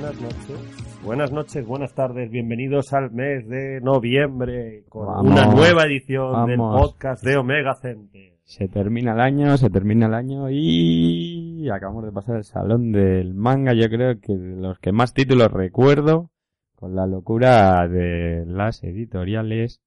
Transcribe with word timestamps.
Buenas 0.00 0.20
noches. 0.20 1.02
Buenas 1.02 1.32
noches, 1.32 1.66
buenas 1.66 1.94
tardes, 1.94 2.30
bienvenidos 2.30 2.92
al 2.92 3.12
mes 3.12 3.48
de 3.48 3.80
noviembre 3.80 4.84
con 4.90 5.06
Vamos, 5.06 5.32
una 5.32 5.46
nueva 5.46 5.84
edición 5.84 6.46
del 6.46 6.58
podcast 6.58 7.24
de 7.24 7.38
Omega 7.38 7.74
Center. 7.76 8.34
Se 8.44 8.68
termina 8.68 9.14
el 9.14 9.20
año, 9.20 9.56
se 9.56 9.70
termina 9.70 10.04
el 10.04 10.12
año 10.12 10.50
y 10.50 11.66
acabamos 11.70 12.04
de 12.04 12.12
pasar 12.12 12.36
el 12.36 12.44
salón 12.44 12.92
del 12.92 13.32
manga. 13.32 13.72
Yo 13.72 13.88
creo 13.88 14.20
que 14.20 14.36
de 14.36 14.56
los 14.60 14.78
que 14.80 14.92
más 14.92 15.14
títulos 15.14 15.50
recuerdo, 15.50 16.30
con 16.74 16.94
la 16.94 17.06
locura 17.06 17.88
de 17.88 18.44
las 18.46 18.84
editoriales 18.84 19.80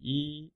y, 0.00 0.54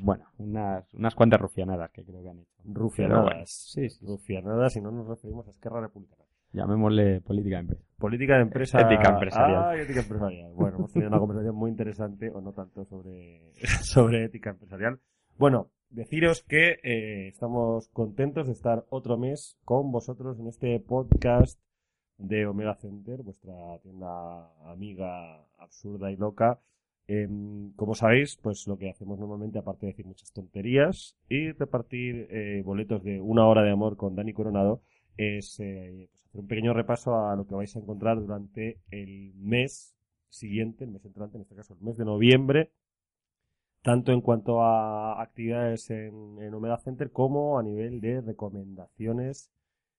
bueno, 0.00 0.26
unas, 0.38 0.94
unas 0.94 1.16
cuantas 1.16 1.40
rufianadas 1.40 1.90
que 1.90 2.04
creo 2.04 2.22
que 2.22 2.28
han 2.28 2.38
hecho. 2.38 2.52
Bueno, 2.62 2.80
Rufianadas. 2.82 3.50
sí, 3.50 3.90
sí, 3.90 4.06
Rufianadas, 4.06 4.74
si 4.74 4.80
no 4.80 4.92
nos 4.92 5.08
referimos 5.08 5.48
a 5.48 5.50
Esquerra 5.50 5.80
Republicana. 5.80 6.21
Llamémosle 6.52 7.20
política 7.20 7.56
de 7.56 7.60
empresa. 7.60 7.84
Política 7.98 8.36
de 8.36 8.42
empresa. 8.42 8.80
Ética 8.80 9.10
empresarial. 9.10 9.64
Ah, 9.64 9.76
ética 9.76 10.00
empresarial. 10.00 10.52
Bueno, 10.54 10.76
hemos 10.78 10.92
tenido 10.92 11.08
una 11.08 11.18
conversación 11.18 11.54
muy 11.54 11.70
interesante, 11.70 12.30
o 12.30 12.40
no 12.40 12.52
tanto, 12.52 12.84
sobre, 12.84 13.52
sobre 13.82 14.24
ética 14.24 14.50
empresarial. 14.50 14.98
Bueno, 15.38 15.70
deciros 15.90 16.42
que 16.42 16.78
eh, 16.82 17.28
estamos 17.28 17.88
contentos 17.88 18.46
de 18.46 18.52
estar 18.52 18.84
otro 18.90 19.16
mes 19.18 19.56
con 19.64 19.92
vosotros 19.92 20.38
en 20.40 20.48
este 20.48 20.78
podcast 20.80 21.60
de 22.18 22.46
Omega 22.46 22.74
Center, 22.76 23.22
vuestra 23.22 23.78
tienda 23.82 24.50
amiga 24.70 25.44
absurda 25.58 26.10
y 26.10 26.16
loca. 26.16 26.60
Em, 27.08 27.72
como 27.72 27.94
sabéis, 27.94 28.36
pues 28.36 28.66
lo 28.68 28.78
que 28.78 28.88
hacemos 28.88 29.18
normalmente, 29.18 29.58
aparte 29.58 29.86
de 29.86 29.92
decir 29.92 30.06
muchas 30.06 30.32
tonterías 30.32 31.16
y 31.28 31.50
repartir 31.52 32.28
eh, 32.30 32.62
boletos 32.64 33.02
de 33.02 33.20
una 33.20 33.46
hora 33.46 33.62
de 33.62 33.70
amor 33.70 33.96
con 33.96 34.14
Dani 34.14 34.32
Coronado, 34.32 34.82
es 35.16 35.58
eh, 35.60 36.08
pues, 36.10 36.21
hacer 36.32 36.40
un 36.40 36.48
pequeño 36.48 36.72
repaso 36.72 37.14
a 37.26 37.36
lo 37.36 37.46
que 37.46 37.54
vais 37.54 37.74
a 37.76 37.78
encontrar 37.78 38.18
durante 38.18 38.78
el 38.90 39.34
mes 39.34 39.94
siguiente, 40.30 40.84
el 40.84 40.90
mes 40.90 41.04
entrante, 41.04 41.36
en 41.36 41.42
este 41.42 41.54
caso 41.54 41.74
el 41.74 41.80
mes 41.82 41.98
de 41.98 42.06
noviembre, 42.06 42.70
tanto 43.82 44.12
en 44.12 44.20
cuanto 44.22 44.62
a 44.62 45.20
actividades 45.20 45.90
en, 45.90 46.38
en 46.40 46.78
Center 46.78 47.10
como 47.10 47.58
a 47.58 47.62
nivel 47.62 48.00
de 48.00 48.20
recomendaciones 48.22 49.50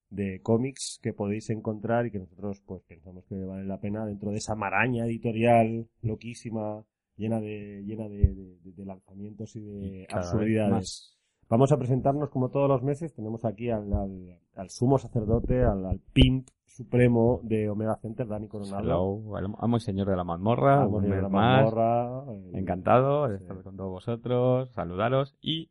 de 0.09 0.41
cómics 0.41 0.99
que 1.03 1.13
podéis 1.13 1.49
encontrar 1.49 2.05
y 2.05 2.11
que 2.11 2.19
nosotros 2.19 2.61
pues 2.65 2.81
pensamos 2.83 3.25
que 3.25 3.35
vale 3.35 3.65
la 3.65 3.79
pena 3.79 4.05
dentro 4.05 4.31
de 4.31 4.37
esa 4.37 4.55
maraña 4.55 5.05
editorial 5.05 5.87
loquísima 6.01 6.83
llena 7.15 7.39
de 7.39 7.83
llena 7.85 8.07
de, 8.09 8.33
de- 8.33 8.57
de- 8.63 8.85
lanzamientos 8.85 9.55
y 9.55 9.59
de 9.61 10.07
absurdidades. 10.17 11.17
Vamos 11.49 11.71
a 11.71 11.77
presentarnos 11.77 12.29
como 12.29 12.49
todos 12.49 12.67
los 12.67 12.81
meses. 12.81 13.13
Tenemos 13.13 13.45
aquí 13.45 13.69
al, 13.69 13.91
al, 13.93 14.39
al 14.55 14.69
sumo 14.69 14.97
sacerdote, 14.97 15.63
al, 15.63 15.85
al 15.85 15.99
pimp 15.99 16.47
supremo 16.65 17.39
de 17.43 17.69
Omega 17.69 17.95
Center, 17.97 18.27
Dani 18.27 18.47
Coronado. 18.47 18.79
Hello, 18.81 19.37
el 19.37 19.45
amo 19.59 19.77
y 19.77 19.79
señor 19.79 20.07
de 20.09 20.15
la 20.15 20.23
mazmorra, 20.23 20.81
Amo 20.83 21.01
de 21.01 21.21
la 21.21 21.29
mazmorra, 21.29 22.23
eh, 22.33 22.51
Encantado 22.53 23.27
de 23.27 23.37
Sí. 23.37 23.43
estar 23.43 23.61
con 23.61 23.77
todos 23.77 23.91
vosotros, 23.91 24.71
saludaros 24.71 25.35
y 25.41 25.69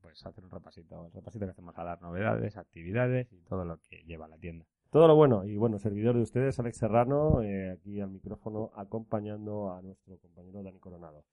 pues 0.00 0.24
hacer 0.24 0.44
un 0.44 0.50
repasito, 0.50 1.06
el 1.06 1.12
repasito 1.12 1.46
que 1.46 1.50
hacemos 1.50 1.76
a 1.76 1.82
las 1.82 2.00
novedades, 2.00 2.56
actividades 2.56 3.32
y 3.32 3.40
todo 3.40 3.64
lo 3.64 3.78
que 3.78 4.04
lleva 4.06 4.28
la 4.28 4.36
tienda. 4.38 4.64
Todo 4.90 5.08
lo 5.08 5.16
bueno. 5.16 5.44
Y 5.44 5.56
bueno, 5.56 5.80
servidor 5.80 6.14
de 6.14 6.22
ustedes, 6.22 6.60
Alex 6.60 6.76
Serrano, 6.76 7.42
eh, 7.42 7.72
aquí 7.72 8.00
al 8.00 8.10
micrófono, 8.10 8.70
acompañando 8.76 9.72
a 9.72 9.82
nuestro 9.82 10.16
compañero 10.18 10.62
Dani 10.62 10.78
Coronado. 10.78 11.24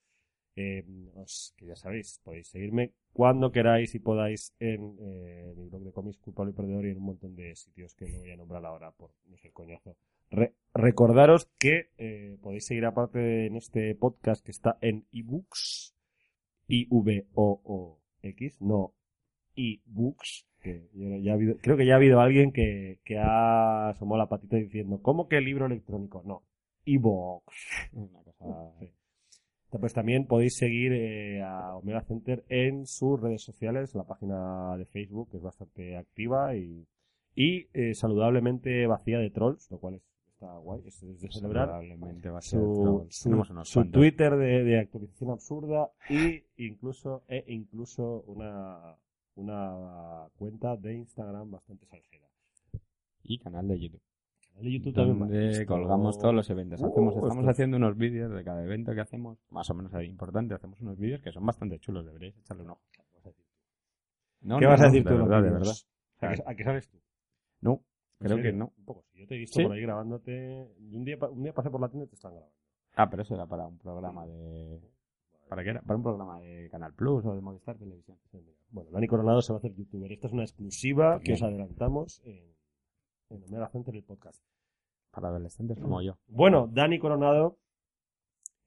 Eh, 0.62 1.12
os, 1.16 1.54
que 1.58 1.66
ya 1.66 1.76
sabéis, 1.76 2.20
podéis 2.24 2.48
seguirme 2.48 2.92
cuando 3.14 3.52
queráis 3.52 3.96
y 3.96 4.00
podáis 4.00 4.54
en 4.60 4.96
eh, 5.00 5.54
mi 5.58 5.68
blog 5.70 5.84
de 5.84 5.92
cómics 5.92 6.18
Culpable 6.20 6.52
y 6.52 6.56
Perdedor 6.56 6.86
y 6.86 6.90
en 6.92 6.98
un 6.98 7.04
montón 7.06 7.36
de 7.36 7.56
sitios 7.56 7.96
que 7.96 8.06
no 8.10 8.20
voy 8.20 8.32
a 8.32 8.38
nombrar 8.38 8.66
ahora 8.66 8.92
por 8.92 9.12
no 9.30 9.38
ser 9.38 9.52
coñazo. 9.52 9.96
Re- 10.30 10.54
recordaros 10.74 11.50
que 11.58 11.90
eh, 11.98 12.38
podéis 12.42 12.66
seguir 12.66 12.86
aparte 12.86 13.48
en 13.48 13.56
este 13.56 13.96
podcast 13.96 14.44
que 14.46 14.52
está 14.52 14.78
en 14.82 15.06
ebooks, 15.12 15.96
I-V-O-O-X, 17.32 18.62
no 18.62 18.94
ebooks, 19.56 20.48
que 20.62 20.90
ya- 20.94 21.32
ha 21.32 21.36
habido- 21.36 21.58
creo 21.62 21.76
que 21.78 21.86
ya 21.86 21.94
ha 21.94 21.98
habido 21.98 22.20
alguien 22.22 22.52
que, 22.52 23.00
que 23.04 23.18
ha 23.18 23.90
asomado 23.90 24.18
la 24.20 24.30
patita 24.30 24.58
diciendo, 24.58 25.02
¿cómo 25.02 25.28
que 25.28 25.42
libro 25.42 25.66
electrónico? 25.66 26.22
No, 26.26 26.44
ebooks. 26.86 27.90
Una 27.94 28.24
cosa 28.24 28.72
Sí. 28.80 28.90
Pues 29.80 29.94
también 29.94 30.26
podéis 30.28 30.58
seguir 30.58 30.92
eh, 30.94 31.42
a 31.42 31.76
Omega 31.78 32.02
Center 32.02 32.44
en 32.50 32.86
sus 32.86 33.20
redes 33.22 33.42
sociales, 33.42 33.96
la 33.96 34.04
página 34.04 34.76
de 34.78 34.86
Facebook 34.86 35.30
que 35.32 35.38
es 35.38 35.44
bastante 35.44 35.96
activa 35.98 36.56
y, 36.56 36.86
y 37.36 37.68
eh, 37.74 37.94
saludablemente 37.94 38.86
vacía 38.88 39.18
de 39.20 39.30
trolls, 39.30 39.72
lo 39.72 39.80
cual 39.80 39.96
es, 39.96 40.02
está 40.34 40.58
guay, 40.58 40.82
es, 40.86 41.02
es 41.04 41.22
de 41.22 41.32
celebrar. 41.32 41.68
probablemente 41.70 42.30
va 42.30 42.40
a 42.40 42.42
ser 42.42 42.60
Su, 42.60 42.82
trolls. 42.84 43.16
su- 43.16 43.66
su. 43.66 43.86
Twitter 43.92 44.36
de, 44.36 44.64
de 44.66 44.80
actualización 44.80 45.32
absurda 45.32 45.90
y 46.10 46.44
incluso 46.58 47.24
e 47.30 47.44
incluso 47.48 48.24
una 48.28 48.98
una 49.36 50.28
cuenta 50.38 50.76
de 50.76 50.96
Instagram 50.96 51.50
bastante 51.50 51.86
salsera. 51.86 52.28
y 53.24 53.38
canal 53.40 53.68
de 53.70 53.80
YouTube. 53.80 54.02
Canal 54.52 54.64
de 54.66 54.72
YouTube 54.72 54.94
también. 54.94 55.20
donde 55.20 55.52
Esto- 55.52 55.66
colgamos 55.74 56.18
todos 56.20 56.34
los 56.36 56.50
eventos. 56.50 56.82
Uh, 56.82 56.86
Hacemos, 56.88 57.14
estamos 57.16 57.38
esto- 57.38 57.50
haciendo 57.50 57.78
unos 57.78 57.98
vídeos 57.98 58.32
de 58.32 58.44
cada 58.44 58.64
evento 58.64 58.94
que 58.94 59.02
hacemos, 59.02 59.38
más 59.50 59.70
o 59.70 59.74
menos 59.74 59.92
importante, 60.04 60.54
hacemos 60.54 60.80
unos 60.82 60.98
vídeos 60.98 61.22
que 61.22 61.32
son 61.32 61.46
bastante 61.46 61.80
chulos, 61.80 62.06
deberíais 62.06 62.38
echarle 62.38 62.64
un 62.64 62.70
ojo. 62.72 62.82
No, 64.42 64.58
¿Qué 64.58 64.66
no, 64.66 64.72
vas 64.72 64.82
a 64.82 64.86
no, 64.86 64.92
decir 64.92 65.04
de 65.04 65.10
tú? 65.12 65.18
los 65.18 65.28
verdad, 65.30 65.44
de 65.44 65.52
verdad. 65.52 65.74
¿A 66.22 66.34
qué, 66.34 66.44
a 66.48 66.56
qué 66.56 66.64
sabes 66.64 66.90
tú? 66.90 66.98
No, 67.62 67.74
¿En 68.20 68.26
creo 68.26 68.38
serio? 68.38 68.52
que 68.52 68.58
no. 68.58 68.74
Un 68.78 68.86
poco. 68.86 69.06
Yo 69.14 69.28
te 69.28 69.36
he 69.36 69.38
visto 69.38 69.60
¿Sí? 69.60 69.64
por 69.66 69.74
ahí 69.76 69.82
grabándote. 69.82 70.68
Un 70.80 71.04
día, 71.06 71.18
un 71.30 71.44
día 71.44 71.54
pasé 71.54 71.70
por 71.70 71.80
la 71.80 71.90
tienda 71.90 72.06
y 72.06 72.10
te 72.10 72.16
están 72.16 72.32
grabando. 72.32 72.56
Ah, 72.96 73.08
pero 73.10 73.22
eso 73.22 73.36
era 73.36 73.46
para 73.46 73.68
un 73.68 73.78
programa 73.78 74.26
de... 74.26 74.82
¿Para 75.48 75.64
qué 75.64 75.70
era? 75.70 75.82
Para 75.82 75.98
un 75.98 76.04
programa 76.04 76.40
de 76.40 76.70
Canal 76.72 76.94
Plus 76.94 77.26
o 77.26 77.36
de 77.36 77.42
Movistar 77.42 77.78
Televisión. 77.78 78.18
Bueno, 78.72 78.90
Dani 78.92 79.08
Coronado 79.08 79.42
se 79.42 79.54
va 79.54 79.58
a 79.58 79.60
hacer 79.60 79.76
youtuber. 79.76 80.12
Esta 80.12 80.28
es 80.28 80.34
una 80.34 80.44
exclusiva 80.44 81.20
que 81.20 81.34
os 81.34 81.44
adelantamos 81.44 82.22
en, 82.26 82.44
en 83.32 83.44
Omega 83.44 83.70
Center, 83.70 83.96
el 83.96 84.04
podcast. 84.04 84.42
Para 85.12 85.30
adolescentes 85.30 85.78
como 85.80 86.02
yo. 86.02 86.18
Bueno, 86.28 86.68
Dani 86.72 87.00
Coronado, 87.00 87.58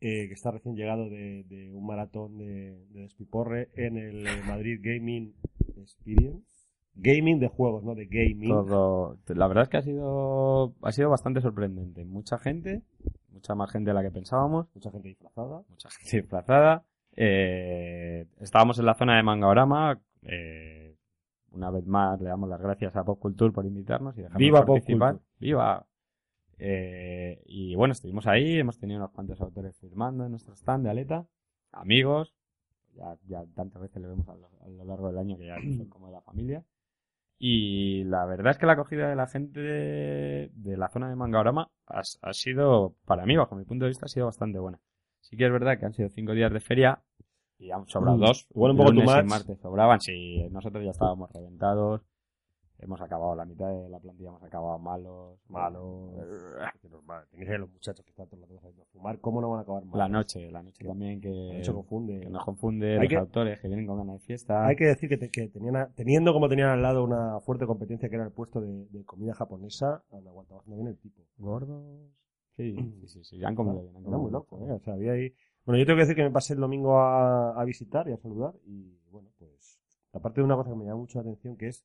eh, 0.01 0.29
que 0.29 0.35
está 0.35 0.51
recién 0.51 0.77
llegado 0.77 1.09
de, 1.09 1.45
de 1.45 1.73
un 1.73 1.87
maratón 1.87 2.39
de, 2.39 2.87
de 2.91 3.01
despiporre 3.03 3.71
en 3.75 3.97
el 3.97 4.25
Madrid 4.47 4.79
Gaming 4.83 5.35
Experience. 5.77 6.55
Gaming 6.97 7.41
de 7.41 7.49
juegos, 7.49 7.83
no 7.83 7.95
de 7.95 8.07
gaming. 8.07 8.49
Todo... 8.49 9.19
La 9.29 9.49
verdad 9.49 9.65
es 9.65 9.69
que 9.69 9.77
ha 9.79 9.83
sido, 9.83 10.75
ha 10.83 10.93
sido 10.93 11.11
bastante 11.11 11.41
sorprendente. 11.41 12.05
Mucha 12.05 12.39
gente, 12.39 12.83
mucha 13.31 13.55
más 13.55 13.71
gente 13.71 13.91
de 13.91 13.95
la 13.95 14.03
que 14.03 14.13
pensábamos. 14.13 14.69
Mucha 14.75 14.91
gente 14.91 15.09
disfrazada. 15.09 15.63
mucha 15.69 15.91
gente 15.91 16.17
disfrazada. 16.19 16.85
Eh, 17.17 18.27
estábamos 18.41 18.79
en 18.79 18.87
la 18.87 18.95
zona 18.95 19.17
de 19.17 19.23
Mangaorama. 19.23 20.01
Eh, 20.23 20.84
una 21.55 21.71
vez 21.71 21.87
más 21.87 22.21
le 22.21 22.29
damos 22.29 22.49
las 22.49 22.61
gracias 22.61 22.97
a 22.97 23.05
Pop 23.05 23.19
Culture 23.19 23.53
por 23.53 23.65
invitarnos 23.65 24.17
y 24.17 24.23
dejarnos 24.23 24.39
¡Viva 24.39 24.65
Pop 24.65 24.77
participar. 24.77 25.13
Culture! 25.13 25.31
¡Viva! 25.39 25.87
Eh, 26.59 27.43
y 27.47 27.75
bueno, 27.75 27.93
estuvimos 27.93 28.27
ahí, 28.27 28.59
hemos 28.59 28.79
tenido 28.79 28.99
unos 29.01 29.11
cuantos 29.13 29.41
autores 29.41 29.77
firmando 29.79 30.25
en 30.25 30.31
nuestro 30.31 30.55
stand 30.55 30.85
de 30.85 30.91
Aleta, 30.91 31.27
amigos, 31.73 32.35
ya, 32.95 33.17
ya 33.27 33.45
tantas 33.55 33.83
veces 33.83 34.01
le 34.01 34.09
vemos 34.09 34.29
a 34.29 34.35
lo, 34.35 34.49
a 34.63 34.69
lo 34.69 34.85
largo 34.85 35.09
del 35.09 35.19
año 35.19 35.37
que 35.37 35.47
ya 35.47 35.57
son 35.57 35.89
como 35.89 36.07
de 36.07 36.13
la 36.13 36.21
familia. 36.23 36.65
Y 37.39 38.05
la 38.05 38.25
verdad 38.25 38.53
es 38.53 38.59
que 38.59 38.67
la 38.67 38.75
acogida 38.75 39.09
de 39.09 39.17
la 39.17 39.27
gente 39.27 39.61
de, 39.61 40.51
de 40.55 40.77
la 40.77 40.89
zona 40.89 41.09
de 41.09 41.17
Mangaorama 41.17 41.69
ha, 41.87 42.01
ha 42.23 42.33
sido, 42.33 42.95
para 43.05 43.27
mí, 43.27 43.37
bajo 43.37 43.57
mi 43.57 43.65
punto 43.65 43.85
de 43.85 43.91
vista, 43.91 44.07
ha 44.07 44.09
sido 44.09 44.27
bastante 44.27 44.61
buena. 44.61 44.79
Sí 45.21 45.37
que 45.37 45.47
es 45.47 45.53
verdad 45.53 45.79
que 45.79 45.87
han 45.87 45.93
sido 45.95 46.09
cinco 46.11 46.33
días 46.33 46.53
de 46.53 46.61
feria 46.61 47.03
y 47.65 47.71
han 47.71 47.87
sobrado 47.89 48.19
dos. 48.19 48.47
Igual 48.55 48.73
un 48.73 48.77
poco 48.79 48.91
lunes 48.93 49.07
too 49.07 49.19
y 49.19 49.23
much. 49.23 49.31
martes 49.31 49.59
sobraban, 49.61 50.01
sí, 50.01 50.47
nosotros 50.51 50.85
ya 50.85 50.91
estábamos 50.91 51.31
reventados. 51.33 52.03
Hemos 52.79 53.01
acabado 53.01 53.35
la 53.37 53.45
mitad 53.47 53.69
de 53.71 53.89
la 53.89 53.99
plantilla, 54.01 54.31
hemos 54.31 54.43
acabado 54.43 54.79
malos. 54.79 55.39
Malos. 55.49 56.11
Que 56.83 56.89
normal. 56.89 57.25
Tenéis 57.31 57.51
a 57.51 57.59
los 57.59 57.71
muchachos 57.71 58.05
que 58.05 58.11
están 58.11 58.27
todos 58.29 58.41
los 58.41 58.51
días 58.51 58.63
fumar. 58.93 59.19
¿Cómo 59.21 59.41
no 59.41 59.49
van 59.49 59.61
a 59.61 59.63
acabar 59.63 59.85
mal? 59.87 59.97
La 59.99 60.09
noche, 60.09 60.51
la 60.51 60.63
noche 60.63 60.85
también 60.85 61.21
que, 61.21 61.59
hecho, 61.61 61.73
confunde. 61.73 62.21
que 62.21 62.29
nos 62.29 62.45
confunde, 62.45 62.95
Hay 62.95 62.99
los 62.99 63.09
que- 63.09 63.17
autores 63.17 63.61
que 63.61 63.69
vienen 63.69 63.87
con 63.87 63.97
ganas 63.99 64.21
de 64.21 64.27
fiesta. 64.27 64.67
Hay 64.67 64.77
que 64.77 64.85
decir 64.87 65.09
que, 65.09 65.17
te- 65.17 65.31
que 65.31 65.49
tenían 65.49 65.95
teniendo 65.95 66.33
como 66.35 66.49
tenían 66.49 66.69
al 66.71 66.83
lado 66.83 67.05
una 67.05 67.41
fuerte 67.41 67.65
competencia 67.65 68.09
que 68.11 68.17
era 68.17 68.25
el 68.25 68.33
puesto 68.33 68.61
de, 68.61 68.87
de 68.91 69.05
comida 69.05 69.33
japonesa, 69.35 70.03
han 70.13 70.27
aguantado 70.27 70.57
bastante 70.57 70.77
bien 70.77 70.89
el 70.89 70.99
tipo. 70.99 71.23
Gordos. 71.39 71.83
Sí, 72.57 72.75
sí, 73.01 73.09
sí, 73.09 73.25
sí, 73.25 73.45
han 73.45 73.55
comido 73.55 73.81
bien. 73.83 73.97
han 73.97 74.03
comido 74.03 74.19
muy 74.21 74.31
loco, 74.33 74.61
¿eh? 74.61 74.73
O 74.73 74.81
sea, 74.81 74.95
había 74.95 75.13
ahí... 75.13 75.33
Bueno, 75.65 75.79
yo 75.79 75.87
tengo 75.87 75.97
que 75.97 76.03
decir 76.03 76.17
que 76.17 76.23
me 76.23 76.31
pasé 76.31 76.55
el 76.55 76.61
domingo 76.61 76.99
a, 76.99 77.61
a 77.61 77.65
visitar 77.65 78.09
y 78.09 78.13
a 78.13 78.17
saludar 78.19 78.55
y, 78.67 78.99
bueno, 79.11 79.29
pues... 79.39 79.81
Aparte 80.13 80.41
de 80.41 80.45
una 80.45 80.55
cosa 80.57 80.71
que 80.71 80.77
me 80.77 80.85
llama 80.85 80.99
mucho 80.99 81.19
la 81.19 81.23
atención, 81.23 81.57
que 81.57 81.69
es 81.69 81.85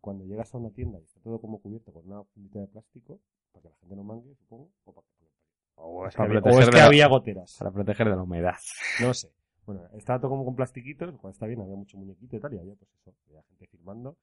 cuando 0.00 0.24
llegas 0.24 0.52
a 0.54 0.58
una 0.58 0.70
tienda 0.70 0.98
y 0.98 1.04
está 1.04 1.20
todo 1.20 1.40
como 1.40 1.60
cubierto 1.60 1.92
con 1.92 2.10
una 2.10 2.24
fundita 2.24 2.58
de 2.58 2.66
plástico, 2.66 3.20
para 3.52 3.62
que 3.62 3.68
la 3.68 3.74
gente 3.76 3.96
no 3.96 4.02
mangue, 4.04 4.34
supongo, 4.34 4.70
o 4.84 4.92
para 4.92 5.06
que... 5.06 5.28
O 5.76 6.06
es 6.06 6.16
que, 6.16 6.22
había, 6.22 6.40
o 6.40 6.58
es 6.58 6.68
que 6.70 6.76
la- 6.76 6.86
había 6.86 7.06
goteras. 7.06 7.56
Para 7.58 7.70
proteger 7.70 8.08
de 8.10 8.16
la 8.16 8.22
humedad. 8.22 8.56
No 9.00 9.14
sé. 9.14 9.30
Bueno, 9.66 9.82
estaba 9.92 10.18
todo 10.18 10.30
como 10.30 10.44
con 10.44 10.56
plastiquitos, 10.56 11.12
lo 11.12 11.18
cual 11.18 11.32
está 11.34 11.46
bien, 11.46 11.60
había 11.60 11.76
mucho 11.76 11.96
muñequito 11.98 12.36
y 12.36 12.40
tal, 12.40 12.54
y 12.54 12.58
había 12.58 12.74
pues 12.74 12.90
eso, 12.94 13.12
había 13.28 13.42
gente 13.44 13.66
firmando. 13.68 14.16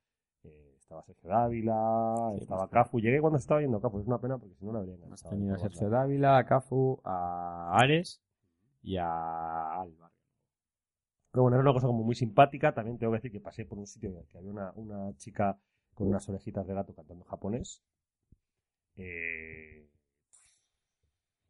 Eh, 0.43 0.75
estaba 0.77 1.01
Sergio 1.03 1.29
Dávila, 1.29 2.31
Sí, 2.33 2.41
estaba 2.41 2.61
pues, 2.67 2.71
Cafu. 2.71 2.99
Llegué 2.99 3.21
cuando 3.21 3.37
estaba 3.39 3.59
viendo 3.59 3.79
Cafu, 3.79 3.99
es 3.99 4.07
una 4.07 4.19
pena 4.19 4.37
porque 4.37 4.55
si 4.55 4.65
no 4.65 4.73
lo 4.73 4.79
habría 4.79 4.95
Hemos 4.95 5.05
enganchado. 5.05 5.29
tenido 5.35 5.53
a 5.53 5.55
en 5.55 5.61
todos 5.61 5.73
Sergio. 5.73 5.89
Dávila, 5.89 6.37
a 6.39 6.45
Cafu, 6.45 6.99
a 7.05 7.77
Ares 7.77 8.21
y 8.85 8.97
a 8.97 9.81
Alba. 9.81 10.11
Pero 11.31 11.43
bueno, 11.43 11.57
era 11.57 11.61
una 11.63 11.73
cosa 11.73 11.87
como 11.87 12.03
muy 12.03 12.15
simpática. 12.15 12.73
También 12.73 12.97
tengo 12.97 13.11
que 13.11 13.17
decir 13.17 13.31
que 13.31 13.39
pasé 13.41 13.65
por 13.65 13.77
un 13.77 13.87
sitio 13.87 14.09
en 14.09 14.17
el 14.17 14.25
que 14.27 14.37
había 14.37 14.51
una, 14.51 14.71
una 14.75 15.15
chica 15.17 15.57
con 15.93 16.07
unas 16.07 16.27
orejitas 16.29 16.65
de 16.67 16.73
gato 16.73 16.93
cantando 16.93 17.25
japonés. 17.25 17.81
Eh, 18.97 19.87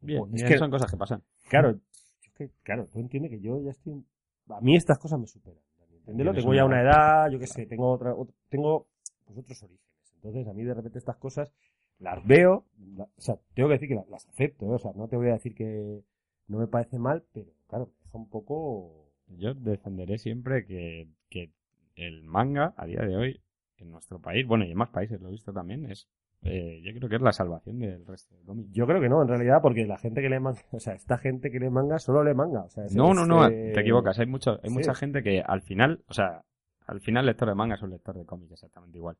Bien, 0.01 0.19
pues, 0.29 0.41
es 0.41 0.49
que- 0.49 0.57
son 0.57 0.71
cosas 0.71 0.89
que 0.89 0.97
pasan. 0.97 1.23
Claro, 1.49 1.69
es 1.71 2.31
que, 2.33 2.49
claro, 2.63 2.87
tú 2.87 2.99
entiendes 2.99 3.31
que 3.31 3.39
yo 3.39 3.61
ya 3.61 3.71
estoy. 3.71 4.03
A 4.49 4.61
mí 4.61 4.75
estas 4.75 4.97
cosas 4.99 5.19
me 5.19 5.27
superan. 5.27 5.59
Tienes 6.05 6.35
Tengo 6.35 6.53
ya 6.53 6.65
una 6.65 6.81
edad, 6.81 7.29
yo 7.31 7.39
qué 7.39 7.47
sé, 7.47 7.65
tengo 7.65 7.91
otra, 7.91 8.13
ot- 8.13 8.31
tengo 8.49 8.87
pues 9.25 9.39
otros 9.39 9.63
orígenes. 9.63 10.13
Entonces, 10.15 10.47
a 10.47 10.53
mí 10.53 10.63
de 10.63 10.73
repente 10.75 10.99
estas 10.99 11.15
cosas 11.17 11.51
las 11.97 12.23
veo, 12.27 12.65
la- 12.95 13.05
o 13.05 13.21
sea, 13.21 13.39
tengo 13.55 13.69
que 13.69 13.73
decir 13.73 13.89
que 13.89 13.95
la- 13.95 14.05
las, 14.09 14.27
acepto, 14.27 14.65
¿eh? 14.67 14.75
o 14.75 14.77
sea, 14.79 14.91
no 14.93 15.07
te 15.07 15.15
voy 15.17 15.29
a 15.29 15.33
decir 15.33 15.55
que 15.55 16.03
no 16.47 16.57
me 16.59 16.67
parece 16.67 16.99
mal, 16.99 17.23
pero 17.33 17.51
claro, 17.67 17.91
deja 18.03 18.17
un 18.17 18.29
poco. 18.29 19.11
Yo 19.27 19.53
defenderé 19.53 20.17
siempre 20.17 20.65
que, 20.65 21.07
que 21.29 21.51
el 21.95 22.23
manga, 22.23 22.73
a 22.77 22.85
día 22.85 23.01
de 23.01 23.15
hoy, 23.15 23.41
en 23.77 23.91
nuestro 23.91 24.19
país, 24.19 24.45
bueno, 24.45 24.65
y 24.65 24.71
en 24.71 24.77
más 24.77 24.89
países 24.89 25.19
lo 25.21 25.29
he 25.29 25.31
visto 25.31 25.51
también, 25.51 25.85
es 25.85 26.07
eh, 26.43 26.79
yo 26.83 26.93
creo 26.93 27.09
que 27.09 27.15
es 27.15 27.21
la 27.21 27.31
salvación 27.31 27.79
del 27.79 28.05
resto 28.05 28.35
de 28.35 28.43
cómics. 28.43 28.71
Yo 28.71 28.85
creo 28.85 29.01
que 29.01 29.09
no, 29.09 29.21
en 29.23 29.27
realidad, 29.27 29.61
porque 29.63 29.85
la 29.87 29.97
gente 29.97 30.21
que 30.21 30.29
lee 30.29 30.39
manga, 30.39 30.61
o 30.71 30.79
sea, 30.79 30.93
esta 30.93 31.17
gente 31.17 31.49
que 31.51 31.59
lee 31.59 31.69
manga 31.71 31.97
solo 31.97 32.23
lee 32.23 32.35
manga. 32.35 32.61
O 32.63 32.69
sea, 32.69 32.85
es- 32.85 32.93
No, 32.93 33.13
no, 33.15 33.25
no, 33.25 33.47
es, 33.47 33.73
te 33.73 33.79
equivocas. 33.81 34.19
Hay, 34.19 34.27
mucho, 34.27 34.59
hay 34.61 34.69
sí. 34.69 34.75
mucha 34.75 34.93
gente 34.93 35.23
que 35.23 35.41
al 35.41 35.61
final, 35.61 36.03
o 36.07 36.13
sea, 36.13 36.43
al 36.85 37.01
final 37.01 37.23
el 37.23 37.27
lector 37.27 37.47
de 37.49 37.55
manga 37.55 37.75
es 37.75 37.81
un 37.81 37.89
lector 37.89 38.15
de 38.15 38.25
cómics 38.25 38.51
exactamente 38.51 38.97
igual. 38.99 39.17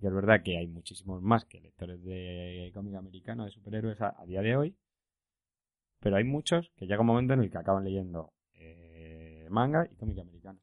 Que 0.00 0.06
es 0.08 0.12
verdad 0.12 0.42
que 0.42 0.56
hay 0.58 0.66
muchísimos 0.66 1.22
más 1.22 1.44
que 1.44 1.60
lectores 1.60 2.02
de 2.02 2.70
cómic 2.74 2.94
americano, 2.96 3.44
de 3.44 3.50
superhéroes 3.50 4.00
a, 4.00 4.16
a 4.20 4.24
día 4.24 4.40
de 4.42 4.56
hoy, 4.56 4.74
pero 6.00 6.16
hay 6.16 6.24
muchos 6.24 6.70
que 6.76 6.86
llega 6.86 7.00
un 7.00 7.06
momento 7.06 7.34
en 7.34 7.40
el 7.40 7.50
que 7.50 7.58
acaban 7.58 7.84
leyendo 7.84 8.32
eh, 8.54 9.46
manga 9.50 9.88
y 9.90 9.94
cómic 9.96 10.18
americano. 10.18 10.58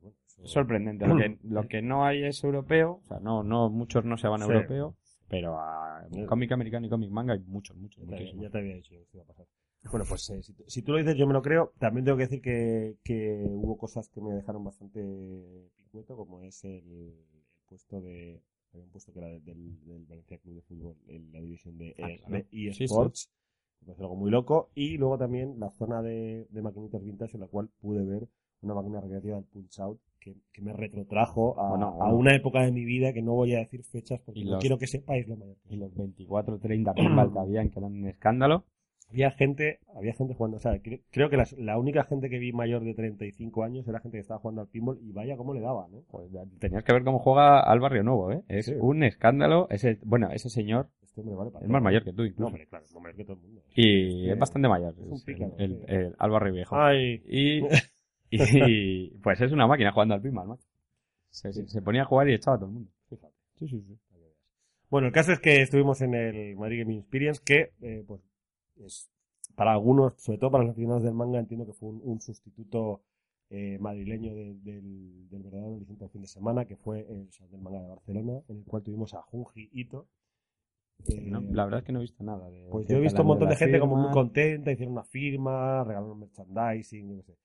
pues 0.00 0.14
Es 0.42 0.50
sorprendente. 0.50 1.06
Lo 1.06 1.16
que, 1.16 1.38
lo 1.44 1.66
que 1.68 1.82
no 1.82 2.04
hay 2.04 2.24
es 2.24 2.42
europeo, 2.44 3.00
o 3.02 3.06
sea, 3.06 3.20
no, 3.20 3.42
no, 3.42 3.70
muchos 3.70 4.04
no 4.04 4.16
se 4.16 4.28
van 4.28 4.42
a 4.42 4.46
Sí. 4.46 4.52
europeo, 4.52 4.96
pero 5.28 5.58
a 5.58 6.06
cómic 6.28 6.52
americano 6.52 6.86
y 6.86 6.90
cómic 6.90 7.10
manga 7.10 7.32
hay 7.34 7.40
muchos, 7.40 7.76
muchos, 7.76 8.04
Ya 8.06 8.18
ya 8.18 8.50
te 8.50 8.58
había 8.58 8.74
dicho 8.74 8.90
que 8.90 9.06
iba 9.14 9.22
a 9.24 9.26
pasar. 9.26 9.46
Bueno, 9.90 10.06
pues 10.08 10.30
eh, 10.30 10.42
si, 10.42 10.54
si 10.66 10.82
tú 10.82 10.92
lo 10.92 10.98
dices, 10.98 11.14
yo 11.16 11.26
me 11.26 11.34
lo 11.34 11.42
creo. 11.42 11.72
También 11.78 12.06
tengo 12.06 12.16
que 12.16 12.24
decir 12.24 12.40
que, 12.40 12.96
que 13.04 13.44
hubo 13.50 13.76
cosas 13.76 14.08
que 14.08 14.20
me 14.22 14.32
dejaron 14.32 14.64
bastante 14.64 15.70
picueto, 15.76 16.16
como 16.16 16.40
es 16.40 16.64
el, 16.64 16.72
el 16.90 17.14
puesto 17.68 18.00
de. 18.00 18.40
Había 18.72 18.86
un 18.86 18.90
puesto 18.90 19.12
que 19.12 19.18
era 19.18 19.28
del, 19.28 19.78
Valencia 20.08 20.38
Club 20.38 20.54
de 20.56 20.62
Fútbol, 20.62 20.96
en 21.06 21.30
la 21.32 21.40
división 21.40 21.76
de, 21.76 21.94
Ah, 22.02 22.10
eh, 22.10 22.18
claro. 22.18 22.34
de 22.50 22.72
Sí, 22.72 22.84
eSports. 22.84 23.30
Me 23.84 23.92
parece 23.92 24.02
algo 24.02 24.16
muy 24.16 24.30
loco. 24.30 24.70
Y 24.74 24.96
luego 24.96 25.18
también 25.18 25.58
la 25.60 25.70
zona 25.70 26.00
de, 26.02 26.46
de 26.50 26.62
maquinitas 26.62 27.02
vintage 27.02 27.34
en 27.34 27.40
la 27.40 27.46
cual 27.48 27.68
pude 27.80 28.04
ver 28.04 28.26
una 28.62 28.74
máquina 28.74 29.00
recreativa 29.00 29.36
del 29.36 29.44
Punch 29.44 29.78
Out 29.80 30.00
que, 30.18 30.36
que 30.52 30.62
me 30.62 30.72
retrotrajo 30.72 31.60
a, 31.60 31.68
Bueno, 31.68 31.88
a 31.88 31.90
bueno. 31.90 32.16
una 32.16 32.34
época 32.34 32.62
de 32.62 32.72
mi 32.72 32.84
vida 32.86 33.12
que 33.12 33.20
no 33.20 33.34
voy 33.34 33.54
a 33.54 33.58
decir 33.58 33.84
fechas 33.84 34.20
porque 34.24 34.42
no 34.44 34.58
quiero 34.58 34.78
que 34.78 34.86
sepáis 34.86 35.28
lo 35.28 35.36
mayor. 35.36 35.56
Y 35.68 35.76
los 35.76 35.94
24, 35.94 36.58
30 36.58 36.94
pinball 36.94 37.30
que 37.32 37.38
habían, 37.40 37.68
que 37.70 37.78
eran 37.78 37.92
un 37.92 38.08
escándalo. 38.08 38.64
Había 39.10 39.30
gente, 39.32 39.78
había 39.94 40.14
gente 40.14 40.34
jugando, 40.34 40.56
o 40.56 40.60
sea, 40.60 40.72
cre- 40.82 41.02
creo 41.10 41.28
que 41.28 41.36
las- 41.36 41.52
la 41.52 41.78
única 41.78 42.04
gente 42.04 42.30
que 42.30 42.38
vi 42.38 42.52
mayor 42.52 42.82
de 42.82 42.94
35 42.94 43.62
años 43.62 43.86
era 43.86 44.00
gente 44.00 44.16
que 44.16 44.22
estaba 44.22 44.40
jugando 44.40 44.62
al 44.62 44.68
pinball 44.68 44.98
y 45.02 45.12
vaya 45.12 45.36
cómo 45.36 45.52
le 45.52 45.60
daba, 45.60 45.86
¿no? 45.88 46.00
Pues 46.10 46.30
tenías 46.58 46.82
que 46.84 46.92
ver 46.94 47.04
cómo 47.04 47.18
juega 47.18 47.60
al 47.60 47.80
Barrio 47.80 48.02
Nuevo, 48.02 48.32
¿eh? 48.32 48.42
Es 48.48 48.66
Sí. 48.66 48.74
un 48.80 49.02
escándalo. 49.04 49.68
Ese, 49.68 49.98
bueno, 50.04 50.30
ese 50.32 50.48
señor 50.48 50.88
Este 51.14 51.20
hombre 51.20 51.36
vale 51.36 51.50
para 51.52 51.64
es 51.64 51.70
más 51.70 51.80
mayor 51.80 52.02
que 52.02 52.12
tú, 52.12 52.22
No, 52.22 52.26
incluso. 52.26 52.46
hombre, 52.48 52.66
claro, 52.66 52.84
es 52.84 52.94
mayor 52.96 53.16
que 53.16 53.24
todo 53.24 53.36
el 53.36 53.42
mundo. 53.42 53.62
y 53.76 54.28
es 54.30 54.36
bastante 54.38 54.68
mayor. 54.68 54.94
Es 54.98 55.06
un 55.06 55.12
es 55.14 55.22
pícaro, 55.22 55.54
el, 55.58 55.84
el, 55.86 56.16
el 56.18 56.52
Viejo. 56.52 56.74
Ay, 56.76 57.22
Y, 57.28 57.60
y 58.30 59.10
pues 59.22 59.40
es 59.40 59.52
una 59.52 59.68
máquina 59.68 59.92
jugando 59.92 60.14
al 60.14 60.20
pinball, 60.22 60.48
macho. 60.48 60.66
Se, 61.30 61.82
ponía 61.82 62.02
a 62.02 62.04
jugar 62.06 62.28
y 62.28 62.34
echaba 62.34 62.56
a 62.56 62.58
todo 62.58 62.68
el 62.68 62.74
mundo. 62.74 62.90
fíjate. 63.08 63.32
Sí, 63.60 63.68
sí, 63.68 63.80
sí. 63.86 63.98
Bueno, 64.90 65.06
el 65.08 65.12
caso 65.12 65.30
es 65.32 65.38
que 65.40 65.62
estuvimos 65.62 66.00
en 66.02 66.14
el 66.14 66.56
Madrid 66.56 66.80
Gaming 66.80 66.98
Experience, 67.00 67.40
que, 67.44 67.70
eh, 67.80 68.04
pues, 68.06 68.20
es, 68.84 69.08
para 69.54 69.72
algunos, 69.72 70.14
sobre 70.18 70.38
todo 70.38 70.50
para 70.50 70.64
los 70.64 70.72
aficionados 70.72 71.04
del 71.04 71.14
manga, 71.14 71.38
entiendo 71.38 71.64
que 71.66 71.72
fue 71.72 71.90
un, 71.90 72.00
un 72.04 72.20
sustituto 72.20 73.02
eh, 73.50 73.78
madrileño 73.80 74.34
de- 74.34 74.54
del, 74.62 75.28
del 75.28 75.42
verdadero 75.42 75.76
del 75.78 76.08
fin 76.10 76.22
de 76.22 76.26
semana, 76.28 76.64
que 76.64 76.76
fue 76.76 77.00
el 77.08 77.30
Salón 77.32 77.52
del 77.52 77.60
Manga 77.60 77.80
de 77.82 77.88
Barcelona, 77.88 78.40
en 78.48 78.56
el 78.58 78.64
cual 78.64 78.82
tuvimos 78.82 79.14
a 79.14 79.22
Junji 79.22 79.68
Ito. 79.72 80.06
Eh, 81.08 81.28
No, 81.30 81.40
la 81.40 81.64
verdad 81.64 81.80
es 81.80 81.86
que 81.86 81.92
no 81.92 81.98
he 81.98 82.02
visto 82.02 82.24
nada. 82.24 82.48
De, 82.50 82.68
Pues 82.70 82.86
de 82.86 82.94
yo 82.94 82.98
he 82.98 83.02
visto 83.02 83.22
un 83.22 83.28
montón 83.28 83.48
de 83.48 83.52
las 83.54 83.58
gente 83.58 83.78
como 83.78 83.96
muy 83.96 84.10
contenta, 84.12 84.72
hicieron 84.72 84.92
una 84.92 85.04
firma, 85.04 85.84
regalaron 85.84 86.18
merchandising, 86.18 87.10
yo 87.10 87.16
qué 87.16 87.22
sé. 87.22 87.38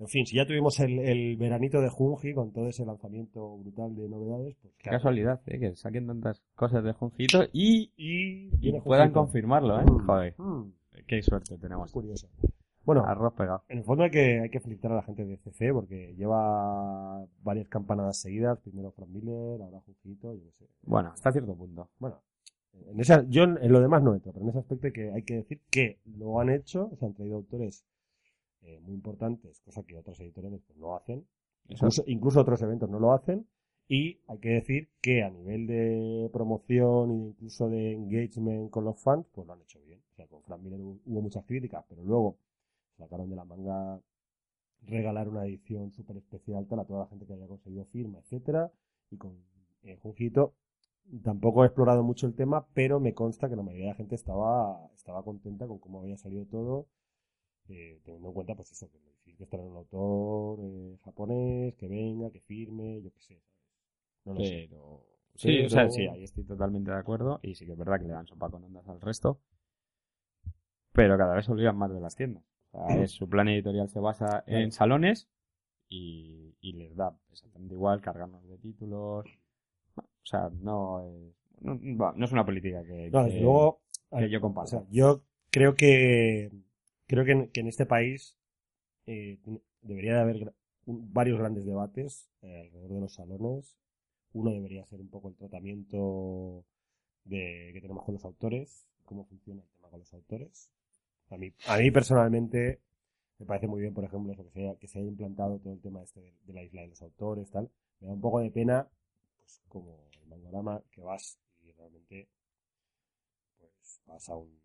En 0.00 0.06
fin, 0.06 0.26
si 0.26 0.36
ya 0.36 0.46
tuvimos 0.46 0.78
el, 0.78 1.00
el 1.00 1.36
veranito 1.36 1.80
de 1.80 1.88
Junji 1.88 2.32
con 2.32 2.52
todo 2.52 2.68
ese 2.68 2.86
lanzamiento 2.86 3.56
brutal 3.58 3.96
de 3.96 4.08
novedades, 4.08 4.54
pues 4.62 4.72
Qué 4.76 4.82
claro. 4.84 4.98
casualidad, 4.98 5.40
¿eh? 5.46 5.58
Que 5.58 5.74
saquen 5.74 6.06
tantas 6.06 6.40
cosas 6.54 6.84
de 6.84 6.92
Junjito 6.92 7.42
y, 7.52 7.90
Y, 7.96 8.48
y 8.60 8.80
puedan 8.80 9.06
Junjito. 9.08 9.20
confirmarlo, 9.20 9.80
¿eh? 9.80 9.84
Mm, 9.84 10.06
Joder, 10.06 10.34
mm, 10.38 10.72
qué 11.04 11.20
suerte 11.22 11.58
tenemos. 11.58 11.90
curioso. 11.90 12.28
Bueno, 12.84 13.04
Arroz 13.04 13.34
pegado. 13.34 13.64
en 13.68 13.78
el 13.78 13.84
fondo 13.84 14.04
hay 14.04 14.10
que, 14.10 14.40
hay 14.40 14.50
que 14.50 14.60
felicitar 14.60 14.92
a 14.92 14.94
la 14.96 15.02
gente 15.02 15.24
de 15.26 15.36
CC 15.36 15.72
porque 15.72 16.14
lleva 16.16 17.26
varias 17.42 17.66
campanadas 17.68 18.18
seguidas. 18.20 18.58
Primero 18.60 18.92
Frank 18.92 19.10
Miller, 19.10 19.60
ahora 19.60 19.80
Junjito, 19.80 20.32
yo 20.32 20.44
qué 20.44 20.52
sé. 20.52 20.66
Bueno, 20.84 21.10
hasta 21.10 21.32
cierto 21.32 21.54
punto. 21.56 21.90
Bueno, 21.98 22.22
en 22.72 23.00
esa, 23.00 23.24
yo 23.28 23.44
en 23.44 23.72
lo 23.72 23.80
demás 23.80 24.02
no 24.02 24.14
entro, 24.14 24.32
pero 24.32 24.44
en 24.44 24.50
ese 24.50 24.58
aspecto 24.58 24.86
hay 24.86 24.92
que, 24.92 25.12
hay 25.12 25.22
que 25.22 25.34
decir 25.36 25.60
que 25.70 25.98
lo 26.04 26.40
han 26.40 26.50
hecho, 26.50 26.90
se 26.98 27.04
han 27.04 27.14
traído 27.14 27.36
autores 27.36 27.84
eh, 28.62 28.80
muy 28.80 28.94
importantes, 28.94 29.60
cosa 29.60 29.82
que 29.82 29.96
otros 29.96 30.18
editoriales 30.20 30.62
pues, 30.66 30.78
no 30.78 30.96
hacen, 30.96 31.26
incluso, 31.68 32.04
incluso 32.06 32.40
otros 32.40 32.62
eventos 32.62 32.88
no 32.88 32.98
lo 32.98 33.12
hacen, 33.12 33.46
y 33.88 34.20
hay 34.26 34.38
que 34.38 34.50
decir 34.50 34.90
que 35.00 35.22
a 35.22 35.30
nivel 35.30 35.66
de 35.66 36.28
promoción 36.32 37.10
e 37.10 37.14
incluso 37.28 37.70
de 37.70 37.92
engagement 37.92 38.70
con 38.70 38.84
los 38.84 39.00
fans, 39.00 39.26
pues 39.32 39.46
lo 39.46 39.54
han 39.54 39.62
hecho 39.62 39.80
bien. 39.80 39.98
O 40.12 40.14
sea, 40.14 40.26
con 40.26 40.42
Frank 40.42 40.60
Miller 40.60 40.78
hubo, 40.80 40.98
hubo 41.06 41.22
muchas 41.22 41.44
críticas, 41.46 41.84
pero 41.88 42.04
luego 42.04 42.36
sacaron 42.98 43.30
de 43.30 43.36
la 43.36 43.44
manga 43.46 43.98
regalar 44.82 45.28
una 45.28 45.46
edición 45.46 45.92
súper 45.92 46.18
especial 46.18 46.66
tal 46.66 46.80
a 46.80 46.84
toda 46.84 47.00
la 47.00 47.06
gente 47.06 47.26
que 47.26 47.32
haya 47.32 47.46
conseguido 47.46 47.86
firma, 47.86 48.18
etcétera, 48.18 48.70
y 49.10 49.16
con 49.16 49.32
eh, 49.84 49.96
Junjito 50.02 50.54
tampoco 51.22 51.62
he 51.62 51.66
explorado 51.66 52.02
mucho 52.02 52.26
el 52.26 52.34
tema, 52.34 52.66
pero 52.74 53.00
me 53.00 53.14
consta 53.14 53.48
que 53.48 53.56
la 53.56 53.62
mayoría 53.62 53.86
de 53.86 53.92
la 53.92 53.96
gente 53.96 54.14
estaba, 54.14 54.88
estaba 54.94 55.22
contenta 55.22 55.66
con 55.66 55.78
cómo 55.78 56.00
había 56.00 56.16
salido 56.16 56.44
todo, 56.46 56.86
eh, 57.68 58.00
teniendo 58.04 58.28
en 58.28 58.34
cuenta, 58.34 58.54
pues 58.54 58.70
eso, 58.72 58.90
que 58.90 58.98
lo 58.98 59.10
difícil 59.24 59.46
que 59.48 59.56
un 59.56 59.76
autor 59.76 60.58
eh, 60.62 60.98
japonés, 61.04 61.74
que 61.76 61.88
venga, 61.88 62.30
que 62.30 62.40
firme, 62.40 63.02
yo 63.02 63.10
qué 63.12 63.20
sé. 63.20 63.42
No 64.24 64.34
lo 64.34 64.40
sé. 64.40 64.66
Pero... 64.68 65.04
Sí, 65.34 65.48
Pero- 65.48 65.66
o 65.66 65.70
sea, 65.70 65.88
sí, 65.90 66.06
ahí 66.08 66.24
estoy 66.24 66.44
totalmente 66.44 66.90
de 66.90 66.96
acuerdo. 66.96 67.38
Y 67.42 67.54
sí 67.54 67.64
que 67.64 67.72
es 67.72 67.78
verdad 67.78 67.98
que 68.00 68.06
le 68.06 68.12
dan 68.12 68.26
sopa 68.26 68.50
con 68.50 68.64
ondas 68.64 68.88
al 68.88 69.00
resto. 69.00 69.38
Pero 70.92 71.16
cada 71.16 71.34
vez 71.34 71.44
se 71.44 71.52
olvidan 71.52 71.76
más 71.76 71.92
de 71.92 72.00
las 72.00 72.16
tiendas. 72.16 72.42
O 72.72 72.88
sea, 72.88 73.02
es- 73.02 73.12
su 73.12 73.28
plan 73.28 73.48
editorial 73.48 73.88
se 73.88 74.00
basa 74.00 74.42
en 74.46 74.72
salones 74.72 75.28
y, 75.88 76.56
y 76.60 76.72
les 76.72 76.96
da 76.96 77.16
exactamente 77.30 77.74
igual 77.74 78.00
cargarnos 78.00 78.46
de 78.48 78.58
títulos. 78.58 79.26
O 80.28 80.30
sea, 80.30 80.50
no 80.60 81.00
es, 81.00 81.34
no, 81.62 82.12
no 82.14 82.24
es 82.26 82.32
una 82.32 82.44
política 82.44 82.84
que, 82.84 83.08
No, 83.10 83.24
que- 83.24 83.40
luego, 83.40 83.80
que 84.10 84.28
yo 84.28 84.38
o 84.38 84.40
comparto. 84.42 84.70
sea, 84.70 84.84
yo 84.90 85.22
creo 85.50 85.74
que 85.74 86.50
creo 87.06 87.24
que 87.24 87.32
en, 87.32 87.48
que 87.48 87.60
en 87.60 87.68
este 87.68 87.86
país 87.86 88.36
eh, 89.06 89.38
debería 89.80 90.14
de 90.16 90.20
haber 90.20 90.52
varios 90.86 91.38
grandes 91.38 91.64
debates 91.64 92.28
eh, 92.42 92.60
alrededor 92.60 92.92
de 92.94 93.00
los 93.00 93.14
salones. 93.14 93.78
Uno 94.34 94.50
debería 94.50 94.84
ser 94.84 95.00
un 95.00 95.08
poco 95.08 95.28
el 95.30 95.36
tratamiento 95.36 96.64
de 97.24 97.70
que 97.72 97.80
tenemos 97.80 98.04
con 98.04 98.14
los 98.14 98.24
autores, 98.26 98.86
cómo 99.06 99.24
funciona 99.24 99.62
el 99.62 99.68
tema 99.70 99.88
con 99.88 100.00
los 100.00 100.12
autores. 100.12 100.70
A 101.30 101.38
mí, 101.38 101.52
a 101.66 101.78
mí 101.78 101.90
personalmente 101.90 102.80
me 103.38 103.46
parece 103.46 103.68
muy 103.68 103.80
bien, 103.80 103.94
por 103.94 104.04
ejemplo, 104.04 104.32
eso 104.32 104.44
que 104.44 104.50
se 104.50 104.60
haya, 104.60 104.76
que 104.76 104.88
se 104.88 104.98
haya 104.98 105.08
implantado 105.08 105.58
todo 105.58 105.72
el 105.74 105.80
tema 105.80 106.02
este 106.02 106.20
de, 106.20 106.34
de 106.46 106.52
la 106.52 106.62
isla 106.64 106.82
de 106.82 106.88
los 106.88 107.02
autores, 107.02 107.50
tal. 107.50 107.70
Me 108.00 108.08
da 108.08 108.14
un 108.14 108.20
poco 108.20 108.40
de 108.40 108.50
pena, 108.50 108.88
pues 109.40 109.62
como 109.68 110.07
mangorama, 110.28 110.82
que 110.90 111.00
vas 111.02 111.38
y 111.62 111.72
realmente 111.72 112.28
pues 113.58 114.00
vas 114.06 114.28
a 114.28 114.36
un, 114.36 114.60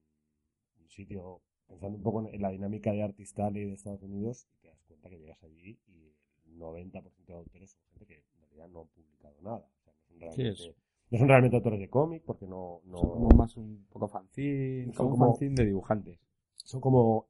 un 0.82 0.90
sitio 0.90 1.42
pensando 1.68 1.98
un 1.98 2.04
poco 2.04 2.28
en 2.28 2.42
la 2.42 2.50
dinámica 2.50 2.92
de 2.92 3.04
Artistal 3.04 3.56
y 3.58 3.66
de 3.66 3.74
Estados 3.74 4.02
Unidos 4.04 4.48
y 4.54 4.58
te 4.62 4.68
das 4.70 4.82
cuenta 4.88 5.10
que 5.10 5.20
llegas 5.20 5.42
allí 5.44 5.78
y 5.88 6.14
el 6.46 6.60
90% 6.60 7.02
de 7.34 7.34
autores 7.40 7.72
son 7.72 7.82
gente 7.92 8.06
que 8.06 8.16
en 8.16 8.42
realidad 8.42 8.68
no 8.70 8.82
han 8.82 8.88
publicado 8.88 9.36
nada. 9.42 9.58
O 9.80 9.84
sea, 9.84 9.94
no 9.94 10.10
son 10.10 10.20
realmente, 10.20 10.76
no 11.10 11.18
son 11.18 11.28
realmente 11.28 11.56
autores 11.58 11.80
de 11.80 11.90
cómic 11.90 12.24
porque 12.26 12.46
no, 12.48 12.82
no 12.86 12.98
Son 13.00 13.10
como 13.14 13.30
más 13.30 13.58
un 13.58 13.88
poco 13.90 14.08
fanzine, 14.08 14.86
Son 14.88 14.94
son 14.96 15.10
como- 15.12 15.26
fanzine 15.34 15.56
de 15.56 15.66
dibujantes. 15.66 16.20
son 16.58 16.82
como 16.82 17.28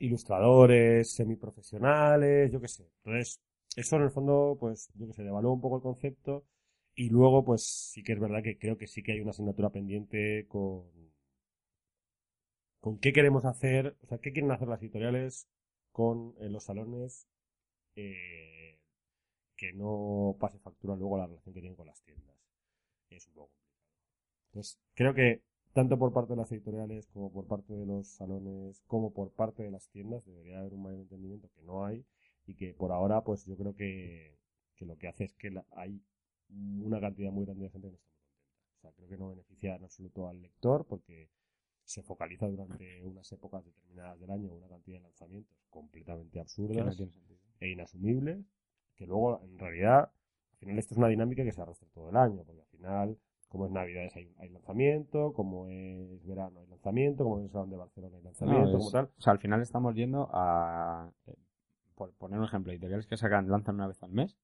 ilustradores, 0.00 1.10
semiprofesionales, 1.12 2.50
yo 2.52 2.60
qué 2.60 2.68
sé. 2.68 2.88
Entonces, 3.04 3.40
eso 3.76 3.96
en 3.96 4.02
el 4.02 4.10
fondo, 4.10 4.56
pues, 4.58 4.90
yo 4.94 5.06
qué 5.06 5.12
sé, 5.12 5.22
devalúa 5.24 5.52
un 5.52 5.60
poco 5.60 5.76
el 5.76 5.82
concepto. 5.82 6.44
Y 6.98 7.08
luego, 7.08 7.46
pues, 7.46 7.64
sí 7.64 8.02
que 8.02 8.12
es 8.12 8.20
verdad 8.20 8.42
que 8.42 8.58
creo 8.58 8.76
que 8.76 8.86
sí 8.86 9.02
que 9.02 9.12
hay 9.12 9.20
una 9.20 9.30
asignatura 9.30 9.70
pendiente 9.70 10.44
con. 10.48 10.84
con 12.80 12.98
qué 12.98 13.12
queremos 13.12 13.44
hacer, 13.44 13.96
o 14.02 14.06
sea, 14.06 14.18
qué 14.18 14.32
quieren 14.32 14.50
hacer 14.52 14.68
las 14.68 14.80
editoriales 14.82 15.48
con 15.92 16.34
eh, 16.40 16.48
los 16.48 16.64
salones 16.64 17.26
eh, 17.96 18.80
que 19.56 19.72
no 19.74 20.36
pase 20.40 20.58
factura 20.60 20.96
luego 20.96 21.18
la 21.18 21.26
relación 21.26 21.54
que 21.54 21.60
tienen 21.60 21.76
con 21.76 21.86
las 21.88 22.02
tiendas. 22.02 22.36
Es 23.10 23.26
un 23.28 23.34
poco. 23.34 23.52
Entonces, 24.52 24.78
creo 24.94 25.14
que 25.14 25.42
tanto 25.72 25.98
por 25.98 26.12
parte 26.12 26.32
de 26.34 26.38
las 26.38 26.52
editoriales 26.52 27.06
como 27.08 27.32
por 27.32 27.46
parte 27.46 27.72
de 27.74 27.86
los 27.86 28.08
salones, 28.08 28.82
como 28.86 29.12
por 29.12 29.32
parte 29.32 29.62
de 29.62 29.70
las 29.70 29.88
tiendas, 29.90 30.24
debería 30.26 30.60
haber 30.60 30.74
un 30.74 30.82
mayor 30.82 31.00
entendimiento 31.00 31.48
que 31.54 31.62
no 31.62 31.84
hay 31.84 32.04
y 32.46 32.54
que 32.54 32.74
por 32.74 32.92
ahora, 32.92 33.22
pues 33.22 33.44
yo 33.46 33.56
creo 33.56 33.74
que, 33.74 34.36
que 34.76 34.86
lo 34.86 34.96
que 34.98 35.08
hace 35.08 35.24
es 35.24 35.34
que 35.34 35.50
la- 35.50 35.64
hay 35.72 36.00
una 36.50 37.00
cantidad 37.00 37.30
muy 37.32 37.44
grande 37.44 37.64
de 37.64 37.70
gente 37.70 37.88
que 37.88 37.92
no 37.92 37.96
está 37.98 38.08
muy 38.10 38.20
contenta. 38.20 38.76
O 38.76 38.80
sea, 38.80 38.92
creo 38.92 39.08
que 39.08 39.16
no 39.18 39.28
beneficia 39.30 39.76
en 39.76 39.84
absoluto 39.84 40.28
al 40.28 40.40
lector 40.40 40.84
porque 40.86 41.28
se 41.84 42.02
focaliza 42.02 42.46
durante 42.46 43.02
unas 43.02 43.30
épocas 43.32 43.64
determinadas 43.64 44.20
del 44.20 44.30
año 44.30 44.52
una 44.52 44.68
cantidad 44.68 44.98
de 44.98 45.02
lanzamientos 45.04 45.56
completamente 45.70 46.36
no 46.38 46.42
absurdas 46.42 47.00
e 47.60 47.68
inasumibles, 47.70 48.44
que 48.96 49.06
luego 49.06 49.40
en 49.42 49.58
realidad, 49.58 50.10
al 50.52 50.58
final 50.58 50.78
esto 50.78 50.94
es 50.94 50.98
una 50.98 51.08
dinámica 51.08 51.42
que 51.44 51.52
se 51.52 51.60
arrastra 51.62 51.88
todo 51.94 52.10
el 52.10 52.16
año, 52.16 52.42
porque 52.44 52.60
al 52.60 52.66
final, 52.68 53.18
como 53.48 53.64
es 53.66 53.72
Navidades 53.72 54.14
hay, 54.16 54.32
hay 54.38 54.50
lanzamiento, 54.50 55.32
como 55.32 55.66
es 55.68 56.24
verano 56.26 56.60
hay 56.60 56.66
lanzamiento, 56.66 57.24
como 57.24 57.38
es 57.38 57.44
el 57.46 57.50
Salón 57.50 57.70
de 57.70 57.76
Barcelona 57.76 58.16
hay 58.18 58.22
lanzamiento, 58.22 58.62
No, 58.64 58.68
es- 58.68 58.76
como 58.78 58.90
tal. 58.90 59.10
O 59.16 59.20
sea, 59.22 59.32
al 59.32 59.38
final 59.38 59.62
estamos 59.62 59.94
yendo 59.94 60.28
a. 60.32 61.10
eh, 61.26 61.34
Por 61.94 62.12
poner 62.12 62.38
un 62.38 62.44
ejemplo, 62.44 62.70
editoriales 62.70 63.06
que 63.06 63.16
sacan, 63.16 63.48
lanzan 63.48 63.74
una 63.76 63.88
vez 63.88 64.00
al 64.02 64.12
mes. 64.12 64.36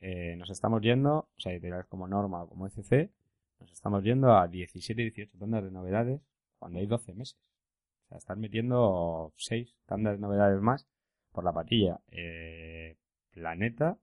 Eh, 0.00 0.36
nos 0.36 0.50
estamos 0.50 0.80
yendo, 0.82 1.28
o 1.36 1.40
sea, 1.40 1.52
editoriales 1.52 1.86
como 1.86 2.06
Norma 2.06 2.42
o 2.42 2.48
como 2.48 2.66
ECC, 2.66 3.10
nos 3.60 3.72
estamos 3.72 4.04
yendo 4.04 4.36
a 4.36 4.46
17 4.46 5.00
y 5.00 5.04
18 5.10 5.38
tandas 5.38 5.64
de 5.64 5.70
novedades 5.70 6.20
cuando 6.58 6.78
hay 6.78 6.86
12 6.86 7.14
meses. 7.14 7.38
O 8.06 8.08
sea, 8.08 8.18
están 8.18 8.40
metiendo 8.40 9.32
6 9.36 9.74
tandas 9.86 10.14
de 10.14 10.20
novedades 10.20 10.60
más 10.60 10.86
por 11.32 11.44
la 11.44 11.52
patilla. 11.52 12.00
Eh, 12.10 12.96
Planeta 13.30 13.98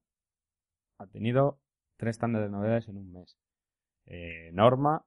ha 0.98 1.08
tenido 1.08 1.60
3 1.98 2.18
tandas 2.18 2.44
de 2.44 2.50
novedades 2.50 2.88
en 2.90 2.98
un 2.98 3.12
mes. 3.14 3.38
Eh, 4.06 4.52
Norma, 4.54 5.06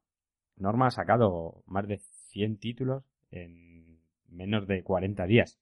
Norma 0.57 0.89
ha 0.89 0.91
sacado 0.91 1.63
más 1.67 1.87
de 1.87 1.99
100 1.99 2.59
títulos 2.59 3.05
en 3.31 4.01
menos 4.29 4.67
de 4.67 4.83
40 4.83 5.27
días. 5.27 5.59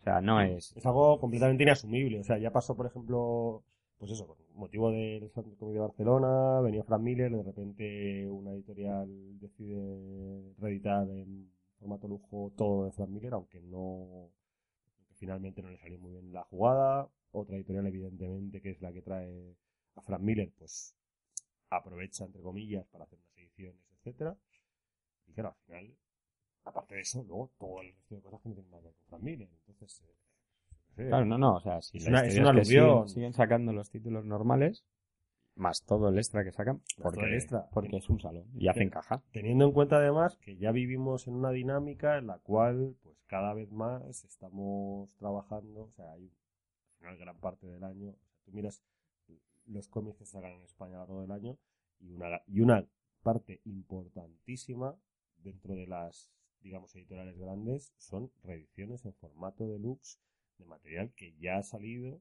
O 0.00 0.04
sea, 0.04 0.20
no 0.20 0.40
es... 0.40 0.76
Es 0.76 0.84
algo 0.86 1.20
completamente 1.20 1.62
inasumible. 1.62 2.20
O 2.20 2.24
sea, 2.24 2.38
ya 2.38 2.50
pasó, 2.50 2.76
por 2.76 2.86
ejemplo, 2.86 3.64
pues 3.98 4.10
eso, 4.10 4.36
motivo 4.54 4.90
del 4.90 5.20
del 5.20 5.32
Cómic 5.32 5.74
de 5.74 5.80
Barcelona, 5.80 6.60
venía 6.60 6.84
Frank 6.84 7.02
Miller, 7.02 7.30
de 7.30 7.42
repente 7.42 8.28
una 8.28 8.52
editorial 8.52 9.08
decide 9.38 10.54
reeditar 10.58 11.08
en 11.08 11.50
formato 11.78 12.08
lujo 12.08 12.52
todo 12.56 12.86
de 12.86 12.92
Frank 12.92 13.10
Miller, 13.10 13.34
aunque 13.34 13.60
no, 13.60 14.30
finalmente 15.16 15.62
no 15.62 15.70
le 15.70 15.78
salió 15.78 15.98
muy 15.98 16.12
bien 16.12 16.32
la 16.32 16.44
jugada. 16.44 17.08
Otra 17.32 17.56
editorial, 17.56 17.86
evidentemente, 17.86 18.60
que 18.60 18.70
es 18.70 18.80
la 18.80 18.92
que 18.92 19.02
trae 19.02 19.56
a 19.96 20.02
Frank 20.02 20.22
Miller, 20.22 20.52
pues 20.56 20.94
aprovecha, 21.70 22.24
entre 22.24 22.42
comillas, 22.42 22.86
para 22.88 23.04
hacer 23.04 23.18
unas 23.18 23.36
ediciones, 23.36 23.82
etcétera. 23.98 24.36
Y 25.26 25.32
claro, 25.32 25.50
al 25.50 25.66
final, 25.66 25.96
aparte 26.64 26.94
de 26.94 27.00
eso, 27.00 27.24
luego 27.24 27.50
todo 27.58 27.80
el 27.82 27.92
resto 27.94 28.14
de 28.14 28.22
cosas 28.22 28.40
que 28.40 28.48
no 28.48 28.54
tienen 28.54 28.70
nada 28.70 28.82
que 28.82 28.88
ver 28.88 28.96
con 28.96 29.06
Frank 29.08 29.22
Miller. 29.22 29.48
Entonces, 29.66 30.02
eh, 30.02 30.23
qué. 30.94 31.06
Claro, 31.08 31.24
no, 31.24 31.38
no, 31.38 31.56
o 31.56 31.60
sea, 31.60 31.80
si 31.82 31.98
Es 31.98 32.06
una- 32.06 32.20
es 32.20 32.34
que 32.34 33.08
siguen, 33.08 33.32
sacando 33.32 33.72
los 33.72 33.90
títulos 33.90 34.24
normales, 34.24 34.84
más 35.56 35.82
todo 35.84 36.08
el 36.08 36.18
extra 36.18 36.42
que 36.44 36.50
sacan, 36.52 36.80
todo 36.96 37.04
porque, 37.04 37.24
el 37.26 37.34
extra. 37.34 37.68
porque 37.72 37.96
es 37.98 38.08
un 38.08 38.20
salón 38.20 38.46
y 38.56 38.68
hacen 38.68 38.90
caja. 38.90 39.22
Teniendo 39.32 39.64
en 39.66 39.72
cuenta 39.72 39.96
además 39.96 40.36
que 40.38 40.56
ya 40.56 40.72
vivimos 40.72 41.26
en 41.28 41.34
una 41.34 41.50
dinámica 41.50 42.18
en 42.18 42.26
la 42.26 42.38
cual, 42.38 42.96
pues 43.02 43.16
cada 43.26 43.54
vez 43.54 43.70
más 43.70 44.24
estamos 44.24 45.14
trabajando, 45.16 45.84
o 45.84 45.92
sea, 45.92 46.12
hay 46.12 46.30
una 47.00 47.14
gran 47.14 47.38
parte 47.38 47.66
del 47.66 47.84
año, 47.84 48.14
tú 48.44 48.52
miras 48.52 48.82
los 49.66 49.88
cómics 49.88 50.18
que 50.18 50.26
sacan 50.26 50.52
en 50.52 50.62
España 50.62 50.96
a 50.96 51.00
lo 51.00 51.04
largo 51.06 51.20
del 51.22 51.30
año 51.32 51.56
y 52.00 52.10
una, 52.12 52.42
y 52.46 52.60
una 52.60 52.84
parte 53.22 53.60
importantísima 53.64 54.94
dentro 55.38 55.74
de 55.74 55.86
las, 55.86 56.30
digamos, 56.60 56.94
editoriales 56.96 57.38
grandes 57.38 57.92
son 57.96 58.30
reediciones 58.42 59.04
en 59.04 59.14
formato 59.14 59.66
deluxe 59.66 60.18
de 60.58 60.64
material 60.64 61.12
que 61.14 61.34
ya 61.38 61.58
ha 61.58 61.62
salido, 61.62 62.20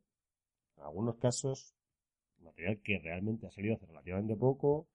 en 0.77 0.83
algunos 0.83 1.17
casos, 1.17 1.75
material 2.39 2.81
que 2.81 2.99
realmente 2.99 3.47
ha 3.47 3.51
salido 3.51 3.75
hace 3.75 3.85
relativamente 3.85 4.35
poco, 4.35 4.87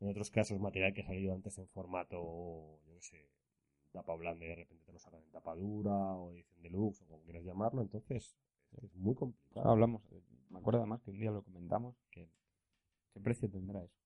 en 0.00 0.08
otros 0.08 0.30
casos, 0.30 0.60
material 0.60 0.92
que 0.92 1.02
ha 1.02 1.06
salido 1.06 1.34
antes 1.34 1.56
en 1.58 1.68
formato, 1.68 2.80
yo 2.86 2.94
qué 2.94 3.02
sé, 3.02 3.28
tapa 3.92 4.14
blanda 4.16 4.44
y 4.44 4.48
de 4.48 4.56
repente 4.56 4.84
te 4.84 4.92
lo 4.92 4.98
sacan 4.98 5.22
en 5.22 5.30
tapa 5.30 5.54
dura 5.54 5.94
o 5.94 6.30
edición 6.32 6.62
deluxe 6.62 7.02
o 7.02 7.06
como 7.06 7.22
quieras 7.22 7.44
llamarlo. 7.44 7.80
Entonces, 7.82 8.36
es 8.82 8.94
muy 8.96 9.14
complicado. 9.14 9.60
Ahora 9.60 9.72
hablamos, 9.72 10.02
me 10.50 10.58
acuerdo 10.58 10.80
además 10.80 11.00
que 11.02 11.10
un 11.10 11.18
día 11.18 11.30
lo 11.30 11.42
comentamos, 11.42 11.96
que 12.10 12.28
¿qué 13.12 13.20
precio 13.20 13.48
tendrá 13.48 13.82
eso? 13.82 14.03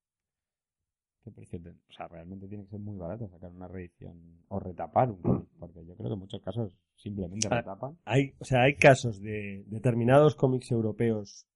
¿Qué 1.25 1.31
precio 1.31 1.61
tendrá? 1.61 1.83
O 1.89 1.93
sea, 1.93 2.09
realmente 2.09 2.49
tiene 2.49 2.65
que 2.65 2.71
ser 2.71 2.81
muy 2.81 2.97
barato 2.97 3.29
sacar 3.29 3.51
una 3.51 3.69
reedición 3.69 4.45
o 4.49 4.59
retapar 4.61 5.11
un 5.11 5.21
cómic, 5.23 5.49
porque 5.59 5.85
yo 5.85 5.95
creo 5.97 6.09
que 6.09 6.15
en 6.15 6.21
muchos 6.21 6.41
casos 6.43 6.77
simplemente 6.97 7.49
retapan. 7.49 7.99
Hay, 8.05 8.35
o 8.39 8.45
sea, 8.45 8.63
hay 8.63 8.75
casos 8.77 9.21
de 9.21 9.65
determinados 9.67 10.35
cómics 10.35 10.71
europeos 10.71 11.47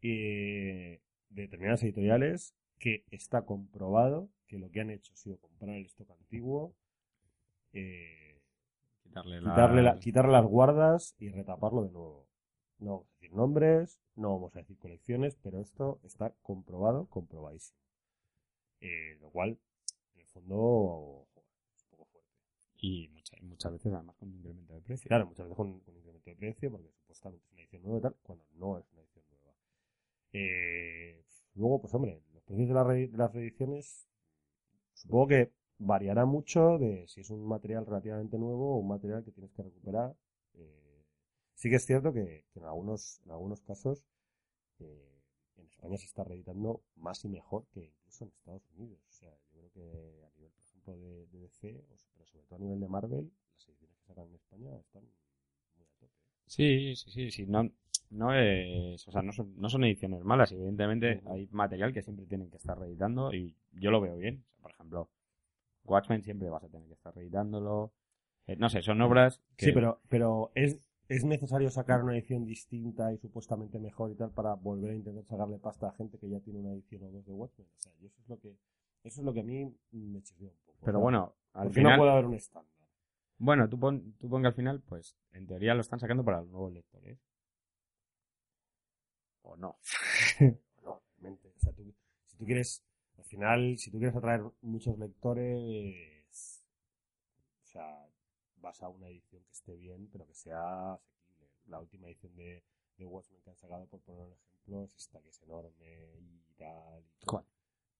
y 0.00 0.16
de 0.16 1.00
determinadas 1.30 1.82
editoriales 1.82 2.54
que 2.78 3.04
está 3.10 3.42
comprobado 3.42 4.30
que 4.46 4.58
lo 4.58 4.70
que 4.70 4.80
han 4.80 4.90
hecho 4.90 5.12
ha 5.12 5.16
sido 5.16 5.38
comprar 5.38 5.76
el 5.76 5.86
stock 5.86 6.10
antiguo, 6.10 6.74
eh, 7.72 8.40
Quitarle, 9.02 9.38
quitarle, 9.38 9.82
la- 9.82 9.92
las- 9.92 10.00
quitarle 10.00 10.32
las 10.32 10.46
guardas 10.46 11.14
y 11.18 11.28
retaparlo 11.30 11.82
de 11.84 11.90
nuevo. 11.90 12.26
No 12.78 12.90
vamos 12.92 13.06
a 13.08 13.12
decir 13.14 13.32
nombres, 13.34 14.00
no 14.16 14.30
vamos 14.32 14.56
a 14.56 14.60
decir 14.60 14.78
colecciones, 14.78 15.36
pero 15.42 15.60
esto 15.60 16.00
está 16.04 16.32
comprobado, 16.42 17.06
comprobadísimo. 17.06 17.78
Eh, 18.80 19.16
lo 19.20 19.30
cual, 19.30 19.58
en 20.14 20.20
el 20.20 20.26
fondo, 20.28 21.26
joder, 21.34 21.48
es 21.74 21.82
un 21.84 21.90
poco 21.90 22.06
fuerte. 22.06 22.30
Y 22.78 23.08
muchas, 23.08 23.42
muchas 23.42 23.72
veces 23.72 23.92
además 23.92 24.16
con 24.16 24.28
un 24.30 24.36
incremento 24.38 24.74
de 24.74 24.80
precio. 24.82 25.08
Claro, 25.08 25.26
muchas 25.26 25.46
veces 25.46 25.56
con, 25.56 25.80
con 25.80 25.96
incremento 25.96 26.30
de 26.30 26.36
precio, 26.36 26.70
porque 26.70 26.90
supuestamente 26.92 27.44
es 27.46 27.52
una 27.52 27.62
edición 27.62 27.82
nueva 27.82 27.98
y 27.98 28.02
tal, 28.02 28.16
cuando 28.22 28.44
no 28.54 28.78
es 28.78 28.86
una 28.92 29.02
edición 29.02 29.24
nueva. 29.30 29.54
Eh, 30.32 31.24
luego, 31.54 31.80
pues 31.80 31.94
hombre, 31.94 32.22
los 32.34 32.42
precios 32.44 32.68
de, 32.68 32.74
la 32.74 32.84
re- 32.84 33.08
de 33.08 33.18
las 33.18 33.32
reediciones, 33.32 34.08
supongo 34.94 35.28
que 35.28 35.52
variará 35.78 36.24
mucho 36.26 36.78
de 36.78 37.06
si 37.08 37.20
es 37.22 37.30
un 37.30 37.46
material 37.46 37.86
relativamente 37.86 38.38
nuevo 38.38 38.74
o 38.76 38.78
un 38.78 38.88
material 38.88 39.24
que 39.24 39.32
tienes 39.32 39.52
que 39.52 39.62
recuperar. 39.62 40.14
Eh, 40.54 41.04
sí 41.54 41.70
que 41.70 41.76
es 41.76 41.86
cierto 41.86 42.12
que, 42.12 42.44
que 42.52 42.60
en, 42.60 42.66
algunos, 42.66 43.20
en 43.24 43.32
algunos 43.32 43.60
casos 43.62 44.04
eh, 44.80 45.09
en 45.60 45.68
España 45.68 45.96
se 45.96 46.06
está 46.06 46.24
reeditando 46.24 46.82
más 46.96 47.24
y 47.24 47.28
mejor 47.28 47.66
que 47.72 47.84
incluso 47.84 48.24
en 48.24 48.30
Estados 48.30 48.68
Unidos. 48.76 49.00
O 49.08 49.12
sea, 49.12 49.30
yo 49.52 49.58
creo 49.58 49.70
que 49.72 50.24
a 50.24 50.30
nivel, 50.36 50.52
por 50.52 50.64
ejemplo, 50.64 50.96
de, 50.96 51.26
de 51.26 51.40
DC, 51.40 51.84
pero 52.14 52.26
sobre 52.26 52.44
todo 52.44 52.56
a 52.56 52.62
nivel 52.62 52.80
de 52.80 52.88
Marvel, 52.88 53.30
las 53.54 53.68
ediciones 53.68 53.96
que 53.96 54.04
sacan 54.04 54.26
en 54.28 54.34
España 54.34 54.76
están 54.78 55.02
muy 55.76 55.84
a 55.84 55.98
tope. 55.98 56.12
Sí, 56.46 56.96
sí, 56.96 57.10
sí, 57.10 57.30
sí. 57.30 57.46
No, 57.46 57.70
no 58.10 58.34
es, 58.34 59.06
o 59.06 59.12
sea, 59.12 59.22
no 59.22 59.32
son, 59.32 59.54
no 59.56 59.68
son 59.68 59.84
ediciones 59.84 60.24
malas. 60.24 60.52
Evidentemente 60.52 61.22
hay 61.26 61.48
material 61.52 61.92
que 61.92 62.02
siempre 62.02 62.26
tienen 62.26 62.50
que 62.50 62.56
estar 62.56 62.78
reeditando 62.78 63.32
y 63.32 63.54
yo 63.72 63.90
lo 63.90 64.00
veo 64.00 64.16
bien. 64.16 64.42
O 64.46 64.50
sea, 64.50 64.62
por 64.62 64.70
ejemplo, 64.72 65.10
Watchmen 65.84 66.22
siempre 66.22 66.50
vas 66.50 66.64
a 66.64 66.68
tener 66.68 66.86
que 66.88 66.94
estar 66.94 67.14
reeditándolo. 67.14 67.92
Eh, 68.46 68.56
no 68.56 68.68
sé, 68.68 68.82
son 68.82 69.00
obras 69.00 69.40
que... 69.56 69.66
Sí, 69.66 69.72
pero, 69.72 70.00
pero 70.08 70.50
es 70.54 70.89
¿Es 71.10 71.24
necesario 71.24 71.70
sacar 71.70 72.02
una 72.04 72.14
edición 72.16 72.46
distinta 72.46 73.12
y 73.12 73.18
supuestamente 73.18 73.78
mejor 73.80 74.12
y 74.12 74.14
tal 74.14 74.30
para 74.30 74.54
volver 74.54 74.92
a 74.92 74.94
intentar 74.94 75.24
sacarle 75.24 75.58
pasta 75.58 75.88
a 75.88 75.92
gente 75.92 76.18
que 76.18 76.28
ya 76.28 76.38
tiene 76.40 76.60
una 76.60 76.72
edición 76.72 77.02
o 77.02 77.10
dos 77.10 77.26
de 77.26 77.32
Watchmen? 77.32 77.66
O 77.76 77.80
sea, 77.80 77.92
y 78.00 78.06
eso 78.06 78.22
es 78.22 78.28
lo 78.28 78.38
que, 78.38 78.48
eso 79.02 79.20
es 79.20 79.24
lo 79.24 79.32
que 79.34 79.40
a 79.40 79.42
mí 79.42 79.74
me 79.90 80.22
chistea 80.22 80.48
un 80.48 80.56
poco. 80.64 80.78
Pero 80.84 81.00
bueno, 81.00 81.34
al 81.52 81.64
¿por 81.64 81.74
qué 81.74 81.80
no 81.80 81.88
final... 81.88 81.98
puede 81.98 82.10
haber 82.12 82.26
un 82.26 82.34
estándar? 82.34 82.70
Bueno, 83.38 83.68
tú 83.68 83.78
pon, 83.80 84.14
tú 84.18 84.28
pon 84.28 84.42
que 84.42 84.48
al 84.48 84.54
final, 84.54 84.80
pues, 84.82 85.16
en 85.32 85.46
teoría 85.48 85.74
lo 85.74 85.80
están 85.80 85.98
sacando 85.98 86.24
para 86.24 86.42
los 86.42 86.48
nuevos 86.50 86.72
lectores. 86.72 87.18
¿O 89.42 89.56
no? 89.56 89.78
No, 90.84 91.02
realmente. 91.18 91.52
O 91.56 91.60
sea, 91.60 91.72
tú- 91.72 91.92
si 92.26 92.36
tú 92.36 92.44
quieres, 92.44 92.84
al 93.18 93.24
final, 93.24 93.76
si 93.78 93.90
tú 93.90 93.98
quieres 93.98 94.14
atraer 94.16 94.42
muchos 94.62 94.96
lectores, 94.98 96.62
o 97.64 97.66
sea, 97.66 98.06
vas 98.60 98.82
a 98.82 98.88
una 98.88 99.08
edición 99.08 99.42
que 99.44 99.50
esté 99.52 99.74
bien, 99.76 100.08
pero 100.12 100.26
que 100.26 100.34
sea 100.34 100.92
asequible. 100.94 101.46
La 101.66 101.80
última 101.80 102.06
edición 102.08 102.34
de, 102.36 102.62
de 102.96 103.04
Watchmen 103.06 103.40
que 103.42 103.50
han 103.50 103.56
sacado, 103.56 103.86
por 103.86 104.00
poner 104.00 104.22
un 104.22 104.32
ejemplo, 104.32 104.84
es 104.84 104.94
esta 104.96 105.20
que 105.20 105.28
es 105.28 105.42
enorme 105.42 105.70
y 106.18 106.54
tal. 106.56 107.02
y. 107.22 107.26
¿Cuál? 107.26 107.44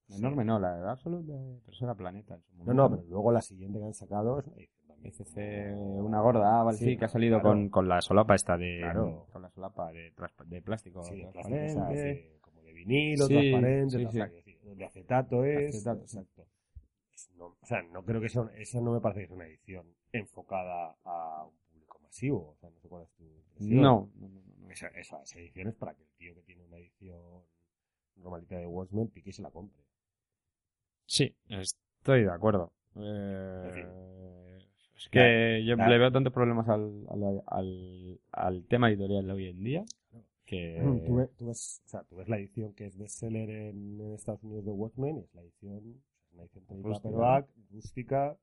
Sí. 0.09 0.17
Enorme 0.17 0.45
no, 0.45 0.59
la 0.59 0.77
de 0.77 0.89
Absolute 0.91 1.31
de 1.33 1.61
Persona 1.61 1.95
Planeta 1.95 2.35
en 2.35 2.43
su 2.43 2.51
No, 2.53 2.59
momento. 2.65 2.75
no, 2.75 2.91
pero 2.97 3.03
luego 3.09 3.31
la 3.33 3.41
siguiente 3.43 3.79
que 3.79 3.85
han 3.85 3.95
sacado 3.95 4.41
es 4.41 4.47
una 4.47 4.57
edición 4.57 4.87
también. 4.89 5.15
Como- 5.77 5.97
una 6.07 6.21
gorda, 6.21 6.61
ah, 6.61 6.65
vale, 6.65 6.79
sí, 6.79 6.85
Sí, 6.87 6.97
que 6.97 7.05
ha 7.05 7.09
salido 7.09 7.41
claro. 7.41 7.51
con, 7.57 7.69
con 7.69 7.89
la 7.89 8.01
solapa 8.01 8.35
esta 8.35 8.57
de... 8.57 8.79
Claro. 8.81 9.27
Con 9.33 9.43
la 9.43 9.51
solapa 9.51 9.93
de, 9.93 10.13
de 10.47 10.63
plástico 10.63 11.05
Sí, 11.05 11.23
transparente. 11.33 12.39
como 12.41 12.63
de 12.63 12.73
vinilo, 12.73 13.29
transparente, 13.29 13.99
de 14.75 14.85
acetato 14.85 15.45
es. 15.45 15.77
Acetato, 15.77 16.01
exacto. 16.03 16.47
No- 17.37 17.57
o 17.61 17.67
sea, 17.67 17.83
no 17.83 18.03
creo 18.05 18.21
que 18.21 18.29
sea, 18.29 18.51
esa 18.57 18.81
no 18.81 18.93
me 18.93 19.01
parece 19.01 19.21
que 19.23 19.27
sea 19.29 19.37
una 19.37 19.47
edición 19.47 19.87
enfocada 20.13 20.97
a 21.05 21.45
un 21.47 21.57
público 21.73 21.99
masivo. 22.03 22.51
O 22.51 22.57
sea, 22.61 22.71
no 22.71 22.79
sé 22.81 22.89
cuál 22.89 23.05
es 23.05 23.11
tu 23.13 23.25
impresión. 23.25 23.81
No, 23.81 24.11
no, 24.17 24.29
no, 24.29 24.41
no, 24.41 24.57
no. 24.59 24.71
Esa, 24.71 24.89
esa, 24.89 25.23
esa 25.23 25.39
edición 25.39 25.69
es 25.69 25.75
para 25.75 25.95
que 25.95 26.03
el 26.03 26.09
tío 26.19 26.35
que 26.35 26.43
tiene 26.43 26.63
una 26.65 26.79
edición 26.79 27.43
normalita 28.17 28.57
de 28.57 28.67
Watchmen 28.67 29.09
pique 29.09 29.31
y 29.31 29.33
se 29.33 29.43
la 29.43 29.51
compre. 29.51 29.83
Sí, 31.07 31.35
estoy 31.49 32.23
de 32.25 32.31
acuerdo. 32.31 32.73
En 32.95 33.03
Eh, 33.05 34.59
es 34.97 35.09
que 35.09 35.65
yo 35.67 35.75
claro. 35.77 35.91
le 35.91 35.99
veo 35.99 36.13
tantos 36.13 36.33
problemas 36.33 36.69
al, 36.69 37.07
al, 37.09 37.43
al, 37.47 38.21
al 38.33 38.65
tema 38.67 38.91
editorial 38.91 39.27
de 39.27 39.33
hoy 39.33 39.47
en 39.49 39.65
día 39.65 39.85
que... 40.45 40.79
Tú, 41.07 41.15
ves, 41.17 41.31
tú 41.37 41.47
ves- 41.47 41.83
o 41.87 41.89
sea, 41.89 42.03
tú 42.05 42.17
ves 42.17 42.29
la 42.29 42.37
edición 42.37 42.75
que 42.75 42.87
es 42.87 42.97
bestseller 42.99 43.49
en, 43.49 44.01
en 44.01 44.15
Estados 44.15 44.43
Unidos 44.45 44.65
de 44.67 44.73
Watchmen 44.73 45.17
y 45.19 45.21
es 45.21 45.35
la 45.35 45.43
edición, 45.43 46.03
una 46.33 46.43
edición 46.43 46.67
de 46.67 46.75
Rústica. 46.83 47.03
paperback, 47.09 47.49
rústica, 47.71 48.37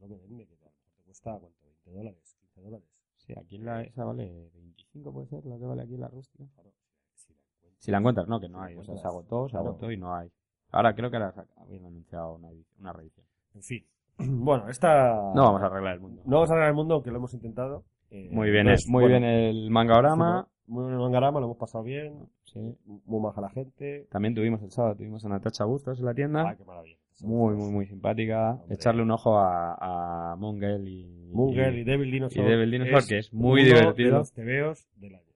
lo 0.00 0.08
que 0.08 0.26
vende, 0.26 0.46
que 0.46 0.54
a 0.54 0.58
lo 0.58 0.72
mejor 0.72 0.92
te 0.96 1.02
cuesta, 1.02 1.38
¿cuánto? 1.38 1.64
¿20 1.86 1.92
dólares? 1.92 2.36
¿15 2.56 2.62
dólares? 2.62 2.88
Sí, 3.16 3.32
aquí 3.36 3.58
la, 3.58 3.82
esa 3.82 4.04
vale 4.04 4.50
25, 4.54 5.12
puede 5.12 5.26
ser, 5.26 5.44
la 5.46 5.58
que 5.58 5.64
vale 5.64 5.82
aquí 5.82 5.96
la 5.96 6.08
rústica. 6.08 6.44
Claro, 6.54 6.70
si 7.14 7.32
la 7.32 7.38
encuentras. 7.38 7.84
Si 7.84 7.90
la 7.90 7.98
encuentras, 7.98 8.28
no, 8.28 8.40
que 8.40 8.48
no 8.48 8.58
Si 8.58 8.64
hay. 8.72 8.76
O 8.76 8.84
sea, 8.84 8.96
se 8.96 9.06
agotó, 9.06 9.46
se 9.48 9.52
claro. 9.52 9.68
agotó 9.68 9.90
y 9.90 9.96
no 9.96 10.14
hay. 10.14 10.30
Ahora 10.72 10.94
creo 10.94 11.10
que 11.10 11.16
ahora 11.16 11.46
habían 11.56 11.86
anunciado 11.86 12.34
una, 12.34 12.48
una 12.78 12.92
reedición. 12.92 13.26
En 13.54 13.62
fin. 13.62 13.84
Bueno, 14.18 14.68
esta... 14.68 15.12
No 15.34 15.42
vamos 15.42 15.62
a 15.62 15.66
arreglar 15.66 15.94
el 15.94 16.00
mundo. 16.00 16.22
No 16.24 16.36
vamos 16.36 16.50
a 16.50 16.52
arreglar 16.52 16.70
el 16.70 16.76
mundo, 16.76 16.94
aunque 16.94 17.10
lo 17.10 17.16
hemos 17.16 17.34
intentado. 17.34 17.84
Eh, 18.10 18.28
Muy 18.30 18.50
bien, 18.50 18.68
es, 18.68 18.86
muy 18.86 19.02
bueno, 19.02 19.18
bien 19.18 19.24
el 19.24 19.70
mangaorama. 19.70 20.46
Muy 20.66 20.84
bien 20.84 20.94
el 20.94 21.00
mangarama, 21.00 21.40
lo 21.40 21.46
hemos 21.46 21.56
pasado 21.56 21.82
bien. 21.82 22.28
Sí. 22.44 22.78
Muy 22.84 23.20
maja 23.20 23.40
la 23.40 23.50
gente. 23.50 24.06
También 24.10 24.34
tuvimos 24.34 24.62
el 24.62 24.70
sábado, 24.70 24.94
tuvimos 24.96 25.24
a 25.24 25.28
Natacha 25.28 25.64
Bustos 25.64 25.98
en 25.98 26.04
la 26.04 26.14
tienda. 26.14 26.48
Ay, 26.48 26.56
qué 26.56 26.64
maravilla. 26.64 26.96
Muy, 27.20 27.54
muy, 27.54 27.70
muy 27.70 27.86
simpática. 27.86 28.52
Hombre. 28.60 28.74
Echarle 28.74 29.02
un 29.02 29.10
ojo 29.10 29.38
a, 29.38 30.32
a 30.32 30.36
Mongel 30.36 30.88
y, 30.88 31.28
Munger 31.32 31.74
y, 31.74 31.84
Devil 31.84 32.10
Dinosaur. 32.10 32.44
y 32.44 32.48
Devil 32.50 32.70
Dinosaur, 32.72 33.06
que 33.06 33.18
es 33.18 33.32
muy 33.32 33.62
uno 33.62 33.74
divertido. 33.78 34.10
de 34.10 34.18
los 34.18 34.32
tebeos 34.32 34.88
del 34.96 35.14
año. 35.16 35.32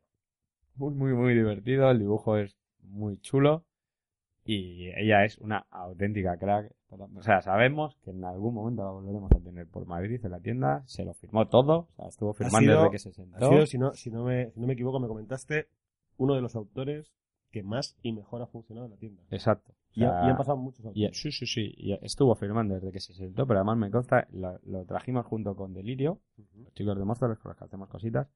muy, 0.76 0.94
muy, 0.94 1.12
muy 1.14 1.34
divertido. 1.34 1.90
El 1.90 2.00
dibujo 2.00 2.36
es 2.36 2.56
muy 2.82 3.18
chulo. 3.20 3.64
Y 4.44 4.88
ella 4.96 5.24
es 5.24 5.36
una 5.38 5.66
auténtica 5.70 6.38
crack. 6.38 6.72
O 6.90 7.22
sea, 7.22 7.42
sabemos 7.42 7.96
que 8.02 8.10
en 8.10 8.24
algún 8.24 8.54
momento 8.54 8.82
la 8.82 8.90
volveremos 8.92 9.30
a 9.32 9.40
tener 9.40 9.66
por 9.66 9.84
Madrid 9.86 10.24
en 10.24 10.30
la 10.30 10.40
tienda. 10.40 10.82
Se 10.86 11.04
lo 11.04 11.12
firmó 11.12 11.46
todo. 11.48 11.80
O 11.80 11.88
sea, 11.96 12.08
estuvo 12.08 12.32
firmando 12.32 12.60
sido- 12.60 12.78
desde 12.84 12.90
que 12.90 12.98
se 12.98 13.08
Ha 13.10 13.12
sentó. 13.12 13.50
sido, 13.50 13.66
si 13.66 13.76
no, 13.78 13.92
si, 13.92 14.10
no 14.10 14.24
me, 14.24 14.50
si 14.52 14.58
no 14.60 14.66
me 14.66 14.72
equivoco, 14.72 14.98
me 15.00 15.06
comentaste, 15.06 15.68
uno 16.16 16.34
de 16.34 16.40
los 16.40 16.56
autores 16.56 17.12
que 17.50 17.62
más 17.62 17.96
y 18.02 18.12
mejor 18.12 18.42
ha 18.42 18.46
funcionado 18.46 18.86
en 18.86 18.92
la 18.92 18.98
tienda. 18.98 19.22
Exacto. 19.30 19.72
O 19.72 19.74
Y, 19.94 20.04
ha- 20.04 20.10
sea, 20.10 20.26
y 20.26 20.30
han 20.30 20.36
pasado 20.36 20.56
muchos 20.58 20.84
y- 20.84 20.88
autores. 20.88 21.18
sí, 21.20 21.32
sí, 21.32 21.46
sí. 21.46 21.74
y 21.76 21.92
estuvo 22.04 22.34
firmando 22.34 22.74
desde 22.74 22.92
que 22.92 23.00
se 23.00 23.14
sentó, 23.14 23.46
pero 23.46 23.60
además 23.60 23.78
me 23.78 23.90
consta, 23.90 24.28
lo, 24.32 24.58
lo 24.64 24.84
trajimos 24.84 25.24
junto 25.26 25.56
con 25.56 25.72
Delirio, 25.74 26.20
los 26.56 26.72
chicos 26.74 26.96
de 26.98 27.04
Monsters 27.04 27.38
con 27.38 27.50
los 27.50 27.58
que 27.58 27.64
hacemos 27.64 27.88
cositas. 27.88 28.28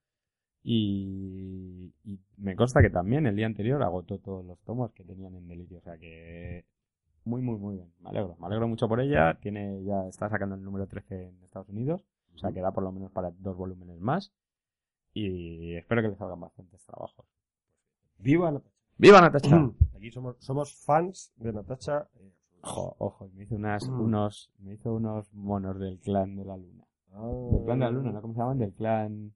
Y, 0.65 1.93
y 2.05 2.21
me 2.37 2.55
consta 2.57 2.81
que 2.83 2.91
también 2.91 3.27
el 3.27 3.35
día 3.37 3.47
anterior 3.47 3.83
agotó 3.83 4.19
todos 4.19 4.45
los 4.45 4.59
tomos 4.61 4.93
que 4.93 5.05
tenían 5.05 5.35
en 5.35 5.49
Delirio. 5.49 5.79
O 5.79 5.83
sea 5.83 5.99
que 5.99 6.65
muy, 7.25 7.43
muy, 7.43 7.59
muy 7.59 7.77
bien. 7.77 7.93
Me 8.01 8.11
alegro. 8.11 8.37
Me 8.41 8.47
alegro 8.47 8.69
mucho 8.69 8.89
por 8.89 9.01
ella. 9.01 9.39
Tiene, 9.41 9.83
ya 9.85 10.07
está 10.09 10.29
sacando 10.29 10.55
el 10.55 10.63
número 10.63 10.87
13 10.87 11.29
en 11.29 11.43
Estados 11.45 11.69
Unidos. 11.69 12.05
O 12.35 12.39
sea 12.39 12.53
que 12.53 12.61
da 12.61 12.73
por 12.73 12.83
lo 12.85 12.93
menos 12.93 13.11
para 13.13 13.31
dos 13.33 13.57
volúmenes 13.57 13.99
más. 14.01 14.33
Y 15.15 15.75
espero 15.75 16.01
que 16.03 16.09
le 16.09 16.17
salgan 16.17 16.41
bastantes 16.41 16.85
trabajos. 16.87 17.27
Viva 18.19 18.51
Natacha. 18.53 18.72
¡Viva 19.03 19.21
Natacha! 19.21 19.71
Aquí 19.97 20.11
somos, 20.11 20.37
somos 20.39 20.75
fans 20.85 21.33
de 21.37 21.53
Natacha. 21.53 22.09
eh, 22.21 22.33
Ojo, 22.63 22.95
ojo, 22.99 23.29
me 23.35 23.43
hizo 23.43 23.57
unas, 23.57 23.89
Mm. 23.89 24.01
unos, 24.01 24.53
me 24.61 24.75
hizo 24.75 24.95
unos 24.95 25.33
monos 25.35 25.79
del 25.81 25.99
clan 25.99 26.37
de 26.37 26.45
la 26.45 26.57
luna. 26.57 26.85
Del 27.51 27.65
clan 27.65 27.79
de 27.81 27.85
la 27.85 27.91
luna, 27.91 28.13
¿no? 28.13 28.23
¿Cómo 28.23 28.35
se 28.35 28.41
llaman? 28.41 28.59
Del 28.59 28.73
clan... 28.73 29.33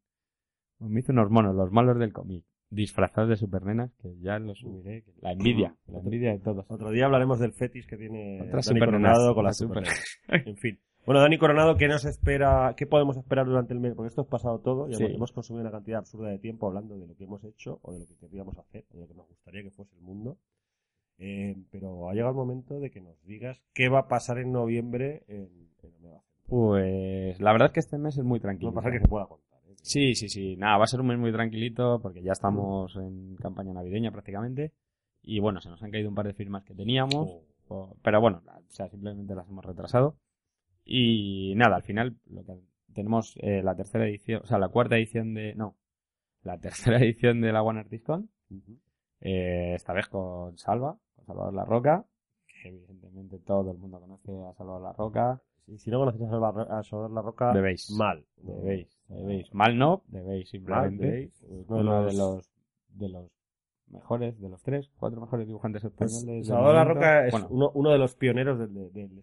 Me 0.78 1.00
hizo 1.00 1.10
unos 1.12 1.30
monos, 1.30 1.54
los 1.56 1.72
malos 1.72 1.98
del 1.98 2.12
cómic, 2.12 2.44
disfrazados 2.70 3.28
de 3.30 3.36
supernenas, 3.36 3.90
que 4.00 4.16
ya 4.20 4.38
los 4.38 4.58
subiré. 4.60 5.02
que- 5.02 5.12
La 5.22 5.32
envidia, 5.32 5.74
la 5.88 5.98
envidia 5.98 6.30
de 6.32 6.38
todos. 6.38 6.66
Otro 6.68 6.90
día 6.90 7.06
hablaremos 7.06 7.38
del 7.40 7.52
fetis 7.52 7.86
que 7.86 7.96
tiene 7.96 8.42
Otras 8.46 8.66
Dani 8.66 8.78
supernenas, 8.78 9.12
Coronado 9.12 9.34
con 9.34 9.44
las 9.44 9.60
otras 9.62 9.88
supernenas. 10.28 10.46
En 10.46 10.56
fin. 10.56 10.78
Bueno, 11.06 11.20
Dani 11.20 11.38
Coronado, 11.38 11.76
¿qué 11.76 11.86
nos 11.86 12.04
espera? 12.04 12.74
¿Qué 12.76 12.84
podemos 12.86 13.16
esperar 13.16 13.46
durante 13.46 13.72
el 13.72 13.78
mes? 13.80 13.94
Porque 13.94 14.08
esto 14.08 14.22
es 14.22 14.26
pasado 14.26 14.58
todo. 14.58 14.88
Sí. 14.92 15.04
hemos- 15.04 15.30
consumido 15.32 15.62
una 15.62 15.70
cantidad 15.70 16.00
absurda 16.00 16.28
de 16.30 16.38
tiempo 16.38 16.66
hablando 16.66 16.98
de 16.98 17.06
lo 17.06 17.14
que 17.14 17.24
hemos 17.24 17.44
hecho 17.44 17.78
o 17.82 17.92
de 17.92 18.00
lo 18.00 18.06
que 18.06 18.16
queríamos 18.16 18.58
hacer 18.58 18.84
o 18.90 18.94
de 18.96 19.00
lo 19.02 19.06
que 19.08 19.14
nos 19.14 19.28
gustaría 19.28 19.62
que 19.62 19.70
fuese 19.70 19.94
el 19.94 20.02
mundo. 20.02 20.36
Eh, 21.18 21.56
pero 21.70 22.10
ha 22.10 22.12
llegado 22.12 22.30
el 22.32 22.36
momento 22.36 22.80
de 22.80 22.90
que 22.90 23.00
nos 23.00 23.22
digas 23.24 23.62
qué 23.72 23.88
va 23.88 24.00
a 24.00 24.08
pasar 24.08 24.38
en 24.38 24.50
noviembre 24.52 25.22
en, 25.28 25.70
en 25.82 25.94
Omega. 25.94 26.22
Pues 26.46 27.40
la 27.40 27.52
verdad 27.52 27.66
es 27.68 27.72
que 27.72 27.80
este 27.80 27.98
mes 27.98 28.18
es 28.18 28.24
muy 28.24 28.38
No 28.40 28.42
tranquilo. 28.42 28.74
pasa 28.74 28.90
que 28.90 28.98
se 29.00 29.08
pueda 29.08 29.26
contar. 29.26 29.60
¿eh? 29.68 29.74
Sí, 29.82 30.14
sí, 30.16 30.28
sí. 30.28 30.56
Nada, 30.56 30.76
va 30.76 30.84
a 30.84 30.88
ser 30.88 31.00
un 31.00 31.06
mes 31.06 31.18
muy 31.18 31.32
tranquilito 31.32 32.00
porque 32.02 32.20
ya 32.22 32.32
estamos 32.32 32.96
en 32.96 33.36
campaña 33.36 33.72
navideña 33.72 34.10
prácticamente. 34.10 34.72
Y 35.22 35.38
bueno, 35.38 35.60
se 35.60 35.68
nos 35.70 35.80
han 35.84 35.90
caído 35.92 36.08
un 36.08 36.14
par 36.16 36.26
de 36.26 36.34
firmas 36.34 36.64
que 36.64 36.74
teníamos. 36.74 37.38
Oh. 37.68 37.96
pero 38.02 38.20
bueno, 38.20 38.42
o 38.46 38.70
sea, 38.70 38.88
simplemente 38.88 39.34
las 39.34 39.48
hemos 39.48 39.64
retrasado. 39.64 40.16
Y 40.88 41.52
nada, 41.56 41.76
al 41.76 41.82
final 41.82 42.16
lo 42.30 42.44
que 42.44 42.54
tenemos 42.94 43.36
eh, 43.42 43.60
la 43.62 43.74
tercera 43.74 44.06
edición, 44.06 44.42
o 44.42 44.46
sea, 44.46 44.58
la 44.58 44.68
cuarta 44.68 44.96
edición 44.96 45.34
de, 45.34 45.54
no, 45.56 45.76
la 46.42 46.58
tercera 46.60 46.98
edición 46.98 47.40
de 47.40 47.52
la 47.52 47.62
One 47.62 47.80
Artist 47.80 48.06
Con, 48.06 48.30
eh, 49.20 49.74
esta 49.74 49.92
vez 49.92 50.06
con 50.08 50.56
Salva, 50.56 50.96
con 51.16 51.26
Salvador 51.26 51.54
La 51.54 51.64
Roca, 51.64 52.04
que 52.46 52.68
evidentemente 52.68 53.38
todo 53.40 53.72
el 53.72 53.78
mundo 53.78 54.00
conoce 54.00 54.30
a 54.44 54.54
Salvador 54.54 54.82
La 54.82 54.92
Roca, 54.92 55.42
Si, 55.66 55.76
si 55.78 55.90
no 55.90 55.98
conoces 55.98 56.22
a 56.22 56.30
Salvador, 56.30 56.70
a 56.70 56.82
Salvador 56.84 57.10
La 57.10 57.22
Roca, 57.22 57.52
debéis, 57.52 57.90
mal. 57.90 58.24
debéis, 58.36 58.96
debéis, 59.08 59.52
mal. 59.52 59.76
No, 59.76 60.02
debéis 60.06 60.44
Mal, 60.62 60.90
simplemente, 60.90 61.04
debéis. 61.04 61.44
uno 61.68 61.80
Uno 61.80 62.04
de 62.04 62.14
los, 62.14 62.50
de 62.90 63.08
los 63.08 63.30
mejores, 63.88 64.40
de 64.40 64.48
los 64.48 64.62
tres, 64.62 64.90
cuatro 64.98 65.20
mejores 65.20 65.46
dibujantes 65.46 65.82
Pues, 65.96 66.12
españoles. 66.14 66.46
Salvador 66.46 66.74
La. 66.74 66.84
Roca 66.84 67.26
es 67.26 67.32
Bueno, 67.32 67.46
uno, 67.50 67.70
uno 67.74 67.90
de 67.90 67.98
los 67.98 68.14
pioneros 68.16 68.58
del, 68.58 68.74
del- 68.92 69.22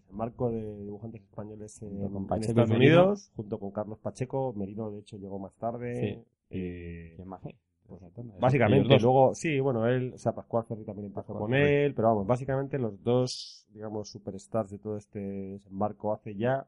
de 0.50 0.84
dibujantes 0.84 1.22
españoles 1.22 1.82
en, 1.82 2.08
con 2.08 2.26
en 2.32 2.42
Estados 2.42 2.70
Merino. 2.70 3.02
Unidos, 3.02 3.30
junto 3.36 3.58
con 3.58 3.70
Carlos 3.70 3.98
Pacheco. 3.98 4.52
Merino, 4.56 4.90
de 4.90 5.00
hecho, 5.00 5.16
llegó 5.18 5.38
más 5.38 5.54
tarde. 5.56 5.94
Sí. 5.96 6.24
Eh, 6.50 7.12
¿quién 7.16 7.28
más? 7.28 7.42
Pues, 7.86 8.00
básicamente, 8.40 8.98
luego, 8.98 9.34
sí, 9.34 9.60
bueno, 9.60 9.86
él, 9.86 10.12
o 10.14 10.18
sea, 10.18 10.32
Pascual 10.34 10.64
Ferri 10.64 10.84
también 10.84 11.06
empezó 11.08 11.34
Pascual 11.34 11.38
con 11.50 11.54
él, 11.54 11.92
pero 11.94 12.08
vamos, 12.08 12.26
básicamente 12.26 12.78
los 12.78 13.02
dos, 13.04 13.66
digamos, 13.74 14.08
superstars 14.08 14.70
de 14.70 14.78
todo 14.78 14.96
este 14.96 15.18
desembarco 15.20 16.14
hace 16.14 16.34
ya, 16.34 16.66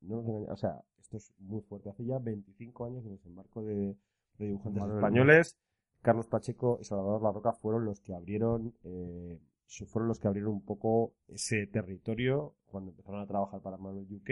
no 0.00 0.18
o 0.48 0.56
sea, 0.56 0.82
esto 1.00 1.18
es 1.18 1.32
muy 1.38 1.60
fuerte, 1.60 1.88
hace 1.90 2.04
ya 2.04 2.18
25 2.18 2.84
años 2.84 3.04
de 3.04 3.10
desembarco 3.10 3.62
de, 3.62 3.94
de 4.38 4.46
dibujantes 4.46 4.82
Madre 4.82 4.94
españoles. 4.96 5.56
Carlos 6.02 6.26
Pacheco 6.26 6.78
y 6.80 6.84
Salvador 6.84 7.22
La 7.22 7.32
Roca 7.32 7.52
fueron 7.52 7.84
los 7.84 8.00
que 8.00 8.14
abrieron, 8.14 8.74
eh, 8.84 9.38
fueron 9.86 10.08
los 10.08 10.20
que 10.20 10.28
abrieron 10.28 10.52
un 10.52 10.64
poco 10.64 11.14
ese 11.28 11.66
territorio 11.66 12.54
cuando 12.66 12.90
empezaron 12.90 13.20
a 13.20 13.26
trabajar 13.26 13.60
para 13.60 13.76
Marvel 13.76 14.06
UK. 14.10 14.30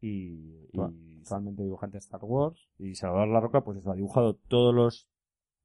Y, 0.00 0.68
y, 0.72 0.80
Actualmente 1.20 1.62
dibujante 1.62 1.94
de 1.94 2.00
Star 2.00 2.22
Wars. 2.24 2.68
y 2.78 2.94
Salvador 2.94 3.28
La 3.28 3.40
Roca, 3.40 3.62
pues 3.62 3.78
eso, 3.78 3.90
ha 3.90 3.94
dibujado 3.94 4.34
todos 4.34 4.74
los 4.74 5.08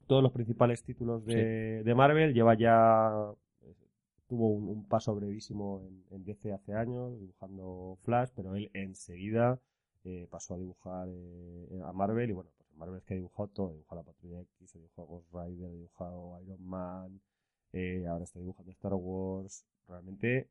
todos 0.08 0.24
los 0.24 0.32
principales 0.32 0.84
títulos 0.84 1.24
de, 1.26 1.84
de 1.84 1.96
Marvel. 1.96 2.34
Lleva 2.34 2.58
ya 2.58 3.12
tuvo 4.28 4.50
un, 4.50 4.70
un 4.70 4.88
paso 4.88 5.14
brevísimo 5.16 5.82
en, 5.82 6.04
en 6.12 6.24
DC 6.24 6.54
hace 6.54 6.74
años 6.74 7.20
dibujando 7.20 7.98
Flash, 8.04 8.30
pero 8.36 8.56
él 8.56 8.70
enseguida 8.74 9.60
eh, 10.06 10.28
pasó 10.30 10.54
a 10.54 10.58
dibujar 10.58 11.10
eh, 11.10 11.82
a 11.84 11.92
Marvel 11.92 12.30
y 12.30 12.34
bueno, 12.34 12.52
Marvel 12.80 12.98
es 13.00 13.06
que 13.06 13.14
ha 13.16 13.18
dibujado 13.18 13.50
todo. 13.50 13.70
Ha 13.70 13.74
dibujado 13.74 14.02
la 14.02 14.06
Patrulla 14.06 14.42
X, 14.42 14.76
ha 14.76 14.80
dibujado 14.80 15.08
Ghost 15.08 15.28
Rider, 15.34 15.68
ha 15.68 15.72
dibujado 15.74 16.42
Iron 16.44 16.64
Man, 16.66 17.22
eh, 17.74 18.06
ahora 18.08 18.24
está 18.26 18.40
dibujando 18.40 18.72
Star 18.72 18.94
Wars. 18.96 19.66
Realmente 19.88 20.50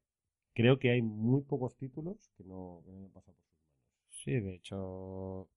creo 0.55 0.79
que 0.79 0.91
hay 0.91 1.03
muy 1.03 1.43
pocos 1.43 1.77
títulos 1.77 2.31
que 2.37 2.45
no, 2.45 2.83
que 2.85 2.93
no 2.93 2.99
hayan 2.99 3.11
pasado 3.13 3.35
por 3.35 3.45
sus 3.47 3.55
manos. 3.65 3.79
Sí, 4.11 4.33
de 4.41 4.55
hecho, 4.55 5.49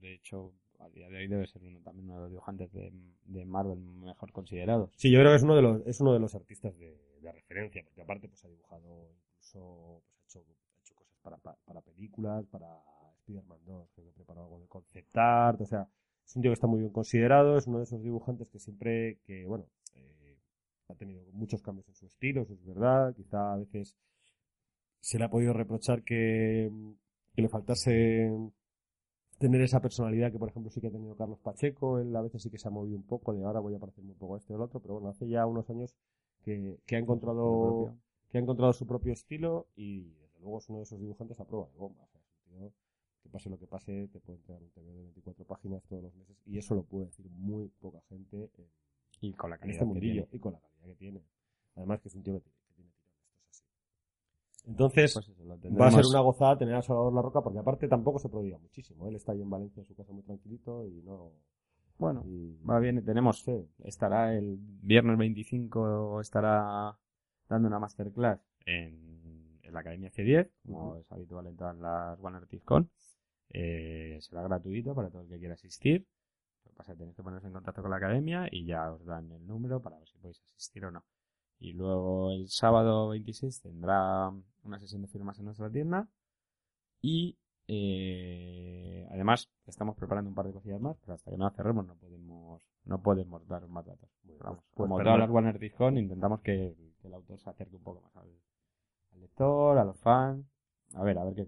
de 0.00 0.14
hecho, 0.14 0.52
a 0.80 0.88
día 0.90 1.08
de 1.08 1.18
hoy 1.18 1.28
debe 1.28 1.46
ser 1.46 1.62
uno 1.64 1.80
también 1.80 2.06
uno 2.06 2.16
de 2.16 2.20
los 2.22 2.30
dibujantes 2.30 2.72
de, 2.72 2.92
de 3.26 3.44
Marvel 3.44 3.78
mejor 3.78 4.32
considerados. 4.32 4.90
Sí, 4.96 5.10
yo 5.10 5.18
creo 5.20 5.32
que 5.32 5.36
es 5.36 5.42
uno 5.42 5.56
de 5.56 5.62
los, 5.62 5.86
es 5.86 6.00
uno 6.00 6.12
de 6.12 6.20
los 6.20 6.34
artistas 6.34 6.76
de, 6.78 6.96
de 7.22 7.32
referencia, 7.32 7.82
porque 7.84 8.02
aparte 8.02 8.28
pues 8.28 8.44
ha 8.44 8.48
dibujado 8.48 9.08
incluso, 9.26 10.02
pues 10.22 10.36
ha 10.36 10.40
hecho, 10.40 10.50
ha 10.76 10.80
hecho 10.80 10.94
cosas 10.94 11.16
para, 11.22 11.36
pa- 11.38 11.58
para 11.64 11.80
películas, 11.80 12.46
para 12.46 12.82
Spider-Man 13.38 13.60
2, 13.66 13.90
creo 13.94 14.06
que 14.06 14.12
preparó 14.12 14.42
algo 14.42 14.60
de 14.60 14.68
concept 14.68 15.16
art, 15.16 15.60
o 15.60 15.66
sea, 15.66 15.88
es 16.26 16.36
un 16.36 16.42
tío 16.42 16.50
que 16.50 16.54
está 16.54 16.66
muy 16.66 16.80
bien 16.80 16.92
considerado, 16.92 17.56
es 17.56 17.66
uno 17.66 17.78
de 17.78 17.84
esos 17.84 18.02
dibujantes 18.02 18.48
que 18.48 18.58
siempre, 18.58 19.18
que 19.24 19.46
bueno, 19.46 19.66
eh, 19.94 20.36
ha 20.88 20.94
tenido 20.94 21.24
muchos 21.32 21.62
cambios 21.62 21.88
en 21.88 21.94
su 21.94 22.06
estilo, 22.06 22.42
eso 22.42 22.54
es 22.54 22.64
verdad, 22.64 23.14
quizá 23.14 23.54
a 23.54 23.56
veces 23.56 23.96
se 25.00 25.18
le 25.18 25.24
ha 25.24 25.30
podido 25.30 25.52
reprochar 25.52 26.02
que, 26.02 26.70
que 27.34 27.42
le 27.42 27.48
faltase 27.48 28.30
tener 29.38 29.62
esa 29.62 29.80
personalidad 29.80 30.30
que, 30.30 30.38
por 30.38 30.50
ejemplo, 30.50 30.70
sí 30.70 30.82
que 30.82 30.88
ha 30.88 30.92
tenido 30.92 31.16
Carlos 31.16 31.40
Pacheco. 31.40 31.98
Él 31.98 32.14
a 32.14 32.20
veces 32.20 32.42
sí 32.42 32.50
que 32.50 32.58
se 32.58 32.68
ha 32.68 32.70
movido 32.70 32.98
un 32.98 33.04
poco, 33.04 33.32
de 33.32 33.42
ahora 33.42 33.58
voy 33.58 33.74
a 33.74 33.78
parecerme 33.78 34.12
un 34.12 34.18
poco 34.18 34.34
a 34.34 34.38
este 34.38 34.52
o 34.52 34.56
al 34.56 34.62
otro, 34.62 34.80
pero 34.80 34.94
bueno, 34.94 35.08
hace 35.08 35.26
ya 35.26 35.46
unos 35.46 35.68
años 35.70 35.96
que, 36.44 36.78
que 36.86 36.96
ha 36.96 36.98
encontrado 36.98 37.96
que 38.30 38.38
ha 38.38 38.40
encontrado 38.40 38.72
su 38.72 38.86
propio 38.86 39.12
estilo 39.12 39.66
y 39.74 40.12
desde 40.12 40.38
luego 40.40 40.58
es 40.58 40.68
uno 40.68 40.78
de 40.78 40.84
esos 40.84 41.00
dibujantes 41.00 41.40
a 41.40 41.44
prueba 41.46 41.68
de 41.72 41.78
bomba. 41.78 42.04
O 42.04 42.08
sea, 42.08 42.20
es 42.20 42.26
un 42.28 42.42
tío 42.44 42.72
que 43.22 43.28
pase 43.28 43.50
lo 43.50 43.58
que 43.58 43.66
pase, 43.66 44.08
te 44.08 44.20
puede 44.20 44.38
entregar 44.38 44.62
un 44.62 44.70
TV 44.70 44.92
de 44.92 45.02
24 45.02 45.44
páginas 45.44 45.82
todos 45.84 46.02
los 46.02 46.14
meses 46.14 46.36
y 46.46 46.58
eso 46.58 46.74
lo 46.74 46.82
puede 46.84 47.06
decir 47.06 47.28
muy 47.30 47.68
poca 47.80 48.00
gente 48.08 48.50
en, 48.56 48.66
Y 49.20 49.32
con 49.34 49.50
la 49.50 49.56
en 49.56 49.60
calidad 49.60 49.74
este 49.74 49.84
que 49.84 49.88
mundillo 49.88 50.12
tiene. 50.24 50.28
y 50.32 50.38
con 50.38 50.52
la 50.54 50.60
calidad 50.60 50.86
que 50.86 50.94
tiene. 50.96 51.22
Además 51.76 52.00
que 52.00 52.08
es 52.08 52.14
un 52.14 52.22
tío 52.22 52.34
que 52.34 52.40
tiene, 52.40 52.58
que 52.66 52.74
tiene 52.74 52.90
tirón, 52.90 53.12
esto 53.24 53.50
es 53.50 53.56
así. 53.56 53.64
Entonces, 54.66 55.12
Pues 55.14 55.28
eso, 55.28 55.78
Va 55.78 55.86
a 55.86 55.90
ser 55.90 56.04
una 56.06 56.20
gozada 56.20 56.58
tener 56.58 56.74
a 56.74 56.82
Salvador 56.82 57.12
La 57.14 57.22
Roca, 57.22 57.40
porque 57.42 57.58
aparte 57.58 57.88
tampoco 57.88 58.18
se 58.18 58.28
prodiga 58.28 58.58
muchísimo. 58.58 59.06
Él 59.08 59.16
está 59.16 59.32
ahí 59.32 59.40
en 59.42 59.50
Valencia 59.50 59.80
en 59.80 59.86
su 59.86 59.94
casa 59.94 60.12
muy 60.12 60.22
tranquilito 60.22 60.86
y 60.86 61.02
no. 61.02 61.32
Bueno, 61.98 62.22
y- 62.26 62.56
va 62.64 62.78
bien, 62.78 63.04
tenemos, 63.04 63.42
Sí. 63.42 63.68
estará 63.84 64.34
el 64.34 64.56
viernes 64.58 65.18
25, 65.18 66.20
estará 66.20 66.98
dando 67.48 67.68
una 67.68 67.78
masterclass 67.78 68.40
en, 68.64 69.58
en 69.62 69.74
la 69.74 69.80
Academia 69.80 70.10
C10, 70.10 70.50
como 70.66 70.96
es 70.96 71.10
habitual 71.12 71.46
en 71.46 71.56
todas 71.56 71.76
las 71.76 72.18
One 72.22 72.38
Artist 72.38 72.64
Con. 72.64 72.88
Eh, 73.52 74.18
será 74.20 74.42
gratuito 74.42 74.94
para 74.94 75.10
todo 75.10 75.22
el 75.22 75.28
que 75.28 75.38
quiera 75.38 75.54
asistir. 75.54 76.06
Lo 76.64 76.70
que 76.70 76.76
pasa 76.76 76.92
es 76.92 76.96
que 76.96 77.00
tenéis 77.00 77.16
que 77.16 77.22
poneros 77.22 77.44
en 77.44 77.52
contacto 77.52 77.82
con 77.82 77.90
la 77.90 77.96
academia 77.98 78.48
y 78.50 78.64
ya 78.64 78.92
os 78.92 79.04
dan 79.04 79.30
el 79.32 79.46
número 79.46 79.80
para 79.80 79.98
ver 79.98 80.08
si 80.08 80.18
podéis 80.18 80.40
asistir 80.42 80.84
o 80.84 80.90
no. 80.90 81.04
Y 81.58 81.72
luego 81.72 82.30
el 82.32 82.48
sábado 82.48 83.08
26 83.08 83.60
tendrá 83.60 84.30
una 84.64 84.78
sesión 84.78 85.02
de 85.02 85.08
firmas 85.08 85.38
en 85.38 85.46
nuestra 85.46 85.68
tienda. 85.70 86.08
Y 87.02 87.36
eh, 87.66 89.06
además 89.10 89.48
estamos 89.66 89.96
preparando 89.96 90.28
un 90.28 90.34
par 90.34 90.46
de 90.46 90.52
cosillas 90.52 90.80
más, 90.80 90.96
pero 91.00 91.14
hasta 91.14 91.30
que 91.30 91.36
no 91.36 91.44
las 91.44 91.54
cerremos 91.56 91.86
no 91.86 91.94
podemos, 91.96 92.62
no 92.84 93.02
podemos 93.02 93.46
dar 93.48 93.66
más 93.68 93.86
datos. 93.86 94.08
Bueno, 94.22 94.38
Pero 94.38 94.50
vamos, 94.50 94.64
pues- 94.64 94.74
pues 94.76 94.88
como 94.88 94.98
perma- 94.98 95.04
todas 95.04 95.18
las 95.20 95.30
One 95.30 95.48
Artist 95.48 95.76
Con, 95.76 95.98
intentamos 95.98 96.40
que, 96.40 96.74
que 97.00 97.08
el 97.08 97.14
autor 97.14 97.38
se 97.40 97.50
acerque 97.50 97.76
un 97.76 97.82
poco 97.82 98.00
más 98.02 98.16
al, 98.16 98.28
al 99.12 99.20
lector, 99.20 99.78
a 99.78 99.84
los 99.84 99.98
fans. 99.98 100.46
A 100.94 101.02
ver, 101.04 101.18
a 101.18 101.24
ver 101.24 101.34
qué. 101.34 101.46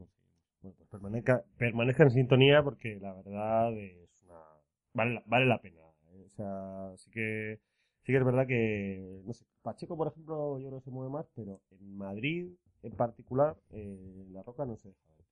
Bueno, 0.63 0.77
pues 0.79 0.89
permanezca, 0.91 1.45
permanezca 1.59 2.03
en 2.05 2.11
sintonía 2.11 2.63
porque 2.63 2.99
la 3.01 3.13
verdad 3.15 3.73
es 3.77 4.09
una. 4.25 4.41
Vale, 4.95 5.15
la- 5.15 5.23
vale 5.27 5.47
la 5.47 5.61
pena. 5.61 5.81
¿eh? 6.13 6.23
O 6.27 6.31
sea, 6.31 6.93
sí 6.97 7.11
que. 7.11 7.61
Sí 8.03 8.13
que 8.13 8.19
es 8.19 8.25
verdad 8.25 8.47
que. 8.47 9.21
No 9.25 9.33
sé, 9.33 9.45
Pacheco, 9.63 9.97
por 9.97 10.09
ejemplo, 10.09 10.59
yo 10.59 10.69
creo 10.69 10.79
que 10.81 10.85
se 10.85 10.91
mueve 10.91 11.11
más, 11.13 11.27
pero 11.35 11.61
en 11.71 11.97
Madrid, 11.97 12.49
en 12.83 12.93
particular, 12.93 13.57
eh, 13.71 14.27
La 14.31 14.43
Roca 14.43 14.65
no 14.65 14.77
se 14.77 14.89
deja 14.89 15.01
ver 15.17 15.27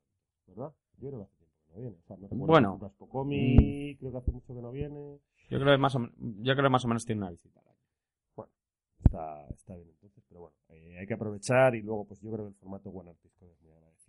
¿verdad? 0.49 0.73
Yo 0.99 1.09
creo 1.09 1.21
que 1.21 1.25
hace 1.25 1.37
tiempo 1.37 1.57
que 1.67 1.73
no 1.75 1.81
viene. 1.81 1.97
O 1.97 2.07
sea, 2.07 2.17
no 2.17 2.23
recuerdo, 2.25 2.47
Bueno. 2.47 2.91
Spocomi, 2.91 3.97
creo 3.99 4.13
que 4.13 4.19
hace 4.19 4.33
mucho 4.33 4.55
que 4.55 4.61
no 4.63 4.71
viene. 4.73 5.19
Yo 5.49 5.59
creo 5.61 5.73
que 5.73 5.79
más 5.79 5.95
o, 5.97 6.01
yo 6.19 6.53
creo 6.55 6.65
que 6.65 6.71
más 6.71 6.85
o 6.85 6.89
menos 6.89 7.05
tiene 7.07 7.23
una 7.23 7.31
visita 7.31 7.61
año. 7.61 8.47
está, 9.05 9.47
está 9.49 9.75
bien 9.77 9.89
entonces, 9.89 10.23
pero 10.29 10.41
bueno, 10.43 10.57
eh, 10.69 10.99
hay 10.99 11.07
que 11.07 11.15
aprovechar 11.15 11.75
y 11.75 11.83
luego 11.83 12.05
pues 12.05 12.21
yo 12.21 12.31
creo 12.31 12.45
que 12.45 12.51
el 12.51 12.55
formato 12.57 12.91
One 12.91 13.11
Artist 13.11 13.43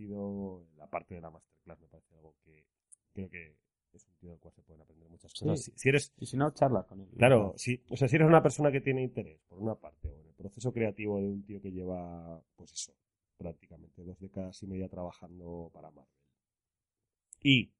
Agradecido, 0.05 0.65
la 0.77 0.87
parte 0.87 1.15
de 1.15 1.21
la 1.21 1.29
masterclass 1.29 1.79
me 1.79 1.87
parece 1.87 2.15
algo 2.15 2.35
que 2.43 2.65
creo 3.13 3.29
que 3.29 3.55
es 3.93 4.07
un 4.07 4.15
tío 4.15 4.29
del 4.31 4.39
cual 4.39 4.53
se 4.53 4.61
pueden 4.61 4.81
aprender 4.81 5.09
muchas 5.09 5.31
Sí. 5.33 5.45
cosas. 5.45 5.61
Si, 5.65 5.71
si 5.75 5.89
eres, 5.89 6.13
Y 6.17 6.25
si 6.25 6.37
no, 6.37 6.51
charlas 6.51 6.85
con 6.85 7.01
él. 7.01 7.09
claro, 7.17 7.53
si, 7.57 7.81
o 7.89 7.97
sea, 7.97 8.07
si 8.07 8.15
eres 8.15 8.27
una 8.27 8.41
persona 8.41 8.71
que 8.71 8.81
tiene 8.81 9.03
interés, 9.03 9.41
por 9.47 9.59
una 9.59 9.75
parte, 9.75 10.07
o 10.07 10.21
en 10.21 10.27
el 10.27 10.33
proceso 10.33 10.71
creativo 10.71 11.19
de 11.19 11.27
un 11.27 11.43
tío 11.43 11.61
que 11.61 11.71
lleva, 11.71 12.41
pues 12.55 12.71
eso, 12.71 12.93
prácticamente 13.37 14.03
dos 14.03 14.19
décadas 14.19 14.61
y 14.63 14.67
media 14.67 14.87
trabajando 14.87 15.69
para 15.73 15.91
Marvel. 15.91 16.13
Y 17.43 17.71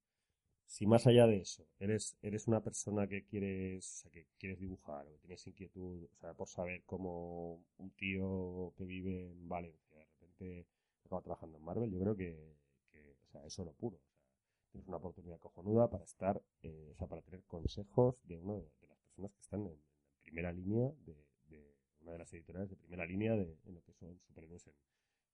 si 0.66 0.86
más 0.86 1.06
allá 1.08 1.28
de 1.28 1.38
eso, 1.38 1.66
eres, 1.80 2.18
eres 2.22 2.48
una 2.48 2.62
persona 2.62 3.08
que 3.08 3.24
quieres, 3.24 3.86
o 3.86 4.02
sea, 4.02 4.12
que 4.12 4.28
quieres 4.38 4.60
dibujar, 4.60 5.08
o 5.08 5.18
tienes 5.20 5.46
inquietud, 5.48 6.04
o 6.12 6.16
sea, 6.16 6.34
por 6.34 6.48
saber 6.50 6.84
cómo 6.86 7.64
un 7.78 7.92
tío 7.92 8.74
que 8.78 8.84
vive 8.86 9.32
en 9.32 9.48
Valencia 9.48 9.96
de 9.98 10.06
repente 10.06 10.66
acaba 11.12 11.22
trabajando 11.22 11.58
en 11.58 11.64
Marvel, 11.66 11.92
yo 11.92 12.00
creo 12.00 12.16
que, 12.16 12.56
que 12.92 13.18
o 13.28 13.28
sea, 13.32 13.46
es 13.46 13.58
oro 13.60 13.74
puro. 13.74 13.98
O 13.98 14.00
sea, 14.00 14.72
tienes 14.72 14.88
una 14.88 14.98
oportunidad 14.98 15.38
cojonuda 15.40 15.90
para 15.90 16.04
estar, 16.06 16.42
eh, 16.64 16.92
o 16.94 16.96
sea, 16.96 17.08
para 17.08 17.22
tener 17.22 17.44
consejos 17.44 18.16
de 18.24 18.38
una 18.38 18.54
de, 18.54 18.62
de 18.82 18.88
las 18.88 18.98
personas 19.00 19.32
que 19.34 19.42
están 19.42 19.62
en, 19.62 19.74
en 19.74 20.22
primera 20.24 20.52
línea 20.54 20.90
de, 21.06 21.16
de 21.50 21.76
una 22.02 22.14
de 22.14 22.18
las 22.20 22.34
editoriales 22.34 22.70
de 22.70 22.78
primera 22.78 23.06
línea 23.06 23.34
de, 23.36 23.58
en 23.66 23.76
lo 23.76 23.82
que 23.84 23.94
son 23.94 24.18
superhéroes 24.28 24.66
en, 24.68 24.74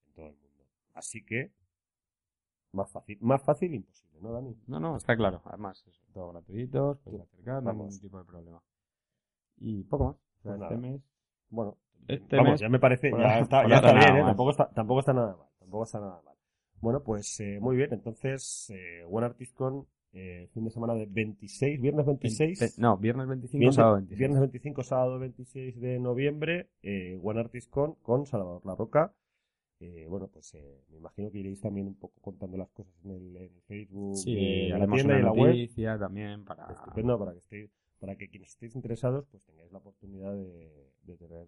en 0.08 0.14
todo 0.14 0.28
el 0.30 0.36
mundo. 0.38 0.64
Así 0.96 1.24
que, 1.24 1.52
más 2.72 2.92
fácil, 2.92 3.18
más 3.22 3.44
fácil 3.44 3.74
imposible, 3.74 4.20
¿no, 4.22 4.32
Dani? 4.34 4.56
No, 4.68 4.80
no, 4.80 4.98
está 4.98 5.16
claro. 5.16 5.42
Además, 5.46 5.84
eso, 5.88 6.02
todo 6.14 6.32
gratuito, 6.32 7.00
Sí. 7.04 7.16
acercar, 7.22 7.64
no 7.64 7.70
hay 7.70 7.78
ningún 7.78 8.00
tipo 8.00 8.18
de 8.18 8.26
problema. 8.26 8.62
Y 9.60 9.84
poco 9.84 10.06
más. 10.06 10.16
O 10.16 10.42
sea, 10.44 10.58
Pues 10.58 10.62
este 10.72 10.78
mes 10.78 11.02
Bueno, 11.50 11.78
Este 12.08 12.36
vamos, 12.38 12.52
mes- 12.52 12.62
ya 12.62 12.70
me 12.70 12.80
parece, 12.80 13.12
ya 13.12 13.40
está, 13.40 13.68
ya 13.68 13.76
está 13.78 13.94
bien, 13.94 14.18
¿eh? 14.18 14.24
Tampoco 14.26 14.52
está, 14.52 14.70
tampoco 14.70 15.00
está 15.00 15.14
nada 15.14 15.36
mal, 15.36 15.47
tampoco 15.68 15.84
está 15.84 16.00
nada 16.00 16.22
mal. 16.24 16.36
Bueno, 16.80 17.04
pues 17.04 17.40
eh, 17.42 17.60
muy 17.60 17.76
bien, 17.76 17.92
entonces, 17.92 18.70
eh, 18.70 19.04
One 19.10 19.26
Artist 19.26 19.54
Con, 19.56 19.86
eh, 20.14 20.48
fin 20.54 20.64
de 20.64 20.70
semana 20.72 20.94
de 20.94 21.06
26, 21.08 21.82
viernes 21.82 22.06
26. 22.06 22.60
Ve- 22.60 22.82
No, 22.82 22.98
viernes 22.98 23.28
25, 23.28 23.60
Viernes, 23.60 23.76
sábado 23.76 23.96
26. 23.96 24.20
viernes 24.20 24.40
25, 24.40 24.84
sábado 24.84 25.20
26 25.20 25.80
de 25.82 26.00
noviembre, 26.00 26.70
eh, 26.84 27.20
One 27.22 27.40
Artist 27.42 27.70
Con 27.70 27.96
con 27.96 28.26
Salvador 28.26 28.66
La 28.66 28.76
Roca. 28.76 29.14
Eh, 29.80 30.06
bueno, 30.10 30.28
pues 30.28 30.54
eh, 30.56 30.82
me 30.90 30.98
imagino 30.98 31.30
que 31.30 31.40
iréis 31.40 31.62
también 31.62 31.88
un 31.88 31.96
poco 31.96 32.20
contando 32.22 32.58
las 32.58 32.70
cosas 32.72 32.94
en 33.04 33.12
el, 33.12 33.38
en 33.38 33.62
Facebook 33.68 34.16
Sí, 34.18 34.34
de 34.36 34.70
la 34.70 34.88
tienda 34.88 35.20
y 35.20 35.22
la 35.22 35.32
web. 35.32 36.00
también 36.00 36.46
para... 36.46 36.72
Estupendo 36.72 37.20
para 37.20 37.34
que 37.34 37.40
estéis, 37.40 37.70
para 38.00 38.16
que 38.16 38.28
quienes 38.30 38.50
estéis 38.50 38.76
interesados, 38.76 39.26
pues 39.30 39.44
tengáis 39.46 39.72
la 39.72 39.78
oportunidad 39.80 40.34
de, 40.34 40.92
de 41.04 41.18
tener 41.18 41.48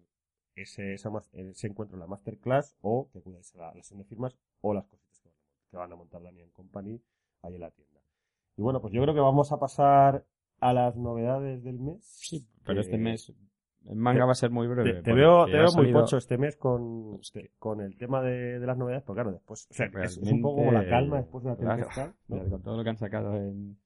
ese, 0.54 0.94
esa 0.94 1.10
ese 1.32 1.66
encuentro 1.66 1.96
en 1.96 2.00
la 2.00 2.06
masterclass 2.06 2.76
o 2.82 3.08
que 3.12 3.18
acudáis 3.18 3.54
a 3.56 3.58
la, 3.58 3.66
la 3.74 3.82
sesión 3.82 3.98
de 3.98 4.04
firmas 4.04 4.36
o 4.60 4.74
las 4.74 4.86
cositas 4.86 5.18
que 5.20 5.28
van, 5.28 5.36
a, 5.36 5.70
que 5.70 5.76
van 5.76 5.92
a 5.92 5.96
montar 5.96 6.22
Daniel 6.22 6.50
Company 6.52 7.00
ahí 7.42 7.54
en 7.54 7.60
la 7.60 7.70
tienda. 7.70 8.00
Y 8.56 8.62
bueno, 8.62 8.80
pues 8.80 8.92
yo 8.92 9.00
creo 9.02 9.14
que 9.14 9.20
vamos 9.20 9.52
a 9.52 9.58
pasar 9.58 10.24
a 10.60 10.72
las 10.72 10.96
novedades 10.96 11.62
del 11.62 11.78
mes. 11.78 12.04
Sí, 12.04 12.46
pero 12.64 12.74
que- 12.76 12.80
este 12.80 12.98
mes 12.98 13.32
en 13.86 13.96
manga 13.98 14.20
te- 14.20 14.26
va 14.26 14.32
a 14.32 14.34
ser 14.34 14.50
muy 14.50 14.66
breve. 14.66 15.02
te, 15.02 15.12
veo, 15.14 15.46
te 15.46 15.52
veo 15.52 15.72
muy 15.72 15.90
pocho 15.92 16.18
este 16.18 16.36
mes 16.36 16.56
con, 16.56 17.12
Pues 17.16 17.30
que- 17.30 17.52
con 17.58 17.80
el 17.80 17.96
tema 17.96 18.20
de, 18.20 18.58
de 18.58 18.66
las 18.66 18.76
novedades, 18.76 19.02
pero 19.04 19.14
claro, 19.14 19.32
después, 19.32 19.66
o 19.70 19.72
sea, 19.74 19.86
es, 20.04 20.18
es 20.18 20.30
un 20.30 20.42
poco 20.42 20.56
como 20.56 20.72
la 20.72 20.86
calma 20.86 21.16
después 21.18 21.44
de 21.44 21.50
la 21.50 21.56
claro, 21.56 21.76
tempestad. 21.86 22.14
¿no? 22.28 22.48
Con 22.50 22.62
todo 22.62 22.76
lo 22.76 22.84
que 22.84 22.90
han 22.90 22.98
sacado 22.98 23.34
en, 23.36 23.78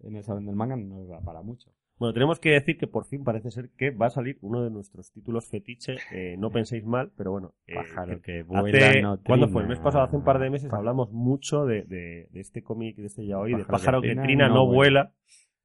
en 0.00 0.16
el 0.16 0.22
Salón 0.22 0.46
del 0.46 0.54
Manga 0.54 0.76
no 0.76 1.08
va 1.08 1.20
para 1.20 1.42
mucho. 1.42 1.72
Bueno, 2.00 2.14
tenemos 2.14 2.40
que 2.40 2.50
decir 2.50 2.78
que 2.78 2.86
por 2.88 3.04
fin 3.04 3.22
parece 3.22 3.50
ser 3.52 3.68
que 3.76 3.90
va 3.90 4.06
a 4.06 4.10
salir 4.10 4.38
uno 4.40 4.64
de 4.64 4.70
nuestros 4.70 5.12
títulos 5.12 5.46
fetiche. 5.46 5.96
eh, 6.12 6.34
no 6.38 6.50
penséis 6.50 6.84
mal, 6.84 7.12
pero 7.16 7.30
bueno. 7.30 7.52
eh, 7.66 7.74
Pájaro 7.74 8.22
que 8.22 8.42
hace- 8.42 8.72
¿Cuándo 9.22 9.48
fue? 9.48 9.62
El 9.62 9.68
mes 9.68 9.78
pasado, 9.78 10.04
hace 10.04 10.16
un 10.16 10.24
par 10.24 10.38
de 10.38 10.48
meses, 10.50 10.72
hablamos 10.72 11.12
mucho 11.12 11.66
de, 11.66 11.82
de, 11.82 12.28
de 12.32 12.40
este 12.40 12.62
cómic, 12.62 12.96
de 12.96 13.06
este 13.06 13.26
yaoi, 13.26 13.52
de 13.54 13.64
Pájaro 13.66 14.00
que 14.00 14.08
que 14.08 14.12
trina, 14.14 14.22
trina, 14.24 14.48
no 14.48 14.54
no 14.54 14.66
vuela. 14.66 15.12
vuela. 15.12 15.12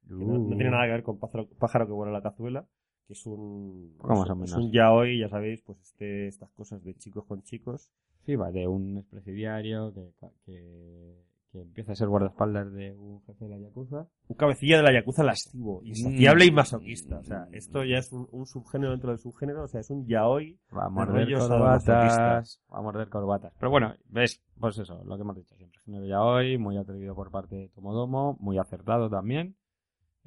que 0.06 0.24
no, 0.24 0.38
no 0.38 0.40
Uh. 0.40 0.56
tiene 0.56 0.70
nada 0.70 0.84
que 0.84 0.92
ver 0.92 1.02
con 1.02 1.18
pájaro, 1.18 1.48
pájaro 1.58 1.86
que 1.86 1.92
vuela 1.92 2.12
la 2.12 2.22
cazuela, 2.22 2.66
que 3.06 3.14
es 3.14 3.24
un, 3.26 3.96
es- 4.44 4.50
un 4.58 4.70
yaoi, 4.72 5.18
ya 5.18 5.28
sabéis, 5.30 5.62
pues 5.62 5.80
este, 5.80 6.26
estas 6.28 6.50
cosas 6.50 6.84
de 6.84 6.94
chicos 6.96 7.24
con 7.24 7.42
chicos. 7.44 7.90
Sí, 8.26 8.36
va 8.36 8.52
de 8.52 8.66
un 8.68 8.98
expresidiario 8.98 9.94
que, 9.94 10.10
que, 10.44 11.14
que 11.52 11.60
empieza 11.62 11.92
a 11.92 11.94
ser 11.94 12.08
guardaespaldas 12.08 12.72
de 12.72 12.92
un 12.94 13.22
jefe 13.22 13.44
de 13.46 13.50
la 13.50 13.58
Yakuza. 13.58 14.06
Un 14.28 14.36
cabecilla 14.36 14.78
de 14.78 14.82
la 14.82 14.92
yakuza 14.92 15.22
lascivo, 15.24 15.80
insaciable 15.84 16.44
y 16.46 16.50
masoquista. 16.50 17.18
O 17.18 17.22
sea, 17.22 17.48
esto 17.52 17.84
ya 17.84 17.98
es 17.98 18.12
un, 18.12 18.28
un 18.32 18.46
subgénero 18.46 18.90
dentro 18.90 19.10
del 19.10 19.18
subgénero, 19.18 19.62
o 19.62 19.68
sea, 19.68 19.80
es 19.80 19.90
un 19.90 20.06
yaoi 20.06 20.58
Va 20.76 20.86
a 20.86 20.88
morder 20.90 21.32
corbatas. 21.38 22.60
Va 22.72 22.78
a 22.78 22.82
morder 22.82 23.08
corbatas. 23.08 23.54
Pero 23.58 23.70
bueno, 23.70 23.94
ves, 24.06 24.42
pues 24.58 24.78
eso, 24.78 25.02
lo 25.04 25.16
que 25.16 25.22
hemos 25.22 25.36
dicho 25.36 25.54
siempre. 25.54 25.80
Género 25.84 26.06
ya 26.06 26.22
hoy, 26.22 26.58
muy 26.58 26.76
atrevido 26.76 27.14
por 27.14 27.30
parte 27.30 27.54
de 27.56 27.68
Tomodomo, 27.70 28.36
muy 28.40 28.58
acertado 28.58 29.08
también. 29.08 29.56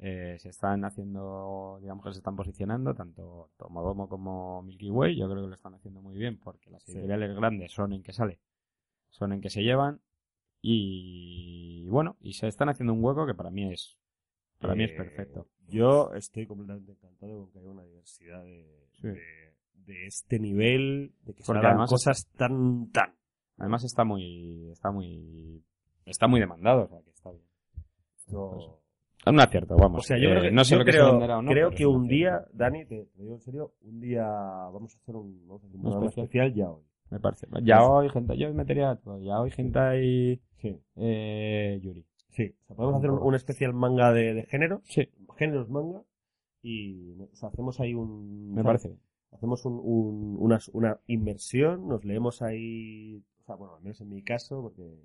eh, 0.02 0.38
se 0.38 0.48
están 0.48 0.82
haciendo, 0.86 1.76
digamos 1.82 2.02
que 2.06 2.12
se 2.12 2.20
están 2.20 2.34
posicionando, 2.34 2.94
tanto 2.94 3.50
Tomodomo 3.58 4.08
como 4.08 4.62
Milky 4.62 4.88
Way, 4.90 5.14
yo 5.18 5.28
creo 5.28 5.42
que 5.42 5.48
lo 5.48 5.54
están 5.54 5.74
haciendo 5.74 6.00
muy 6.00 6.16
bien 6.16 6.38
porque 6.38 6.70
las 6.70 6.82
Sí. 6.84 6.92
editoriales 6.92 7.36
grandes 7.36 7.70
son 7.72 7.92
en 7.92 8.02
que 8.02 8.14
sale, 8.14 8.40
son 9.10 9.34
en 9.34 9.42
que 9.42 9.50
se 9.50 9.62
llevan 9.62 10.00
y 10.62 11.86
bueno, 11.88 12.16
y 12.20 12.32
se 12.34 12.46
están 12.48 12.68
haciendo 12.68 12.92
un 12.92 13.02
hueco 13.04 13.26
que 13.26 13.34
para 13.34 13.50
mí 13.50 13.72
es, 13.72 13.98
para 14.60 14.74
mí 14.74 14.84
es 14.84 14.90
Eh, 14.92 14.96
perfecto. 14.96 15.46
Yo 15.68 16.12
estoy 16.14 16.46
completamente 16.46 16.92
encantado 16.92 17.38
con 17.38 17.50
que 17.52 17.58
haya 17.60 17.70
una 17.70 17.84
diversidad 17.84 18.42
de, 18.44 18.86
Sí. 19.00 19.06
de, 19.08 19.20
de 19.86 20.06
este 20.06 20.38
nivel, 20.38 21.12
de 21.24 21.34
que 21.34 21.42
se 21.42 21.52
hagan 21.52 21.66
además 21.66 21.90
cosas 21.90 22.28
tan, 22.36 22.90
tan. 22.90 23.14
Además 23.58 23.84
está 23.84 24.04
muy, 24.04 24.68
está 24.70 24.90
muy, 24.90 25.62
está 26.06 26.26
muy 26.26 26.40
demandado, 26.40 26.84
o 26.84 26.88
sea 26.88 27.00
que 27.02 27.10
está 27.10 27.30
bien. 27.30 27.44
Esto- 28.16 28.76
Es 29.26 29.26
un 29.32 29.40
acierto, 29.40 29.76
vamos. 29.76 29.98
O 30.00 30.02
sea, 30.06 30.16
yo 30.18 30.28
Eh, 30.28 30.30
creo 30.30 30.42
que, 30.44 30.50
no 30.50 30.64
sé 30.64 30.72
yo 30.72 30.78
lo 30.78 30.84
que 30.86 30.92
se 30.92 30.98
creo, 30.98 31.10
venderá 31.12 31.38
o 31.38 31.42
no. 31.42 31.50
creo 31.50 31.68
pero 31.68 31.76
que 31.76 31.82
es 31.82 31.88
un 31.88 32.08
día, 32.08 32.40
Dani, 32.54 32.86
te, 32.86 33.04
te 33.04 33.22
digo 33.22 33.34
en 33.34 33.40
serio, 33.40 33.74
un 33.82 34.00
día 34.00 34.22
vamos 34.24 34.94
a 34.94 34.98
hacer 34.98 35.14
un, 35.14 35.46
vamos 35.46 35.62
a 35.62 35.66
hacer 35.66 35.76
un 35.76 35.80
Un 35.80 35.82
programa 35.82 36.06
especial. 36.06 36.24
especial 36.26 36.54
ya 36.54 36.70
hoy. 36.70 36.82
Me 37.10 37.18
parece. 37.20 37.46
Ya 37.64 37.82
hoy, 37.84 38.08
gente, 38.10 38.36
yo 38.38 38.52
metería 38.54 38.96
todo. 38.96 39.20
Ya 39.20 39.40
hoy, 39.40 39.50
gente 39.50 39.80
y 40.04 40.40
Sí, 40.60 40.78
eh, 40.96 41.80
Yuri. 41.82 42.04
sí. 42.30 42.54
O 42.64 42.66
sea, 42.66 42.76
podemos 42.76 42.98
hacer 42.98 43.10
un, 43.10 43.18
un 43.22 43.34
especial 43.34 43.72
manga 43.74 44.12
de, 44.12 44.34
de 44.34 44.42
género, 44.44 44.80
Sí, 44.84 45.08
géneros 45.36 45.68
manga, 45.68 46.02
y 46.62 47.20
o 47.22 47.34
sea, 47.36 47.48
hacemos 47.48 47.80
ahí 47.80 47.94
un... 47.94 48.52
me 48.54 48.60
o 48.60 48.64
sea, 48.64 48.68
parece 48.68 48.96
hacemos 49.32 49.64
un, 49.64 49.74
un- 49.82 50.36
una, 50.38 50.58
una 50.72 51.00
inmersión, 51.06 51.88
nos 51.88 52.04
leemos 52.04 52.42
ahí, 52.42 53.22
o 53.40 53.44
sea, 53.44 53.54
bueno, 53.56 53.74
al 53.76 53.82
menos 53.82 54.00
en 54.00 54.08
mi 54.10 54.22
caso, 54.22 54.60
porque 54.62 54.98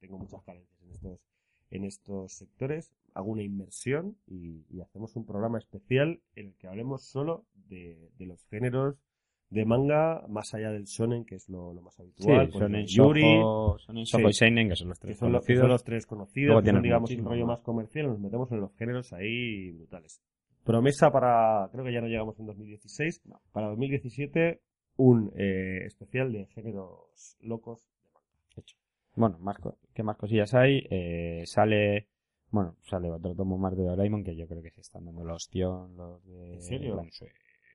tengo 0.00 0.18
muchas 0.18 0.42
carencias 0.42 0.80
en 0.82 0.90
estos, 0.90 1.20
en 1.70 1.84
estos 1.84 2.32
sectores, 2.32 2.92
hago 3.14 3.32
una 3.32 3.42
inmersión 3.42 4.16
y, 4.26 4.64
y 4.70 4.80
hacemos 4.80 5.16
un 5.16 5.26
programa 5.26 5.58
especial 5.58 6.20
en 6.36 6.48
el 6.48 6.54
que 6.56 6.68
hablemos 6.68 7.02
solo 7.02 7.44
de, 7.68 8.10
de 8.18 8.26
los 8.26 8.44
géneros 8.46 8.96
de 9.50 9.64
manga, 9.64 10.24
más 10.28 10.54
allá 10.54 10.70
del 10.70 10.84
shonen, 10.84 11.24
que 11.24 11.34
es 11.34 11.48
lo, 11.48 11.74
lo 11.74 11.82
más 11.82 11.98
habitual, 11.98 12.46
Sí, 12.46 12.52
pues, 12.52 12.58
son 12.62 12.74
en 12.76 12.86
Yuri, 12.86 13.40
son 13.78 14.06
Sí. 14.06 14.22
y 14.28 14.32
Seinen, 14.32 14.68
que 14.68 14.76
son 14.76 14.88
los 14.90 14.98
que 14.98 15.08
tres 15.08 15.18
son, 15.18 15.32
los, 15.32 15.40
que 15.44 15.54
conocidos. 15.54 15.62
son 15.62 15.68
los 15.70 15.84
tres 15.84 16.06
conocidos, 16.06 16.64
son, 16.64 16.82
digamos, 16.82 17.10
un 17.10 17.24
rollo 17.24 17.46
más. 17.46 17.60
comercial, 17.60 18.06
nos 18.06 18.20
metemos 18.20 18.50
en 18.52 18.60
los 18.60 18.72
géneros 18.76 19.12
ahí 19.12 19.72
brutales. 19.72 20.22
Promesa 20.64 21.10
para, 21.10 21.68
creo 21.72 21.84
que 21.84 21.92
ya 21.92 22.00
no 22.00 22.06
llegamos 22.06 22.38
en 22.38 22.46
2016, 22.46 23.22
para 23.52 23.68
2017, 23.68 24.60
un 24.96 25.32
eh, 25.36 25.84
especial 25.86 26.32
de 26.32 26.46
géneros 26.46 27.36
locos. 27.40 27.86
Bueno, 29.16 29.38
más 29.40 29.58
co- 29.58 29.78
¿qué 29.94 30.02
más 30.04 30.16
cosillas 30.16 30.54
hay? 30.54 30.86
Eh, 30.90 31.42
sale, 31.46 32.06
bueno, 32.50 32.76
sale 32.82 33.10
otro 33.10 33.34
tomo 33.34 33.58
más 33.58 33.76
de 33.76 33.82
Doraemon 33.82 34.22
que 34.22 34.36
yo 34.36 34.46
creo 34.46 34.62
que 34.62 34.70
se 34.70 34.80
están 34.82 35.04
dando 35.06 35.24
la 35.24 35.34
ostión 35.34 35.96
los 35.96 36.24
de... 36.24 36.54
¿En 36.54 36.62
serio? 36.62 36.92
Plan, 36.94 37.10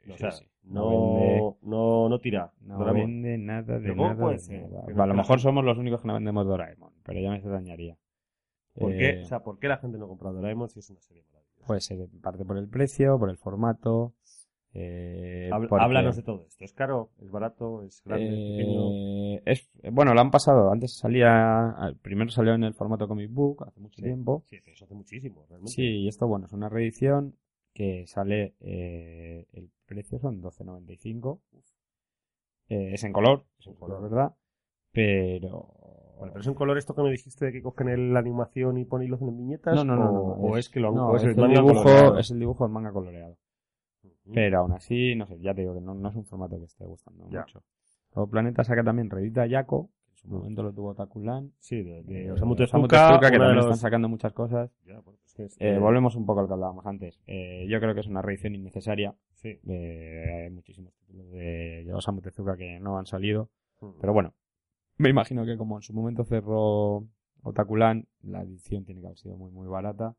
O 0.08 0.14
sí, 0.14 0.20
sea, 0.20 0.32
sí. 0.32 0.46
no, 0.64 1.16
vende, 1.16 1.56
no, 1.64 2.10
no 2.10 2.20
tira. 2.20 2.52
no 2.62 2.78
Doraemon. 2.78 3.06
vende 3.24 3.38
nada 3.38 3.74
de 3.78 3.82
¿Pero 3.82 3.96
cómo 3.96 4.08
nada. 4.10 4.20
puede 4.22 4.34
de 4.34 4.40
ser? 4.40 4.62
nada. 4.70 4.84
Pero 4.86 5.04
A 5.04 5.08
lo 5.08 5.14
mejor 5.16 5.40
somos 5.40 5.64
los 5.66 5.78
únicos 5.78 6.02
que 6.02 6.08
no 6.08 6.14
vendemos 6.14 6.46
Doraemon, 6.46 6.94
pero 7.04 7.20
ya 7.20 7.30
me 7.30 7.38
extrañaría. 7.38 7.98
¿Por, 8.76 8.92
Eh, 8.94 8.98
qué, 8.98 9.22
o 9.22 9.26
sea, 9.26 9.40
¿Por 9.40 9.58
qué 9.58 9.68
la 9.68 9.78
gente 9.78 9.98
no 9.98 10.08
compra 10.08 10.32
Doraemon 10.32 10.70
si 10.70 10.80
es 10.80 10.90
una 10.90 11.00
serie 11.02 11.24
maravillosa? 11.32 11.66
Puede 11.66 11.82
ser 11.82 12.00
en 12.02 12.22
parte 12.22 12.44
por 12.46 12.58
el 12.58 12.68
precio, 12.68 13.18
por 13.18 13.30
el 13.30 13.38
formato. 13.38 14.14
Eh, 14.78 15.50
Habl- 15.54 15.70
porque- 15.70 15.86
Háblanos 15.86 16.18
de 16.18 16.24
todo 16.24 16.46
esto. 16.46 16.66
¿Es 16.66 16.74
caro? 16.74 17.10
¿Es 17.22 17.32
barato? 17.32 17.82
¿Es 17.84 18.04
grande? 18.04 18.26
¿Es 18.28 18.58
pequeño? 18.58 18.92
Eh, 18.92 19.42
es, 19.46 19.70
bueno, 19.94 20.14
lo 20.14 20.20
han 20.20 20.32
pasado. 20.32 20.70
Antes 20.70 20.98
salía, 20.98 21.70
al- 21.70 21.96
primero 21.96 22.30
salió 22.30 22.54
en 22.54 22.66
el 22.66 22.74
formato 22.74 23.08
comic 23.08 23.32
book 23.32 23.64
hace 23.66 23.80
mucho 23.80 23.96
Sí. 23.96 24.02
tiempo. 24.04 24.44
Sí, 24.48 24.58
pero 24.62 24.74
eso 24.74 24.84
hace 24.84 24.94
muchísimo, 24.94 25.46
realmente. 25.48 25.72
Sí, 25.72 25.84
y 25.84 26.08
esto, 26.10 26.28
bueno, 26.28 26.46
es 26.46 26.52
una 26.52 26.68
reedición 26.68 27.36
que 27.76 28.08
sale, 28.08 28.56
eh, 28.62 29.46
el 29.52 29.70
precio 29.86 30.18
son 30.18 30.42
12.95. 30.42 31.42
Eh, 32.70 32.94
es 32.94 33.04
en 33.04 33.12
color, 33.14 33.46
es 33.60 33.68
en 33.68 33.76
color, 33.76 34.02
¿verdad? 34.02 34.34
Pero... 34.92 35.74
Vale, 36.18 36.32
pero 36.32 36.40
es 36.42 36.48
un 36.48 36.54
color 36.54 36.78
esto 36.78 36.96
que 36.96 37.02
me 37.04 37.12
dijiste 37.12 37.46
de 37.46 37.52
que 37.52 37.62
cogen 37.62 38.14
la 38.14 38.20
animación 38.20 38.78
y 38.78 38.86
ponen 38.86 39.12
los 39.12 39.22
en 39.22 39.38
viñetas. 39.38 39.76
No, 39.76 39.84
no, 39.84 39.98
no, 39.98 40.10
o, 40.10 40.12
no, 40.38 40.42
o 40.54 40.58
es, 40.58 40.70
que 40.70 40.80
lo 40.80 40.94
no, 40.94 41.10
o 41.10 41.18
es, 41.18 41.24
el 41.24 41.32
el 41.32 41.36
manga 41.36 41.56
dibujo, 41.60 41.74
coloreado. 41.84 42.18
es 42.20 42.32
el 42.32 42.40
dibujo 42.40 42.64
del 42.64 42.72
manga 42.74 42.94
coloreado. 42.94 43.38
Pero 44.34 44.60
aún 44.60 44.72
así, 44.72 45.14
no 45.16 45.28
sé, 45.28 45.38
ya 45.42 45.54
te 45.54 45.62
digo 45.62 45.74
que 45.74 45.82
no, 45.82 45.94
no 45.94 46.10
es 46.10 46.16
un 46.16 46.26
formato 46.26 46.58
que 46.58 46.64
esté 46.66 46.86
gustando 46.86 47.30
Ya. 47.30 47.42
mucho. 47.42 47.64
Luego 48.16 48.32
Planeta 48.32 48.64
saca 48.64 48.84
también 48.84 49.10
Redita 49.10 49.46
en 49.46 49.52
su 50.26 50.32
Mm. 50.34 50.38
momento 50.38 50.64
lo 50.64 50.74
tuvo 50.74 50.94
Takulan. 50.96 51.52
Sí, 51.60 51.82
de, 51.84 52.04
de 52.04 52.26
Eh, 52.26 52.32
Osamu 52.32 52.56
Tezuka, 52.56 53.20
que 53.20 53.38
también 53.38 53.56
los- 53.56 53.66
están 53.66 53.78
sacando 53.78 54.10
muchas 54.10 54.34
cosas. 54.34 54.72
Ya, 54.86 55.02
pues 55.02 55.18
que 55.36 55.44
es- 55.46 55.56
Eh, 55.60 55.78
volvemos 55.80 56.16
un 56.16 56.26
poco 56.26 56.40
a 56.40 56.44
lo 56.44 56.48
que 56.48 56.54
hablábamos 56.54 56.86
antes. 56.86 57.20
Eh, 57.28 57.66
yo 57.70 57.80
creo 57.80 57.94
que 57.94 58.00
es 58.02 58.08
una 58.08 58.22
reedición 58.22 58.56
innecesaria. 58.56 59.16
Sí. 59.34 59.60
Eh, 59.68 60.44
hay 60.46 60.50
muchísimos 60.50 60.94
títulos 60.96 61.30
de 61.32 61.92
Osamu 61.94 62.22
Tezuka 62.22 62.56
que 62.58 62.80
no 62.80 62.98
han 62.98 63.06
salido. 63.06 63.50
Ujú. 63.82 63.96
Pero 64.02 64.14
bueno, 64.14 64.34
me 64.98 65.10
imagino 65.10 65.46
que 65.46 65.58
como 65.58 65.78
en 65.78 65.82
su 65.82 65.94
momento 65.94 66.24
cerró 66.24 67.06
Otakulan, 67.44 68.08
la 68.24 68.42
edición 68.42 68.86
tiene 68.86 69.02
que 69.02 69.08
haber 69.08 69.20
sido 69.20 69.38
muy, 69.38 69.52
muy 69.52 69.68
barata. 69.68 70.16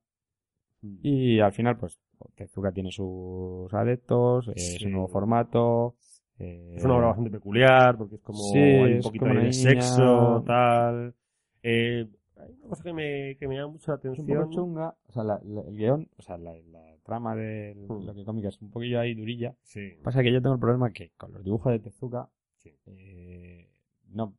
Ujú. 0.83 0.99
Y 1.03 1.41
al 1.41 1.53
final, 1.53 1.77
pues, 1.79 1.99
Tezuka 2.35 2.73
tiene 2.73 2.91
sus 2.93 3.73
adeptos, 3.75 4.49
eh, 4.49 4.53
Sí. 4.57 4.87
un 4.87 4.93
nuevo 4.93 5.09
formato. 5.09 5.97
Eh, 6.39 6.75
Es 6.77 6.85
una 6.85 6.97
obra 6.97 7.07
bastante 7.09 7.31
peculiar 7.31 7.97
porque 7.97 8.17
es 8.17 8.23
como 8.23 8.39
Sí, 8.39 8.59
hay 8.59 8.95
un 8.95 9.03
poquito 9.03 9.25
de 9.27 9.53
sexo, 9.53 10.43
tal. 10.47 11.15
Eh, 11.63 12.07
hay 12.37 12.53
una 12.61 12.69
cosa 12.69 12.83
que 12.85 12.93
me, 12.93 13.37
que 13.39 13.49
me 13.49 13.57
llama 13.57 13.73
mucho 13.73 13.91
la 13.93 13.97
Es 13.99 14.05
un 14.05 14.11
atención. 14.13 14.39
poco 14.43 14.51
chunga, 14.53 14.95
o 15.09 15.13
sea, 15.13 15.25
la- 15.25 15.41
la- 15.45 15.63
el 15.63 15.77
guion, 15.77 16.09
o 16.19 16.23
sea, 16.23 16.37
la, 16.39 16.53
la 16.71 16.97
trama 17.05 17.35
de 17.35 17.75
Hmm. 17.89 18.05
lo 18.05 18.15
que 18.15 18.25
cómica 18.25 18.49
es 18.49 18.61
un 18.61 18.71
poquillo 18.71 19.01
ahí 19.01 19.15
durilla. 19.15 19.55
Sí. 19.63 19.95
Pasa 20.03 20.23
que 20.23 20.33
yo 20.33 20.43
tengo 20.43 20.55
el 20.55 20.61
problema 20.61 20.93
que 20.93 21.11
con 21.17 21.33
los 21.33 21.43
dibujos 21.45 21.73
de 21.73 21.79
Tezuka, 21.79 22.29
Sí. 22.59 22.75
eh, 22.87 23.69
no, 24.11 24.35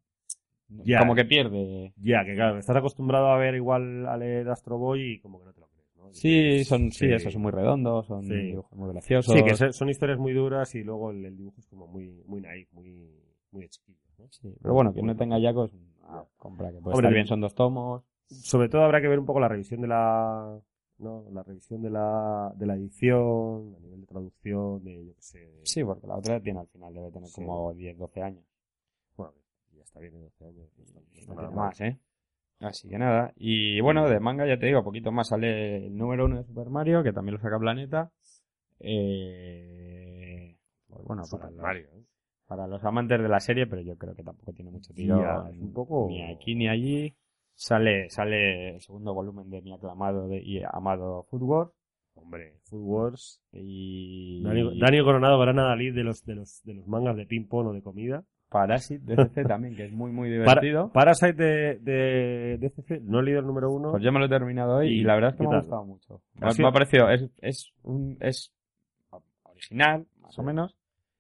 Ya. 0.84 1.00
como 1.00 1.16
que 1.16 1.26
pierde. 1.26 1.94
Ya, 1.98 2.24
que 2.26 2.36
claro, 2.36 2.60
estás 2.60 2.76
acostumbrado 2.76 3.28
a 3.28 3.38
ver 3.38 3.56
igual 3.56 4.06
a 4.06 4.18
leer 4.18 4.50
Astro 4.50 4.78
Boy 4.78 5.14
y 5.14 5.20
como 5.20 5.40
que 5.40 5.46
no 5.46 5.54
te 5.54 5.62
lo. 5.62 5.67
Sí, 6.14 6.64
son, 6.64 6.92
sí, 6.92 7.08
Sí. 7.08 7.14
eso, 7.14 7.30
son 7.32 7.42
muy 7.42 7.52
redondos, 7.52 8.06
son 8.08 8.26
Sí. 8.26 8.34
dibujos 8.34 8.78
muy 8.78 8.90
graciosos. 8.92 9.34
Sí, 9.34 9.44
que 9.44 9.56
son, 9.56 9.74
son 9.74 9.90
historias 9.90 10.18
muy 10.20 10.34
duras 10.34 10.74
y 10.76 10.84
luego 10.84 11.12
el, 11.12 11.26
el 11.26 11.38
dibujo 11.38 11.60
es 11.60 11.68
como 11.68 11.88
muy, 11.88 12.24
muy 12.26 12.42
naif, 12.42 12.72
muy, 12.74 13.12
muy 13.52 13.64
de 13.64 13.70
chiquillos, 13.70 14.02
¿no? 14.20 14.28
Sí, 14.32 14.54
pero 14.62 14.74
bueno, 14.74 14.94
que 14.94 15.02
no 15.02 15.16
tenga 15.16 15.40
Yaco 15.40 15.66
es 15.66 15.74
una 15.74 16.24
compra 16.38 16.68
que 16.72 16.80
puede 16.80 16.96
Hombre, 16.96 17.08
estar 17.08 17.14
bien, 17.14 17.28
son 17.28 17.42
dos 17.42 17.54
tomos. 17.56 18.04
Sobre 18.30 18.68
todo 18.70 18.84
habrá 18.84 19.00
que 19.02 19.08
ver 19.08 19.20
un 19.20 19.26
poco 19.26 19.40
la 19.40 19.48
revisión 19.48 19.80
de 19.82 19.88
la, 19.88 20.60
¿no? 21.00 21.26
La 21.32 21.44
revisión 21.44 21.82
de 21.82 21.90
la, 21.90 22.52
de 22.56 22.66
la 22.66 22.76
edición, 22.76 23.76
a 23.76 23.80
nivel 23.80 24.02
de 24.02 24.08
traducción, 24.08 24.84
de, 24.84 25.06
yo 25.06 25.14
qué 25.16 25.22
sé. 25.22 25.50
Sí, 25.64 25.84
porque 25.84 26.08
la 26.08 26.18
otra 26.18 26.40
tiene 26.42 26.60
al 26.60 26.68
final, 26.68 26.94
debe 26.94 27.12
tener 27.12 27.30
Sí. 27.30 27.36
como 27.36 27.74
10, 27.74 27.98
12 27.98 28.22
años. 28.22 28.44
Bueno, 29.16 29.34
ya 29.74 29.84
está 29.84 30.00
bien 30.00 30.14
de 30.14 30.20
12 30.22 30.44
años. 30.46 30.68
no 30.78 30.84
está- 30.84 31.00
no 31.00 31.06
está 31.14 31.30
No 31.30 31.36
nada 31.36 31.48
tiene 31.48 31.56
mal. 31.56 31.66
más, 31.68 31.82
¿eh? 31.82 32.00
Así 32.60 32.90
que 32.90 32.98
nada. 32.98 33.34
Y 33.36 33.80
bueno, 33.82 34.10
de 34.10 34.20
manga 34.20 34.48
ya 34.48 34.58
te 34.58 34.66
digo, 34.66 34.84
poquito 34.84 35.12
más 35.12 35.28
sale 35.30 35.86
el 35.88 35.96
número 35.96 36.26
uno 36.26 36.38
de 36.38 36.44
Super 36.44 36.70
Mario, 36.70 37.04
que 37.04 37.14
también 37.14 37.36
lo 37.36 37.42
saca 37.42 37.60
Planeta. 37.60 38.12
Eh, 38.80 40.56
pues 40.88 41.04
bueno, 41.06 41.24
Super 41.24 41.42
para 41.42 41.52
los, 41.52 41.62
Mario, 41.62 41.88
¿eh? 41.96 42.04
para 42.48 42.68
los 42.68 42.84
amantes 42.84 43.22
de 43.22 43.28
la 43.30 43.40
serie, 43.40 43.68
pero 43.68 43.82
yo 43.82 43.98
creo 43.98 44.16
que 44.16 44.24
tampoco 44.24 44.54
tiene 44.54 44.72
mucho 44.72 44.94
tiro. 44.94 45.20
Ya, 45.22 45.50
es 45.50 45.60
un 45.60 45.74
poco- 45.74 46.08
Ni 46.10 46.24
aquí 46.32 46.56
ni 46.56 46.68
allí. 46.68 47.16
Sale, 47.60 48.10
sale 48.12 48.76
el 48.76 48.82
segundo 48.82 49.14
volumen 49.16 49.50
de 49.50 49.62
mi 49.64 49.74
aclamado 49.74 50.28
de- 50.28 50.42
y 50.44 50.62
amado 50.64 51.24
Food 51.30 51.42
Wars. 51.44 51.72
Hombre, 52.14 52.60
Food 52.66 52.82
Wars. 52.84 53.42
Y 53.52 54.44
Dani, 54.44 54.80
Dani 54.80 55.04
Coronado, 55.04 55.40
gran 55.40 55.58
adalid 55.60 55.94
de 55.96 56.04
los, 56.04 56.24
de 56.26 56.36
los, 56.36 56.62
de 56.64 56.76
los 56.76 56.88
mangas 56.88 57.16
de 57.18 57.26
ping-pong 57.26 57.68
o 57.68 57.74
de 57.74 57.82
comida. 57.82 58.24
Parasite 58.50 59.04
de 59.06 59.16
CC 59.26 59.44
también, 59.44 59.76
que 59.76 59.86
es 59.86 59.92
muy, 59.92 60.12
muy 60.12 60.30
Para- 60.46 60.62
divertido. 60.62 60.92
Parasite 60.94 61.34
de, 61.34 61.80
de, 61.80 62.58
de 62.60 62.70
CC, 62.70 63.02
no 63.02 63.20
he 63.20 63.24
leído 63.24 63.40
el 63.42 63.46
número 63.48 63.70
uno. 63.72 63.92
Pues 63.92 64.04
yo 64.04 64.12
me 64.12 64.20
lo 64.20 64.26
he 64.26 64.30
terminado 64.30 64.78
hoy 64.78 64.88
y, 64.88 65.00
¿Y 65.02 65.04
la 65.04 65.16
verdad 65.16 65.32
es 65.32 65.36
que 65.38 65.48
me 65.48 65.56
ha 65.56 65.60
gustado 65.60 65.86
mucho. 65.86 66.22
¿Ha 66.42 66.54
Me, 66.58 66.68
ha 66.68 66.72
parecido, 66.72 67.10
es, 67.10 67.30
es, 67.42 67.72
un, 67.84 68.18
es 68.22 68.54
original, 69.44 70.06
más 70.22 70.34
Sí. 70.34 70.42
o 70.42 70.44
menos, 70.44 70.78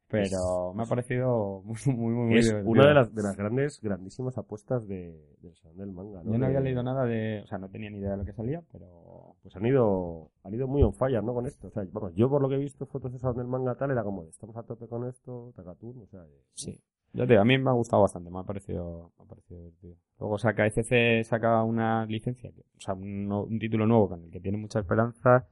pero 0.09 0.23
Es- 0.23 0.33
me 0.75 0.83
ha 0.83 0.85
parecido 0.85 1.61
muy, 1.65 1.77
muy, 1.95 2.13
muy, 2.13 2.37
es 2.37 2.45
divertido. 2.45 2.71
una 2.71 2.87
de 2.87 2.93
las, 2.93 3.13
de 3.13 3.23
las 3.23 3.35
grandes, 3.35 3.81
grandísimas 3.81 4.37
apuestas 4.37 4.87
de, 4.87 5.19
del 5.41 5.55
Salón 5.57 5.77
del 5.79 5.91
Manga, 5.91 6.23
¿no? 6.23 6.31
Yo 6.31 6.37
no 6.37 6.45
había 6.45 6.59
leído 6.61 6.81
nada 6.83 7.03
de, 7.05 7.41
o 7.43 7.47
sea, 7.47 7.57
no 7.57 7.67
tenía 7.69 7.89
ni 7.89 7.97
idea 7.97 8.11
de 8.11 8.17
lo 8.17 8.25
que 8.25 8.31
salía, 8.33 8.61
pero 8.71 9.35
Pues 9.43 9.53
han 9.55 9.65
ido, 9.65 10.29
han 10.43 10.53
ido 10.53 10.67
muy 10.67 10.81
on 10.83 10.93
fire, 10.93 11.21
¿no? 11.23 11.33
Con 11.33 11.45
esto. 11.45 11.67
O 11.67 11.71
sea, 11.71 11.83
vamos, 11.91 12.13
yo 12.15 12.29
por 12.29 12.41
lo 12.41 12.47
que 12.49 12.55
he 12.55 12.59
visto 12.59 12.85
fotos 12.85 13.11
de 13.11 13.19
Salón 13.19 13.37
del 13.37 13.47
Manga 13.47 13.75
tal, 13.75 13.91
era 13.91 14.03
como, 14.03 14.23
estamos 14.23 14.55
a 14.55 14.63
tope 14.63 14.87
con 14.87 15.05
esto, 15.07 15.51
Takatun, 15.55 16.03
o 16.03 16.07
sea, 16.07 16.23
sí. 16.53 16.79
Ya 17.13 17.25
te 17.25 17.33
digo, 17.33 17.41
a 17.41 17.45
mí 17.45 17.57
me 17.57 17.69
ha 17.69 17.73
gustado 17.73 18.03
bastante, 18.03 18.29
me 18.29 18.39
ha 18.39 18.43
parecido, 18.43 19.11
me 19.17 19.23
ha 19.23 19.27
parecido 19.27 19.59
divertido. 19.59 19.95
Luego 20.19 20.37
saca 20.37 20.65
ECC, 20.67 21.23
saca 21.23 21.63
una 21.63 22.05
licencia, 22.05 22.49
o 22.49 22.79
sea, 22.79 22.93
un, 22.93 23.31
un 23.31 23.59
título 23.59 23.85
nuevo 23.85 24.09
con 24.09 24.23
el 24.23 24.31
que 24.31 24.39
tiene 24.39 24.57
mucha 24.57 24.79
esperanza, 24.79 25.47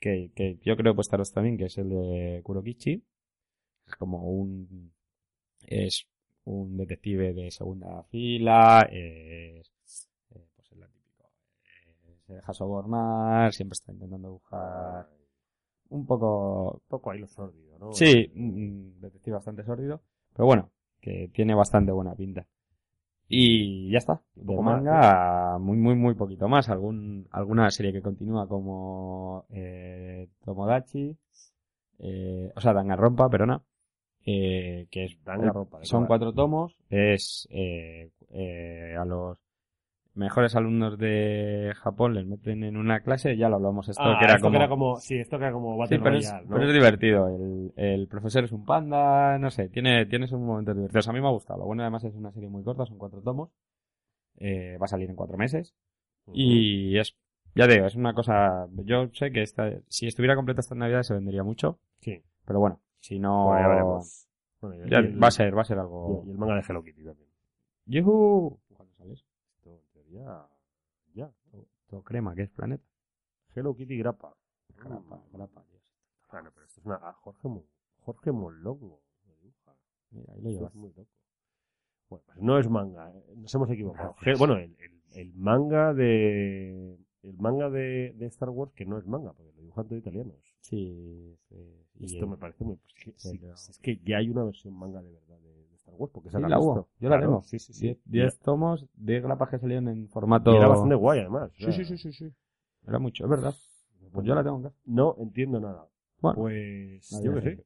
que, 0.00 0.30
que 0.34 0.58
yo 0.62 0.76
creo 0.76 0.94
que 0.94 1.00
estaros 1.00 1.32
también, 1.32 1.56
que 1.56 1.66
es 1.66 1.78
el 1.78 1.90
de 1.90 2.40
Kurokichi. 2.42 3.04
Es 3.86 3.94
como 3.96 4.24
un, 4.28 4.92
es 5.60 6.06
un 6.44 6.76
detective 6.76 7.32
de 7.34 7.50
segunda 7.50 8.02
fila, 8.04 8.88
es, 8.90 10.08
eh, 10.30 10.46
pues 10.56 10.72
es 10.72 10.78
la 10.78 10.88
típico, 10.88 11.30
es 11.62 12.26
se 12.26 12.34
deja 12.34 12.52
sobornar, 12.52 13.52
siempre 13.52 13.74
está 13.74 13.92
intentando 13.92 14.28
dibujar 14.28 15.08
un 15.88 16.04
poco... 16.04 16.72
Un 16.72 16.88
poco 16.88 17.10
ahí 17.10 17.20
lo 17.20 17.28
sórdido, 17.28 17.78
¿no? 17.78 17.92
Sí, 17.92 18.30
un 18.34 19.00
detective 19.00 19.34
bastante 19.34 19.62
sórdido, 19.64 20.02
pero 20.32 20.46
bueno, 20.46 20.70
que 21.06 21.30
tiene 21.32 21.54
bastante 21.54 21.92
buena 21.92 22.16
pinta. 22.16 22.48
Y 23.28 23.92
ya 23.92 23.98
está. 23.98 24.20
De 24.34 24.44
poco 24.44 24.62
más, 24.64 24.82
manga, 24.82 25.56
muy, 25.60 25.76
muy, 25.76 25.94
muy 25.94 26.14
poquito 26.14 26.48
más. 26.48 26.68
Algún, 26.68 27.28
alguna 27.30 27.70
serie 27.70 27.92
que 27.92 28.02
continúa 28.02 28.48
como 28.48 29.46
eh, 29.50 30.28
Tomodachi, 30.44 31.16
eh, 32.00 32.52
o 32.56 32.60
sea, 32.60 32.72
Danganronpa, 32.72 33.28
perdona, 33.28 33.62
eh, 34.24 34.88
que 34.90 35.04
es 35.04 35.16
Danganronpa, 35.24 35.78
¿de 35.78 35.86
son 35.86 36.06
cuatro 36.06 36.32
tomos, 36.32 36.76
es 36.90 37.46
eh, 37.52 38.10
eh, 38.30 38.96
a 38.98 39.04
los 39.04 39.38
mejores 40.16 40.56
alumnos 40.56 40.98
de 40.98 41.72
Japón 41.76 42.14
les 42.14 42.26
meten 42.26 42.64
en 42.64 42.76
una 42.76 43.00
clase, 43.00 43.36
ya 43.36 43.48
lo 43.48 43.56
hablamos 43.56 43.88
esto, 43.88 44.02
Ah, 44.02 44.16
que 44.18 44.24
era 44.24 44.34
esto 44.34 44.46
como... 44.46 44.52
que 44.52 44.56
era 44.56 44.68
como... 44.68 44.96
Sí, 45.00 45.16
esto 45.18 45.38
que 45.38 45.44
era 45.44 45.52
como 45.52 45.76
Battle 45.76 45.96
Sí, 45.96 46.02
pero 46.02 46.16
es, 46.16 46.24
Royale, 46.26 46.46
¿no? 46.46 46.54
pero 46.54 46.66
es 46.68 46.72
divertido. 46.72 47.28
El, 47.28 47.72
el 47.76 48.08
profesor 48.08 48.44
es 48.44 48.52
un 48.52 48.64
panda, 48.64 49.38
no 49.38 49.50
sé, 49.50 49.68
tiene, 49.68 50.06
tiene 50.06 50.26
sus 50.26 50.38
momentos 50.40 50.74
divertidos. 50.74 51.08
A 51.08 51.12
mí 51.12 51.20
me 51.20 51.26
ha 51.28 51.30
gustado. 51.30 51.58
Lo 51.60 51.66
bueno 51.66 51.82
además 51.82 52.04
es 52.04 52.14
una 52.14 52.32
serie 52.32 52.48
muy 52.48 52.62
corta, 52.62 52.86
son 52.86 52.98
cuatro 52.98 53.20
tomos. 53.20 53.50
Eh, 54.38 54.76
va 54.80 54.84
a 54.84 54.88
salir 54.88 55.08
en 55.10 55.16
cuatro 55.16 55.36
meses. 55.38 55.74
Y 56.32 56.98
es, 56.98 57.16
ya 57.54 57.66
digo, 57.66 57.86
es 57.86 57.94
una 57.94 58.12
cosa, 58.14 58.66
yo 58.84 59.08
sé 59.12 59.30
que 59.30 59.42
esta, 59.42 59.70
si 59.88 60.06
estuviera 60.08 60.34
completa 60.34 60.60
esta 60.60 60.74
Navidad 60.74 61.02
se 61.02 61.14
vendería 61.14 61.42
mucho. 61.44 61.78
Sí. 62.00 62.20
Pero 62.44 62.58
bueno, 62.60 62.80
si 63.00 63.18
no, 63.18 63.46
Bueno, 63.46 63.60
ya 63.62 63.68
veremos. 63.68 64.28
Bueno, 64.60 64.76
y- 64.86 64.90
ya 64.90 65.00
y 65.00 65.04
el- 65.06 65.22
va 65.22 65.28
a 65.28 65.30
ser, 65.30 65.56
va 65.56 65.62
a 65.62 65.64
ser 65.64 65.78
algo. 65.78 66.24
Y 66.26 66.30
el 66.30 66.38
manga 66.38 66.56
de 66.56 66.62
Hello 66.68 66.82
Kitty 66.82 67.04
también. 67.04 67.28
¡Yujú! 67.86 68.58
Teoría, 70.16 70.46
ya. 71.14 71.32
Todo 71.88 72.02
crema, 72.02 72.34
que 72.34 72.42
es 72.42 72.50
planeta. 72.50 72.84
Hello 73.54 73.74
Kitty 73.74 73.96
Grappa. 73.98 74.34
Grapa, 74.76 75.22
grapa, 75.32 75.64
Dios. 75.70 75.82
Claro, 76.28 76.50
pero 76.54 76.66
esto 76.66 76.80
es 76.80 76.86
una... 76.86 76.96
ah, 77.02 77.12
Jorge, 77.20 77.48
Jorge 78.00 78.32
Molongo. 78.32 79.00
dibuja. 79.24 79.76
Mira, 80.10 80.32
ahí 80.34 80.42
lo 80.42 80.50
llevas. 80.50 80.70
es 80.72 80.76
muy 80.76 80.90
loco. 80.92 81.10
Bueno, 82.08 82.24
pues 82.26 82.38
no 82.38 82.58
es 82.58 82.68
manga, 82.68 83.10
eh, 83.16 83.34
nos 83.36 83.54
hemos 83.54 83.70
equivocado. 83.70 84.14
Ge- 84.20 84.34
Bueno, 84.36 84.56
el, 84.56 84.76
el- 84.78 85.02
el 85.14 85.34
manga 85.34 85.94
de 85.94 86.98
el 87.22 87.36
manga 87.38 87.70
de, 87.70 88.12
de 88.16 88.26
Star 88.26 88.50
Wars 88.50 88.72
que 88.74 88.84
no 88.84 88.98
es 88.98 89.06
manga, 89.06 89.32
porque 89.32 89.52
lo 89.54 89.60
dibujan 89.62 89.86
todos 89.88 90.00
italianos. 90.00 90.36
Sí, 90.60 91.36
sí. 91.48 91.86
Y 91.94 92.04
Esto 92.14 92.26
me 92.28 92.36
parece 92.36 92.62
muy... 92.64 92.76
pues, 92.76 92.94
que- 92.94 93.12
sí, 93.16 93.38
pero- 93.38 93.54
es 93.54 93.78
que 93.82 93.98
ya 94.04 94.18
hay 94.18 94.28
una 94.28 94.44
versión 94.44 94.74
manga 94.74 95.02
de 95.02 95.10
verdad 95.12 95.35
Wars, 95.98 96.12
porque 96.12 96.28
esa 96.28 96.38
Sí, 96.38 96.44
la 96.48 96.58
hubo. 96.60 96.88
Yo 97.00 97.08
la 97.08 97.20
tengo. 97.20 97.42
Sí, 97.42 97.58
sí, 97.58 97.72
sí. 97.72 97.86
Die- 97.88 98.00
Diez 98.04 98.38
tomos, 98.40 98.86
10 98.94 99.22
grapas 99.22 99.48
que 99.50 99.58
salieron 99.58 99.88
en 99.88 100.04
Y 100.04 100.08
formato... 100.08 100.54
era 100.54 100.68
bastante 100.68 100.94
guay, 100.94 101.20
además. 101.20 101.50
Sí, 101.56 101.72
sí, 101.72 101.84
sí, 101.84 101.96
sí, 101.98 102.12
sí. 102.12 102.32
Era 102.86 102.98
mucho, 102.98 103.24
es 103.24 103.30
verdad. 103.30 103.54
Pues 104.12 104.26
yo 104.26 104.34
la 104.34 104.42
tengo 104.44 104.56
en 104.58 104.62
casa. 104.64 104.76
No 104.86 105.14
entiendo 105.18 105.60
nada. 105.60 105.86
Bueno, 106.20 106.36
Pues 106.36 107.10
yo 107.22 107.34
que 107.34 107.40
sé. 107.42 107.64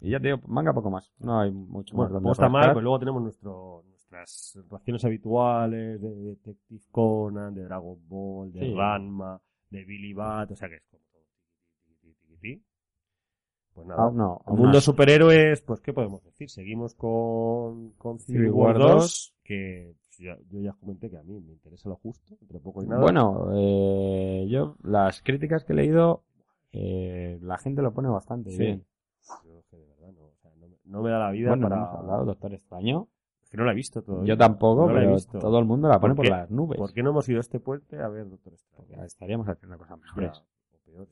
Y 0.00 0.10
ya 0.10 0.18
te 0.20 0.28
digo, 0.28 0.40
manga 0.46 0.72
poco 0.72 0.90
más. 0.90 1.12
No 1.18 1.38
hay 1.40 1.50
mucho 1.50 1.94
más 1.94 2.08
Bueno, 2.08 2.14
donde 2.14 2.26
pues 2.28 2.38
está 2.38 2.48
mal, 2.48 2.60
rascar. 2.60 2.72
pues 2.74 2.82
luego 2.84 2.98
tenemos 2.98 3.22
nuestro, 3.22 3.84
nuestras 3.88 4.58
raciones 4.70 5.04
habituales 5.04 6.00
de 6.00 6.14
Detective 6.14 6.82
Conan, 6.90 7.54
de 7.54 7.64
Dragon 7.64 7.98
Ball, 8.08 8.50
de 8.52 8.60
Sí. 8.60 8.74
Ranma, 8.74 9.40
de 9.68 9.84
Billy 9.84 10.14
Bat, 10.14 10.52
o 10.52 10.56
sea 10.56 10.68
que 10.70 10.76
es 10.76 10.82
como 10.90 11.02
todo. 11.12 11.20
Pues 13.84 13.96
nada. 13.98 14.10
No, 14.10 14.40
El 14.46 14.50
aún 14.50 14.58
mundo 14.58 14.76
más. 14.76 14.84
superhéroes, 14.84 15.62
pues 15.62 15.80
¿qué 15.80 15.92
podemos 15.92 16.22
decir? 16.24 16.50
Seguimos 16.50 16.94
con, 16.94 17.90
con 17.92 18.18
Civil 18.18 18.50
War 18.50 18.76
War 18.78 18.92
2, 18.96 19.34
que 19.44 19.94
pues, 20.04 20.18
yo 20.50 20.60
ya 20.60 20.72
comenté 20.74 21.10
que 21.10 21.16
a 21.18 21.22
mí 21.22 21.40
me 21.40 21.52
interesa 21.52 21.88
lo 21.88 21.96
justo, 21.96 22.36
entre 22.40 22.60
poco 22.60 22.82
y 22.82 22.86
nada. 22.86 23.00
Bueno, 23.00 23.48
eh, 23.54 24.46
yo 24.50 24.76
las 24.82 25.22
críticas 25.22 25.64
que 25.64 25.72
he 25.72 25.76
leído, 25.76 26.22
eh, 26.72 27.38
la 27.42 27.58
gente 27.58 27.82
lo 27.82 27.92
pone 27.92 28.08
bastante 28.08 28.50
Sí. 28.50 28.58
bien. 28.58 28.84
Yo 29.44 29.58
es 29.58 29.66
que 29.66 29.76
de 29.76 29.86
verdad 29.86 30.12
no, 30.12 30.24
o 30.24 30.36
sea, 30.42 30.50
no, 30.56 30.68
me, 30.68 30.76
no 30.84 31.02
me 31.02 31.10
da 31.10 31.18
la 31.18 31.30
vida 31.30 31.50
Bueno, 31.50 31.68
para... 31.68 31.76
hemos 31.82 31.94
hablado, 31.94 32.24
Doctor 32.26 32.54
Extraño. 32.54 33.08
Es 33.42 33.50
que 33.50 33.56
no 33.56 33.64
la 33.64 33.72
he 33.72 33.74
visto 33.74 34.02
todavía. 34.02 34.28
Yo 34.34 34.38
tampoco, 34.38 34.88
No 34.88 34.94
pero 34.94 35.16
todo 35.40 35.58
el 35.58 35.64
mundo 35.64 35.88
la 35.88 35.98
pone 36.00 36.14
¿Por 36.14 36.28
las 36.28 36.50
nubes. 36.50 36.78
¿Por 36.78 36.92
qué 36.92 37.02
no 37.02 37.10
hemos 37.10 37.28
ido 37.28 37.38
a 37.38 37.40
este 37.40 37.58
puente 37.58 38.00
a 38.00 38.08
ver 38.08 38.28
Doctor? 38.28 38.52
Porque 38.76 38.94
estaríamos 39.04 39.48
haciendo 39.48 39.76
cosas 39.78 39.98
mejores. 39.98 40.38
o 40.72 40.78
peores. 40.84 41.08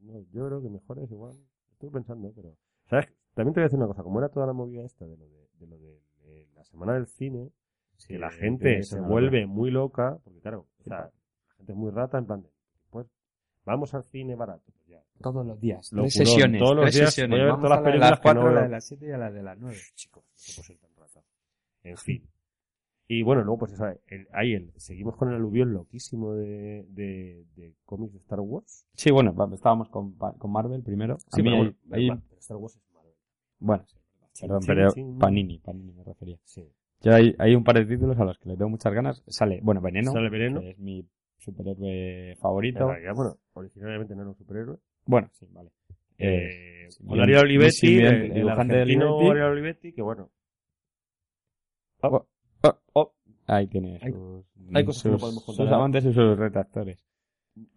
No, 0.00 0.18
yo 0.32 0.46
creo 0.46 0.60
que 0.62 0.68
mejores 0.68 1.10
igual. 1.10 1.34
Estoy 1.78 1.90
pensando, 1.90 2.32
pero... 2.34 2.56
¿Sabes? 2.90 3.06
También 3.34 3.54
te 3.54 3.60
voy 3.60 3.62
a 3.62 3.66
decir 3.66 3.78
una 3.78 3.86
cosa. 3.86 4.02
Como 4.02 4.18
era 4.18 4.28
toda 4.28 4.46
la 4.46 4.52
movida 4.52 4.84
esta 4.84 5.06
de 5.06 5.16
lo 5.16 5.28
de, 5.28 5.48
de, 5.60 5.66
lo 5.68 5.78
de, 5.78 6.00
de 6.24 6.48
la 6.56 6.64
semana 6.64 6.94
del 6.94 7.06
cine, 7.06 7.52
Sí, 7.98 8.08
que 8.08 8.18
la 8.18 8.30
gente 8.30 8.82
se 8.82 9.00
vuelve 9.00 9.46
muy 9.46 9.70
loca, 9.70 10.18
porque 10.22 10.40
claro, 10.40 10.66
o 10.80 10.84
sea, 10.84 10.96
la 10.96 11.10
gente 11.56 11.72
es 11.72 11.78
muy 11.78 11.90
rata 11.90 12.18
en 12.18 12.26
plan 12.26 12.42
de, 12.42 12.48
pues, 12.90 13.06
vamos 13.64 13.92
al 13.94 14.04
cine 14.04 14.36
barato. 14.36 14.62
Pues 14.66 14.86
ya. 14.86 15.02
Todos 15.20 15.44
los 15.44 15.60
días. 15.60 15.92
Locurón, 15.92 16.10
tres 16.10 16.28
sesiones. 16.28 16.60
todos 16.60 16.76
los 16.76 16.84
tres 16.84 16.94
días 16.94 17.14
sesiones. 17.14 17.30
voy 17.30 17.40
a 17.40 17.44
ver 17.44 17.54
todas 17.56 17.70
las 17.70 17.78
a 17.78 17.80
la 17.80 17.80
de 17.80 17.84
películas 17.84 18.10
las 18.10 18.18
que 18.18 18.22
4, 18.22 18.42
no 18.42 18.48
a 18.48 18.52
la 18.52 18.62
de 18.62 18.68
las 18.68 18.84
7 18.84 19.06
y 19.06 19.10
a 19.10 19.18
la 19.18 19.30
de 19.30 19.42
las 19.42 19.58
9. 19.58 19.76
Chicos, 19.94 20.24
no 20.24 20.30
se 20.34 20.54
puede 20.54 20.66
ser 20.66 20.78
tan 20.78 20.90
rata. 20.96 21.22
En 21.82 21.96
fin. 21.96 22.28
Y 23.10 23.22
bueno, 23.22 23.42
luego 23.42 23.60
pues 23.60 23.72
eso, 23.72 23.86
el- 24.06 24.28
ahí 24.32 24.52
el, 24.52 24.70
seguimos 24.76 25.16
con 25.16 25.30
el 25.30 25.36
aluvión 25.36 25.72
loquísimo 25.72 26.34
de, 26.34 26.84
de, 26.90 27.44
de 27.56 27.72
cómics 27.86 28.12
de 28.12 28.18
Star 28.18 28.40
Wars. 28.40 28.84
Sí, 28.94 29.10
bueno, 29.10 29.34
estábamos 29.54 29.88
con, 29.88 30.12
con 30.14 30.52
Marvel 30.52 30.82
primero. 30.82 31.16
Sí, 31.32 31.42
pero 31.42 31.56
bueno, 31.56 31.74
pero 31.88 32.20
Star 32.38 32.56
Wars 32.58 32.76
es 32.76 32.82
Marvel. 32.92 33.14
bueno, 33.60 33.84
perdón, 34.40 34.60
Chin, 34.60 34.66
pero. 35.14 35.18
Panini, 35.18 35.58
Panini 35.58 35.92
me 35.92 36.04
refería. 36.04 36.38
Sí. 36.44 36.68
Yo 37.00 37.14
hay, 37.14 37.34
hay 37.38 37.54
un 37.54 37.64
par 37.64 37.76
de 37.76 37.86
títulos 37.86 38.18
a 38.18 38.24
los 38.24 38.38
que 38.38 38.48
le 38.50 38.56
tengo 38.56 38.68
muchas 38.70 38.92
ganas. 38.92 39.22
Sale, 39.26 39.60
bueno, 39.62 39.80
Veneno, 39.80 40.12
Sale 40.12 40.28
Veneno. 40.28 40.60
que 40.60 40.70
es 40.72 40.78
mi 40.78 41.08
superhéroe 41.38 42.32
En 42.32 42.36
favorito. 42.38 42.88
realidad, 42.90 43.14
bueno, 43.14 43.38
originalmente 43.54 44.14
no 44.16 44.20
era 44.22 44.30
un 44.30 44.36
superhéroe. 44.36 44.76
Bueno, 45.06 45.30
sí, 45.32 45.46
vale. 45.52 45.70
Eh, 46.18 46.88
sí, 46.90 47.04
con. 47.06 47.20
Ariel 47.20 47.38
Olivetti, 47.38 47.72
Sí, 47.72 47.96
el, 47.98 48.32
el 48.32 48.44
de 48.44 48.50
argentino 48.50 49.16
Olivetti, 49.16 49.92
que 49.92 50.02
bueno, 50.02 50.30
Oh, 52.02 52.26
oh, 52.62 52.78
oh. 52.94 53.12
Ahí 53.46 53.66
tiene 53.68 53.98
Hay- 54.02 54.12
sus, 54.12 54.44
hay 54.74 54.84
cosas 54.84 55.02
que 55.02 55.08
no 55.10 55.18
podemos 55.18 55.44
contar. 55.44 55.66
sus 55.66 55.72
amantes 55.74 56.04
y 56.04 56.12
sus 56.12 56.38
retractores. 56.38 57.04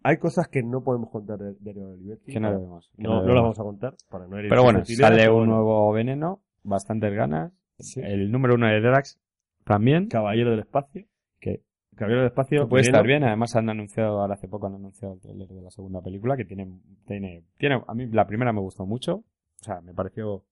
hay 0.02 0.16
cosas 0.18 0.48
que 0.48 0.62
no 0.62 0.82
podemos 0.84 1.10
contar 1.10 1.38
de, 1.38 1.54
de 1.58 1.84
Olivetti. 1.84 2.32
Que 2.32 2.40
no 2.40 2.50
debemos. 2.52 2.90
que 2.96 3.02
no, 3.02 3.22
no 3.22 3.32
las 3.34 3.42
vamos 3.42 3.58
a 3.58 3.62
contar 3.62 3.94
para 4.10 4.26
no 4.26 4.36
herir 4.38 4.50
Pero 4.50 4.62
bueno, 4.64 4.84
sale 4.84 5.28
un 5.28 5.34
bueno. 5.36 5.54
nuevo 5.54 5.92
veneno, 5.92 6.42
bastantes 6.62 7.12
ganas. 7.14 7.52
Sí. 7.78 8.00
El 8.02 8.30
número 8.30 8.54
uno 8.54 8.66
de 8.66 8.80
Drax 8.80 9.18
también, 9.64 10.08
Caballero 10.08 10.50
del 10.50 10.60
Espacio. 10.60 11.06
que 11.40 11.62
Caballero 11.96 12.20
del 12.20 12.28
Espacio. 12.28 12.60
que 12.62 12.66
puede 12.66 12.82
Veneno. 12.82 12.98
estar 12.98 13.06
bien. 13.06 13.24
Además 13.24 13.56
han 13.56 13.68
anunciado, 13.70 14.20
ahora 14.20 14.34
hace 14.34 14.46
poco 14.48 14.66
han 14.66 14.74
anunciado 14.74 15.14
el 15.14 15.20
trailer 15.20 15.48
de 15.48 15.62
la 15.62 15.70
segunda 15.70 16.00
película, 16.02 16.36
que 16.36 16.44
tiene, 16.44 16.80
tiene, 17.06 17.44
tiene, 17.56 17.82
a 17.86 17.94
mí 17.94 18.06
la 18.08 18.26
primera 18.26 18.52
me 18.52 18.60
gustó 18.60 18.84
mucho. 18.86 19.16
O 19.60 19.64
sea, 19.64 19.80
me 19.80 19.94
pareció 19.94 20.44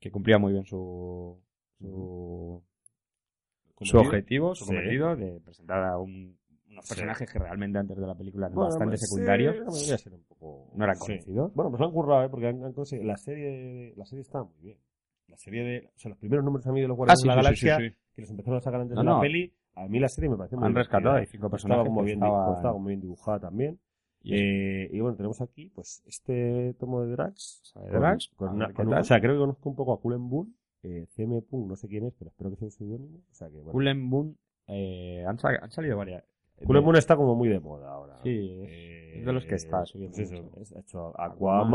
que 0.00 0.10
cumplía 0.10 0.38
muy 0.38 0.52
bien 0.52 0.64
su, 0.64 1.38
su, 1.78 2.62
su 3.84 3.98
objetivo, 3.98 4.54
su 4.54 4.64
Sí. 4.64 4.70
cometido 4.74 5.16
de 5.16 5.40
presentar 5.40 5.82
a 5.84 5.98
un- 5.98 6.36
unos 6.70 6.84
Sí. 6.86 6.94
personajes 6.94 7.30
que 7.30 7.38
realmente 7.38 7.78
antes 7.78 7.96
de 7.96 8.06
la 8.06 8.14
película 8.14 8.46
eran 8.46 8.54
Bueno, 8.54 8.70
bastante 8.70 8.96
sí, 8.96 9.06
secundarios. 9.06 9.56
la 9.58 9.64
mayoría 9.66 9.98
ser 9.98 10.14
un 10.14 10.24
poco- 10.24 10.70
No 10.74 10.84
eran 10.84 10.98
conocidos. 10.98 11.54
Bueno, 11.54 11.70
pues 11.70 11.80
lo 11.80 11.86
han 11.86 11.92
currado, 11.92 12.24
¿eh? 12.24 12.28
Porque 12.30 12.46
han, 12.48 12.64
han 12.64 12.72
conseguido- 12.72 13.06
la 13.06 13.16
serie, 13.16 13.92
la 13.96 14.04
serie 14.06 14.22
estaba 14.22 14.44
muy 14.44 14.58
bien. 14.62 14.78
La 15.28 15.36
serie 15.36 15.62
de, 15.64 15.90
o 15.94 15.98
sea, 15.98 16.08
los 16.10 16.18
primeros 16.18 16.44
números 16.44 16.66
a 16.66 16.72
mí 16.72 16.80
de 16.80 16.88
los 16.88 16.94
Ah, 16.94 16.98
Guardianes 16.98 17.20
sí, 17.20 17.24
de 17.24 17.28
la 17.28 17.34
Galaxia, 17.42 17.78
que 18.14 18.20
los 18.20 18.30
empezaron 18.30 18.58
a 18.58 18.60
sacar 18.60 18.80
antes 18.80 18.94
No, 18.96 19.00
de 19.02 19.06
la 19.06 19.14
no. 19.14 19.20
peli, 19.20 19.52
a 19.74 19.88
mí 19.88 19.98
la 20.00 20.08
serie 20.08 20.30
me 20.30 20.36
pareció 20.36 20.58
muy 20.58 20.66
Han 20.66 20.74
rescatado, 20.74 21.14
hay 21.16 21.26
cinco 21.26 21.48
personajes 21.50 21.84
Estaba 21.86 22.00
que 22.00 22.04
bien, 22.06 22.18
estaban- 22.22 22.54
estaba 22.56 22.72
como 22.74 22.86
bien 22.88 23.00
dibujada 23.00 23.40
también. 23.40 23.78
Y. 24.24 24.34
Eh, 24.34 24.88
y 24.92 25.00
bueno, 25.00 25.16
tenemos 25.16 25.40
aquí, 25.40 25.68
pues, 25.74 26.02
este 26.06 26.74
tomo 26.78 27.02
de 27.02 27.10
Drax. 27.12 27.74
Drax, 27.90 28.30
con 28.36 28.50
una- 28.50 28.72
con 28.72 28.86
un- 28.88 28.94
o 28.94 29.04
sea, 29.04 29.20
creo 29.20 29.34
que 29.34 29.40
conozco 29.40 29.68
un 29.68 29.74
poco 29.76 29.92
a 29.94 30.00
Cullen 30.00 30.28
Boon, 30.28 30.54
eh, 30.82 31.06
CM 31.14 31.42
Punk, 31.42 31.68
no 31.68 31.76
sé 31.76 31.88
quién 31.88 32.04
es, 32.06 32.14
pero 32.18 32.30
espero 32.30 32.50
que 32.50 32.56
sea 32.56 32.66
un 32.66 32.70
seudónimo. 32.72 33.18
O 33.30 33.34
sea 33.34 33.48
que, 33.48 33.56
bueno. 33.56 33.72
Cullen 33.72 34.10
Boon, 34.10 34.36
eh, 34.68 35.24
han, 35.26 35.38
sa- 35.38 35.58
han 35.62 35.70
salido 35.70 35.96
varias. 35.96 36.24
Cullen 36.64 36.84
Boon 36.84 36.96
está 36.96 37.16
como 37.16 37.34
muy 37.34 37.48
de 37.48 37.58
moda 37.60 37.90
ahora. 37.92 38.18
Sí, 38.22 38.60
es- 38.62 38.68
Eh, 38.70 39.18
es 39.20 39.24
de 39.26 39.32
los 39.32 39.44
que 39.44 39.54
está 39.56 39.84
subiendo 39.86 40.14
pues 40.16 40.30
eso, 40.32 40.50
es- 40.60 40.72
ha 40.76 40.80
hecho 40.80 41.08
Aquaman. 41.20 41.66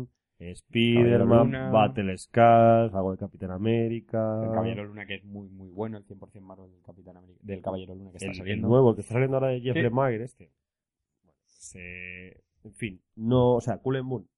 Aquaman, 0.00 0.08
Spiderman. 0.54 1.72
Battle 1.72 2.16
Scars, 2.16 2.94
algo 2.94 3.12
de 3.12 3.18
Capitán 3.18 3.50
América. 3.50 4.40
El 4.44 4.50
Caballero 4.52 4.84
Luna, 4.84 5.04
que 5.06 5.16
es 5.16 5.24
muy, 5.24 5.48
muy 5.48 5.68
bueno, 5.70 5.96
el 5.98 6.04
100% 6.04 6.40
Marvel 6.40 6.70
del 6.70 6.82
Capitán 6.82 7.16
América, 7.16 7.40
del 7.42 7.60
Caballero 7.62 7.94
Luna 7.94 8.10
que 8.12 8.16
está 8.18 8.26
el, 8.26 8.32
el 8.32 8.36
saliendo. 8.38 8.68
nuevo, 8.68 8.90
el 8.90 8.94
que 8.96 9.00
está 9.02 9.14
saliendo 9.14 9.36
ahora 9.36 9.48
de 9.48 9.60
Jeff. 9.60 9.74
Lemire, 9.76 10.24
este. 10.24 10.50
Bueno, 11.24 11.38
eh, 11.74 12.40
en 12.64 12.72
fin, 12.74 13.00
no, 13.16 13.56
o 13.56 13.60
sea, 13.60 13.78
Cullen 13.78 14.08
Boon, 14.08 14.28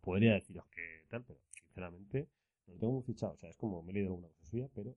podría 0.00 0.34
deciros 0.34 0.64
que 0.68 0.80
tal, 1.10 1.24
pero 1.24 1.40
sinceramente 1.50 2.28
lo 2.68 2.78
tengo 2.78 2.92
muy 2.94 3.02
fichado. 3.02 3.32
O 3.32 3.36
sea, 3.36 3.48
es 3.50 3.56
como 3.56 3.82
me 3.82 3.90
he 3.92 3.94
leído 3.94 4.08
alguna 4.10 4.28
cosa 4.28 4.44
suya, 4.44 4.68
pero 4.74 4.94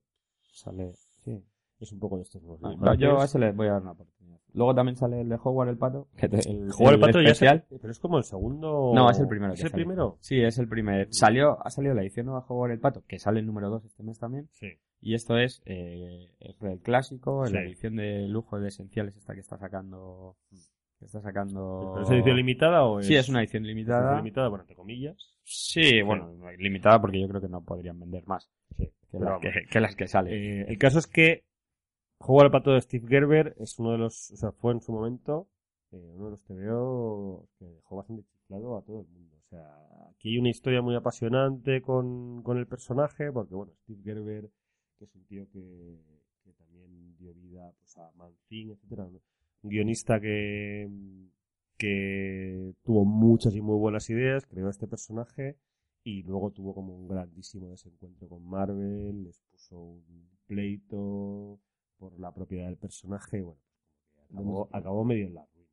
Sale, 0.52 0.92
sí. 1.24 1.42
es 1.78 1.92
un 1.92 1.98
poco 2.00 2.16
de 2.16 2.22
estos 2.22 2.42
nuevos 2.42 2.60
No, 2.60 2.70
dibujantes. 2.70 3.00
yo 3.00 3.20
a 3.20 3.24
ese 3.24 3.38
le 3.38 3.52
voy 3.52 3.68
a 3.68 3.72
dar 3.72 3.82
una 3.82 3.92
oportunidad. 3.92 4.38
Luego 4.52 4.74
también 4.74 4.96
sale 4.96 5.20
el 5.20 5.28
de 5.28 5.38
Howard 5.42 5.68
el 5.68 5.78
Pato. 5.78 6.08
Que 6.16 6.28
te- 6.28 6.50
el, 6.50 6.72
Jugar 6.72 6.94
el 6.94 7.00
pato 7.00 7.20
ya 7.20 7.26
es, 7.28 7.32
especial. 7.40 7.64
pero 7.68 7.90
es 7.92 8.00
como 8.00 8.18
el 8.18 8.24
segundo. 8.24 8.90
No, 8.94 9.08
es 9.08 9.18
el 9.20 9.28
primero 9.28 9.52
¿Es 9.52 9.60
que 9.60 9.66
el 9.66 9.70
sale. 9.70 9.84
primero? 9.84 10.18
Sí, 10.20 10.40
es 10.40 10.58
el 10.58 10.68
primer. 10.68 11.06
Salió, 11.12 11.64
ha 11.64 11.70
salido 11.70 11.94
la 11.94 12.02
edición 12.02 12.26
nueva 12.26 12.44
Howard 12.48 12.72
el 12.72 12.80
Pato, 12.80 13.04
que 13.06 13.18
sale 13.20 13.38
el 13.38 13.46
número 13.46 13.70
2 13.70 13.84
este 13.84 14.02
mes 14.02 14.18
también. 14.18 14.48
Sí. 14.50 14.66
Y 15.00 15.14
esto 15.14 15.38
es, 15.38 15.62
eh, 15.66 16.34
es 16.40 16.60
el 16.62 16.80
clásico, 16.80 17.46
Sí. 17.46 17.54
la 17.54 17.62
edición 17.62 17.94
de 17.96 18.26
lujo 18.26 18.58
de 18.58 18.68
esenciales 18.68 19.16
esta 19.16 19.34
que 19.34 19.40
está 19.40 19.56
sacando. 19.56 20.36
Que 20.98 21.06
está 21.06 21.20
sacando. 21.20 21.92
¿Pero 21.94 22.04
¿Es 22.04 22.10
edición 22.10 22.36
limitada 22.36 22.84
o 22.84 22.98
es...? 23.00 23.06
Sí, 23.06 23.14
es 23.14 23.28
una 23.28 23.38
edición 23.40 23.62
edición 23.62 23.76
limitada. 23.76 24.16
limitada, 24.16 24.48
bueno, 24.48 24.64
entre 24.64 24.76
comillas. 24.76 25.38
Sí, 25.52 26.00
bueno, 26.02 26.32
limitada 26.58 27.00
porque 27.00 27.20
yo 27.20 27.26
creo 27.28 27.40
que 27.40 27.48
no 27.48 27.64
podrían 27.64 27.98
vender 27.98 28.24
más 28.26 28.48
Sí. 28.76 28.88
que, 29.10 29.18
las, 29.18 29.40
que, 29.40 29.50
que 29.68 29.80
las 29.80 29.96
que 29.96 30.06
salen. 30.06 30.32
Eh, 30.32 30.64
el 30.68 30.78
caso 30.78 31.00
es 31.00 31.08
que 31.08 31.44
Juego 32.20 32.42
al 32.42 32.50
Pato 32.52 32.70
de 32.70 32.80
Steve 32.80 33.08
Gerber 33.08 33.56
es 33.58 33.76
uno 33.80 33.90
de 33.92 33.98
los, 33.98 34.30
o 34.30 34.36
sea, 34.36 34.52
fue 34.52 34.72
en 34.72 34.80
su 34.80 34.92
momento 34.92 35.48
eh, 35.90 36.12
uno 36.14 36.26
de 36.26 36.30
los 36.30 36.44
TVO 36.44 37.48
que 37.58 37.64
dejó 37.64 37.96
bastante 37.96 38.22
chiflado 38.30 38.76
a 38.76 38.82
todo 38.82 39.00
el 39.00 39.08
mundo. 39.08 39.36
O 39.38 39.42
sea, 39.48 39.66
aquí 40.14 40.30
hay 40.30 40.38
una 40.38 40.50
historia 40.50 40.82
muy 40.82 40.94
apasionante 40.94 41.82
con, 41.82 42.42
con 42.44 42.56
el 42.58 42.68
personaje, 42.68 43.32
porque 43.32 43.54
bueno, 43.56 43.72
Steve 43.82 44.02
Gerber, 44.04 44.50
que 44.98 45.04
es 45.06 45.14
un 45.16 45.24
tío 45.24 45.48
que, 45.50 45.98
que 46.44 46.52
también 46.52 47.16
dio 47.18 47.34
vida 47.34 47.72
pues, 47.80 47.96
a 47.98 48.12
Manzin, 48.16 48.70
etcétera, 48.70 49.08
¿no? 49.10 49.18
un 49.62 49.70
guionista 49.70 50.20
que, 50.20 50.88
que 51.80 52.74
tuvo 52.84 53.06
muchas 53.06 53.54
y 53.54 53.62
muy 53.62 53.78
buenas 53.78 54.10
ideas, 54.10 54.44
creó 54.44 54.68
este 54.68 54.86
personaje 54.86 55.56
y 56.04 56.22
luego 56.24 56.50
tuvo 56.50 56.74
como 56.74 56.94
un 56.94 57.08
grandísimo 57.08 57.70
desencuentro 57.70 58.28
con 58.28 58.44
Marvel, 58.46 59.24
les 59.24 59.40
puso 59.50 59.78
un 59.78 60.28
pleito 60.46 61.58
por 61.96 62.20
la 62.20 62.32
propiedad 62.32 62.66
del 62.66 62.76
personaje 62.76 63.38
y 63.38 63.40
bueno, 63.40 63.60
acabó, 64.30 64.68
acabó 64.72 65.04
medio 65.06 65.26
en 65.26 65.34
la 65.34 65.46
ruina. 65.54 65.70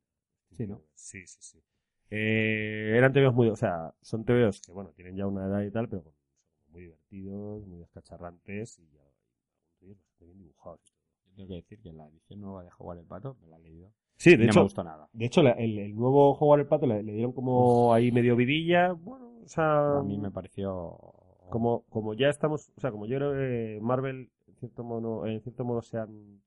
Sí, 0.56 0.66
¿no? 0.66 0.82
Sí, 0.94 1.26
sí, 1.26 1.38
sí. 1.40 1.62
Eh, 2.10 2.94
eran 2.96 3.12
TVOs 3.12 3.34
muy, 3.34 3.48
o 3.50 3.56
sea, 3.56 3.92
son 4.00 4.24
TVOs 4.24 4.62
que 4.62 4.72
bueno, 4.72 4.92
tienen 4.92 5.14
ya 5.14 5.26
una 5.26 5.44
edad 5.44 5.60
y 5.60 5.70
tal, 5.70 5.90
pero 5.90 6.04
bueno, 6.04 6.18
son 6.64 6.72
muy 6.72 6.82
divertidos, 6.84 7.66
muy 7.66 7.80
descacharrantes 7.80 8.78
y 8.78 8.88
ya 8.88 9.02
bastante 9.82 10.24
bien 10.24 10.38
dibujados. 10.38 10.80
Yo 11.26 11.34
tengo 11.36 11.48
que 11.48 11.54
decir 11.56 11.80
que 11.82 11.92
la 11.92 12.08
edición 12.08 12.40
nueva 12.40 12.64
de 12.64 12.70
Jugar 12.70 12.96
el 12.96 13.04
Pato, 13.04 13.36
me 13.42 13.48
la 13.48 13.58
he 13.58 13.60
leído. 13.60 13.92
Sí, 14.18 14.30
de 14.36 14.38
no 14.38 14.44
hecho, 14.44 14.58
me 14.60 14.64
gustó 14.64 14.84
nada. 14.84 15.08
de 15.12 15.24
hecho 15.26 15.42
la- 15.42 15.52
el, 15.52 15.78
el 15.78 15.94
nuevo 15.94 16.34
juego 16.34 16.54
al 16.54 16.66
pato 16.66 16.86
le, 16.86 17.02
le 17.02 17.12
dieron 17.12 17.32
como 17.32 17.92
ahí 17.94 18.10
medio 18.12 18.36
vidilla, 18.36 18.92
bueno, 18.92 19.26
o 19.44 19.48
sea, 19.48 19.98
A 19.98 20.02
mí 20.02 20.16
me 20.18 20.30
pareció. 20.30 20.98
como, 21.50 21.84
como 21.88 22.14
ya 22.14 22.28
estamos, 22.28 22.70
o 22.76 22.80
sea, 22.80 22.90
como 22.90 23.06
yo 23.06 23.16
creo 23.16 23.32
que 23.32 23.78
Marvel, 23.80 24.30
en 24.46 24.54
cierto 24.56 24.82
modo, 24.84 25.24
en 25.26 25.40
cierto 25.40 25.64
modo 25.64 25.82
se 25.82 25.98
han, 25.98 26.42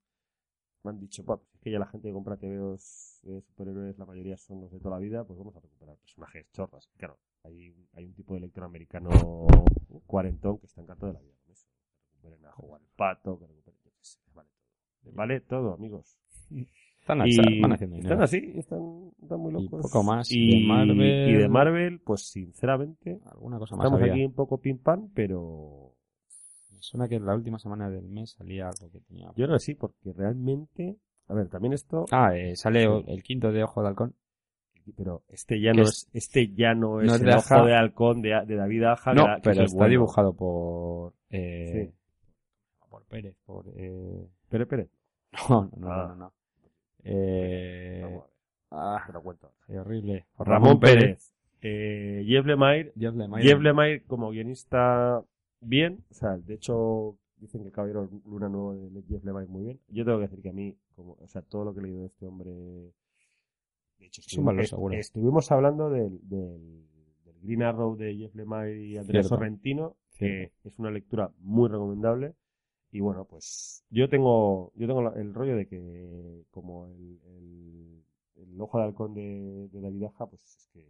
me 0.83 0.89
han 0.91 0.99
dicho, 0.99 1.23
"Buah, 1.23 1.37
pues 1.37 1.53
es 1.55 1.61
que 1.61 1.71
ya 1.71 1.79
la 1.79 1.85
gente 1.87 2.07
que 2.09 2.13
compra 2.13 2.37
TVOs 2.37 3.21
de 3.23 3.41
superhéroes, 3.41 3.97
la 3.97 4.05
mayoría 4.05 4.35
son 4.37 4.61
los 4.61 4.71
de 4.71 4.79
toda 4.79 4.95
la 4.95 4.99
vida, 4.99 5.23
pues 5.23 5.39
vamos 5.39 5.55
a 5.55 5.59
recuperar 5.59 5.95
personajes 5.97 6.45
chorras. 6.51 6.89
Claro, 6.97 7.17
hay, 7.43 7.69
un- 7.69 7.87
hay 7.93 8.05
un 8.05 8.13
tipo 8.13 8.33
de 8.33 8.41
lector 8.41 8.63
americano 8.63 9.09
cuarentón 10.07 10.57
que 10.59 10.65
está 10.65 10.81
encantado 10.81 11.07
de 11.07 11.13
la 11.13 11.21
vida 11.21 11.33
con 11.43 11.51
eso. 11.53 11.67
Que 11.67 12.29
recuperen 12.29 12.45
a 12.45 12.51
jugar 12.51 12.81
el 12.81 12.87
pato, 12.95 13.39
que 13.39 13.47
recuperen, 13.47 13.79
vale 14.35 14.49
todo. 15.03 15.13
Vale 15.15 15.39
todo, 15.41 15.73
amigos. 15.73 16.17
Están, 17.01 17.21
Y 17.25 17.59
van 17.61 17.73
haciendo 17.73 17.95
dinero. 17.97 18.13
están 18.13 18.23
así, 18.23 18.53
están, 18.55 19.11
están 19.21 19.39
muy 19.39 19.49
Y 19.51 19.63
locos. 19.63 19.81
poco 19.91 20.03
más. 20.03 20.31
Y 20.31 20.61
De 20.61 20.67
Marvel- 20.67 21.29
y 21.29 21.33
de 21.33 21.49
Marvel, 21.49 21.99
pues 21.99 22.27
sinceramente, 22.29 23.19
Alguna 23.25 23.57
cosa 23.59 23.75
más 23.75 23.85
estamos 23.85 24.01
había. 24.01 24.13
aquí 24.13 24.25
un 24.25 24.33
poco 24.33 24.57
pim 24.59 24.77
pam, 24.77 25.09
pero 25.13 25.93
Me 26.71 26.77
suena 26.81 27.07
que 27.07 27.19
la 27.19 27.35
última 27.35 27.57
semana 27.59 27.89
del 27.89 28.07
mes 28.07 28.31
salía 28.31 28.65
algo 28.67 28.89
que 28.91 28.99
tenía. 29.01 29.27
yo 29.35 29.45
creo 29.45 29.53
que 29.53 29.59
sí, 29.59 29.73
porque 29.75 30.13
realmente, 30.13 30.97
a 31.27 31.33
ver, 31.33 31.47
también 31.49 31.73
esto, 31.73 32.05
Ah, 32.11 32.35
eh, 32.35 32.55
sale 32.55 32.83
el 33.07 33.23
quinto 33.23 33.51
de 33.51 33.63
Ojo 33.63 33.81
de 33.81 33.87
Halcón. 33.89 34.15
pero 34.97 35.23
este 35.29 35.61
ya 35.61 35.73
no 35.73 35.83
es- 35.83 36.07
es, 36.07 36.09
este 36.13 36.53
ya 36.53 36.73
no 36.73 37.01
es, 37.01 37.07
no 37.07 37.15
es 37.15 37.21
el 37.21 37.27
de 37.27 37.33
ojo 37.35 37.53
Aja. 37.55 37.65
de 37.65 37.75
halcón 37.75 38.21
de, 38.21 38.29
de 38.47 38.55
David 38.55 38.83
Aja, 38.83 39.13
No, 39.13 39.25
que 39.35 39.41
pero 39.43 39.63
está 39.63 39.77
bueno. 39.77 39.89
dibujado 39.91 40.33
por. 40.33 41.13
Eh, 41.29 41.89
Sí. 41.91 41.95
Por 42.89 43.03
Pérez, 43.05 43.35
por. 43.45 43.65
Eh... 43.75 44.27
Pere, 44.49 44.65
Pere. 44.65 44.89
No, 45.49 45.63
no, 45.65 45.71
no, 45.77 45.91
Ah. 45.91 46.07
no. 46.09 46.15
no. 46.15 46.33
Eh... 47.03 48.01
Vamos 48.03 48.21
a 48.21 48.25
ver, 48.25 48.31
Ah, 48.73 49.03
te 49.05 49.13
lo 49.13 49.21
cuento. 49.21 49.51
qué 49.67 49.79
horrible. 49.79 50.25
Ramón 50.39 50.79
Pérez. 50.79 51.33
Eh, 51.61 52.23
Jeff 52.25 52.45
Lemire 52.45 52.91
Jeff 52.97 53.13
Lemire. 53.13 53.43
Jeff 53.43 53.59
Lemire 53.59 54.03
como 54.05 54.31
guionista 54.31 55.23
bien, 55.59 56.03
o 56.09 56.13
sea, 56.13 56.37
de 56.37 56.55
hecho 56.55 57.17
dicen 57.37 57.63
que 57.63 57.71
Caballero 57.71 58.09
Luna 58.25 58.49
Nuevo 58.49 58.73
de 58.73 59.03
Jeff 59.03 59.23
Lemire 59.23 59.47
muy 59.47 59.63
bien. 59.65 59.79
Yo 59.89 60.05
tengo 60.05 60.17
que 60.19 60.23
decir 60.27 60.41
que 60.41 60.49
a 60.49 60.53
mí, 60.53 60.75
como, 60.95 61.17
o 61.19 61.27
sea, 61.27 61.41
todo 61.41 61.65
lo 61.65 61.73
que 61.73 61.81
he 61.81 61.83
leído 61.83 61.99
de 62.01 62.07
este 62.07 62.25
hombre, 62.25 62.49
de 62.51 64.05
hecho, 64.07 64.21
estuvimos, 64.21 64.69
seguro. 64.69 64.95
estuvimos 64.95 65.51
hablando 65.51 65.89
del, 65.89 66.17
del, 66.27 66.87
del 67.25 67.35
Green 67.43 67.61
Arrow 67.63 67.95
de 67.95 68.15
Jeff 68.15 68.33
Lemire 68.35 68.81
y 68.83 68.97
Andrea 68.97 69.21
Cierto. 69.21 69.29
Sorrentino, 69.35 69.95
que 70.17 70.51
es 70.63 70.79
una 70.79 70.89
lectura 70.91 71.29
muy 71.39 71.67
recomendable. 71.69 72.33
Y 72.91 72.99
bueno, 72.99 73.25
pues 73.25 73.83
yo 73.89 74.09
tengo, 74.09 74.71
yo 74.75 74.85
tengo 74.87 75.13
el 75.13 75.33
rollo 75.33 75.55
de 75.55 75.65
que 75.67 76.43
como 76.51 76.87
el, 76.87 77.19
el, 77.25 78.03
el 78.35 78.61
ojo 78.61 78.77
de 78.79 78.83
halcón 78.83 79.13
de, 79.13 79.69
de 79.71 79.81
David 79.81 80.03
Aja, 80.03 80.25
pues 80.27 80.41
es 80.43 80.69
que 80.73 80.81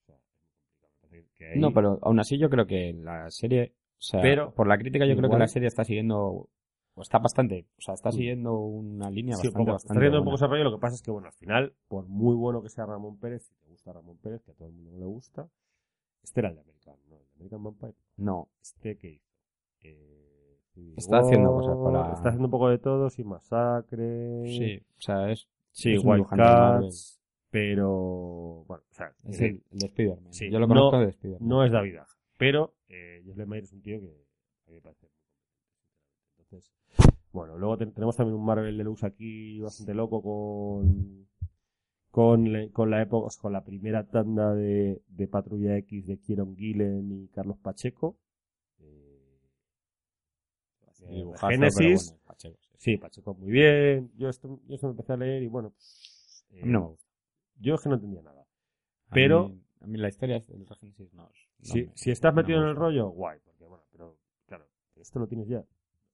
o 0.00 0.04
sea, 0.06 0.16
que 1.36 1.46
ahí- 1.52 1.58
No, 1.60 1.72
pero 1.72 1.98
aún 2.02 2.20
así 2.20 2.38
yo 2.38 2.48
creo 2.48 2.66
que 2.66 2.92
la 2.92 3.30
serie, 3.30 3.72
o 3.98 4.02
sea, 4.02 4.20
Pero- 4.22 4.52
por 4.54 4.66
la 4.68 4.78
crítica 4.78 5.06
yo 5.06 5.16
creo 5.16 5.28
que 5.30 5.38
la 5.38 5.48
serie 5.48 5.66
está 5.68 5.84
siguiendo, 5.84 6.48
o 6.94 7.02
está 7.02 7.18
bastante, 7.18 7.66
o 7.78 7.80
sea, 7.80 7.94
está 7.94 8.12
siguiendo 8.12 8.54
una 8.60 9.10
línea 9.10 9.34
Sí, 9.36 9.48
un 9.48 9.52
bastante, 9.54 9.66
poco, 9.66 9.76
está 9.76 9.88
bastante 9.88 10.00
viendo 10.00 10.18
un 10.18 10.24
buena. 10.24 10.36
poco 10.36 10.44
ese 10.44 10.50
rollo, 10.50 10.64
lo 10.70 10.76
que 10.76 10.80
pasa 10.80 10.94
es 10.94 11.02
que, 11.02 11.10
bueno, 11.10 11.26
al 11.26 11.32
final, 11.34 11.74
por 11.88 12.06
muy 12.06 12.34
bueno 12.36 12.62
que 12.62 12.68
sea 12.68 12.86
Ramón 12.86 13.18
Pérez, 13.18 13.42
si 13.42 13.54
te 13.56 13.66
gusta 13.68 13.92
Ramón 13.92 14.18
Pérez, 14.18 14.42
que 14.44 14.52
a 14.52 14.54
todo 14.54 14.68
el 14.68 14.74
mundo 14.74 14.92
no 14.92 14.98
le 14.98 15.06
gusta, 15.06 15.48
este 16.22 16.40
era 16.40 16.50
el 16.50 16.54
de 16.54 16.60
American, 16.60 16.96
¿no? 17.08 17.16
El 17.16 17.22
de 17.26 17.34
American 17.34 17.62
Vampire. 17.64 17.94
No, 18.18 18.48
Este 18.62 18.96
que 18.96 19.08
hizo. 19.10 19.26
Eh, 19.82 20.25
Está 20.96 21.18
haciendo 21.18 21.52
cosas 21.52 21.76
para- 21.82 22.12
Está 22.12 22.28
haciendo 22.28 22.46
un 22.46 22.50
poco 22.50 22.68
de 22.68 22.78
todo, 22.78 23.08
sin 23.10 23.28
masacre. 23.28 24.44
sí, 24.46 24.76
o 24.98 25.00
sea, 25.00 25.30
es, 25.30 25.48
Sí, 25.72 25.92
es 25.94 26.02
de 26.02 26.08
Wildcats. 26.08 27.20
Pero, 27.50 28.64
bueno, 28.66 28.82
o 28.90 28.94
sea, 28.94 29.12
es 29.24 29.40
el, 29.40 29.62
el 29.70 29.78
de 29.78 29.86
Spider-Man. 29.86 30.32
sí, 30.32 30.50
yo 30.50 30.58
lo 30.58 30.66
no- 30.66 30.74
conozco 30.74 30.98
de 31.00 31.08
Spider-Man. 31.10 31.48
no 31.48 31.64
es 31.64 31.72
David 31.72 31.96
Aja. 31.96 32.16
Pero, 32.38 32.74
eh, 32.88 33.22
Jeff 33.24 33.36
Lemire 33.36 33.64
es 33.64 33.72
un 33.72 33.80
tío 33.82 33.98
que 34.00 34.06
a 34.66 34.70
mí 34.70 34.74
me 34.74 34.80
parece. 34.82 35.08
Entonces, 36.38 36.72
bueno, 37.32 37.56
luego 37.58 37.76
ten- 37.78 37.92
tenemos 37.92 38.16
también 38.16 38.36
un 38.38 38.44
Marvel 38.44 38.76
Deluxe 38.76 39.04
aquí 39.04 39.60
bastante 39.60 39.94
loco 39.94 40.22
con 40.22 41.26
con, 42.10 42.50
le- 42.50 42.70
con 42.70 42.88
la 42.90 43.02
época, 43.02 43.28
con 43.42 43.52
la 43.52 43.62
primera 43.62 44.04
tanda 44.08 44.54
de, 44.54 45.02
de 45.08 45.28
Patrulla 45.28 45.76
X 45.76 46.06
de 46.06 46.16
Kieron 46.18 46.56
Gillen 46.56 47.12
y 47.12 47.28
Carlos 47.28 47.58
Pacheco. 47.58 48.16
Eh, 51.08 51.14
Dibujazo, 51.16 51.48
Génesis. 51.48 52.06
bueno, 52.10 52.22
Pacheco, 52.26 52.58
sí. 52.62 52.76
Sí, 52.78 52.96
Pacheco 52.98 53.34
muy 53.34 53.50
bien. 53.50 54.10
Yo 54.16 54.28
esto, 54.28 54.60
yo 54.66 54.74
esto 54.74 54.86
me 54.88 54.90
empecé 54.92 55.12
a 55.12 55.16
leer 55.16 55.42
y 55.42 55.48
bueno, 55.48 55.70
pues, 55.70 56.44
eh, 56.50 56.62
no 56.64 56.80
me 56.80 56.86
gusta. 56.88 57.06
yo 57.60 57.74
es 57.74 57.80
que 57.82 57.88
no 57.88 57.94
entendía 57.96 58.22
nada. 58.22 58.42
A 58.42 59.14
Pero- 59.14 59.48
mí- 59.48 59.62
a 59.80 59.86
mí 59.86 59.98
la 59.98 60.08
historia 60.08 60.40
del 60.40 60.66
Génesis 60.66 61.12
no, 61.14 61.22
no 61.24 61.30
si, 61.62 61.84
me- 61.86 61.92
si 61.96 62.10
estás 62.10 62.32
no 62.34 62.42
metido 62.42 62.58
me 62.58 62.64
en 62.64 62.70
el 62.70 62.76
rollo, 62.76 63.08
guay, 63.10 63.38
porque 63.44 63.64
bueno, 63.64 63.84
pero 63.92 64.16
claro, 64.46 64.66
esto 64.96 65.18
lo 65.18 65.26
tienes 65.26 65.48
ya. 65.48 65.64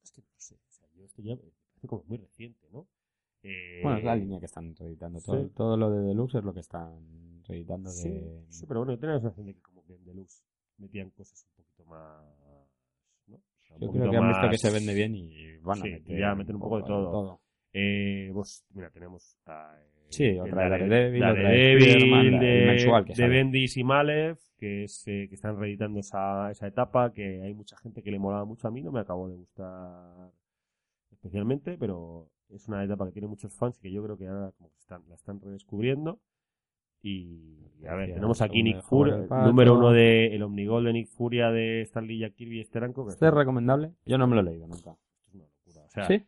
Es 0.02 0.10
que 0.12 0.20
no 0.22 0.26
sé, 0.36 0.54
o 0.56 0.72
sea, 0.72 0.88
yo 0.94 1.04
esto 1.04 1.22
ya 1.22 1.36
parece 1.36 1.88
como 1.88 2.04
muy 2.06 2.18
reciente, 2.18 2.68
¿no? 2.70 2.86
Eh, 3.44 3.80
Bueno, 3.82 3.98
es 3.98 4.04
la 4.04 4.14
línea 4.16 4.38
que 4.38 4.46
están 4.46 4.74
reeditando. 4.76 5.20
Todo, 5.20 5.42
sí. 5.44 5.50
todo 5.54 5.76
lo 5.76 5.90
de 5.90 6.00
Deluxe 6.06 6.38
es 6.38 6.44
lo 6.44 6.52
que 6.54 6.60
están 6.60 7.42
reeditando 7.44 7.90
de... 7.90 7.96
Sí, 7.96 8.46
sí, 8.50 8.66
pero 8.66 8.80
bueno, 8.80 8.92
yo 8.92 8.98
tenía 9.00 9.14
la 9.16 9.20
sensación 9.20 9.46
de 9.46 9.54
que 9.54 9.60
como 9.62 9.84
que 9.84 9.94
en 9.96 10.04
Deluxe 10.04 10.44
metían 10.78 11.10
cosas 11.10 11.44
un 11.44 11.52
poquito 11.64 11.84
más, 11.86 12.24
Yo 13.80 13.90
creo 13.90 14.10
que 14.10 14.16
han 14.16 14.28
visto 14.28 14.42
más- 14.42 14.50
que 14.50 14.58
se 14.58 14.70
vende 14.70 14.94
bien 14.94 15.14
y 15.14 15.56
van 15.58 15.78
a 15.80 15.82
Sí, 15.82 15.90
meter... 15.90 16.16
y 16.16 16.20
ya 16.20 16.34
meten 16.34 16.56
un 16.56 16.60
poco 16.62 16.76
de 16.78 16.82
todo. 16.84 17.40
Eh, 17.72 18.30
pues, 18.34 18.64
mira, 18.74 18.90
tenemos 18.90 19.38
a, 19.46 19.74
eh, 19.80 19.88
Sí, 20.10 20.38
otra 20.38 20.64
de 20.64 20.68
Dare- 20.68 20.88
Daredevil, 20.88 21.22
otra 21.22 21.34
de 21.34 21.42
Daredevil, 21.42 21.88
Spider-Man, 21.88 22.30
la- 22.32 22.36
el 22.36 23.04
de, 23.06 23.14
de. 23.14 23.28
Bendis 23.28 23.76
y 23.78 23.84
Malev, 23.84 24.38
que, 24.58 24.84
es, 24.84 25.02
eh, 25.08 25.26
que 25.28 25.34
están 25.34 25.58
reeditando 25.58 25.98
esa, 26.00 26.50
esa 26.50 26.66
etapa, 26.66 27.12
que 27.14 27.40
hay 27.42 27.54
mucha 27.54 27.76
gente 27.78 28.02
que 28.02 28.10
le 28.10 28.18
molaba 28.18 28.44
mucho 28.44 28.68
a 28.68 28.70
mí, 28.70 28.82
no 28.82 28.92
me 28.92 29.00
acabó 29.00 29.28
de 29.28 29.36
gustar 29.36 30.30
especialmente, 31.10 31.76
pero 31.78 32.28
es 32.50 32.68
una 32.68 32.84
etapa 32.84 33.06
que 33.06 33.12
tiene 33.12 33.28
muchos 33.28 33.54
fans 33.54 33.78
y 33.78 33.82
que 33.82 33.90
yo 33.92 34.02
creo 34.04 34.18
que 34.18 34.26
ahora 34.26 34.52
como 34.58 34.70
que 34.70 34.78
están, 34.78 35.02
la 35.08 35.14
están 35.14 35.40
redescubriendo. 35.40 36.20
Y 37.02 37.86
a 37.86 37.94
ver, 37.94 38.14
tenemos 38.14 38.40
aquí 38.42 38.62
Nick 38.62 38.82
Furia, 38.82 39.26
número 39.44 39.76
uno 39.76 39.90
de 39.90 40.34
el 40.34 40.42
Omnigol 40.42 40.84
de 40.84 40.92
Nick 40.92 41.08
Furia 41.08 41.50
de 41.50 41.82
Stanley 41.82 42.20
Jack 42.20 42.34
Kirby 42.34 42.60
y 42.60 42.64
Steranko. 42.64 43.08
¿Este 43.08 43.26
es 43.26 43.34
recomendable? 43.34 43.92
Yo 44.06 44.18
no 44.18 44.26
me 44.26 44.36
lo 44.36 44.42
he 44.42 44.44
leído 44.44 44.68
nunca. 44.68 44.96
es 45.26 45.34
una 45.34 45.44
locura. 45.44 45.84
O 45.84 45.90
sea, 45.90 46.06
¿Sí? 46.06 46.24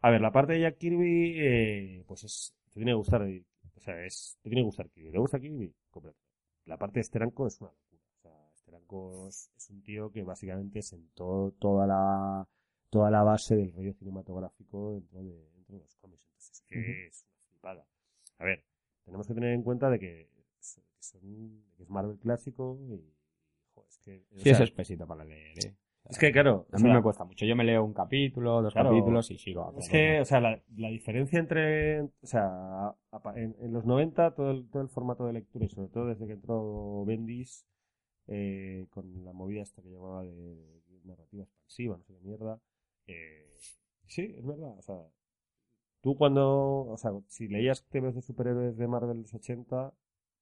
a 0.00 0.10
ver, 0.10 0.20
la 0.20 0.32
parte 0.32 0.54
de 0.54 0.60
Jack 0.60 0.78
Kirby, 0.78 1.34
eh, 1.36 2.04
pues 2.06 2.24
es, 2.24 2.54
te 2.68 2.74
tiene 2.74 2.92
que 2.92 2.96
gustar, 2.96 3.22
o 3.22 3.80
sea, 3.80 4.04
es, 4.04 4.38
te 4.42 4.48
tiene 4.48 4.62
que 4.62 4.66
gustar 4.66 4.88
Kirby. 4.88 5.10
¿Te 5.10 5.18
gusta 5.18 5.38
Kirby? 5.38 5.74
Cómprate. 5.90 6.18
La 6.64 6.78
parte 6.78 7.00
de 7.00 7.04
Steranko 7.04 7.46
es 7.46 7.60
una 7.60 7.70
locura. 7.70 8.02
O 8.14 8.18
sea, 8.22 8.50
Steranko 8.54 9.28
es, 9.28 9.50
es 9.54 9.70
un 9.70 9.82
tío 9.82 10.10
que 10.10 10.22
básicamente 10.22 10.80
sentó 10.80 11.52
toda 11.58 11.86
la, 11.86 12.48
toda 12.88 13.10
la 13.10 13.22
base 13.22 13.54
del 13.54 13.72
rollo 13.72 13.92
cinematográfico 13.92 14.92
dentro 14.94 15.22
de, 15.22 15.50
dentro 15.54 15.76
de 15.76 15.82
los 15.82 15.94
cómics. 15.96 16.22
Entonces 16.24 16.50
es 16.52 16.62
que 16.62 17.06
es 17.06 17.26
una 17.28 17.44
flipada. 17.50 17.86
A 18.38 18.44
ver, 18.44 18.64
tenemos 19.06 19.26
que 19.26 19.34
tener 19.34 19.54
en 19.54 19.62
cuenta 19.62 19.88
de 19.90 19.98
que, 19.98 20.28
son, 21.00 21.62
que 21.76 21.82
es 21.84 21.88
Marvel 21.90 22.18
clásico 22.18 22.78
y, 22.90 23.00
joder, 23.74 23.88
es 23.88 23.98
que, 24.00 24.24
o 24.34 24.38
Sí, 24.42 24.50
es 24.50 24.60
espesito 24.60 25.06
para 25.06 25.24
leer, 25.24 25.58
¿eh? 25.66 25.74
Es 26.08 26.18
que, 26.18 26.30
claro, 26.30 26.66
A 26.72 26.76
mí 26.76 26.82
sea, 26.84 26.94
me 26.94 27.02
cuesta 27.02 27.24
mucho. 27.24 27.44
Yo 27.44 27.56
me 27.56 27.64
leo 27.64 27.82
un 27.84 27.92
capítulo, 27.92 28.62
dos 28.62 28.72
Claro. 28.72 28.90
capítulos 28.90 29.30
y 29.30 29.38
sigo. 29.38 29.74
Es 29.78 29.88
que, 29.88 30.20
o 30.20 30.24
sea, 30.24 30.40
la, 30.40 30.62
la 30.76 30.88
diferencia 30.88 31.38
entre. 31.40 32.02
O 32.02 32.10
sea, 32.22 32.94
en, 33.34 33.56
en 33.60 33.72
los 33.72 33.84
90, 33.84 34.32
todo 34.34 34.50
el, 34.52 34.68
todo 34.70 34.82
el 34.82 34.88
formato 34.88 35.26
de 35.26 35.32
lectura, 35.32 35.64
y 35.64 35.68
sobre 35.68 35.88
todo 35.88 36.06
desde 36.06 36.26
que 36.26 36.34
entró 36.34 37.04
Bendis, 37.04 37.66
eh, 38.28 38.86
con 38.90 39.24
la 39.24 39.32
movida 39.32 39.62
esta 39.62 39.82
que 39.82 39.90
llamaba 39.90 40.22
de, 40.24 40.32
de 40.34 41.00
narrativa 41.04 41.44
expansiva, 41.44 41.96
no 41.96 42.04
sé 42.04 42.14
qué 42.14 42.20
mierda. 42.20 42.60
eh, 43.08 43.52
sí, 44.06 44.34
es 44.36 44.46
verdad. 44.46 44.78
O 44.78 44.82
sea, 44.82 44.96
tú 46.06 46.16
cuando. 46.16 46.86
O 46.86 46.96
sea, 46.96 47.10
si 47.26 47.48
leías 47.48 47.84
TVs 47.88 48.14
de 48.14 48.22
superhéroes 48.22 48.76
de 48.76 48.86
Marvel 48.86 49.16
de 49.16 49.22
los 49.22 49.34
80, 49.34 49.92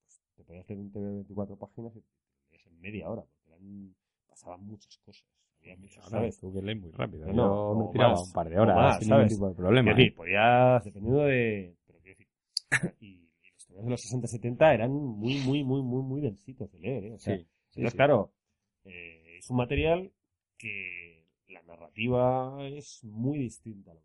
pues 0.03 0.21
te 0.35 0.43
podías 0.43 0.69
leer 0.69 0.79
un 0.79 0.91
TV 0.91 1.05
de 1.07 1.13
24 1.15 1.55
páginas 1.57 1.95
y 1.95 2.01
te 2.01 2.51
leías 2.51 2.67
en 2.67 2.79
media 2.81 3.09
hora, 3.09 3.23
porque 3.23 3.49
eran, 3.49 3.95
pasaban 4.27 4.63
muchas 4.63 4.95
cosas. 4.99 5.25
Había 5.61 5.75
muchas, 5.77 6.03
Ahora 6.03 6.17
¿sabes? 6.19 6.39
tú 6.39 6.53
que 6.53 6.61
lees 6.61 6.79
muy 6.79 6.91
rápido. 6.91 7.25
No, 7.33 7.73
Yo 7.73 7.79
me 7.87 7.91
tiraba 7.91 8.11
más, 8.11 8.27
un 8.27 8.33
par 8.33 8.47
de 8.49 8.59
horas 8.59 8.75
más, 8.75 8.99
sin 8.99 9.07
¿sabes? 9.07 9.23
ningún 9.31 9.35
tipo 9.37 9.49
de 9.49 9.55
problema. 9.55 9.91
Es 9.91 9.97
decir, 9.97 10.11
¿eh? 10.11 10.15
podías, 10.15 10.83
dependiendo 10.85 11.21
de. 11.23 11.75
Pero 11.87 11.99
quiero 11.99 12.17
decir. 12.19 12.95
Y, 12.99 13.07
y 13.41 13.51
los 13.51 13.65
temas 13.65 13.83
de 13.85 13.89
los 13.89 14.13
60-70 14.13 14.73
eran 14.75 14.91
muy, 14.91 15.39
muy, 15.39 15.63
muy, 15.63 15.81
muy, 15.81 16.03
muy 16.03 16.21
densitos 16.21 16.71
de 16.71 16.79
leer, 16.79 17.05
¿eh? 17.05 17.13
O 17.13 17.17
sea, 17.17 17.35
Sí, 17.37 17.41
sí, 17.43 17.49
entonces, 17.79 17.91
sí. 17.91 17.97
claro, 17.97 18.31
eh, 18.83 19.37
es 19.39 19.49
un 19.49 19.57
material 19.57 20.11
que 20.59 21.25
la 21.47 21.63
narrativa 21.63 22.55
es 22.67 23.03
muy 23.03 23.39
distinta 23.39 23.89
a 23.89 23.95
lo 23.95 24.01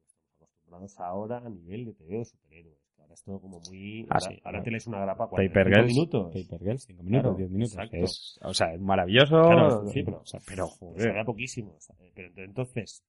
acostumbrados 0.76 1.00
ahora 1.00 1.38
a 1.38 1.48
nivel 1.50 1.84
de 1.86 1.92
TV 1.94 2.18
de 2.18 2.24
superhéroes. 2.24 2.78
que 2.96 3.02
Ahora 3.02 3.14
es 3.14 3.22
todo 3.24 3.40
como 3.40 3.60
muy. 3.60 4.02
Ah, 4.10 4.14
ahora, 4.14 4.20
sí, 4.20 4.26
ahora 4.28 4.40
claro. 4.58 4.62
te 4.64 4.70
lees 4.70 4.86
una 4.86 5.00
grapa 5.00 5.30
Paper 5.30 5.50
45 5.52 5.70
Girls, 5.76 5.92
minutos. 5.94 6.34
Paper 6.34 6.60
Girls, 6.66 6.82
5 6.84 7.02
minutos, 7.02 7.22
Claro, 7.22 7.36
10 7.36 7.50
minutos. 7.50 7.76
Es, 7.92 8.38
o 8.42 8.54
sea, 8.54 8.74
es 8.74 8.80
maravilloso. 8.80 9.42
Claro, 9.42 9.86
sí, 9.88 10.02
pero, 10.02 10.20
o 10.20 10.26
sea, 10.26 10.40
pero 10.46 10.66
joder. 10.66 11.08
era 11.10 11.24
poquísimo. 11.24 11.74
o 11.76 11.80
sea, 11.80 11.96
Pero 12.14 12.28
ent- 12.30 12.44
entonces, 12.44 13.04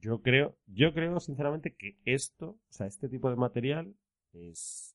yo 0.00 0.20
creo, 0.20 0.56
yo 0.66 0.92
creo 0.92 1.18
sinceramente 1.20 1.74
que 1.74 1.96
esto, 2.04 2.50
o 2.50 2.72
sea, 2.72 2.86
este 2.86 3.08
tipo 3.08 3.30
de 3.30 3.36
material 3.36 3.94
es, 4.32 4.94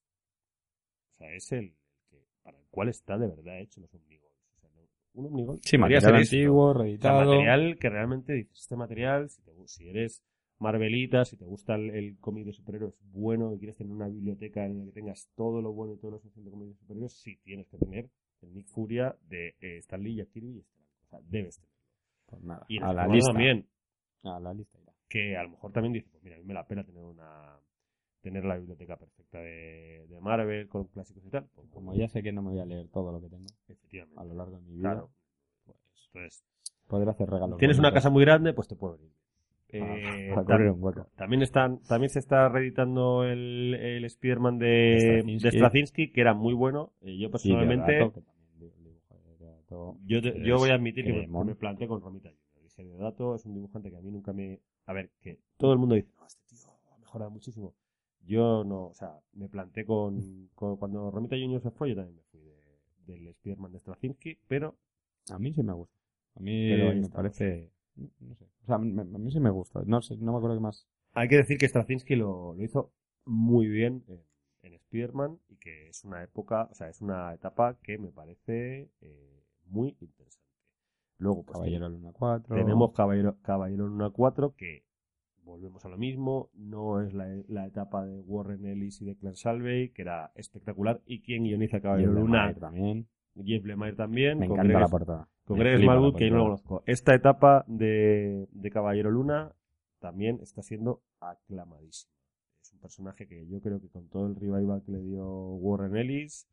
o 1.14 1.18
sea, 1.18 1.34
es 1.34 1.52
el 1.52 1.76
que, 2.10 2.24
para 2.44 2.58
el 2.60 2.66
cual 2.70 2.90
está 2.90 3.18
de 3.18 3.28
verdad 3.28 3.60
hecho 3.60 3.82
los 3.82 3.94
omnigols. 3.94 4.34
O 4.58 4.60
sea, 4.60 4.70
no- 4.76 4.88
un 5.14 5.26
omnigol 5.28 5.60
Sí, 5.64 5.78
material 5.78 6.16
antiguo, 6.16 6.70
O 6.70 6.74
sea, 6.74 6.84
reeditado. 6.84 7.26
material 7.26 7.78
que 7.80 7.90
realmente 7.90 8.34
dices, 8.34 8.60
este 8.60 8.76
material, 8.76 9.30
si, 9.30 9.42
te 9.42 9.52
si 9.66 9.90
eres 9.90 10.22
Marvelita, 10.60 11.24
si 11.26 11.38
te 11.38 11.46
gusta 11.46 11.76
el, 11.76 11.90
el 11.92 12.18
cómic 12.20 12.46
de 12.46 12.54
superhéroes 12.54 12.94
bueno 13.12 13.54
y 13.54 13.60
quieres 13.60 13.78
tener 13.78 13.94
una 13.94 14.08
biblioteca 14.08 14.66
en 14.66 14.80
la 14.80 14.86
que 14.86 14.92
tengas 14.92 15.30
todo 15.36 15.62
lo 15.62 15.72
bueno 15.74 15.94
y 15.94 15.98
todo 15.98 16.12
lo 16.12 16.18
esencial 16.18 16.46
de 16.46 16.52
cómics 16.52 16.72
de 16.74 16.80
superhéroes, 16.80 17.14
sí 17.14 17.38
tienes 17.44 17.68
que 17.68 17.78
tener 17.78 18.10
el 18.42 18.54
Nick 18.54 18.68
Furia 18.68 19.16
de 19.30 19.56
eh, 19.62 19.78
Stan 19.80 20.02
Lee, 20.04 20.16
Jack 20.16 20.30
Kirby 20.32 20.58
y 20.58 20.60
Stan. 20.60 20.82
O 21.04 21.08
sea, 21.10 21.20
debes 21.30 21.58
tenerlo. 21.60 21.80
Pues 22.28 22.44
nada, 22.44 22.66
Y 22.68 22.78
a 22.82 22.94
la 22.94 23.08
lista. 23.08 23.32
también, 23.32 23.68
A 24.24 24.40
la 24.40 24.54
lista 24.54 24.78
irá. 24.82 24.94
que 25.08 25.36
a 25.38 25.44
lo 25.44 25.50
mejor 25.50 25.72
también 25.72 25.94
dice, 25.94 26.10
pues 26.12 26.24
mira, 26.24 26.36
a 26.36 26.40
mí 26.40 26.46
me 26.46 26.54
la 26.54 26.68
pena 26.68 26.84
tener 26.84 27.04
una 27.04 27.58
tener 28.22 28.44
la 28.44 28.58
biblioteca 28.58 28.98
perfecta 28.98 29.40
de, 29.40 30.06
de 30.10 30.20
Marvel 30.20 30.68
con 30.68 30.84
clásicos 30.86 31.24
y 31.26 31.30
tal. 31.30 31.46
Pues, 31.56 31.70
Como 31.70 31.94
ya 31.96 32.10
sé 32.10 32.22
que 32.22 32.34
no 32.34 32.42
me 32.42 32.52
voy 32.52 32.60
a 32.60 32.66
leer 32.66 32.90
todo 32.90 33.14
lo 33.14 33.22
que 33.22 33.30
tengo 33.30 33.46
efectivamente. 33.64 34.20
a 34.20 34.26
lo 34.26 34.34
largo 34.36 34.58
de 34.58 34.62
mi 34.64 34.74
vida, 34.76 34.90
Claro. 34.92 35.10
Pues, 35.66 35.78
entonces, 36.14 36.44
podré 36.88 37.10
hacer 37.10 37.30
regalos. 37.30 37.58
tienes 37.58 37.80
una 37.80 37.94
casa 37.94 38.10
muy 38.10 38.26
grande, 38.26 38.54
pues 38.54 38.68
te 38.68 38.76
puede 38.76 38.98
venir. 38.98 39.14
para- 40.36 40.66
Eh, 40.66 40.70
tam- 40.70 40.80
hueco. 40.82 41.08
también 41.16 41.42
están, 41.42 41.80
también 41.84 42.10
se 42.10 42.20
está 42.20 42.50
reeditando 42.50 43.24
el, 43.24 43.76
el 43.76 44.06
Spider-Man 44.06 44.60
de, 44.60 45.24
de 45.26 45.52
Straczynski, 45.52 46.12
que 46.12 46.22
era 46.22 46.34
muy 46.34 46.54
bueno. 46.54 46.94
Eh, 47.02 47.18
yo 47.18 47.32
personalmente, 47.32 47.92
Deodato. 47.94 48.24
yo, 50.06 50.22
te- 50.22 50.42
yo 50.44 50.58
voy 50.58 50.70
a 50.72 50.76
admitir 50.76 51.06
que 51.06 51.12
me, 51.12 51.18
que 51.20 51.24
cremón. 51.26 51.48
me 51.48 51.56
planté 51.56 51.88
con 51.88 52.02
Romita. 52.02 52.30
Dije, 52.64 52.84
Deodato 52.84 53.36
es 53.36 53.46
un 53.46 53.54
dibujante 53.54 53.90
que 53.90 53.98
a 53.98 54.02
mí 54.02 54.12
nunca 54.12 54.34
me... 54.34 54.60
A 54.86 54.94
ver, 54.94 55.12
que 55.22 55.40
todo 55.58 55.74
el 55.74 55.80
mundo 55.80 55.96
dice, 55.96 56.10
no, 56.18 56.26
este 56.26 56.42
tío 56.56 56.70
ha 56.94 56.98
mejorado 56.98 57.32
muchísimo. 57.32 57.74
Yo 58.26 58.64
no, 58.64 58.88
o 58.88 58.94
sea, 58.94 59.20
me 59.34 59.50
planté 59.50 59.86
con, 59.86 60.50
con- 60.56 60.78
cuando 60.78 61.12
Romita 61.12 61.36
Junior 61.36 61.62
se 61.62 61.72
fue, 61.72 61.90
yo 61.90 61.96
también 61.96 62.16
me 62.16 62.24
fui 62.24 62.40
de, 62.42 63.14
del 63.14 63.28
Spider-Man 63.28 63.72
de 63.74 63.80
Straczynski, 63.80 64.38
pero 64.48 64.76
A 65.32 65.38
mí 65.40 65.54
sí 65.54 65.62
me 65.64 65.74
gusta. 65.74 65.96
A 66.36 66.40
mí 66.42 66.70
me 67.02 67.10
parece... 67.10 67.70
No 68.20 68.36
sé. 68.36 68.46
O 68.64 68.66
sea, 68.66 68.78
me- 68.78 69.02
a 69.02 69.06
mí 69.06 69.32
sí 69.32 69.40
me 69.40 69.50
gusta. 69.50 69.82
No 69.86 70.02
sé, 70.02 70.18
no 70.18 70.32
me 70.32 70.38
acuerdo 70.38 70.58
qué 70.58 70.62
más. 70.62 70.88
hay 71.14 71.28
que 71.28 71.38
decir 71.38 71.58
que 71.58 71.68
Straczynski 71.68 72.16
lo, 72.16 72.54
lo 72.56 72.64
hizo 72.64 72.92
muy 73.26 73.68
bien 73.68 74.04
en, 74.08 74.22
en 74.64 74.74
Spider-Man 74.76 75.40
y 75.50 75.58
que 75.58 75.90
es 75.90 76.04
una 76.06 76.24
época, 76.24 76.68
o 76.72 76.74
sea, 76.74 76.90
es 76.90 77.02
una 77.02 77.34
etapa 77.34 77.78
que 77.82 77.98
me 77.98 78.12
parece 78.12 78.90
eh, 79.02 79.44
muy 79.66 79.96
interesante. 80.00 80.48
Luego, 81.18 81.44
pues 81.44 81.58
Caballero 81.58 81.90
Luna 81.90 82.12
4. 82.14 82.56
tenemos 82.56 82.94
Caballero, 82.94 83.38
Caballero 83.42 83.88
Luna 83.88 84.10
4 84.10 84.56
que 84.56 84.86
volvemos 85.44 85.84
a 85.84 85.90
lo 85.90 85.98
mismo, 85.98 86.50
no 86.54 87.02
es 87.02 87.14
la, 87.14 87.28
la 87.48 87.66
etapa 87.66 88.06
de 88.06 88.22
Warren 88.22 88.66
Ellis 88.66 89.02
y 89.02 89.06
de 89.06 89.16
Clan 89.18 89.36
Salvey, 89.36 89.90
que 89.90 90.04
era 90.04 90.32
espectacular, 90.36 91.02
y 91.06 91.22
quien 91.22 91.44
guioniza 91.44 91.82
Caballero 91.82 92.14
Luna, 92.14 92.54
también. 92.60 93.08
Jeff 93.44 93.64
Lemire 93.66 93.94
también, 93.96 94.40
Me 94.40 94.48
con 94.48 94.58
encanta 94.58 94.74
Greg- 94.74 94.82
la 94.82 94.88
portada. 94.90 95.28
con 95.46 95.58
Greg 95.60 95.80
Smallwood, 95.82 96.16
que 96.16 96.28
yo 96.28 96.32
no 96.34 96.38
lo 96.40 96.44
conozco. 96.46 96.84
Esta 96.86 97.14
etapa 97.16 97.64
de, 97.68 98.48
de 98.52 98.70
Caballero 98.72 99.12
Luna 99.12 99.52
también 100.00 100.40
está 100.42 100.62
siendo 100.62 101.02
aclamadísima. 101.20 102.12
Es 102.62 102.74
un 102.74 102.80
personaje 102.80 103.28
que 103.28 103.48
yo 103.48 103.62
creo 103.62 103.80
que 103.82 103.90
con 103.90 104.08
todo 104.10 104.28
el 104.28 104.36
revival 104.36 104.84
que 104.86 104.92
le 104.92 105.02
dio 105.02 105.26
Warren 105.26 105.96
Ellis, 105.96 106.48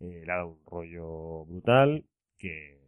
eh, 0.00 0.22
le 0.26 0.32
ha 0.32 0.36
dado 0.36 0.48
un 0.48 0.58
rollo 0.66 1.44
brutal 1.46 2.04
que 2.38 2.80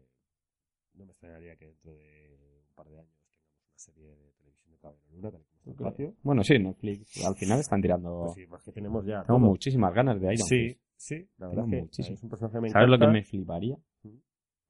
no 0.95 1.05
me 1.05 1.13
extrañaría 1.13 1.57
que 1.57 1.67
dentro 1.67 1.93
de 1.95 2.39
un 2.69 2.75
par 2.75 2.87
de 2.89 2.99
años 2.99 3.11
tengamos 3.29 3.69
una 3.71 3.79
serie 3.79 4.09
de 4.09 4.33
televisión 4.39 4.73
de 4.73 4.79
Caballero 4.79 5.07
Luna, 5.13 5.31
tal 5.31 5.43
como 5.63 5.71
espacio. 5.89 6.15
Bueno, 6.23 6.43
sí, 6.45 6.59
Netflix. 6.59 7.25
Al 7.25 7.37
final 7.37 7.61
están 7.61 7.81
tirando... 7.83 8.21
Pues 8.25 8.35
sí, 8.35 8.47
más 8.47 8.63
que 8.63 8.73
tenemos 8.73 9.05
ya. 9.07 9.23
Tengo 9.25 9.39
todo. 9.39 9.49
muchísimas 9.51 9.95
ganas 9.95 10.21
de 10.21 10.35
Iron 10.35 10.47
Sí, 10.47 10.69
Fist. 10.69 10.81
Sí, 11.05 11.29
la 11.39 11.49
verdad 11.49 11.65
es 11.67 11.71
que 11.71 11.81
muchísimo. 11.83 12.15
es 12.15 12.23
un 12.23 12.31
personaje 12.31 12.61
que 12.61 12.71
¿Sabes 12.71 12.89
lo 12.89 12.99
que 12.99 13.07
me 13.07 13.23
fliparía? 13.23 13.77
Mm. 14.03 14.09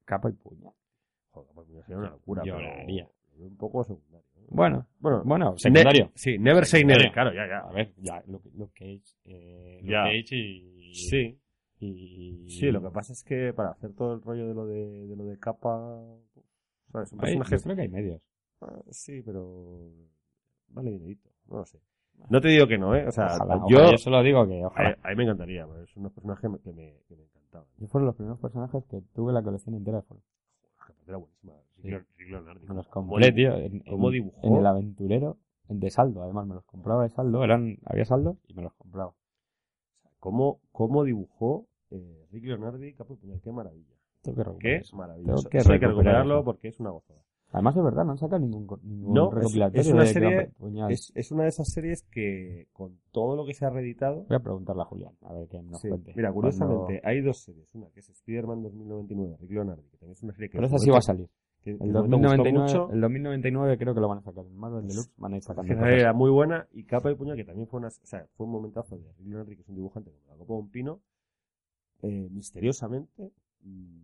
Capa 0.05 0.29
y 0.29 0.33
puñal. 0.33 0.73
Joder, 1.31 1.51
pues 1.55 1.67
me 1.69 1.81
sería 1.81 1.97
una 1.97 2.09
locura. 2.11 2.43
pero 2.43 2.57
Lloraría. 2.57 3.03
lo 3.31 3.37
veo 3.39 3.47
un 3.47 3.57
poco 3.57 3.83
secundario. 3.83 4.27
¿eh? 4.37 4.45
Bueno, 4.49 4.87
Bueno, 4.99 5.23
bueno, 5.25 5.57
secundario. 5.57 6.05
Ne- 6.05 6.11
sí, 6.15 6.37
never 6.37 6.65
say 6.65 6.83
never, 6.83 7.11
claro, 7.11 7.33
ya, 7.33 7.47
ya. 7.47 7.59
A 7.59 7.71
ver, 7.71 7.93
ya, 7.97 8.21
Luke, 8.27 8.49
Luke 8.53 8.73
Cage, 8.73 9.15
eh, 9.25 9.79
Luke 9.81 9.91
Ya. 9.91 10.03
Cage 10.03 10.35
y... 10.35 10.93
Sí, 10.93 11.39
y... 11.79 12.49
sí, 12.49 12.71
lo 12.71 12.81
que 12.81 12.89
pasa 12.91 13.13
es 13.13 13.23
que 13.23 13.53
para 13.53 13.71
hacer 13.71 13.93
todo 13.93 14.13
el 14.13 14.21
rollo 14.21 14.47
de 14.47 14.53
lo 14.53 14.65
de, 14.67 15.07
de 15.07 15.15
lo 15.15 15.25
de 15.25 15.37
capa, 15.39 16.03
¿sabes? 16.91 17.11
Un 17.13 17.19
personaje... 17.19 17.55
yo 17.57 17.63
creo 17.63 17.75
que 17.75 17.81
hay 17.81 17.89
medios. 17.89 18.21
Ah, 18.61 18.81
Sí, 18.91 19.21
pero 19.21 19.89
vale 20.69 20.91
dinerito, 20.91 21.29
no 21.47 21.57
lo 21.57 21.65
sé. 21.65 21.79
No 22.29 22.41
te 22.41 22.47
digo 22.47 22.67
que 22.67 22.77
no, 22.77 22.95
¿eh? 22.95 23.07
O 23.07 23.11
sea, 23.11 23.27
Ojalá, 23.35 23.55
yo, 23.67 23.77
ojalá, 23.77 23.91
yo 23.91 23.97
solo 23.97 24.23
digo 24.23 24.47
que 24.47 24.63
a, 24.63 24.67
ojalá. 24.67 24.97
a 25.03 25.09
mí 25.09 25.15
me 25.15 25.23
encantaría, 25.23 25.65
porque 25.65 25.83
es 25.83 25.95
unos 25.95 26.11
personajes 26.11 26.41
que 26.41 26.71
me, 26.73 26.93
que 27.07 27.15
me 27.15 27.23
encantaban. 27.23 27.67
Yo 27.77 27.87
fueron 27.87 28.07
los 28.07 28.15
primeros 28.15 28.39
personajes 28.39 28.83
que 28.85 29.01
tuve 29.13 29.31
la 29.31 29.43
colección 29.43 29.75
entera 29.75 29.97
de 29.99 30.03
aparte 30.05 30.23
era 31.07 31.17
buenísima. 31.17 31.53
Sí. 31.81 31.89
Me 32.67 32.75
los 32.75 32.87
compré, 32.87 33.31
tío. 33.31 33.55
En, 33.55 33.79
cómo 33.81 34.09
dibujó. 34.09 34.39
En 34.47 34.55
el 34.55 34.65
aventurero 34.65 35.37
de 35.67 35.89
saldo, 35.89 36.23
además, 36.23 36.47
me 36.47 36.55
los 36.55 36.65
compraba 36.65 37.03
de 37.03 37.09
saldo. 37.09 37.43
Eran, 37.43 37.77
había 37.85 38.05
saldo 38.05 38.37
y 38.47 38.53
me 38.53 38.63
los 38.63 38.73
compraba. 38.73 39.13
Cómo, 40.19 40.59
cómo 40.71 41.03
dibujó 41.03 41.67
eh, 41.91 42.25
Rick 42.31 42.45
Leonardi, 42.45 42.93
Capo 42.93 43.17
qué 43.43 43.51
maravilla. 43.51 43.93
Tengo 44.21 44.37
que 44.37 44.43
Qué 44.43 44.49
recuperar 44.49 44.81
eso. 44.81 44.97
maravilloso. 44.97 45.49
Tengo 45.49 45.63
que 45.63 45.77
recuperarlo 45.87 46.35
eso. 46.35 46.43
porque 46.45 46.67
es 46.69 46.79
una 46.79 46.89
gozada. 46.89 47.21
Además, 47.55 47.77
es 47.77 47.83
verdad, 47.83 48.03
no 48.05 48.11
han 48.11 48.17
sacado 48.17 48.39
ningún, 48.39 48.67
ningún 48.83 49.13
No, 49.13 49.29
es- 49.29 49.33
recopilatorio 49.35 49.81
es 49.81 49.91
una 49.93 50.01
de 50.03 50.07
serie-. 50.09 50.51
Es, 50.89 51.11
es 51.15 51.31
una 51.31 51.43
de 51.43 51.49
esas 51.49 51.69
series 51.71 52.03
que, 52.11 52.67
con 52.73 52.99
todo 53.11 53.35
lo 53.37 53.45
que 53.45 53.53
se 53.53 53.65
ha 53.65 53.69
reeditado. 53.69 54.25
Voy 54.27 54.35
a 54.35 54.39
preguntarle 54.39 54.81
a 54.81 54.85
Julián, 54.85 55.13
a 55.21 55.33
ver 55.33 55.47
qué 55.47 55.61
nos 55.63 55.79
Sí. 55.79 55.87
cuente. 55.87 56.11
Mira, 56.15 56.33
curiosamente, 56.33 56.83
Cuando- 57.01 57.07
hay 57.07 57.21
dos 57.21 57.37
series. 57.39 57.73
Una 57.73 57.89
que 57.91 58.01
es 58.01 58.09
Spider-Man 58.09 58.61
2099, 58.63 59.37
Rick 59.39 59.51
Leonardi, 59.51 59.83
que 59.89 59.97
también 59.97 60.11
es 60.13 60.23
una 60.23 60.33
serie 60.33 60.49
que. 60.49 60.57
Pero 60.57 60.67
esa 60.67 60.77
sí 60.79 60.89
va 60.89 60.97
a 60.97 61.01
salir. 61.01 61.29
que 61.63 61.71
El 61.71 61.77
gustó 61.77 61.93
2099, 62.01 62.59
mucho. 62.59 62.91
el 62.91 63.01
2099 63.01 63.77
creo 63.79 63.95
que 63.95 63.99
lo 64.01 64.07
van 64.07 64.17
a 64.19 64.21
sacar. 64.21 64.45
En 64.45 64.55
Marvel 64.55 64.87
Deluxe 64.87 65.11
van 65.17 65.33
a 65.33 65.37
ir 65.37 65.41
sacando 65.41 65.73
serie 65.73 65.99
era 66.01 66.13
muy 66.13 66.29
buena 66.29 66.67
y 66.73 66.83
Capa 66.83 67.09
y 67.09 67.15
Puñal, 67.15 67.35
que 67.37 67.43
también 67.43 67.67
fue 67.67 67.79
una, 67.79 67.87
o 67.87 67.91
sea, 68.03 68.27
fue 68.35 68.45
un 68.45 68.51
momentazo 68.51 68.95
de 68.97 69.11
Rick 69.13 69.27
Leonardi, 69.27 69.55
que 69.55 69.61
es 69.63 69.69
un 69.69 69.75
dibujante 69.75 70.11
como 70.11 70.27
la 70.27 70.35
copa 70.37 70.53
de 70.53 70.59
un 70.59 70.69
pino, 70.69 70.99
eh, 72.03 72.27
misteriosamente 72.29 73.31
mm, 73.63 74.03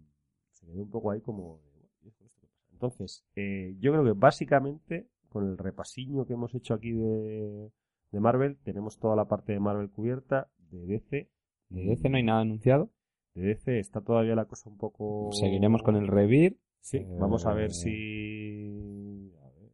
se 0.49 0.65
quedó 0.65 0.81
un 0.81 0.89
poco 0.89 1.11
ahí 1.11 1.21
como 1.21 1.59
de, 1.63 1.69
"Bueno, 1.71 1.89
¿y 2.03 2.07
esto 2.07 2.23
qué 2.25 2.47
pasa?". 2.47 2.70
Entonces, 2.81 3.23
eh, 3.35 3.75
yo 3.79 3.91
creo 3.91 4.03
que 4.03 4.13
básicamente, 4.13 5.07
con 5.29 5.47
el 5.47 5.57
repasiño 5.59 6.25
que 6.25 6.33
hemos 6.33 6.55
hecho 6.55 6.73
aquí 6.73 6.91
de, 6.91 7.69
de 8.11 8.19
Marvel, 8.19 8.57
tenemos 8.63 8.97
toda 8.97 9.15
la 9.15 9.25
parte 9.27 9.53
de 9.53 9.59
Marvel 9.59 9.91
cubierta, 9.91 10.49
de 10.71 10.85
DC. 10.87 11.29
De 11.69 11.83
DC 11.85 12.09
no 12.09 12.17
hay 12.17 12.23
nada 12.23 12.41
anunciado. 12.41 12.89
De 13.35 13.43
DC 13.43 13.77
está 13.79 14.01
todavía 14.01 14.33
la 14.35 14.45
cosa 14.45 14.67
un 14.67 14.77
poco... 14.77 15.29
Seguiremos 15.31 15.83
con 15.83 15.95
el 15.95 16.07
Revir. 16.07 16.57
Sí, 16.79 16.97
Eh, 16.97 17.07
vamos 17.19 17.45
a 17.45 17.53
ver 17.53 17.71
si... 17.71 19.31
a 19.43 19.49
ver. 19.51 19.71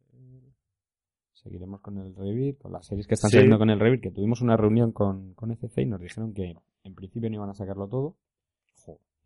Seguiremos 1.32 1.80
con 1.80 1.96
el 1.96 2.14
Revir, 2.14 2.58
con 2.58 2.72
las 2.72 2.86
series 2.86 3.06
que 3.06 3.14
están 3.14 3.30
Sí. 3.30 3.36
saliendo 3.38 3.58
con 3.58 3.70
el 3.70 3.80
Revir, 3.80 4.00
que 4.02 4.10
tuvimos 4.10 4.42
una 4.42 4.58
reunión 4.58 4.92
con, 4.92 5.32
con 5.32 5.50
ECC 5.50 5.78
y 5.78 5.86
nos 5.86 6.00
dijeron 6.00 6.34
que 6.34 6.54
en 6.84 6.94
principio 6.94 7.30
no 7.30 7.36
iban 7.36 7.48
a 7.48 7.54
sacarlo 7.54 7.88
todo. 7.88 8.16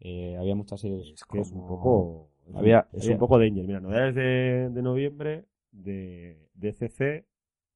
Eh, 0.05 0.37
había 0.37 0.55
muchas 0.57 0.81
series 0.81 1.09
es 1.15 1.25
que 1.25 1.41
es 1.41 1.51
un 1.53 1.67
poco... 1.67 2.29
Es, 2.49 2.55
Había- 2.57 2.89
es 2.93 3.03
había- 3.05 3.15
un 3.15 3.19
poco 3.21 3.39
danger. 3.39 3.65
Mira, 3.67 3.81
novedades 3.81 4.15
de, 4.15 4.71
de 4.71 4.83
noviembre 4.83 5.45
de 5.71 6.49
DCC. 6.55 7.25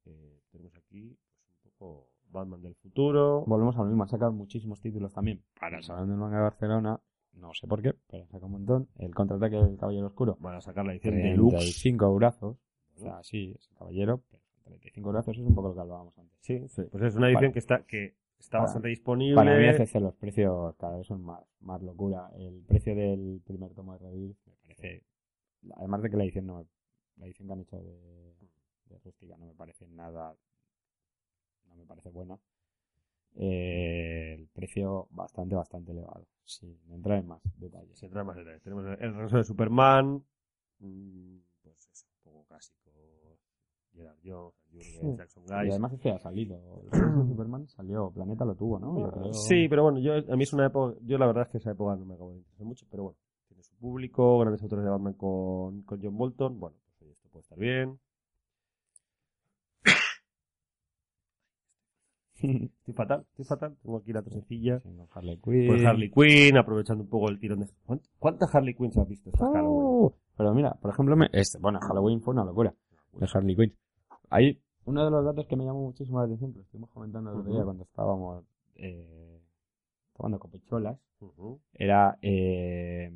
Eh, 0.05 0.41
tenemos 0.51 0.77
aquí 0.77 1.17
pues, 1.47 1.64
un 1.64 1.71
poco 1.71 2.09
Batman 2.31 2.62
del 2.62 2.75
futuro. 2.75 3.45
Volvemos 3.47 3.77
a 3.77 3.81
lo 3.81 3.87
mismo, 3.87 4.03
han 4.03 4.09
sacado 4.09 4.33
muchísimos 4.33 4.81
títulos 4.81 5.12
también 5.12 5.43
para 5.61 5.79
el 5.79 5.83
Salón 5.85 6.09
del 6.09 6.19
Manga 6.19 6.37
de 6.37 6.43
Barcelona. 6.43 7.01
No 7.35 7.53
sé 7.53 7.67
por 7.67 7.83
qué, 7.83 7.95
pero 8.09 8.23
han 8.23 8.29
sacado 8.31 8.47
un 8.47 8.53
montón. 8.53 8.89
El 8.99 9.14
contraataque 9.14 9.57
del 9.57 9.77
Caballero 9.77 10.07
Oscuro. 10.07 10.37
Van 10.41 10.55
a 10.57 10.61
sacar 10.61 10.85
la 10.87 10.93
edición 10.93 11.17
deluxe. 11.17 11.57
35 11.57 12.14
brazos. 12.14 12.57
O 12.95 12.99
sea, 12.99 13.23
sí, 13.23 13.53
es 13.59 13.69
el 13.71 13.77
caballero, 13.77 14.23
pero 14.31 14.43
35 14.64 15.11
brazos 15.12 15.37
es 15.37 15.45
un 15.45 15.55
poco 15.55 15.69
lo 15.69 15.75
que 15.75 15.81
hablábamos 15.81 16.17
antes. 16.19 16.39
Sí, 16.41 16.67
sí, 16.69 16.83
pues 16.91 17.03
es 17.05 17.14
una 17.14 17.27
edición 17.29 17.43
Para- 17.43 17.53
que 17.53 17.59
está 17.59 17.83
que 17.87 18.14
está 18.39 18.53
para- 18.53 18.62
bastante 18.64 18.89
disponible. 18.89 19.35
Para 19.35 19.59
mí 19.59 19.64
CC 19.77 20.01
los 20.01 20.14
precios 20.14 20.75
cada 20.77 20.97
vez 20.97 21.07
son 21.07 21.23
más, 21.23 21.45
más 21.61 21.83
locura. 21.83 22.31
El 22.39 22.64
precio 22.67 22.95
del 22.95 23.43
primer 23.47 23.75
tomo 23.75 23.99
de 23.99 24.09
me 24.09 24.46
parece... 24.87 25.05
Además 25.76 26.03
de 26.03 26.11
que 26.11 26.16
la 26.16 26.24
edición 26.24 26.47
no 26.47 26.66
la 27.16 27.24
edición 27.26 27.49
que 27.49 27.55
han 27.55 27.61
hecho 27.61 27.76
de, 27.78 28.34
de 28.87 28.99
Rústica 29.05 29.37
no 29.37 29.47
me 29.47 29.55
parece 29.55 29.87
nada... 29.89 30.34
No 31.68 31.74
me 31.76 31.84
parece 31.87 32.11
buena. 32.11 32.39
Eh, 33.34 34.34
el 34.39 34.49
precio 34.49 35.09
bastante, 35.11 35.55
bastante 35.55 35.93
elevado. 35.93 36.26
Sin 36.45 36.78
entrar 36.91 37.18
en 37.18 37.26
más 37.26 37.43
detalles. 37.57 37.99
Se 37.99 38.09
trae 38.09 38.24
más 38.24 38.37
detalles. 38.37 38.62
Tenemos 38.62 38.84
el 38.87 39.14
regreso 39.14 39.37
de 39.39 39.45
Superman. 39.45 40.24
mm, 40.78 41.37
Pues 41.62 41.89
es 41.93 42.05
un 42.05 42.22
poco 42.32 42.45
clásico. 42.47 42.76
Gerard 43.93 44.18
Jones, 44.24 44.55
Jürgen, 44.70 45.11
Sí. 45.12 45.16
Jackson 45.16 45.43
Y 45.45 45.47
Guys. 45.47 45.70
además 45.72 45.93
es 45.95 46.01
que 46.01 46.11
ha 46.11 46.18
salido. 46.18 46.57
El 46.84 46.91
regreso 46.91 47.22
de 47.22 47.28
Superman 47.28 47.66
salió. 47.68 48.11
Planeta 48.11 48.45
lo 48.45 48.55
tuvo, 48.55 48.78
¿no? 48.78 48.99
Yo 48.99 49.11
creo- 49.11 49.32
Sí, 49.32 49.68
pero 49.68 49.82
bueno, 49.84 49.99
yo, 49.99 50.12
a 50.14 50.37
mí 50.37 50.43
es 50.45 50.53
una 50.53 50.66
época. 50.66 50.99
Yo 51.03 51.18
la 51.18 51.26
verdad 51.26 51.45
es 51.45 51.49
que 51.51 51.59
esa 51.59 51.70
época 51.72 51.97
no 51.97 52.05
me 52.05 52.14
acabo 52.14 52.30
de 52.30 52.37
interesar 52.39 52.66
mucho, 52.66 52.87
pero 52.91 53.03
bueno, 53.05 53.18
su 53.67 53.77
público, 53.77 54.39
grandes 54.41 54.62
autores 54.62 54.85
de 54.85 54.91
Batman 54.91 55.14
con, 55.14 55.83
con 55.83 56.01
John 56.03 56.17
Bolton. 56.17 56.59
Bueno, 56.61 56.77
pues 56.99 57.11
esto 57.12 57.29
puede 57.31 57.43
estar 57.43 57.59
bien. 57.59 57.99
Estoy 62.37 62.95
fatal, 62.95 63.25
estoy 63.31 63.45
fatal. 63.47 63.77
Tengo 63.83 63.97
aquí 63.99 64.12
la 64.12 64.23
tosecilla. 64.23 64.79
Sí, 64.81 64.89
con 64.95 65.09
Harley 65.14 65.39
Quinn. 65.39 65.67
Pues 65.69 65.85
Harley 65.85 66.11
Quinn, 66.11 66.57
aprovechando 66.59 67.03
un 67.05 67.09
poco 67.11 67.29
el 67.31 67.39
tirón 67.41 67.61
de. 67.61 67.67
¿Cuánt- 67.87 68.07
¿Cuántas 68.19 68.55
Harley 68.55 68.75
Quinns 68.75 68.97
has 68.99 69.09
visto 69.09 69.31
esta? 69.31 69.47
Oh, 69.64 70.14
Pero 70.37 70.55
mira, 70.55 70.75
por 70.75 70.91
ejemplo, 70.93 71.17
me- 71.17 71.31
este, 71.33 71.59
bueno, 71.59 71.81
Halloween 71.81 72.21
fue 72.21 72.35
una 72.35 72.45
locura. 72.45 72.75
De 73.14 73.27
Harley 73.33 73.57
Quinn. 73.57 73.75
Hay 74.29 74.61
uno 74.85 75.05
de 75.05 75.11
los 75.11 75.25
datos 75.25 75.47
que 75.47 75.57
me 75.57 75.64
llamó 75.64 75.81
muchísimo 75.83 76.19
la 76.19 76.27
atención, 76.27 76.53
que 76.53 76.59
lo 76.59 76.64
estuvimos 76.64 76.91
comentando 76.91 77.31
el 77.33 77.39
otro 77.39 77.53
día 77.53 77.64
cuando 77.64 77.85
estábamos 77.85 78.45
eh, 78.75 79.41
tomando 80.14 80.39
copecholas, 80.39 80.99
Ujú. 81.21 81.59
era 81.73 82.19
eh, 82.21 83.11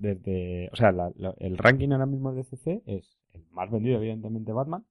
desde, 0.00 0.68
o 0.72 0.76
sea, 0.76 0.92
la- 0.92 1.12
la- 1.16 1.34
el 1.38 1.58
ranking 1.58 1.90
ahora 1.90 2.06
mismo 2.06 2.32
de 2.32 2.42
DC 2.42 2.82
es 2.86 3.18
el 3.32 3.44
más 3.50 3.70
vendido, 3.70 3.98
evidentemente, 3.98 4.52
Batman. 4.52 4.84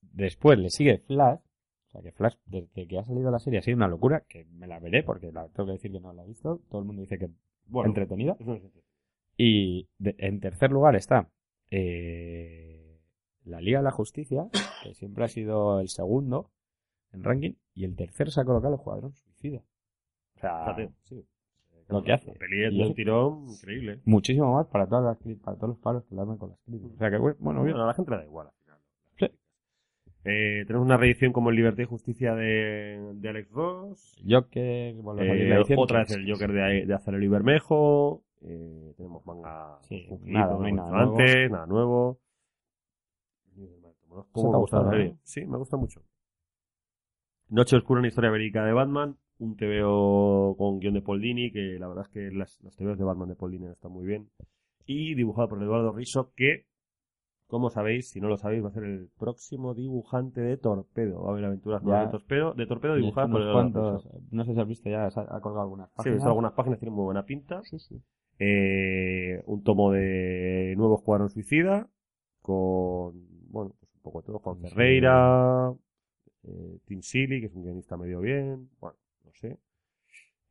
Después 0.00 0.58
le 0.58 0.70
sigue 0.70 0.98
Flash. 0.98 1.38
O 1.40 1.90
sea, 1.92 2.02
que 2.02 2.12
Flash, 2.12 2.34
desde 2.46 2.86
que 2.86 2.98
ha 2.98 3.04
salido 3.04 3.30
la 3.30 3.38
serie, 3.38 3.58
ha 3.58 3.62
sido 3.62 3.76
una 3.76 3.88
locura, 3.88 4.24
que 4.28 4.44
me 4.46 4.66
la 4.66 4.78
veré, 4.78 5.02
porque 5.02 5.30
la, 5.30 5.48
tengo 5.48 5.66
que 5.66 5.72
decir 5.72 5.92
que 5.92 6.00
no 6.00 6.12
la 6.12 6.24
he 6.24 6.26
visto. 6.28 6.60
Todo 6.70 6.80
el 6.80 6.86
mundo 6.86 7.02
dice 7.02 7.18
que 7.18 7.28
Bueno, 7.66 7.88
entretenida. 7.90 8.32
eso 8.40 8.54
es 8.54 8.62
entretenido. 8.62 8.86
Y 9.36 9.88
de- 9.98 10.14
en 10.18 10.40
tercer 10.40 10.70
lugar 10.70 10.94
está 10.96 11.28
eh, 11.70 13.00
la 13.44 13.60
Liga 13.60 13.78
de 13.78 13.84
la 13.84 13.90
Justicia, 13.90 14.48
que 14.82 14.94
siempre 14.94 15.24
ha 15.24 15.28
sido 15.28 15.80
el 15.80 15.88
segundo 15.88 16.50
en 17.12 17.24
ranking, 17.24 17.54
y 17.74 17.84
el 17.84 17.96
tercero 17.96 18.30
se 18.30 18.40
ha 18.40 18.44
colocado 18.44 18.74
el 18.74 18.78
Escuadrón 18.80 19.12
Suicida. 19.14 19.62
O 20.36 20.40
sea, 20.40 20.76
sí. 21.02 21.24
Lo 21.92 22.02
que 22.02 22.12
hace. 22.12 22.32
La 22.32 22.38
peli 22.38 22.64
es 22.64 22.72
un 22.88 22.94
tirón 22.94 23.44
increíble. 23.48 24.00
muchísimo 24.04 24.54
más 24.54 24.66
para 24.68 24.86
todas 24.86 25.04
las 25.04 25.38
para 25.38 25.56
todos 25.56 25.70
los 25.70 25.78
paros 25.78 26.04
que 26.04 26.14
le 26.14 26.24
dan 26.24 26.36
con 26.38 26.50
las 26.50 26.58
críticas. 26.60 26.94
O 26.94 26.98
sea 26.98 27.10
que 27.10 27.18
bueno, 27.18 27.36
bueno, 27.40 27.62
bien. 27.62 27.72
Bueno, 27.74 27.84
a 27.84 27.88
la 27.88 27.94
gente 27.94 28.10
le 28.10 28.16
da 28.18 28.24
igual 28.24 28.46
al 28.48 28.54
final. 28.64 28.78
Sí. 29.18 29.26
Eh, 30.24 30.64
tenemos 30.66 30.86
una 30.86 30.96
reedición 30.96 31.32
como 31.32 31.50
el 31.50 31.56
Libertad 31.56 31.82
y 31.82 31.86
Justicia 31.86 32.34
de, 32.34 33.12
de 33.14 33.28
Alex 33.28 33.50
Ross. 33.50 34.22
Joker, 34.28 34.94
salir 35.02 35.52
Eh, 35.52 35.74
otra 35.76 35.98
vez 36.00 36.10
el 36.12 36.30
Joker 36.30 36.52
de, 36.52 36.86
de 36.86 36.94
Acero 36.94 37.22
y 37.22 37.28
Bermejo. 37.28 38.22
Eh, 38.44 38.94
tenemos 38.96 39.24
manga 39.24 39.78
Sí, 39.82 40.08
nada, 40.24 40.54
no 40.58 40.64
hay 40.64 40.72
nuevo. 40.72 40.94
antes, 40.96 41.50
nada 41.50 41.66
nuevo. 41.66 42.18
¿Se 43.54 43.62
¿Cómo 44.32 44.48
te 44.48 44.50
me 44.50 44.56
ha 44.56 44.58
gusta 44.60 44.76
la 44.76 44.82
gustado, 44.82 44.90
serie? 44.90 45.06
eh? 45.06 45.16
Sí, 45.22 45.46
me 45.46 45.56
gusta 45.58 45.76
mucho. 45.76 46.02
Noche 47.48 47.76
Oscura, 47.76 47.98
una 48.00 48.08
historia 48.08 48.30
verídica 48.30 48.64
de 48.64 48.72
Batman. 48.72 49.16
Un 49.38 49.56
TVO 49.56 50.54
con 50.56 50.78
guion 50.78 50.94
de 50.94 51.02
Paul 51.02 51.20
Dini, 51.20 51.50
que 51.50 51.76
la 51.78 51.88
verdad 51.88 52.04
es 52.06 52.12
que 52.12 52.30
las, 52.30 52.60
los 52.62 52.76
TVOs 52.76 52.98
de 52.98 53.04
Batman 53.04 53.28
de 53.28 53.34
Paul 53.36 53.50
Dini 53.52 53.66
están 53.66 53.92
muy 53.92 54.06
bien. 54.06 54.28
Y 54.86 55.14
dibujado 55.14 55.48
por 55.48 55.62
Eduardo 55.62 55.92
Riso, 55.92 56.32
que, 56.36 56.66
como 57.46 57.70
sabéis, 57.70 58.10
si 58.10 58.20
no 58.20 58.28
lo 58.28 58.36
sabéis, 58.36 58.62
va 58.64 58.68
a 58.68 58.72
ser 58.72 58.84
el 58.84 59.08
próximo 59.18 59.74
dibujante 59.74 60.40
de 60.40 60.56
Torpedo. 60.56 61.22
Va 61.22 61.28
a 61.28 61.32
haber 61.32 61.44
aventuras 61.46 61.82
nuevas 61.82 62.06
de 62.06 62.10
Torpedo, 62.12 62.54
de 62.54 62.66
Torpedo 62.66 62.94
dibujadas 62.96 63.30
por 63.30 63.40
Eduardo 63.42 63.72
cuantos, 63.72 64.04
Riso. 64.04 64.20
no 64.30 64.44
sé 64.44 64.54
si 64.54 64.60
has 64.60 64.68
visto 64.68 64.88
ya, 64.90 65.06
ha, 65.06 65.40
colgado 65.40 65.62
algunas 65.62 65.88
Sí, 65.88 65.94
he 65.94 65.96
páginas. 65.96 66.14
visto 66.16 66.28
algunas 66.28 66.52
páginas, 66.52 66.78
tienen 66.78 66.94
muy 66.94 67.04
buena 67.04 67.24
pinta. 67.24 67.62
Sí, 67.62 67.78
sí. 67.78 68.00
Eh, 68.38 69.42
un 69.46 69.62
tomo 69.62 69.92
de 69.92 70.74
Nuevo 70.76 70.96
Escuadrón 70.96 71.30
Suicida 71.30 71.88
con, 72.40 73.12
bueno, 73.50 73.74
pues 73.78 73.92
un 73.94 74.02
poco 74.02 74.20
de 74.20 74.26
todo. 74.26 74.38
Juan. 74.40 74.60
Ferreira, 74.60 75.72
eh, 76.44 76.78
Tim 76.86 77.02
Silly, 77.02 77.40
que 77.40 77.46
es 77.46 77.54
un 77.54 77.62
guionista 77.62 77.96
medio 77.96 78.20
bien, 78.20 78.68
bueno, 78.80 78.96
sé. 79.32 79.58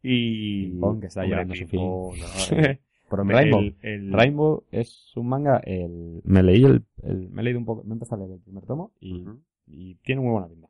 Y. 0.04 0.72
Que 1.00 1.08
está 1.08 1.22
hombre, 1.22 1.28
llegando 1.46 1.54
a 1.54 1.58
su 1.58 1.68
eh, 2.56 2.80
prome- 3.10 3.34
Rainbow. 3.34 3.60
el- 3.62 3.76
el- 3.82 4.14
Rainbow 4.14 4.64
es 4.72 5.16
un 5.16 5.28
manga, 5.30 5.58
el, 5.66 6.22
me 6.24 6.42
leí 6.44 6.64
el, 6.64 6.84
el- 7.04 7.30
me 7.30 7.42
he 7.42 7.46
leído 7.46 7.60
un 7.60 7.66
poco, 7.66 7.84
me 7.84 7.90
he 7.92 7.94
empezado 7.94 8.24
a 8.24 8.26
leer 8.26 8.38
el 8.38 8.44
primer 8.44 8.66
tomo 8.66 8.92
y, 9.00 9.26
tiene 10.04 10.22
muy 10.22 10.32
buena 10.32 10.48
pinta. 10.48 10.68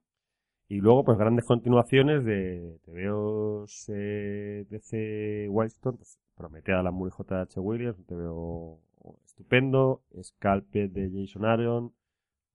Y 0.68 0.78
luego, 0.80 1.04
pues 1.04 1.18
grandes 1.18 1.46
continuaciones 1.46 2.24
de 2.24 2.78
TVOs 2.86 3.90
eh, 3.94 4.66
DC 4.70 5.48
Wildstorm, 5.50 5.98
pues 5.98 6.18
Prometea 6.36 6.82
la 6.82 6.92
y 6.92 7.10
J.H. 7.10 7.60
Williams, 7.60 7.98
un 8.00 8.06
TVO 8.06 8.80
estupendo, 9.26 10.02
Scalped 10.22 10.90
de 10.92 11.10
Jason 11.14 11.46
Aaron, 11.46 11.84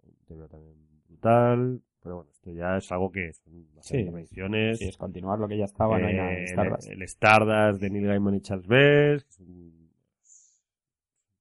un 0.03 0.15
TVO 0.27 0.49
también 0.49 0.75
brutal, 1.09 1.83
pero 2.07 2.17
bueno, 2.19 2.31
esto 2.31 2.53
ya 2.53 2.77
es 2.77 2.93
algo 2.93 3.11
que 3.11 3.33
son 3.33 3.67
Sí, 3.81 3.97
de 4.05 4.11
ediciones. 4.11 4.79
Si 4.79 4.85
es 4.85 4.97
continuar 4.97 5.41
lo 5.41 5.49
que 5.49 5.59
ya 5.59 5.65
estaba, 5.65 5.99
no 5.99 6.07
hay 6.07 6.15
nada 6.15 6.35
Eh, 6.35 6.39
en 6.39 6.45
Stardust. 6.45 6.87
El, 6.89 6.93
el 6.99 7.03
Stardust 7.03 7.81
de 7.83 7.91
Neil 7.91 8.07
Gaiman 8.07 8.35
y 8.37 8.41
Charles 8.43 8.67
Bess, 8.69 9.25
que 9.25 9.31
es 9.31 9.41
un 9.41 9.91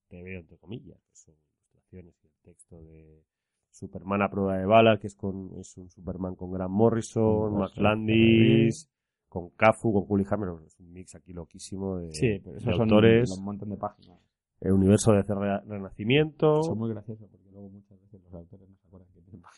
TVO 0.09 0.39
entre 0.39 0.57
comillas, 0.57 0.97
que 1.07 1.15
son 1.15 1.35
ilustraciones 1.35 2.15
y 2.23 2.25
el 2.27 2.33
texto 2.43 2.81
de 2.81 3.23
Superman 3.69 4.23
a 4.23 4.29
prueba 4.31 4.57
de 4.57 4.65
balas, 4.65 4.99
que 4.99 5.05
es 5.07 5.15
con 5.15 5.51
es 5.59 5.77
un 5.77 5.87
Superman 5.91 6.33
con 6.35 6.51
Grant 6.51 6.71
Morrison, 6.71 7.57
Max 7.59 7.77
Landis, 7.77 8.89
con 9.29 9.49
Cafu, 9.51 9.93
con 9.93 10.05
Cooley 10.07 10.25
Hammer, 10.31 10.49
es 10.65 10.79
un 10.79 10.91
mix 10.93 11.13
aquí 11.13 11.31
loquísimo 11.31 11.97
de, 11.97 12.11
Sí, 12.11 12.39
pero 12.39 12.53
de 12.53 12.57
esos 12.57 12.73
son 12.75 12.81
autores, 12.89 13.29
un 13.37 13.43
montón 13.45 13.69
de 13.69 13.77
páginas. 13.77 14.17
el 14.61 14.71
universo 14.71 15.11
de 15.11 15.21
Re- 15.21 15.61
Renacimiento. 15.67 16.63
Son 16.63 16.77
muy 16.77 16.89
graciosos 16.89 17.29
porque 17.29 17.49
luego 17.51 17.69
muchas 17.69 17.99
veces 18.01 18.19
los 18.23 18.33
autores 18.33 18.67
no 18.69 18.75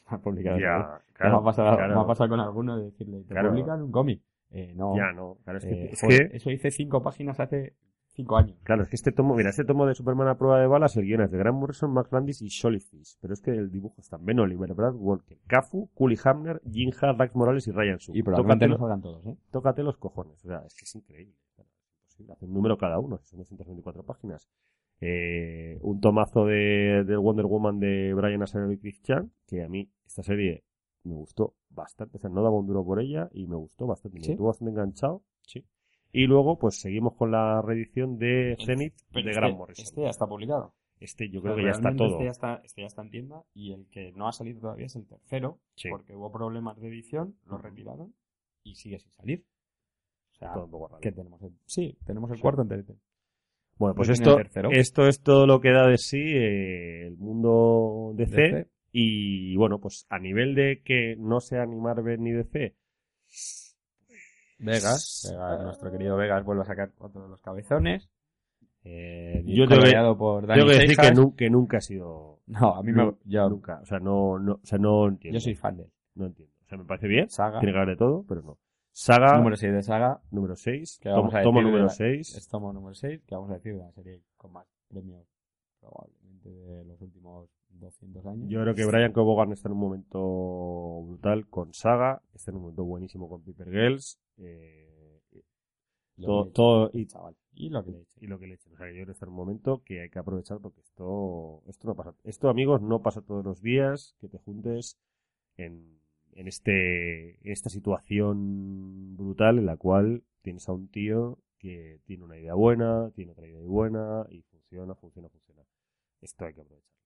publicadas. 0.24 0.60
¿no? 0.60 0.66
ya, 0.66 1.02
claro, 1.14 1.36
me, 1.36 1.42
ha 1.42 1.44
pasado, 1.44 1.78
claro. 1.78 1.96
me 1.96 2.02
ha 2.02 2.08
pasado 2.08 2.30
con 2.30 2.40
alguno 2.40 2.78
de 2.78 2.86
decirle, 2.86 3.24
¿te 3.24 3.34
Claro. 3.34 3.50
publican 3.50 3.82
un 3.82 3.92
cómic? 3.92 4.22
Eh, 4.52 4.74
no. 4.76 4.96
Ya 4.96 5.12
no, 5.12 5.38
claro, 5.44 5.58
es 5.60 5.66
que, 5.66 5.72
Eh, 5.74 5.90
es 5.92 6.02
que 6.02 6.36
Eso 6.38 6.52
hice 6.52 6.72
cinco 6.72 7.02
páginas 7.02 7.40
hace 7.40 7.76
cinco 8.18 8.38
años. 8.38 8.58
Claro, 8.64 8.84
es 8.84 8.90
que 8.90 8.96
este 8.96 9.12
tomo, 9.12 9.36
mira, 9.36 9.50
este 9.50 9.64
tomo 9.66 9.86
de 9.86 9.94
Superman 9.94 10.28
a 10.28 10.38
prueba 10.38 10.60
de 10.60 10.68
balas, 10.68 10.96
el 10.98 11.06
guion 11.06 11.22
es 11.22 11.32
de 11.32 11.38
Grant 11.38 11.58
Morrison, 11.58 11.94
Max 11.94 12.12
Landis 12.12 12.42
y 12.42 12.48
Sholly 12.48 12.80
Fish. 12.80 13.18
Pero 13.22 13.34
es 13.34 13.42
que 13.42 13.52
el 13.52 13.70
dibujo 13.70 13.96
está 14.00 14.18
Ben 14.20 14.40
Oliver, 14.40 14.74
Brad 14.74 14.96
Walker, 14.96 15.38
Cafu, 15.48 15.90
Cooley 15.94 16.18
Hamner, 16.24 16.62
Hart, 17.02 17.18
Dax 17.18 17.36
Morales 17.36 17.68
y 17.68 17.72
Ryan 17.72 18.00
Sue. 18.00 18.18
Y 18.18 18.24
probablemente 18.24 18.68
no 18.68 18.78
salgan 18.78 19.02
todos, 19.02 19.26
¿eh? 19.28 19.38
tócate 19.52 19.84
los 19.84 19.98
cojones. 19.98 20.44
O 20.46 20.48
sea, 20.48 20.64
es 20.66 20.74
que 20.74 20.86
es 20.86 20.96
increíble. 20.96 21.36
Hace 22.32 22.46
un 22.46 22.54
número 22.54 22.78
cada 22.78 22.98
uno, 22.98 23.20
son 23.22 23.38
224 23.40 24.04
páginas. 24.04 24.50
Eh, 25.00 25.78
un 25.82 26.00
tomazo 26.02 26.46
de, 26.46 27.04
de 27.06 27.18
Wonder 27.18 27.46
Woman 27.46 27.80
de 27.80 28.14
Brian 28.16 28.42
Azzarello 28.42 28.72
y 28.74 28.80
Chris 28.80 29.02
Chan, 29.04 29.32
que 29.46 29.64
a 29.64 29.70
mí 29.70 29.90
esta 30.06 30.24
serie 30.24 30.64
me 31.04 31.14
gustó 31.14 31.56
bastante. 31.70 32.18
O 32.18 32.20
sea, 32.20 32.30
no 32.30 32.42
daba 32.42 32.58
un 32.58 32.66
duro 32.68 32.84
por 32.84 33.00
ella 33.00 33.30
y 33.32 33.46
me 33.48 33.56
gustó 33.56 33.86
bastante. 33.86 34.18
Me 34.20 34.26
¿Sí? 34.26 34.32
estuvo 34.32 34.48
bastante 34.48 34.72
enganchado. 34.72 35.24
Sí. 35.42 35.66
Y 36.12 36.26
luego, 36.26 36.58
pues 36.58 36.80
seguimos 36.80 37.14
con 37.16 37.32
la 37.32 37.62
reedición 37.62 38.18
de 38.18 38.56
Zenith 38.66 38.96
de 39.12 39.20
este, 39.20 39.34
Grant 39.34 39.58
Morrison. 39.58 39.84
Este 39.86 40.02
ya 40.02 40.10
está 40.10 40.26
publicado. 40.26 40.74
Este 41.00 41.30
yo 41.30 41.44
creo 41.44 41.56
que 41.56 41.64
ya 41.64 41.70
está 41.72 41.96
todo. 41.96 42.08
Este 42.14 42.24
ya 42.24 42.32
está, 42.32 42.56
este 42.64 42.82
ya 42.82 42.88
está 42.88 43.04
en 43.04 43.12
tienda 43.12 43.44
y 43.54 43.72
el 43.74 43.88
que 43.90 44.12
no 44.14 44.28
ha 44.28 44.32
salido 44.32 44.62
todavía 44.62 44.88
es 44.88 44.96
el 44.96 45.06
tercero, 45.06 45.60
Sí. 45.76 45.90
porque 45.92 46.16
hubo 46.16 46.32
problemas 46.32 46.80
de 46.80 46.88
edición, 46.88 47.36
lo 47.46 47.60
retiraron 47.60 48.16
y 48.64 48.74
sigue 48.76 48.98
sin 48.98 49.12
salir. 49.12 49.46
O 50.32 50.36
sea, 50.40 50.54
Todo 50.54 50.66
un 50.66 50.72
poco 50.72 50.88
raro. 50.88 51.02
que 51.02 51.12
tenemos 51.12 51.40
el, 51.44 51.52
sí, 51.66 51.98
tenemos 52.04 52.32
el 52.32 52.40
cuarto 52.40 52.64
en 52.64 52.70
TNT. 52.70 52.98
Bueno, 53.78 53.96
pues 53.96 54.10
¿No 54.10 54.14
tiene 54.16 54.42
esto, 54.44 54.70
esto 54.72 55.08
es 55.08 55.22
todo 55.22 55.46
lo 55.46 55.60
que 55.62 55.72
da 55.72 55.88
de 55.88 55.98
sí 55.98 56.20
eh, 56.20 57.08
el 57.08 57.18
mundo 57.18 58.12
DC. 58.16 58.32
DC. 58.42 58.68
Y 58.92 59.56
bueno, 59.58 59.80
pues 59.80 60.06
a 60.10 60.18
nivel 60.18 60.56
de 60.56 60.82
que 60.84 61.16
no 61.20 61.40
sea 61.40 61.66
ni 61.66 61.76
Marvel 61.80 62.22
ni 62.22 62.32
DC, 62.32 62.76
Vegas, 64.60 65.28
Vegas, 65.30 65.62
nuestro 65.64 65.92
querido 65.92 66.18
Vegas 66.18 66.44
vuelve 66.44 66.64
a 66.64 66.66
sacar 66.66 66.92
otro 66.98 67.22
de 67.24 67.30
los 67.30 67.42
cabezones. 67.42 68.10
Eh, 68.84 69.44
Yo 69.46 69.68
tengo 69.68 70.18
por 70.18 70.48
Dani 70.48 70.62
Tengo 70.62 70.72
que 70.72 70.80
decir 70.80 70.98
que, 70.98 71.12
nu- 71.12 71.36
que 71.36 71.50
nunca 71.50 71.78
ha 71.78 71.82
sido... 71.82 72.40
No, 72.48 72.74
a 72.76 72.82
mí 72.82 72.92
me... 72.94 73.14
Yo, 73.26 73.50
Nunca. 73.50 73.80
O 73.82 73.86
sea, 73.86 74.00
no, 74.00 74.40
no, 74.40 74.54
o 74.54 74.60
sea, 74.66 74.80
no 74.80 75.08
entiendo. 75.10 75.36
yo 75.38 75.42
soy 75.42 75.56
fan 75.56 75.76
de 75.78 75.84
él. 75.84 75.90
No 76.16 76.26
entiendo. 76.28 76.54
O 76.66 76.70
sea, 76.70 76.78
me 76.78 76.86
parece 76.86 77.08
bien. 77.08 77.30
Saga. 77.30 77.60
Tiene 77.60 77.74
que 77.74 77.78
haber 77.78 77.90
de 77.90 77.98
todo, 77.98 78.26
pero 78.28 78.42
no. 78.42 78.58
Saga, 79.00 79.38
Número 79.38 79.38
número, 79.38 79.58
6 79.58 79.74
de 79.74 79.84
Saga. 79.84 80.22
6. 80.56 81.00
que 81.00 81.10
vamos 81.10 81.30
Tomo, 81.30 81.38
a 81.38 81.44
tomo 81.44 81.62
número 81.62 81.84
la- 81.84 81.90
6. 81.90 82.36
Es 82.36 82.48
tomo 82.48 82.74
número 82.74 82.96
6, 82.96 83.22
que 83.28 83.36
vamos 83.36 83.52
a 83.52 83.54
decir 83.54 83.74
de 83.74 83.80
la 83.80 83.92
serie 83.92 84.24
con 84.38 84.54
más 84.54 84.66
premios 84.88 85.24
probablemente 85.80 86.50
de 86.50 86.84
los 86.84 87.00
últimos 87.00 87.48
200 87.70 88.26
años. 88.26 88.50
Yo 88.50 88.60
creo 88.62 88.74
que 88.74 88.86
Brian 88.86 89.14
Cobogan 89.14 89.52
está 89.52 89.70
en 89.70 89.74
un 89.74 89.80
momento 89.82 91.04
brutal 91.06 91.48
con 91.48 91.76
Saga. 91.76 92.24
Está 92.34 92.50
en 92.50 92.56
un 92.58 92.64
momento 92.64 92.86
buenísimo 92.86 93.30
con 93.30 93.44
Piper 93.44 93.70
Girls. 93.70 94.20
Eh, 94.38 95.22
todo, 96.20 96.40
he 96.40 96.42
hecho, 96.46 96.52
todo, 96.54 96.90
y, 96.94 97.06
chaval. 97.06 97.36
Y 97.54 97.70
lo 97.70 97.84
que 97.86 97.92
le 97.92 97.98
he 98.00 98.02
hecho. 98.02 98.18
y 98.20 98.26
lo 98.26 98.40
que 98.40 98.48
le 98.48 98.56
echen. 98.56 98.74
O 98.74 98.78
sea, 98.78 98.88
yo 98.88 98.94
creo 98.94 99.06
que 99.06 99.12
está 99.12 99.26
en 99.26 99.30
un 99.30 99.36
momento 99.38 99.84
que 99.86 100.02
hay 100.02 100.10
que 100.10 100.18
aprovechar 100.18 100.58
porque 100.60 100.82
esto, 100.82 101.62
esto 101.68 101.88
no 101.88 101.94
pasa. 101.96 102.16
Esto, 102.24 102.50
amigos, 102.50 102.82
no 102.82 103.04
pasa 103.04 103.22
todos 103.22 103.46
los 103.46 103.62
días 103.62 104.16
que 104.20 104.28
te 104.28 104.40
juntes 104.40 104.98
en, 105.56 106.00
en 106.38 106.48
este, 106.48 107.32
en 107.46 107.52
esta 107.52 107.70
situación 107.70 109.18
brutal 109.18 109.58
en 109.58 109.66
la 109.66 109.76
cual 109.76 110.24
tienes 110.44 110.70
a 110.70 110.72
un 110.72 110.88
tío 110.88 111.40
que 111.58 112.00
tiene 112.06 112.24
una 112.24 112.38
idea 112.38 112.54
buena, 112.54 113.10
tiene 113.16 113.32
otra 113.32 113.48
idea 113.48 113.60
buena 113.60 114.26
y 114.30 114.44
funciona, 114.44 114.94
funciona, 114.94 115.30
funciona. 115.30 115.64
Esto 116.22 116.46
hay 116.46 116.54
que 116.54 116.62
aprovecharlo. 116.62 116.98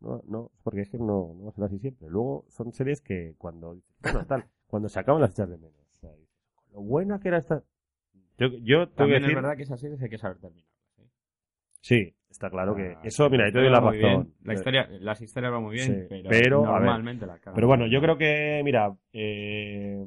No, 0.00 0.22
no, 0.26 0.50
porque 0.62 0.82
es 0.82 0.90
que 0.90 0.98
no, 0.98 1.34
no 1.34 1.44
va 1.44 1.48
a 1.48 1.52
ser 1.52 1.64
así 1.64 1.78
siempre. 1.78 2.10
Luego 2.10 2.44
son 2.50 2.74
series 2.74 3.00
que 3.00 3.34
cuando, 3.38 3.80
bueno, 4.02 4.26
tal, 4.26 4.50
cuando 4.66 4.90
se 4.90 5.00
acaban 5.00 5.22
las 5.22 5.30
echas 5.30 5.48
de 5.48 5.56
menos. 5.56 5.80
O 5.94 5.98
sea, 6.00 6.10
lo 6.72 6.82
buena 6.82 7.18
que 7.20 7.28
era 7.28 7.38
esta. 7.38 7.64
Yo, 8.36 8.48
yo 8.48 8.90
tengo 8.90 9.08
que 9.08 9.14
decir, 9.14 9.30
es 9.30 9.34
verdad 9.34 9.56
que 9.56 9.62
esas 9.62 9.80
series 9.80 10.02
hay 10.02 10.10
que 10.10 10.18
saber 10.18 10.36
terminarlas. 10.38 10.74
¿eh? 10.98 11.08
Sí, 11.80 12.14
está 12.34 12.50
claro 12.50 12.74
que 12.74 12.96
eso, 13.04 13.30
mira, 13.30 13.44
ahí 13.46 13.52
te 13.52 13.60
doy 13.60 13.70
la 13.70 13.80
bien, 13.80 13.92
razón. 13.92 14.34
La 14.44 14.54
historia, 14.54 14.88
las 15.00 15.20
historias 15.20 15.52
van 15.52 15.62
muy 15.62 15.74
bien, 15.76 16.06
Sí, 16.08 16.22
pero, 16.28 16.62
normalmente 16.62 17.26
la 17.26 17.38
cagan. 17.38 17.54
Pero 17.54 17.66
bueno, 17.68 17.86
yo 17.86 18.00
creo 18.00 18.18
que, 18.18 18.60
mira, 18.64 18.94
eh, 19.12 20.04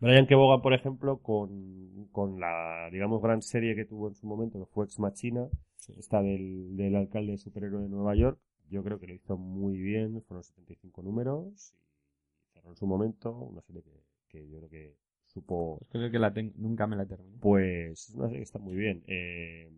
Brian 0.00 0.26
Kevogan, 0.26 0.62
por 0.62 0.72
ejemplo, 0.72 1.18
con, 1.18 2.06
con 2.12 2.40
la, 2.40 2.88
digamos, 2.90 3.20
gran 3.20 3.42
serie 3.42 3.74
que 3.74 3.84
tuvo 3.84 4.08
en 4.08 4.14
su 4.14 4.26
momento, 4.26 4.58
que 4.58 4.66
fue 4.72 4.84
Ex 4.86 4.98
Machina, 4.98 5.46
esta 5.98 6.22
del, 6.22 6.76
del 6.76 6.94
alcalde 6.96 7.36
superhéroe 7.36 7.82
de 7.82 7.88
Nueva 7.88 8.14
York, 8.14 8.38
yo 8.70 8.82
creo 8.84 8.98
que 9.00 9.08
lo 9.08 9.14
hizo 9.14 9.36
muy 9.36 9.76
bien, 9.78 10.22
fueron 10.22 10.44
75 10.44 11.02
números 11.02 11.74
y 12.48 12.52
cerró 12.54 12.70
en 12.70 12.76
su 12.76 12.86
momento 12.86 13.32
una 13.32 13.60
serie 13.62 13.82
que, 13.82 13.90
que 14.28 14.48
yo 14.48 14.58
creo 14.58 14.70
que 14.70 14.94
supo 15.26 15.78
Pues 15.80 15.90
creo 15.90 16.10
que 16.10 16.18
la 16.18 16.32
ten- 16.32 16.52
nunca 16.56 16.86
me 16.86 16.96
la 16.96 17.04
terminé. 17.06 17.36
pues 17.40 18.08
es 18.08 18.14
una 18.14 18.26
serie 18.26 18.38
que 18.40 18.44
está 18.44 18.58
muy 18.58 18.76
bien. 18.76 19.02
Eh, 19.06 19.70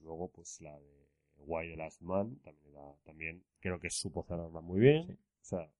luego, 0.00 0.28
pues 0.28 0.60
la 0.60 0.78
de 0.78 1.06
Why 1.38 1.70
the 1.70 1.76
Last 1.76 2.00
Man, 2.02 2.36
también, 2.44 2.74
era- 2.74 2.94
también 3.04 3.44
creo 3.60 3.78
que 3.80 3.90
supo 3.90 4.22
cerrarla 4.24 4.60
muy 4.60 4.80
bien. 4.80 5.06
Sí. 5.06 5.12
O 5.12 5.44
sea, 5.44 5.70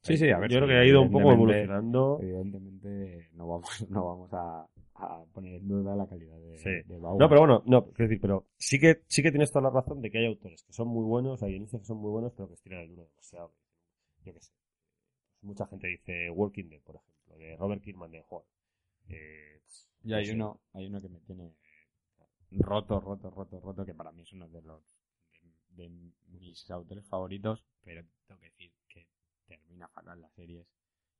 Sí, 0.00 0.16
sí, 0.16 0.30
a 0.30 0.38
ver. 0.38 0.48
yo 0.50 0.58
creo 0.58 0.68
que 0.68 0.74
ha 0.74 0.84
ido 0.86 1.02
un 1.02 1.10
poco 1.10 1.32
evolucionando. 1.32 2.18
Evidentemente 2.22 3.28
no 3.32 3.48
vamos, 3.48 3.68
no 3.90 4.04
vamos 4.06 4.32
a, 4.32 4.68
a 4.94 5.24
poner 5.32 5.54
en 5.56 5.66
duda 5.68 5.96
la 5.96 6.06
calidad 6.06 6.38
de, 6.38 6.56
Sí. 6.58 6.70
de 6.86 6.98
Bauer. 6.98 7.20
No, 7.20 7.28
pero 7.28 7.40
bueno, 7.40 7.62
no, 7.66 7.84
quiero 7.92 8.08
decir, 8.08 8.20
pero 8.20 8.46
sí 8.56 8.78
que, 8.78 9.02
sí 9.08 9.22
que 9.22 9.30
tienes 9.30 9.50
toda 9.50 9.64
la 9.64 9.70
razón 9.70 10.00
de 10.00 10.10
que 10.10 10.18
hay 10.18 10.26
autores 10.26 10.62
que 10.62 10.72
son 10.72 10.88
muy 10.88 11.04
buenos, 11.04 11.42
hay 11.42 11.50
guionistas 11.52 11.80
que 11.80 11.86
son 11.86 11.98
muy 11.98 12.10
buenos, 12.10 12.32
pero 12.32 12.46
que 12.48 12.54
estiran 12.54 12.80
el 12.80 12.88
duro 12.90 13.04
demasiado. 13.08 13.52
Yo 14.24 14.32
qué 14.32 14.40
sé. 14.40 14.52
Mucha 15.42 15.66
gente 15.66 15.86
dice 15.88 16.30
Walking 16.30 16.68
Dead, 16.68 16.80
por 16.82 16.96
ejemplo, 16.96 17.36
de 17.36 17.56
Robert 17.56 17.82
Kirkman 17.82 18.10
de 18.10 18.22
Juan. 18.22 18.42
Eh, 19.08 19.60
Y 20.04 20.08
no 20.08 20.16
hay 20.16 20.26
sé. 20.26 20.34
uno, 20.34 20.60
hay 20.74 20.86
uno 20.86 21.00
que 21.00 21.08
me 21.08 21.18
tiene 21.20 21.54
roto, 22.50 23.00
roto, 23.00 23.30
roto, 23.30 23.60
roto, 23.60 23.84
que 23.84 23.94
para 23.94 24.12
mí 24.12 24.22
es 24.22 24.32
uno 24.32 24.48
de 24.48 24.62
los 24.62 24.82
de, 25.70 25.88
de 26.26 26.38
mis 26.40 26.70
autores 26.70 27.06
favoritos, 27.06 27.64
pero 27.84 28.02
tengo 28.26 28.40
que 28.40 28.46
decir 28.46 28.72
que 28.88 29.06
termina 29.46 29.88
fatal 29.88 30.20
las 30.20 30.32
series 30.32 30.66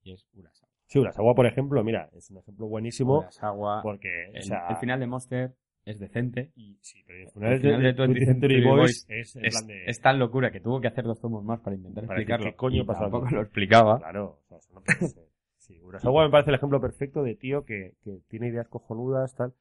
y 0.02 0.12
es 0.12 0.26
Urasawa. 0.34 0.72
Sí, 0.86 0.98
Urasawa, 0.98 1.34
por 1.34 1.46
ejemplo, 1.46 1.82
mira, 1.84 2.08
es 2.12 2.30
un 2.30 2.38
ejemplo 2.38 2.66
buenísimo 2.66 3.18
Urasawa, 3.20 3.82
porque, 3.82 4.28
o 4.32 4.36
el, 4.36 4.42
sea, 4.42 4.68
el 4.68 4.76
final 4.76 5.00
de 5.00 5.06
Monster 5.06 5.54
es 5.84 5.98
decente 5.98 6.52
y, 6.54 6.78
sí, 6.82 7.02
pero 7.06 7.18
el 7.18 7.24
el 7.24 7.30
final, 7.30 7.60
final 7.60 7.82
de 7.82 7.96
20th 7.96 8.24
Century 8.26 8.64
Boys 8.64 8.76
Boys 8.76 9.06
es 9.08 9.36
es, 9.36 9.54
plan 9.54 9.66
de... 9.66 9.84
es 9.86 10.00
tan 10.00 10.18
locura 10.18 10.50
que 10.50 10.60
tuvo 10.60 10.80
que 10.80 10.88
hacer 10.88 11.04
dos 11.04 11.20
tomos 11.20 11.42
más 11.44 11.60
para 11.60 11.76
intentar 11.76 12.06
Para 12.06 12.18
decir 12.18 12.30
explicarlo 12.32 12.52
qué 12.52 12.56
coño 12.56 12.82
y 12.82 12.84
pasa 12.84 13.00
tampoco 13.02 13.30
lo 13.30 13.42
explicaba 13.42 13.98
Claro, 13.98 14.38
o 14.42 14.48
sea, 14.48 14.58
eso 14.58 14.74
no 14.74 14.82
puede 14.82 15.08
ser. 15.08 15.28
Sí, 15.58 15.78
Urasawa 15.82 16.24
me 16.24 16.30
parece 16.30 16.50
el 16.50 16.56
ejemplo 16.56 16.80
perfecto 16.80 17.22
de 17.22 17.34
tío 17.34 17.66
que, 17.66 17.94
que 18.02 18.20
tiene 18.28 18.48
ideas 18.48 18.68
cojonudas, 18.68 19.34
tal, 19.34 19.52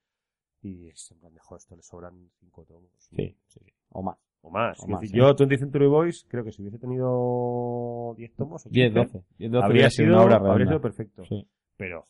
y 0.61 0.87
es 0.89 1.11
en 1.11 1.19
plan 1.19 1.33
de, 1.33 1.39
joder, 1.39 1.59
esto 1.59 1.75
le 1.75 1.81
sobran 1.83 2.29
cinco 2.39 2.65
tomos. 2.65 2.89
sí, 2.97 3.35
sí, 3.45 3.59
sí, 3.63 3.71
o 3.89 4.01
más 4.01 4.17
O 4.41 4.49
más. 4.49 4.79
O 4.79 4.83
Es 4.83 4.89
más, 4.89 5.01
decir, 5.01 5.15
¿eh? 5.15 5.19
yo, 5.19 5.35
20th 5.35 5.59
Century 5.59 5.87
Boys, 5.87 6.25
creo 6.29 6.43
que 6.43 6.51
si 6.51 6.61
hubiese 6.61 6.79
tenido 6.79 8.13
10 8.17 8.35
tomos, 8.35 8.65
o 8.65 8.69
10, 8.69 8.93
15, 8.93 8.99
12 9.17 9.25
10, 9.37 9.51
12 9.51 9.65
habría 9.65 9.89
sido, 9.89 10.13
una 10.15 10.23
obra 10.23 10.35
habría 10.37 10.53
redonda. 10.53 10.71
sido 10.71 10.81
perfecto. 10.81 11.23
Sí. 11.25 11.47
Pero. 11.77 12.07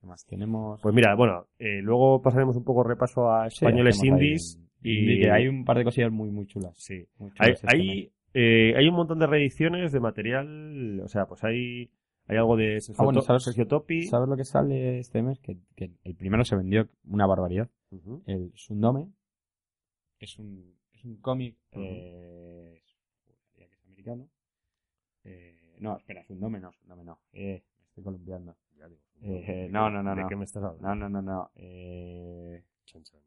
¿Qué 0.00 0.06
más 0.06 0.24
tenemos? 0.26 0.80
Pues 0.82 0.94
mira, 0.94 1.14
bueno, 1.14 1.46
eh, 1.58 1.80
luego 1.80 2.20
pasaremos 2.20 2.56
un 2.56 2.64
poco 2.64 2.82
repaso 2.82 3.30
a 3.32 3.48
Sí, 3.48 3.64
españoles 3.64 3.98
ahí 4.02 4.08
indies. 4.08 4.60
y 4.82 5.26
hay 5.26 5.48
un 5.48 5.64
par 5.64 5.78
de 5.78 5.84
cosillas 5.84 6.12
muy, 6.12 6.30
muy 6.30 6.46
chulas. 6.46 6.76
Sí. 6.76 7.06
muy 7.18 7.30
chulas 7.30 7.40
Hay, 7.40 7.52
este 7.52 7.66
hay, 7.72 8.12
eh, 8.34 8.74
hay 8.76 8.86
un 8.88 8.94
montón 8.96 9.18
de 9.18 9.26
reediciones 9.26 9.92
de 9.92 10.00
material, 10.00 11.00
o 11.00 11.08
sea, 11.08 11.24
pues 11.26 11.42
hay, 11.44 11.90
hay 12.26 12.36
algo 12.36 12.56
de 12.56 12.80
Sergio, 12.80 13.02
Ah, 13.02 13.04
bueno, 13.04 13.20
¿sabes? 13.22 13.42
Sergio 13.44 13.66
Topi. 13.66 14.06
¿Sabes 14.06 14.28
lo 14.28 14.36
que 14.36 14.44
sale 14.44 14.98
este 14.98 15.22
mes? 15.22 15.38
Que, 15.40 15.58
que 15.76 15.90
el 16.04 16.14
primero 16.14 16.44
se 16.44 16.56
vendió 16.56 16.88
una 17.08 17.26
barbaridad. 17.26 17.68
Ujú. 17.90 18.22
El 18.26 18.52
Sundome 18.56 19.12
es 20.18 20.38
un, 20.38 20.74
es 20.92 21.04
un 21.04 21.16
cómic. 21.18 21.56
Eh, 21.72 22.82
diría 23.54 23.68
que 23.68 23.74
es 23.74 23.84
americano. 23.86 24.28
Eh, 25.24 25.76
no, 25.80 25.96
espera, 25.98 26.24
Sundome 26.26 26.60
no, 26.60 26.72
Sundome 26.72 27.04
no. 27.04 27.18
Eh, 27.32 27.62
me 27.78 27.84
estoy 27.86 28.04
columpiando. 28.04 28.56
Ya 28.78 28.88
digo, 28.88 29.00
Eh, 29.22 29.68
no, 29.70 29.90
no, 29.90 30.02
no, 30.02 30.14
¿De 30.14 30.22
no. 30.22 30.28
qué 30.28 30.36
me 30.36 30.44
estás 30.44 30.62
hablando? 30.64 30.88
No, 30.88 30.94
no, 30.94 31.08
no, 31.08 31.22
no. 31.22 31.50
Eh, 31.56 32.64
Chan, 32.84 33.02
chan. 33.04 33.20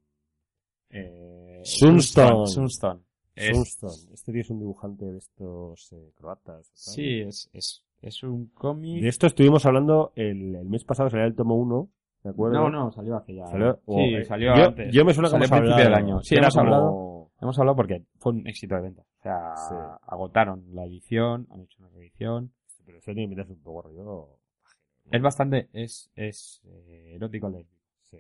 eh, 0.89 1.61
Sunstone. 1.63 2.47
Sunstone. 2.47 3.01
Es- 3.35 3.55
Sunstone. 3.55 4.13
Este 4.13 4.31
tío 4.31 4.41
es 4.41 4.49
un 4.49 4.59
dibujante 4.59 5.05
de 5.05 5.17
estos 5.19 5.91
eh, 5.93 6.11
croatas. 6.15 6.69
tal. 6.71 6.93
Sí, 6.93 7.21
es, 7.21 7.49
es, 7.53 7.83
es 8.01 8.23
un 8.23 8.47
cómic. 8.47 9.01
De 9.01 9.07
esto 9.09 9.27
estuvimos 9.27 9.65
hablando 9.65 10.11
el, 10.15 10.55
el 10.55 10.69
mes 10.69 10.83
pasado, 10.83 11.09
salía 11.09 11.25
el 11.25 11.35
tomo 11.35 11.55
1, 11.55 11.89
¿de 12.23 12.29
acuerdo? 12.29 12.59
No, 12.59 12.69
no, 12.69 12.91
salió 12.91 13.15
hace 13.17 13.35
ya. 13.35 13.45
Salió- 13.47 13.79
sí, 13.87 14.15
eh, 14.15 14.23
salió 14.25 14.55
yo, 14.55 14.65
antes. 14.65 14.93
Yo 14.93 15.05
me 15.05 15.13
suena 15.13 15.29
Salió 15.29 15.47
como 15.47 15.55
a 15.55 15.59
principio 15.61 15.83
del 15.85 15.93
año. 15.93 16.21
Sí, 16.23 16.35
hemos 16.35 16.53
como- 16.55 16.65
hablado. 16.65 17.29
Hemos 17.39 17.59
hablado 17.59 17.75
porque 17.75 18.03
fue 18.17 18.31
un 18.33 18.47
éxito 18.47 18.75
de 18.75 18.81
venta. 18.81 19.01
O 19.19 19.21
sea, 19.21 19.55
Sí. 19.55 19.75
agotaron 20.07 20.63
la 20.73 20.85
edición, 20.85 21.47
han 21.51 21.61
hecho 21.61 21.77
una 21.79 21.89
reedición. 21.89 22.51
Pero 22.85 22.97
eso 22.99 23.05
tiene 23.13 23.23
que 23.23 23.27
pintarse 23.29 23.53
un 23.53 23.61
poco 23.61 23.81
rollo. 23.83 24.29
Es 25.11 25.21
bastante, 25.21 25.69
es, 25.73 26.09
es 26.15 26.61
eh, 26.65 27.11
erótico 27.15 27.47
lésbico. 27.49 27.81
Sí. 28.03 28.17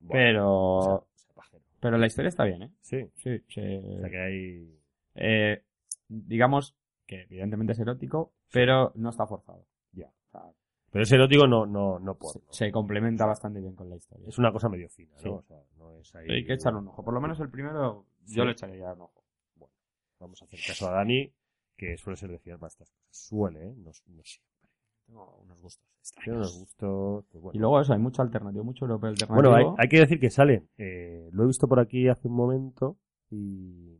Bueno, 0.00 0.12
Pero, 0.12 0.76
o 0.78 0.82
sea, 0.82 0.94
o 0.94 1.04
sea, 1.16 1.34
pajero. 1.34 1.64
pero 1.80 1.98
la 1.98 2.06
historia 2.06 2.28
está 2.28 2.44
bien, 2.44 2.62
¿eh? 2.64 2.70
Sí. 2.82 3.06
Sí, 3.16 3.40
se- 3.48 3.78
O 3.78 3.98
sea 4.00 4.10
que 4.10 4.18
hay. 4.20 4.78
eh, 5.16 5.62
digamos 6.08 6.74
que 7.12 7.22
evidentemente 7.24 7.72
es 7.74 7.78
erótico, 7.78 8.32
pero 8.52 8.92
no 8.94 9.10
está 9.10 9.26
forzado. 9.26 9.66
Ya. 9.92 10.06
O 10.06 10.30
sea, 10.30 10.52
Pero 10.90 11.02
ese 11.02 11.16
erótico 11.16 11.46
no, 11.46 11.66
no, 11.66 11.98
no 11.98 12.14
se, 12.14 12.18
porno. 12.18 12.52
se 12.52 12.72
complementa 12.72 13.26
bastante 13.26 13.60
bien 13.60 13.74
con 13.74 13.90
la 13.90 13.96
historia. 13.96 14.28
Es 14.28 14.38
una 14.38 14.50
cosa 14.52 14.68
medio 14.68 14.88
fina. 14.88 15.14
¿no? 15.24 15.34
O 15.36 15.42
sea, 15.42 15.58
no 15.76 15.94
es 15.98 16.14
ahí. 16.14 16.30
Hay 16.30 16.44
que 16.46 16.54
echarle 16.54 16.78
un 16.78 16.88
ojo. 16.88 17.04
Por 17.04 17.12
lo 17.12 17.20
menos 17.20 17.38
el 17.40 17.50
primero 17.50 18.06
yo 18.26 18.44
le 18.44 18.52
echaré 18.52 18.78
ya 18.78 18.94
un 18.94 19.02
ojo. 19.02 19.22
Vamos 20.20 20.40
a 20.40 20.44
hacer 20.44 20.60
caso 20.66 20.88
a 20.88 20.92
Dani, 20.92 21.32
que 21.76 21.96
suele 21.98 22.16
ser 22.16 22.30
de 22.30 22.38
fiar 22.38 22.58
para 22.58 22.68
estas 22.68 22.88
cosas. 22.90 23.06
Suele, 23.10 23.68
¿eh? 23.68 23.74
No, 23.76 23.90
no 23.90 24.22
siempre. 24.22 24.70
Tengo 25.06 25.36
unos 25.42 25.60
gustos 25.60 25.88
unos 26.26 26.58
gustos. 26.58 27.24
pues 27.30 27.42
bueno. 27.42 27.56
Y 27.56 27.60
luego 27.60 27.80
eso, 27.80 27.92
hay 27.92 27.98
mucho 27.98 28.22
alternativo, 28.22 28.64
mucho 28.64 28.84
europeo 28.86 29.10
alternativo. 29.10 29.50
Bueno, 29.50 29.54
hay, 29.54 29.64
hay 29.78 29.88
que 29.88 30.00
decir 30.00 30.18
que 30.18 30.30
sale. 30.30 30.66
eh, 30.78 31.28
lo 31.32 31.44
he 31.44 31.46
visto 31.46 31.68
por 31.68 31.78
aquí 31.80 32.08
hace 32.08 32.26
un 32.28 32.34
momento 32.34 32.98
y 33.30 33.98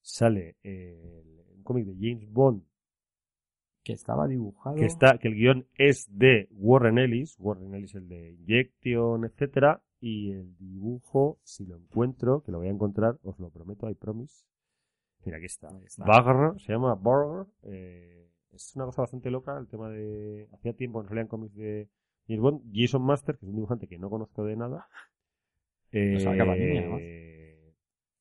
sale 0.00 0.56
eh, 0.62 1.22
un 1.24 1.37
cómic 1.68 1.84
de 1.84 1.94
James 1.94 2.32
Bond 2.32 2.62
que 3.84 3.92
estaba 3.92 4.26
dibujado. 4.26 4.76
que 4.76 4.86
está 4.86 5.18
que 5.18 5.28
el 5.28 5.34
guion 5.34 5.66
es 5.76 6.08
de 6.10 6.48
Warren 6.52 6.98
Ellis, 6.98 7.36
Warren 7.38 7.74
Ellis 7.74 7.94
el 7.94 8.08
de 8.08 8.32
Injection, 8.32 9.24
etcétera, 9.24 9.82
y 10.00 10.32
el 10.32 10.56
dibujo, 10.58 11.38
si 11.42 11.66
lo 11.66 11.76
encuentro, 11.76 12.42
que 12.42 12.52
lo 12.52 12.58
voy 12.58 12.68
a 12.68 12.70
encontrar, 12.70 13.18
os 13.22 13.38
lo 13.38 13.50
prometo, 13.50 13.88
I 13.88 13.94
promise. 13.94 14.44
Mira, 15.24 15.38
aquí 15.38 15.46
está. 15.46 15.68
Está. 15.84 16.04
Bagger, 16.04 16.60
se 16.60 16.72
llama 16.72 16.94
Burger. 16.94 17.46
eh, 17.62 18.30
es 18.52 18.74
una 18.76 18.86
cosa 18.86 19.02
bastante 19.02 19.30
loca 19.30 19.58
el 19.58 19.66
tema 19.66 19.90
de. 19.90 20.48
Hacía 20.52 20.72
tiempo 20.74 21.00
que 21.00 21.04
no 21.04 21.08
salían 21.08 21.26
cómics 21.26 21.54
de 21.54 21.88
James 22.26 22.40
Bond. 22.40 22.62
Jason 22.72 23.02
Master, 23.02 23.36
que 23.36 23.46
es 23.46 23.50
un 23.50 23.56
dibujante 23.56 23.88
que 23.88 23.98
no 23.98 24.10
conozco 24.10 24.44
de 24.44 24.56
nada. 24.56 24.88
Eh, 25.90 26.18
además. 26.22 27.00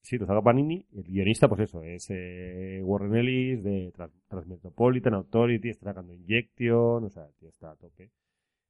Sí, 0.08 0.18
lo 0.18 0.26
saca 0.26 0.41
Panini. 0.41 0.86
El 0.95 1.03
guionista, 1.03 1.49
pues 1.49 1.60
eso, 1.60 1.82
es 1.84 2.08
eh, 2.12 2.82
Warren 2.82 3.14
Ellis 3.14 3.62
de 3.62 3.91
Trans- 3.93 4.14
Transmetropolitan 4.30 5.14
Authority, 5.16 5.68
está 5.70 5.88
sacando 5.88 6.14
Injection, 6.14 7.03
o 7.03 7.10
sea, 7.10 7.28
tío 7.38 7.49
está 7.49 7.72
a 7.72 7.76
tope. 7.76 8.10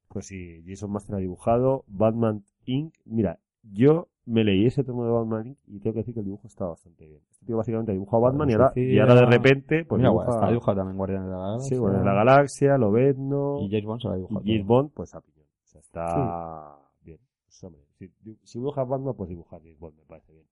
Pues 0.07 0.25
sí, 0.25 0.63
Jason 0.65 0.89
Master 0.91 1.13
ha 1.15 1.19
dibujado 1.19 1.83
Batman 1.87 2.43
Inc. 2.65 2.95
Mira, 3.05 3.37
yo 3.61 4.07
me 4.25 4.43
leí 4.43 4.65
ese 4.65 4.83
tomo 4.83 5.05
de 5.05 5.11
Batman 5.11 5.47
Inc. 5.49 5.57
y 5.67 5.79
tengo 5.79 5.93
que 5.93 5.99
decir 5.99 6.15
que 6.15 6.21
el 6.21 6.25
dibujo 6.25 6.47
está 6.47 6.65
bastante 6.65 7.05
bien. 7.05 7.21
Este 7.29 7.45
tío 7.45 7.55
básicamente 7.57 7.91
ha 7.91 7.93
dibujado 7.93 8.25
a 8.25 8.29
Batman 8.31 8.49
y 8.49 8.53
ahora, 8.53 8.73
y 8.75 8.97
ahora 8.97 9.13
de 9.15 9.25
repente, 9.27 9.85
pues 9.85 9.99
Mira, 9.99 10.09
dibuja... 10.09 10.31
está 10.31 10.49
dibujado 10.49 10.77
también 10.77 10.97
Guardianes 10.97 11.27
de 11.27 11.31
la 11.33 11.39
Galaxia. 11.39 11.69
Sí, 11.69 11.79
bueno, 11.79 12.03
la 12.03 12.13
Galaxia, 12.13 12.77
Lobezno 12.79 13.59
Y 13.61 13.69
James 13.69 13.85
Bond 13.85 14.01
se 14.01 14.07
lo 14.07 14.13
ha 14.13 14.17
dibujado. 14.17 14.41
y 14.43 14.51
James. 14.53 14.65
Bond, 14.65 14.91
pues 14.91 15.13
a 15.13 15.21
piñón. 15.21 15.45
O 15.65 15.67
sea, 15.67 15.81
está 15.81 16.77
bien. 17.03 17.19
Pues, 17.45 17.63
hombre, 17.63 17.81
si, 17.99 18.09
si 18.43 18.57
dibujas 18.57 18.87
Batman, 18.87 19.13
pues 19.15 19.29
dibujar 19.29 19.61
James 19.61 19.77
Bond, 19.77 19.95
me 19.99 20.05
parece 20.05 20.33
bien. 20.33 20.47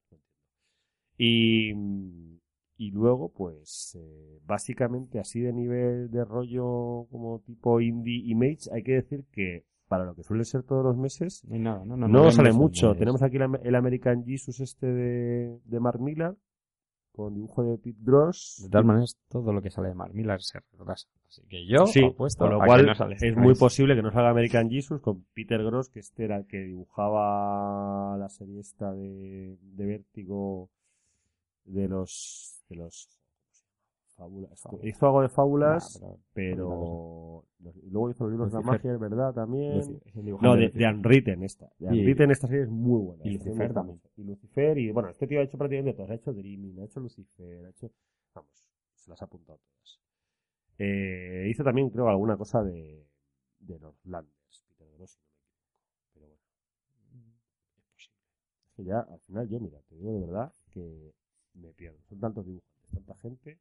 Lo 1.18 1.24
entiendo. 1.24 2.39
Y, 2.78 2.88
y 2.88 2.91
luego, 2.91 3.30
pues, 3.30 3.97
eh, 3.99 4.39
básicamente 4.45 5.20
así 5.20 5.39
de 5.39 5.53
nivel 5.53 6.11
de 6.11 6.26
rollo 6.26 7.07
como 7.11 7.39
tipo 7.45 7.80
indie 7.82 8.24
image, 8.30 8.70
hay 8.72 8.84
que 8.84 8.93
decir 8.93 9.24
que 9.32 9.63
para 9.88 10.03
lo 10.05 10.16
que 10.16 10.24
suele 10.24 10.43
ser 10.45 10.63
todos 10.63 10.84
los 10.84 10.97
meses, 10.97 11.43
No 11.47 12.32
sale 12.32 12.51
mucho. 12.51 12.95
Tenemos 12.95 13.22
aquí 13.22 13.36
el, 13.38 13.43
Am- 13.43 13.59
el 13.63 13.76
American 13.76 14.26
Jesus 14.26 14.59
este 14.59 14.88
de, 14.88 15.59
de 15.63 15.80
Mark 15.80 16.01
Millar, 16.01 16.36
con 17.13 17.34
dibujo 17.34 17.63
de 17.63 17.78
Pete 17.78 17.99
Gross. 18.01 18.59
De 18.63 18.70
todas 18.70 18.86
maneras, 18.86 19.18
todo 19.30 19.53
lo 19.53 19.61
que 19.61 19.70
sale 19.70 19.89
de 19.89 19.95
Mark 19.95 20.13
Millar 20.13 20.41
se 20.41 20.59
retrasa. 20.59 21.07
Así 21.30 21.43
que 21.47 21.66
yo 21.68 21.86
Sí, 21.86 22.03
apuesto 22.03 22.47
lo 22.49 22.57
cual 22.57 22.86
no 22.88 22.95
sale 22.95 23.13
este 23.13 23.30
es 23.30 23.38
muy 23.38 23.53
posible 23.55 23.95
que 23.95 24.01
no 24.01 24.11
salga 24.11 24.32
American 24.32 24.70
Jesus 24.70 24.99
con 25.01 25.24
Peter 25.34 25.63
Gross, 25.63 25.89
que 25.89 25.99
este 25.99 26.26
era 26.26 26.38
el 26.38 26.45
que 26.47 26.57
dibujaba 26.59 28.18
la 28.18 28.28
serie 28.30 28.59
esta 28.59 28.91
de, 28.91 29.57
de 29.61 29.86
Vértigo 29.86 30.70
de 31.66 31.88
los 31.88 32.63
de 32.70 32.76
los 32.78 33.09
fábulas. 34.16 34.66
Hizo 34.84 35.05
algo 35.07 35.22
de 35.22 35.30
fábulas, 35.30 35.99
Nah, 36.01 36.07
pero- 36.34 36.66
pero 36.70 37.45
los- 37.59 37.76
luego 37.91 38.09
hizo 38.11 38.24
los 38.24 38.32
libros 38.32 38.51
de 38.51 38.59
la 38.59 38.66
magia, 38.66 38.93
es 38.93 38.99
verdad, 38.99 39.34
también. 39.34 39.76
Lucifer, 39.78 40.24
No, 40.41 40.55
de, 40.55 40.70
de 40.70 40.88
Unwritten 40.88 41.43
esta. 41.43 41.70
De 41.80 41.88
Y- 41.95 41.99
Unwritten 41.99 42.32
esta 42.32 42.47
serie 42.47 42.63
es 42.63 42.70
muy 42.70 43.01
buena. 43.01 43.24
y 43.26 43.38
serie 43.38 43.45
Lucifer 43.45 43.74
también. 43.74 44.01
Y 44.16 44.24
Lucifer, 44.24 44.78
y 44.78 44.91
bueno, 44.91 45.09
este 45.09 45.28
tío 45.28 45.39
ha 45.39 45.43
hecho 45.43 45.57
prácticamente 45.57 45.93
todas. 45.97 46.11
Ha 46.11 46.16
hecho 46.16 46.32
Dreaming, 46.34 46.80
ha 46.80 46.86
hecho 46.86 46.99
Lucifer, 47.01 47.66
ha 47.66 47.70
hecho... 47.70 47.91
Vamos, 48.34 48.51
se 48.95 49.09
las 49.09 49.22
ha 49.22 49.26
apuntado 49.26 49.59
todas. 49.59 49.99
Eh, 50.78 51.47
hizo 51.49 51.63
también, 51.63 51.89
creo, 51.89 52.07
alguna 52.09 52.38
cosa 52.38 52.63
de, 52.63 53.05
de 53.59 53.80
los 53.80 53.95
Landers, 54.05 54.63
Peter 54.78 54.88
me 54.88 54.93
equivoco. 55.05 55.22
Pero 56.13 56.26
bueno, 56.28 56.41
es 57.78 57.86
posible. 57.93 58.16
Es 58.66 58.74
que 58.76 58.84
ya, 58.84 58.99
al 58.99 59.20
final, 59.22 59.47
yo, 59.49 59.59
mira, 59.59 59.80
te 59.89 59.95
digo 59.95 60.11
de 60.13 60.20
verdad 60.20 60.53
que 60.72 61.13
me 61.56 61.74
pierdo. 61.74 61.97
Son 62.10 62.20
tantos 62.20 62.45
dibujantes, 62.45 62.89
tanta 62.93 63.16
gente, 63.16 63.58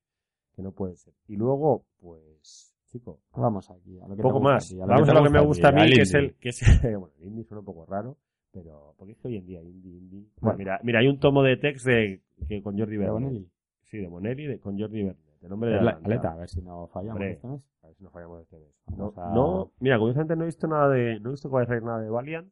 que 0.54 0.62
no 0.62 0.72
puede 0.72 0.96
ser. 0.96 1.14
Y 1.28 1.36
luego, 1.36 1.84
pues, 2.00 2.74
chico, 2.88 3.20
Vamos 3.34 3.70
aquí, 3.70 3.98
a 4.00 4.06
lo 4.08 4.16
que 4.16 4.22
poco 4.22 4.40
más. 4.40 4.72
a 4.72 4.86
Vamos 4.86 5.08
a 5.08 5.14
lo 5.14 5.22
que 5.24 5.30
me 5.30 5.40
gusta 5.44 5.68
a 5.68 5.72
mí, 5.72 5.92
que 5.92 6.02
es 6.02 6.14
el, 6.14 6.34
que 6.36 6.48
es, 6.50 6.60
bueno, 6.82 7.10
el 7.20 7.28
indie 7.28 7.44
suena 7.44 7.60
un 7.60 7.64
poco 7.66 7.84
raro, 7.86 8.16
pero, 8.52 8.94
porque 8.96 9.12
es 9.12 9.18
que 9.18 9.28
hoy 9.28 9.36
en 9.38 9.46
día 9.46 9.62
indie, 9.62 9.96
indie. 9.98 10.20
Bueno, 10.20 10.34
Bueno. 10.40 10.58
mira, 10.58 10.80
mira, 10.84 10.98
hay 11.00 11.08
un 11.08 11.18
tomo 11.18 11.42
de 11.42 11.56
text 11.56 11.86
de, 11.86 12.22
que 12.48 12.62
con 12.62 12.78
Jordi 12.78 12.92
¿De 12.92 12.98
Bernet. 12.98 13.12
Bonelli? 13.14 13.50
Sí, 13.82 13.98
de 13.98 14.06
Bonelli, 14.06 14.46
de, 14.46 14.60
con 14.60 14.78
Jordi 14.78 15.02
Bernet. 15.02 15.24
El 15.42 15.50
nombre 15.50 15.70
de 15.70 15.76
la 15.82 15.92
banda. 15.92 16.06
Aleta, 16.06 16.32
a 16.32 16.36
ver 16.36 16.48
si 16.48 16.62
no 16.62 16.86
fallamos 16.86 17.16
Hombre. 17.16 17.32
este 17.32 17.46
mes. 17.48 17.60
A 17.82 17.86
ver 17.88 17.96
si 17.96 18.02
nos 18.04 18.12
fallamos 18.12 18.40
este 18.42 18.56
mes. 18.58 18.68
No, 18.96 19.12
a- 19.16 19.34
no, 19.34 19.72
mira, 19.80 19.98
curiosamente 19.98 20.36
no 20.36 20.42
he 20.44 20.46
visto 20.46 20.66
nada 20.66 20.88
de, 20.88 21.20
no 21.20 21.28
he 21.28 21.32
visto 21.32 21.54
a 21.54 21.66
salir 21.66 21.82
nada 21.82 22.00
de 22.00 22.08
Valiant. 22.08 22.50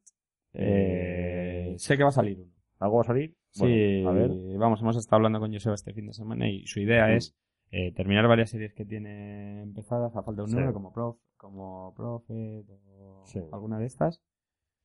Eh, 0.54 1.74
sé 1.78 1.96
que 1.96 2.02
va 2.02 2.10
a 2.10 2.12
salir 2.12 2.38
uno. 2.38 2.52
¿Algo 2.82 2.96
va 2.96 3.02
a 3.02 3.04
salir? 3.06 3.36
Sí, 3.50 4.02
Bueno, 4.02 4.08
a 4.10 4.12
ver. 4.12 4.58
vamos, 4.58 4.80
hemos 4.82 4.96
estado 4.96 5.16
hablando 5.16 5.38
con 5.40 5.52
Joseba 5.52 5.74
este 5.74 5.92
fin 5.92 6.06
de 6.06 6.12
semana 6.12 6.48
y 6.48 6.66
su 6.66 6.80
idea 6.80 7.14
es 7.14 7.34
eh, 7.70 7.92
terminar 7.92 8.26
varias 8.26 8.50
series 8.50 8.74
que 8.74 8.84
tiene 8.84 9.62
empezadas 9.62 10.14
a 10.16 10.22
falta 10.22 10.40
de 10.40 10.44
un 10.44 10.48
Sí. 10.50 10.56
número, 10.56 10.72
como 10.74 10.92
Prof, 10.92 11.16
como 11.36 11.94
Prophet 11.94 12.66
o 12.98 13.22
Sí. 13.26 13.40
alguna 13.52 13.78
de 13.78 13.86
estas. 13.86 14.20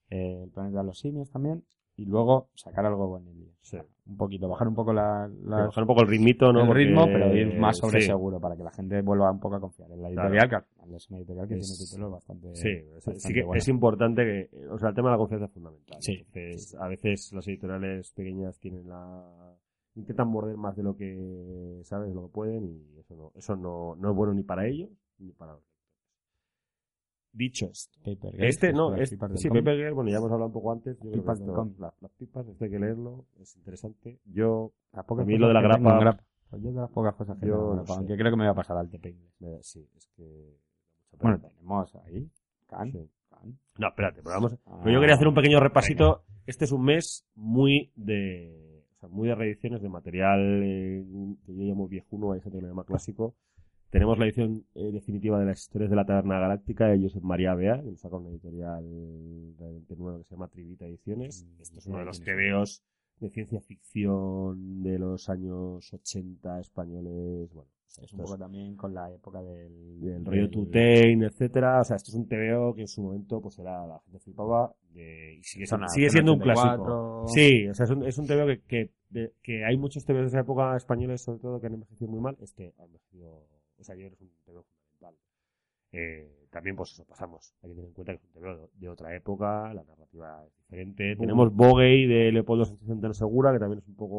Eh, 0.09 0.41
el 0.43 0.51
planeta 0.51 0.79
de 0.79 0.83
los 0.85 0.99
simios 0.99 1.29
también. 1.31 1.65
Y 1.97 2.05
luego 2.05 2.49
sacar 2.55 2.85
algo 2.85 3.17
el 3.17 3.47
Sí. 3.61 3.77
Un 4.05 4.15
poquito, 4.15 4.47
bajar 4.47 4.65
un 4.69 4.75
poco 4.75 4.93
la, 4.93 5.27
la- 5.43 5.65
Bajar 5.65 5.83
un 5.83 5.87
poco 5.87 6.01
el 6.03 6.07
ritmito, 6.07 6.53
¿no? 6.53 6.61
el 6.61 6.67
Porque- 6.67 6.83
ritmo, 6.85 7.05
pero 7.05 7.35
ir 7.35 7.59
más 7.59 7.77
sobre 7.77 7.99
sí. 7.99 8.07
seguro 8.07 8.39
para 8.39 8.55
que 8.55 8.63
la 8.63 8.71
gente 8.71 9.01
vuelva 9.01 9.29
un 9.29 9.41
poco 9.41 9.55
a 9.55 9.59
confiar 9.59 9.91
en 9.91 10.01
la 10.01 10.09
Claro. 10.09 10.29
editorial, 10.29 10.49
que 10.49 10.55
al 10.55 10.63
final 10.63 10.95
es 10.95 11.09
una 11.09 11.17
editorial 11.19 11.47
que 11.49 11.55
Es- 11.55 11.67
tiene 11.77 11.85
títulos 11.89 12.11
bastante. 12.13 12.55
Sí, 12.55 12.69
bastante 12.93 13.19
sí 13.19 13.33
que 13.33 13.45
es 13.55 13.67
importante 13.67 14.23
que, 14.23 14.67
o 14.69 14.77
sea, 14.77 14.89
el 14.89 14.95
tema 14.95 15.09
de 15.09 15.11
la 15.15 15.17
confianza 15.17 15.45
es 15.47 15.51
fundamental. 15.51 15.97
Sí, 16.01 16.13
Entonces, 16.13 16.75
a 16.79 16.87
veces 16.87 17.33
las 17.33 17.45
editoriales 17.45 18.11
pequeñas 18.13 18.57
tienen 18.59 18.87
la, 18.87 19.53
intentan 19.95 20.29
morder 20.29 20.55
más 20.55 20.77
de 20.77 20.83
lo 20.83 20.95
que, 20.95 21.81
sabes, 21.83 22.13
lo 22.13 22.27
que 22.27 22.31
pueden 22.31 22.63
y 22.69 22.99
eso 22.99 23.15
no, 23.17 23.31
eso 23.35 23.57
no, 23.57 23.95
no 23.97 24.11
es 24.11 24.15
bueno 24.15 24.33
ni 24.33 24.43
para 24.43 24.65
ellos 24.65 24.89
ni 25.19 25.31
para 25.33 25.53
los. 25.53 25.63
Dicho 27.33 27.67
esto, 27.67 27.97
Paper 28.03 28.31
Girls, 28.31 28.49
este 28.49 28.73
no, 28.73 28.95
es, 28.95 29.09
pipas 29.11 29.29
del 29.29 29.37
sí, 29.37 29.47
cómic. 29.49 29.63
Paper 29.63 29.77
Girl, 29.77 29.93
bueno, 29.93 30.09
ya 30.09 30.17
hemos 30.17 30.31
hablado 30.31 30.47
un 30.47 30.53
poco 30.53 30.71
antes, 30.71 30.95
yo 30.97 31.01
creo 31.01 31.11
que 31.13 31.19
pipas 31.19 31.39
esto- 31.39 31.71
las, 31.79 32.01
las 32.01 32.11
pipas, 32.13 32.47
esto 32.47 32.63
hay 32.65 32.71
que 32.71 32.79
leerlo, 32.79 33.25
es 33.39 33.55
interesante. 33.57 34.19
Yo, 34.25 34.71
A 34.93 35.03
mí 35.23 35.37
lo 35.37 35.47
de 35.47 35.53
la 35.53 35.61
grapa- 35.61 36.17
Pues 36.49 36.63
yo 36.63 36.69
de 36.71 36.79
las 36.81 36.89
pocas 36.89 37.13
cosas 37.15 37.37
que 37.37 37.45
Yo 37.47 37.57
no 37.57 37.73
grapa, 37.75 37.93
aunque 37.95 38.15
creo 38.15 38.31
que 38.31 38.37
me 38.37 38.43
voy 38.45 38.51
a 38.51 38.55
pasar 38.55 38.77
al 38.77 38.89
TP 38.89 39.15
sí, 39.61 39.87
es 39.95 40.07
que, 40.15 40.57
Bueno, 41.19 41.39
tenemos 41.39 41.93
ahí. 41.95 42.29
Can, 42.67 42.91
Sí. 42.91 43.09
Can. 43.29 43.59
No, 43.77 43.87
espérate, 43.89 44.21
pero 44.23 44.35
vamos, 44.35 44.57
Ah, 44.65 44.79
Pero 44.83 44.93
yo 44.95 44.99
quería 45.01 45.15
hacer 45.15 45.27
un 45.27 45.35
pequeño 45.35 45.59
repasito. 45.59 46.23
Este 46.47 46.65
es 46.65 46.71
un 46.71 46.83
mes 46.85 47.25
muy 47.35 47.91
de, 47.95 48.83
o 48.95 48.99
sea, 48.99 49.09
muy 49.09 49.27
de 49.27 49.35
reediciones 49.35 49.81
de 49.81 49.89
material 49.89 50.39
eh, 50.63 51.05
que 51.45 51.53
yo 51.55 51.63
llamo 51.63 51.87
viejuno, 51.87 52.31
hay 52.31 52.41
gente 52.41 52.57
que 52.57 52.61
lo 52.63 52.69
llama 52.69 52.85
clásico. 52.85 53.35
Tenemos 53.89 54.17
la 54.19 54.25
edición 54.25 54.65
eh, 54.75 54.91
definitiva 54.91 55.39
de 55.39 55.45
las 55.45 55.59
historias 55.61 55.89
de 55.89 55.95
la 55.95 56.05
Taberna 56.05 56.39
Galáctica 56.39 56.87
de 56.87 57.01
Josep 57.01 57.23
María 57.23 57.55
Bea, 57.55 57.81
que 57.81 57.89
lo 57.91 57.95
saca 57.97 58.17
una 58.17 58.29
editorial 58.29 58.83
realmente 59.57 59.95
nueva 59.95 60.17
que 60.17 60.23
se 60.25 60.31
llama 60.35 60.49
Trivita 60.49 60.85
Ediciones. 60.85 61.45
Mm, 61.45 61.61
Esto 61.61 61.79
es 61.79 61.87
uno 61.87 61.99
de 61.99 62.05
los 62.05 62.21
tebeos 62.21 62.83
de 63.19 63.29
ciencia 63.29 63.61
ficción 63.61 64.83
de 64.83 64.99
los 64.99 65.29
años 65.29 65.91
80 65.93 66.59
españoles. 66.59 67.53
Bueno, 67.53 67.69
Es 68.03 68.11
un 68.13 68.19
poco 68.19 68.37
también 68.37 68.75
con 68.75 68.93
la 68.93 69.09
época 69.11 69.41
del... 69.41 70.01
del 70.01 70.23
del- 70.23 70.49
Tutein, 70.51 71.23
etcétera. 71.23 71.79
O 71.79 71.83
sea, 71.85 71.95
esto 71.95 72.11
es 72.11 72.15
un 72.15 72.27
TVO 72.27 72.75
que 72.75 72.81
en 72.81 72.87
su 72.87 73.01
momento 73.01 73.39
pues 73.41 73.57
era 73.57 73.87
la 73.87 73.99
gente 74.01 74.19
flipaba 74.19 74.75
de, 74.91 75.35
y 75.39 75.43
sigue, 75.43 75.65
Zona- 75.65 75.87
sigue 75.87 76.09
siendo 76.09 76.33
un 76.33 76.41
84. 76.41 76.83
clásico. 76.83 77.25
Sí, 77.29 77.67
o 77.69 77.73
sea, 77.73 77.85
es 77.85 77.89
un, 77.91 78.03
es 78.05 78.17
un 78.17 78.27
TVO 78.27 78.45
que, 78.47 78.61
que, 78.67 78.91
de- 79.09 79.33
que 79.41 79.63
hay 79.65 79.77
muchos 79.77 80.03
TVOs 80.05 80.21
de 80.23 80.27
esa 80.27 80.41
época 80.41 80.75
españoles, 80.75 81.21
sobre 81.21 81.39
todo, 81.39 81.59
que 81.61 81.67
han 81.67 81.73
envejecido 81.75 82.11
muy 82.11 82.19
mal. 82.19 82.37
Este 82.41 82.73
ha 82.77 82.83
envejecido, 82.83 83.47
o 83.79 83.83
sea, 83.83 83.95
yo 83.95 84.07
creo 84.07 84.17
que 84.17 84.25
es 84.25 84.31
un 84.31 84.37
TVO 84.45 84.63
fundamental. 84.63 85.15
Eh, 85.91 86.47
también, 86.49 86.75
pues 86.75 86.91
eso, 86.91 87.05
pasamos. 87.05 87.53
Hay 87.61 87.69
que 87.69 87.75
tener 87.75 87.89
en 87.89 87.93
cuenta 87.93 88.13
que 88.13 88.17
es 88.17 88.23
un 88.23 88.41
TVO 88.41 88.69
de, 88.73 88.89
otra 88.89 89.15
época, 89.15 89.73
la 89.73 89.83
narrativa 89.83 90.43
es 90.45 90.55
diferente. 90.57 91.15
Tenemos 91.15 91.53
Bogey 91.53 92.05
de 92.07 92.31
Leopoldo 92.31 92.65
Sánchez 92.65 92.87
Centeno 92.87 93.13
Segura, 93.13 93.53
que 93.53 93.59
también 93.59 93.79
es 93.79 93.87
un 93.87 93.95
poco 93.95 94.15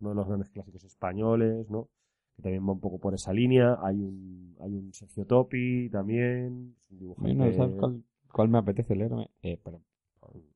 uno 0.00 0.08
de 0.08 0.14
los 0.14 0.26
grandes 0.26 0.50
clásicos 0.50 0.84
españoles, 0.84 1.68
¿no? 1.70 1.88
que 2.36 2.42
también 2.42 2.66
va 2.66 2.72
un 2.72 2.80
poco 2.80 2.98
por 2.98 3.14
esa 3.14 3.32
línea. 3.32 3.78
Hay 3.82 3.96
un, 3.96 4.56
hay 4.60 4.74
un 4.74 4.92
Sergio 4.92 5.26
Topi 5.26 5.88
también, 5.90 6.76
es 6.84 6.90
un 6.90 6.98
dibujante. 6.98 7.52
¿sabes 7.54 7.76
cuál, 7.78 8.04
cuál 8.32 8.48
me 8.48 8.58
apetece 8.58 8.94
leerme? 8.96 9.30
Eh, 9.42 9.58
pero, 9.62 9.82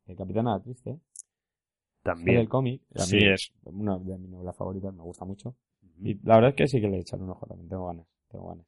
el 0.06 0.16
Capitán 0.16 0.62
Triste. 0.62 0.98
También. 2.02 2.40
el 2.40 2.48
cómic. 2.48 2.82
Sí. 2.96 3.18
es 3.18 3.52
una 3.64 3.98
de 3.98 4.18
mis 4.18 4.30
novelas 4.30 4.56
favoritas, 4.56 4.92
me 4.94 5.02
gusta 5.02 5.24
mucho. 5.24 5.56
Y 6.00 6.14
la 6.26 6.36
verdad 6.36 6.50
es 6.50 6.56
que 6.56 6.66
sí 6.68 6.80
que 6.80 6.88
le 6.88 6.96
he 6.98 7.00
echado 7.00 7.24
un 7.24 7.30
ojo 7.30 7.46
también, 7.46 7.68
tengo 7.68 7.86
ganas, 7.86 8.06
tengo 8.30 8.48
ganas. 8.48 8.66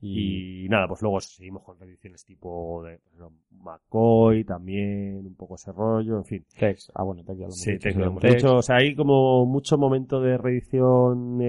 Y, 0.00 0.64
Y 0.64 0.68
nada, 0.68 0.88
pues 0.88 1.00
luego 1.02 1.20
seguimos 1.20 1.62
con 1.62 1.78
reediciones 1.78 2.24
tipo 2.24 2.82
de 2.82 2.98
pues, 3.16 3.30
McCoy, 3.50 4.42
también, 4.44 5.24
un 5.26 5.34
poco 5.36 5.54
ese 5.54 5.70
rollo, 5.70 6.16
en 6.18 6.24
fin. 6.24 6.44
Tex, 6.58 6.90
ah 6.94 7.04
bueno, 7.04 7.22
Tex 7.22 7.38
ya 7.38 7.46
lo 7.46 7.52
hemos 7.52 7.56
Sí, 7.58 7.72
dicho, 7.72 7.82
Tex 7.82 7.94
sí, 7.94 8.00
lo 8.00 8.06
hemos 8.06 8.20
Tex. 8.20 8.34
dicho. 8.34 8.56
O 8.56 8.62
sea, 8.62 8.76
hay 8.76 8.96
como 8.96 9.46
mucho 9.46 9.78
momento 9.78 10.20
de 10.20 10.38
reedición 10.38 11.40
eh, 11.40 11.44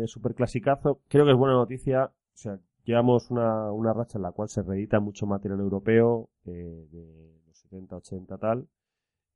de 0.00 0.06
super 0.08 0.34
clasicazo. 0.34 1.00
Creo 1.08 1.24
que 1.24 1.30
es 1.32 1.36
buena 1.38 1.54
noticia. 1.54 2.06
O 2.06 2.36
sea, 2.36 2.58
llevamos 2.84 3.30
una, 3.30 3.70
una 3.70 3.92
racha 3.92 4.18
en 4.18 4.22
la 4.22 4.32
cual 4.32 4.48
se 4.48 4.62
reedita 4.62 4.98
mucho 4.98 5.26
material 5.26 5.60
europeo 5.60 6.30
eh, 6.46 6.86
de 6.90 7.38
los 7.46 7.56
70, 7.58 7.96
80, 7.96 8.38
tal. 8.38 8.66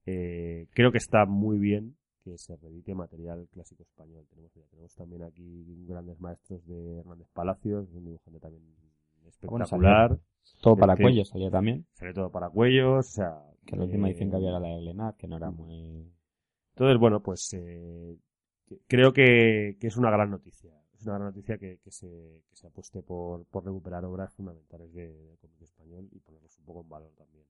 Eh, 0.04 0.66
creo 0.72 0.90
que 0.90 0.98
está 0.98 1.26
muy 1.26 1.58
bien 1.58 1.94
que 2.24 2.36
se 2.38 2.56
reedite 2.56 2.94
material 2.94 3.48
clásico 3.50 3.82
español. 3.82 4.26
Tenemos, 4.30 4.54
mira, 4.54 4.66
tenemos 4.68 4.94
también 4.94 5.22
aquí 5.22 5.84
grandes 5.86 6.20
maestros 6.20 6.66
de 6.66 6.98
Hernández 6.98 7.28
Palacios, 7.32 7.88
un 7.92 8.04
dibujante 8.04 8.40
también 8.40 8.64
Bueno, 9.42 9.64
espectacular. 9.64 10.18
Todo 10.62 10.76
para 10.76 10.94
Este- 10.94 11.02
cuello 11.04 11.24
salía 11.24 11.50
también. 11.50 11.86
Sale 11.92 12.14
todo 12.14 12.30
para 12.30 12.48
cuellos, 12.50 13.06
o 13.06 13.10
sea... 13.10 13.42
Que 13.66 13.76
la 13.76 13.84
última 13.84 14.08
eh, 14.08 14.10
edición 14.12 14.30
que 14.30 14.36
había 14.36 14.48
era 14.50 14.60
la 14.60 14.68
de 14.68 14.80
Glenat, 14.80 15.16
que 15.16 15.26
no 15.28 15.36
era 15.36 15.50
muy... 15.50 16.10
Entonces, 16.70 16.98
bueno, 16.98 17.20
pues 17.22 17.52
eh, 17.54 18.16
creo 18.86 19.12
que, 19.12 19.76
que 19.80 19.86
es 19.86 19.96
una 19.96 20.10
gran 20.10 20.30
noticia. 20.30 20.72
Es 20.94 21.02
una 21.04 21.14
gran 21.14 21.26
noticia 21.28 21.58
que, 21.58 21.78
que 21.78 21.90
se, 21.90 22.42
que 22.48 22.56
se 22.56 22.66
apueste 22.66 23.02
por, 23.02 23.44
por 23.46 23.64
recuperar 23.64 24.04
obras 24.06 24.32
fundamentales 24.34 24.92
de- 24.94 25.12
del 25.12 25.38
cómic 25.38 25.60
español 25.62 26.08
y 26.12 26.18
ponerlos 26.20 26.58
un 26.58 26.64
poco 26.64 26.80
en 26.80 26.88
valor 26.88 27.12
también. 27.16 27.44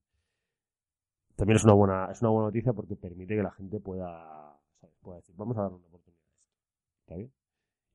También 1.35 1.55
es 1.55 1.63
una 1.63 1.73
buena, 1.73 2.11
es 2.11 2.21
una 2.21 2.31
buena 2.31 2.47
noticia 2.47 2.73
porque 2.73 2.95
permite 2.97 3.35
que 3.35 3.41
la 3.43 3.51
gente 3.51 3.79
pueda, 3.79 4.58
¿sabes? 4.79 4.95
pueda 5.01 5.17
decir, 5.17 5.35
vamos 5.37 5.57
a 5.57 5.61
darle 5.63 5.77
una 5.77 5.87
oportunidad 5.87 6.23
a 6.23 6.39
esto. 6.39 6.53
¿Está 7.01 7.15
bien? 7.15 7.31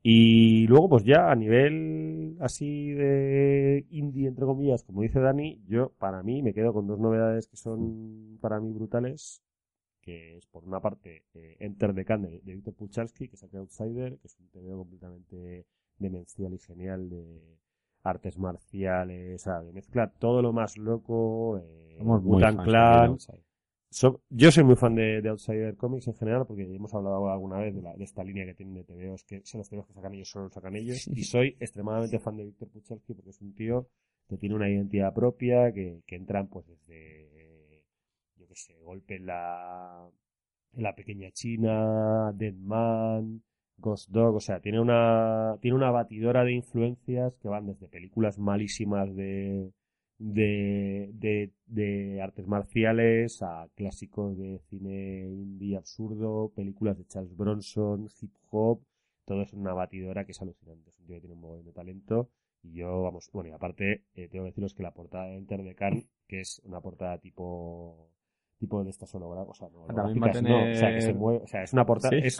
Y 0.07 0.66
luego, 0.66 0.91
pues 0.91 1.05
ya 1.05 1.30
a 1.30 1.35
nivel 1.35 2.37
así 2.41 2.93
de 2.93 3.87
indie, 3.89 4.28
entre 4.28 4.45
comillas, 4.45 4.85
como 4.85 5.01
dice 5.01 5.18
Dani, 5.18 5.62
yo 5.66 5.93
para 5.99 6.22
mí 6.22 6.43
me 6.43 6.53
quedo 6.53 6.74
con 6.74 6.87
dos 6.87 6.99
novedades 6.99 7.49
que 7.49 7.57
son 7.57 8.37
para 8.43 8.61
mí 8.61 8.70
brutales, 8.70 9.43
que 10.03 10.37
es 10.37 10.47
por 10.47 10.64
una 10.64 10.80
parte 10.80 11.24
eh, 11.32 11.57
Enter 11.59 11.95
the 11.95 12.05
Can 12.05 12.20
de, 12.20 12.41
Víctor 12.45 12.74
Puchalski, 12.74 13.28
que 13.28 13.39
saca 13.39 13.57
Outsider, 13.57 14.18
que 14.18 14.26
es 14.26 14.39
un 14.39 14.49
TVO 14.49 14.76
completamente 14.76 15.64
demencial 15.99 16.53
y 16.53 16.59
genial 16.59 17.09
de 17.09 17.57
artes 18.03 18.37
marciales, 18.37 19.45
de 19.45 19.72
mezclar 19.72 20.12
todo 20.18 20.43
lo 20.43 20.53
más 20.53 20.76
loco, 20.76 21.57
eh, 21.57 21.97
Somos 21.97 22.22
fans 22.43 22.62
Clan. 22.62 23.16
So- 23.99 24.22
yo 24.28 24.51
soy 24.51 24.64
muy 24.64 24.74
fan 24.74 24.95
de, 24.97 25.22
de 25.22 25.28
Outsider 25.28 25.76
Comics 25.76 26.09
en 26.09 26.14
general 26.14 26.45
porque 26.49 26.62
hemos 26.64 26.92
hablado 26.95 27.30
alguna 27.30 27.59
vez 27.59 27.74
de, 27.76 27.80
la- 27.82 27.95
de 27.95 28.03
esta 28.05 28.24
línea 28.24 28.45
que 28.45 28.55
tienen 28.55 28.74
de 28.74 28.82
TVOs, 28.84 29.22
que 29.24 29.40
son 29.45 29.59
los 29.61 29.68
TVOs 29.70 29.86
que 29.86 29.92
sacan 29.95 30.14
ellos, 30.14 30.28
solo 30.28 30.47
los 30.47 30.53
sacan 30.55 30.74
ellos. 30.74 31.07
Y 31.14 31.22
soy 31.22 31.57
extremadamente 31.61 32.18
fan 32.18 32.36
de 32.36 32.45
Víctor 32.45 32.68
Puchalski 32.70 33.14
porque 33.14 33.30
es 33.30 33.40
un 33.40 33.55
tío 33.55 33.86
que 34.28 34.36
tiene 34.36 34.57
una 34.57 34.68
identidad 34.68 35.14
propia, 35.14 35.72
que, 35.72 36.01
que 36.07 36.16
entran 36.16 36.49
pues 36.49 36.66
desde, 36.66 37.84
yo 38.36 38.49
qué 38.49 38.55
sé, 38.57 38.74
Golpe 38.82 39.14
en 39.16 39.26
la, 39.26 40.09
en 40.72 40.82
la 40.82 40.95
pequeña 40.97 41.30
China, 41.30 42.32
Dead 42.34 42.55
Man, 42.55 43.42
Ghost 43.76 44.11
Dog, 44.11 44.34
o 44.34 44.40
sea, 44.40 44.59
tiene 44.61 44.80
una, 44.80 45.57
tiene 45.61 45.76
una 45.76 45.92
batidora 45.92 46.42
de 46.42 46.53
influencias 46.55 47.36
que 47.40 47.47
van 47.49 47.66
desde 47.66 47.86
películas 47.86 48.40
malísimas 48.40 49.14
de, 49.14 49.70
de, 50.18 51.10
de, 51.14 51.52
de 51.66 52.22
artes 52.22 52.46
marciales 52.46 53.42
a 53.42 53.68
clásicos 53.74 54.38
de 54.38 54.60
cine 54.70 55.28
indie 55.28 55.76
absurdo, 55.76 56.52
películas 56.54 56.98
de 56.98 57.06
Charles 57.06 57.36
Bronson, 57.36 58.08
hip 58.20 58.32
hop, 58.50 58.80
todo 59.24 59.42
es 59.42 59.52
una 59.52 59.72
batidora 59.72 60.24
que 60.24 60.32
es 60.32 60.42
alucinante. 60.42 60.90
Es 60.90 60.98
un 60.98 61.06
tío 61.06 61.16
que 61.16 61.20
tiene 61.20 61.34
un 61.34 61.40
montón 61.40 61.64
de 61.64 61.72
talento. 61.72 62.30
Y 62.62 62.72
yo, 62.74 63.02
vamos, 63.02 63.30
bueno, 63.32 63.50
y 63.50 63.52
aparte, 63.52 64.04
eh, 64.14 64.28
tengo 64.28 64.44
que 64.44 64.50
deciros 64.50 64.74
que 64.74 64.82
la 64.82 64.92
portada 64.92 65.26
de 65.26 65.36
Enter 65.36 65.62
the 65.62 65.74
Can, 65.74 66.04
que 66.26 66.40
es 66.40 66.60
una 66.64 66.80
portada 66.80 67.18
tipo 67.18 68.10
tipo 68.58 68.82
de 68.82 68.90
estas 68.90 69.14
hologramas, 69.14 69.48
o 69.50 69.54
sea, 69.54 69.68
no, 69.68 69.84
También 69.86 70.22
va 70.22 70.28
a 70.28 70.30
holográficas, 70.30 70.42
no, 70.42 70.70
o 70.70 70.74
sea, 70.74 70.94
que 70.94 71.00
se 71.02 71.12
mueve, 71.12 71.40
o 71.42 71.46
sea, 71.46 71.62
es 71.64 71.72
una 71.72 71.84
portada, 71.84 72.10
Sí, 72.10 72.26
es, 72.26 72.38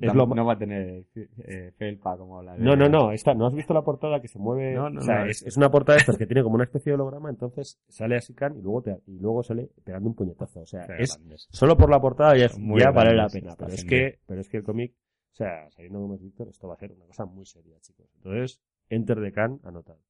es 0.00 0.12
tam- 0.12 0.16
lo- 0.16 0.26
no 0.34 0.44
va 0.44 0.52
a 0.54 0.58
tener 0.58 1.04
eh, 1.14 1.72
felpa 1.76 2.16
como 2.16 2.42
la 2.42 2.54
de... 2.54 2.60
no, 2.64 2.76
no, 2.76 2.88
no, 2.88 3.12
esta, 3.12 3.34
¿no 3.34 3.46
has 3.46 3.54
visto 3.54 3.74
la 3.74 3.82
portada 3.82 4.20
que 4.20 4.28
se 4.28 4.38
mueve? 4.38 4.74
No, 4.74 4.88
no, 4.90 5.00
o 5.00 5.02
sea, 5.02 5.20
no. 5.24 5.26
es, 5.30 5.42
es 5.42 5.56
una 5.56 5.70
portada 5.70 5.96
de 5.96 6.00
estas 6.00 6.16
que 6.16 6.26
tiene 6.26 6.42
como 6.42 6.54
una 6.54 6.64
especie 6.64 6.90
de 6.90 6.94
holograma, 6.94 7.30
entonces 7.30 7.80
sale 7.88 8.16
así 8.16 8.34
Khan 8.34 8.56
y 8.56 8.62
luego 8.62 8.82
te, 8.82 9.00
y 9.06 9.18
luego 9.18 9.42
sale 9.42 9.70
pegando 9.84 10.08
un 10.08 10.14
puñetazo, 10.14 10.60
o 10.60 10.66
sea, 10.66 10.84
es, 10.98 11.16
grandes. 11.16 11.48
solo 11.50 11.76
por 11.76 11.90
la 11.90 12.00
portada 12.00 12.36
ya, 12.36 12.48
Son 12.48 12.62
muy 12.62 12.80
ya 12.80 12.90
vale 12.90 13.14
la 13.14 13.28
pena, 13.28 13.54
pero 13.58 13.72
es 13.72 13.84
que, 13.84 14.18
pero 14.26 14.40
es 14.40 14.48
que 14.48 14.58
el 14.58 14.62
cómic, 14.62 14.94
o 15.32 15.34
sea, 15.34 15.70
sabiendo 15.70 16.00
cómo 16.00 16.14
es 16.14 16.22
Víctor, 16.22 16.48
esto 16.48 16.68
va 16.68 16.74
a 16.74 16.78
ser 16.78 16.92
una 16.92 17.06
cosa 17.06 17.24
muy 17.24 17.46
seria, 17.46 17.78
chicos. 17.80 18.06
Entonces, 18.16 18.60
Enter 18.88 19.20
the 19.20 19.32
Can, 19.32 19.60
anotado. 19.64 20.00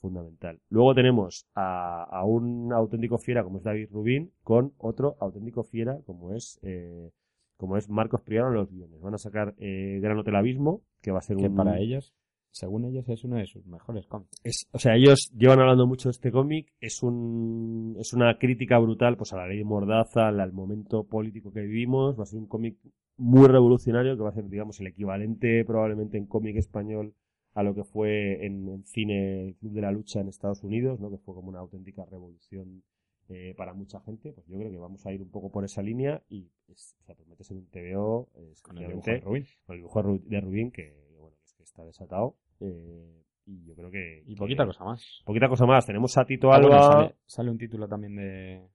Fundamental. 0.00 0.60
Luego 0.68 0.94
tenemos 0.94 1.48
a, 1.56 2.04
a 2.04 2.24
un 2.24 2.72
auténtico 2.72 3.18
fiera 3.18 3.42
como 3.42 3.58
es 3.58 3.64
David 3.64 3.88
Rubin 3.90 4.32
con 4.44 4.72
otro 4.78 5.16
auténtico 5.18 5.64
fiera 5.64 5.98
como 6.06 6.32
es 6.34 6.60
eh, 6.62 7.10
como 7.58 7.76
es 7.76 7.90
Marcos 7.90 8.22
Priano 8.22 8.48
en 8.48 8.54
los 8.54 8.70
guiones. 8.70 9.00
Van 9.00 9.14
a 9.14 9.18
sacar 9.18 9.54
eh, 9.58 9.98
Gran 10.00 10.16
Hotel 10.16 10.36
Abismo, 10.36 10.82
que 11.02 11.10
va 11.10 11.18
a 11.18 11.22
ser 11.22 11.36
Que 11.36 11.48
un 11.48 11.56
para 11.56 11.78
ellos, 11.78 12.14
según 12.50 12.84
ellos, 12.86 13.06
es 13.08 13.24
uno 13.24 13.36
de 13.36 13.46
sus 13.46 13.66
mejores 13.66 14.06
cómics. 14.06 14.40
es, 14.44 14.68
o 14.72 14.78
sea, 14.78 14.94
ellos 14.94 15.30
llevan 15.36 15.60
hablando 15.60 15.86
mucho 15.86 16.08
de 16.08 16.12
este 16.12 16.30
cómic, 16.30 16.72
es 16.80 17.02
un, 17.02 17.96
es 17.98 18.14
una 18.14 18.38
crítica 18.38 18.78
brutal 18.78 19.16
pues 19.16 19.32
a 19.32 19.36
la 19.36 19.48
ley 19.48 19.58
de 19.58 19.64
Mordaza, 19.64 20.28
al, 20.28 20.40
al 20.40 20.52
momento 20.52 21.04
político 21.04 21.52
que 21.52 21.60
vivimos, 21.60 22.18
va 22.18 22.22
a 22.22 22.26
ser 22.26 22.38
un 22.38 22.46
cómic 22.46 22.78
muy 23.16 23.48
revolucionario 23.48 24.16
que 24.16 24.22
va 24.22 24.30
a 24.30 24.34
ser, 24.34 24.48
digamos, 24.48 24.78
el 24.80 24.86
equivalente 24.86 25.64
probablemente 25.64 26.16
en 26.16 26.26
cómic 26.26 26.56
español 26.56 27.12
a 27.54 27.64
lo 27.64 27.74
que 27.74 27.82
fue 27.82 28.46
en, 28.46 28.68
en 28.68 28.84
cine 28.84 29.48
el 29.48 29.56
Club 29.56 29.72
de 29.72 29.80
la 29.80 29.90
Lucha 29.90 30.20
en 30.20 30.28
Estados 30.28 30.62
Unidos, 30.62 31.00
¿no? 31.00 31.10
que 31.10 31.18
fue 31.18 31.34
como 31.34 31.48
una 31.48 31.58
auténtica 31.58 32.04
revolución 32.04 32.84
eh, 33.30 33.54
para 33.56 33.74
mucha 33.74 34.00
gente, 34.00 34.32
pues 34.32 34.46
yo 34.46 34.58
creo 34.58 34.70
que 34.70 34.78
vamos 34.78 35.04
a 35.06 35.12
ir 35.12 35.20
un 35.22 35.30
poco 35.30 35.50
por 35.50 35.64
esa 35.64 35.82
línea 35.82 36.22
y 36.30 36.48
es, 36.68 36.96
o 37.00 37.04
sea, 37.04 37.14
promete 37.14 37.44
ser 37.44 37.56
un 37.56 37.66
TVO 37.66 38.28
eh, 38.36 38.54
Con 38.62 38.78
el 38.78 38.88
dibujo 38.88 39.10
de 39.10 39.20
Rubin. 39.20 39.46
con 39.66 39.74
el 39.74 39.78
dibujo 39.80 40.02
de 40.02 40.08
Ru- 40.08 40.22
de 40.24 40.40
Rubin, 40.40 40.70
que 40.70 40.94
bueno, 41.18 41.36
que 41.38 41.44
es 41.44 41.54
que 41.54 41.62
está 41.62 41.84
desatado. 41.84 42.36
eh, 42.60 43.22
y 43.46 43.64
yo 43.64 43.74
creo 43.74 43.90
que. 43.90 44.22
Y 44.26 44.34
que- 44.34 44.38
poquita 44.38 44.66
cosa 44.66 44.84
más. 44.84 45.22
Poquita 45.24 45.48
cosa 45.48 45.64
más. 45.66 45.86
Tenemos 45.86 46.16
a 46.18 46.24
Tito 46.26 46.52
Ah, 46.52 46.56
Alba. 46.56 46.68
bueno, 46.68 46.82
sale, 46.82 47.14
sale 47.26 47.50
un 47.50 47.56
título 47.58 47.88
también 47.88 48.14
de... 48.16 48.68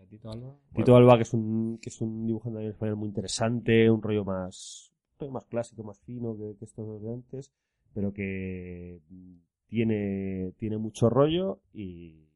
¿A 0.00 0.06
Tito 0.06 0.30
Alba? 0.30 0.54
Tito 0.74 0.96
Alba, 0.96 1.16
que 1.16 1.22
es 1.22 1.34
un, 1.34 1.78
que 1.82 1.90
es 1.90 2.00
un 2.00 2.26
dibujante 2.26 2.60
en 2.60 2.68
español 2.70 2.96
muy 2.96 3.08
interesante, 3.08 3.90
un 3.90 4.00
rollo 4.00 4.24
más, 4.24 4.92
un 5.14 5.20
rollo 5.20 5.32
más 5.32 5.44
clásico, 5.46 5.82
más 5.82 6.00
fino 6.00 6.34
que, 6.36 6.56
que 6.58 6.64
estos 6.64 7.02
de 7.02 7.12
antes, 7.12 7.52
pero 7.92 8.12
que 8.12 9.00
mm, 9.10 9.34
tiene, 9.68 10.52
tiene 10.56 10.78
mucho 10.78 11.10
rollo 11.10 11.60
y 11.74 12.27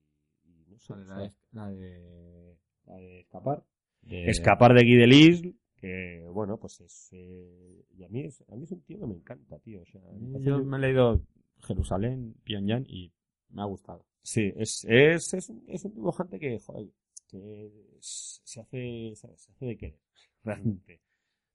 no 0.72 0.78
Sale 0.78 1.04
la, 1.06 1.18
de, 1.18 1.32
la 1.52 1.70
de... 1.70 2.56
La 2.86 2.96
de 2.96 3.20
escapar. 3.20 3.64
De- 4.02 4.28
Escapar 4.28 4.74
de 4.74 4.82
Guy 4.82 4.96
Delis, 4.96 5.42
que 5.76 6.26
bueno, 6.32 6.58
pues 6.58 6.80
es, 6.80 7.08
eh, 7.12 7.84
y 7.96 8.02
a 8.04 8.08
mí 8.08 8.20
es, 8.22 8.42
a 8.48 8.56
mí 8.56 8.64
es 8.64 8.72
un 8.72 8.80
tío 8.82 8.98
que 8.98 9.06
me 9.06 9.14
encanta, 9.14 9.58
tío, 9.60 9.82
o 9.82 9.86
sea, 9.86 10.00
Yo 10.40 10.64
me 10.64 10.76
he 10.76 10.80
leído 10.80 11.22
Jerusalén, 11.60 12.34
Pyongyang 12.44 12.84
y 12.88 13.12
me 13.50 13.62
ha 13.62 13.66
gustado. 13.66 14.04
Sí, 14.22 14.52
es, 14.56 14.84
es, 14.88 15.34
es, 15.34 15.48
un- 15.50 15.64
es 15.68 15.84
un 15.84 15.94
dibujante 15.94 16.38
que, 16.40 16.58
joder, 16.58 16.88
que 17.28 17.66
es- 17.98 18.40
se 18.44 18.60
hace, 18.60 19.12
¿sabes? 19.14 19.40
se 19.40 19.52
hace 19.52 19.66
de 19.66 19.76
querer, 19.76 20.00
realmente. 20.42 21.00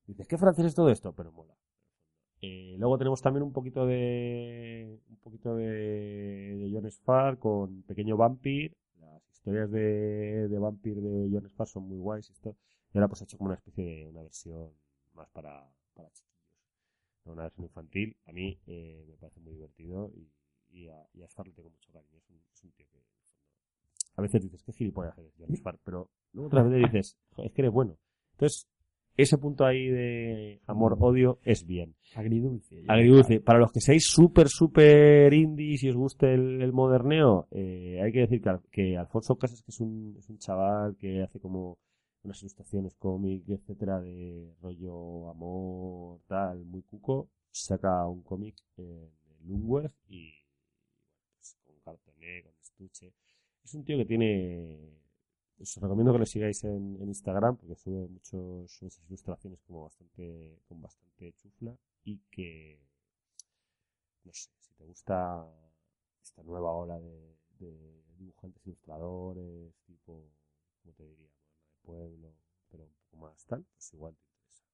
Dices, 0.06 0.26
¿qué 0.28 0.38
francés 0.38 0.66
es 0.68 0.76
todo 0.76 0.90
esto? 0.90 1.12
Pero 1.14 1.34
mola. 1.34 1.54
Eh, 2.42 2.76
luego 2.78 2.98
tenemos 2.98 3.22
también 3.22 3.44
un 3.44 3.52
poquito 3.52 3.86
de, 3.86 5.00
un 5.10 5.18
poquito 5.18 5.56
de, 5.56 5.66
de 6.56 6.70
John 6.72 6.86
Spar 6.90 7.40
con 7.40 7.82
Pequeño 7.84 8.16
Vampir. 8.16 8.78
Historias 9.38 9.72
de, 9.72 10.48
de 10.50 10.60
Vampir 10.60 11.00
de 11.02 11.30
John 11.32 11.46
Spar 11.46 11.68
son 11.68 11.88
muy 11.88 11.98
guays. 12.00 12.30
Esto, 12.30 12.56
y 12.94 12.98
ahora 12.98 13.08
pues 13.08 13.22
ha 13.22 13.26
hecho 13.26 13.38
como 13.38 13.48
una 13.50 13.56
especie 13.56 13.84
de, 13.84 14.08
una 14.08 14.22
versión 14.24 14.72
más 15.14 15.30
para, 15.30 15.70
para 15.94 16.10
chiquillos. 16.12 16.38
No, 17.26 17.34
una 17.34 17.44
versión 17.44 17.66
infantil. 17.66 18.18
A 18.26 18.32
mí 18.34 18.60
eh, 18.68 19.06
me 19.08 19.16
parece 19.16 19.40
muy 19.40 19.54
divertido 19.54 20.12
y, 20.16 20.30
y 20.78 20.88
a, 20.90 21.08
y 21.14 21.24
a 21.24 21.28
Spar 21.28 21.48
le 21.48 21.54
tengo 21.54 21.70
mucho 21.70 21.92
cariño. 21.92 22.18
Es 22.18 22.30
un, 22.30 22.42
es 22.54 22.64
un 22.64 22.72
tío 22.72 22.86
que, 22.92 23.04
a 24.16 24.22
veces 24.22 24.42
dices, 24.42 24.64
qué 24.64 24.74
gilipollas 24.74 25.18
eres, 25.18 25.32
John 25.38 25.54
Spar, 25.56 25.78
pero 25.84 26.10
luego 26.34 26.48
otras 26.48 26.70
veces 26.70 26.92
dices, 26.92 27.18
"Joder, 27.32 27.50
es 27.50 27.54
que 27.56 27.62
eres 27.62 27.72
bueno. 27.72 27.98
Entonces, 28.32 28.68
ese 29.18 29.38
punto 29.38 29.66
ahí 29.66 29.88
de 29.88 30.62
amor-odio 30.68 31.40
es 31.44 31.66
bien. 31.66 31.96
Agridulce. 32.16 32.84
Agridulce. 32.88 33.40
Para 33.42 33.60
los 33.60 33.72
que 33.72 33.82
seáis 33.82 34.06
súper, 34.08 34.48
súper 34.48 35.34
indies 35.34 35.84
y 35.84 35.90
os 35.90 35.96
guste 35.96 36.34
el, 36.34 36.62
el 36.62 36.72
moderneo, 36.72 37.48
eh, 37.52 38.00
hay 38.02 38.12
que 38.12 38.20
decir 38.22 38.42
que, 38.42 38.50
Al- 38.50 38.62
que 38.72 38.98
Alfonso 38.98 39.36
Casas, 39.36 39.62
que 39.64 39.72
es 39.72 39.80
un, 39.82 40.16
es 40.18 40.30
un 40.30 40.38
chaval 40.38 40.96
que 40.98 41.22
hace 41.24 41.40
como 41.40 41.78
unas 42.24 42.40
ilustraciones 42.42 42.96
cómic, 42.96 43.44
etcétera, 43.50 44.00
de 44.02 44.54
rollo 44.62 45.30
amor, 45.30 46.20
tal, 46.28 46.64
muy 46.66 46.82
cuco, 46.84 47.30
saca 47.52 48.06
un 48.08 48.22
cómic 48.22 48.56
en 48.78 49.10
Lundberg 49.46 49.94
y 50.10 50.32
pues, 51.36 51.58
con 51.66 51.76
cartoné, 51.84 52.44
con 52.44 52.54
estuche. 52.62 53.14
Es 53.64 53.74
un 53.74 53.84
tío 53.84 53.98
que 53.98 54.06
tiene 54.06 54.78
os 55.60 55.76
recomiendo 55.78 56.14
que 56.14 56.20
lo 56.20 56.26
sigáis 56.26 56.64
en, 56.64 57.02
en 57.02 57.08
Instagram 57.10 57.58
porque 57.58 57.76
sube 57.76 58.08
muchos 58.08 58.82
esas 58.84 59.04
ilustraciones 59.08 59.60
como 59.62 59.84
bastante 59.84 60.60
con 60.68 60.82
bastante 60.82 61.34
chufla 61.34 61.76
y 62.04 62.20
que 62.30 62.80
no 64.24 64.32
sé 64.34 64.50
si 64.60 64.74
te 64.74 64.84
gusta 64.86 65.46
esta 66.22 66.44
nueva 66.44 66.72
ola 66.72 67.00
de, 67.00 67.38
de 67.60 68.04
dibujantes 68.18 68.66
ilustradores 68.68 69.74
tipo 69.86 70.24
como 70.84 70.94
te 70.94 71.04
diría 71.04 71.30
Moderna 71.84 72.28
de 72.28 72.34
pueblo 72.34 72.34
pero 72.70 72.84
un 72.84 72.94
poco 73.10 73.18
más 73.26 73.46
tal 73.46 73.64
pues 73.64 73.94
igual 73.94 74.16
te 74.16 74.26
interesa. 74.28 74.66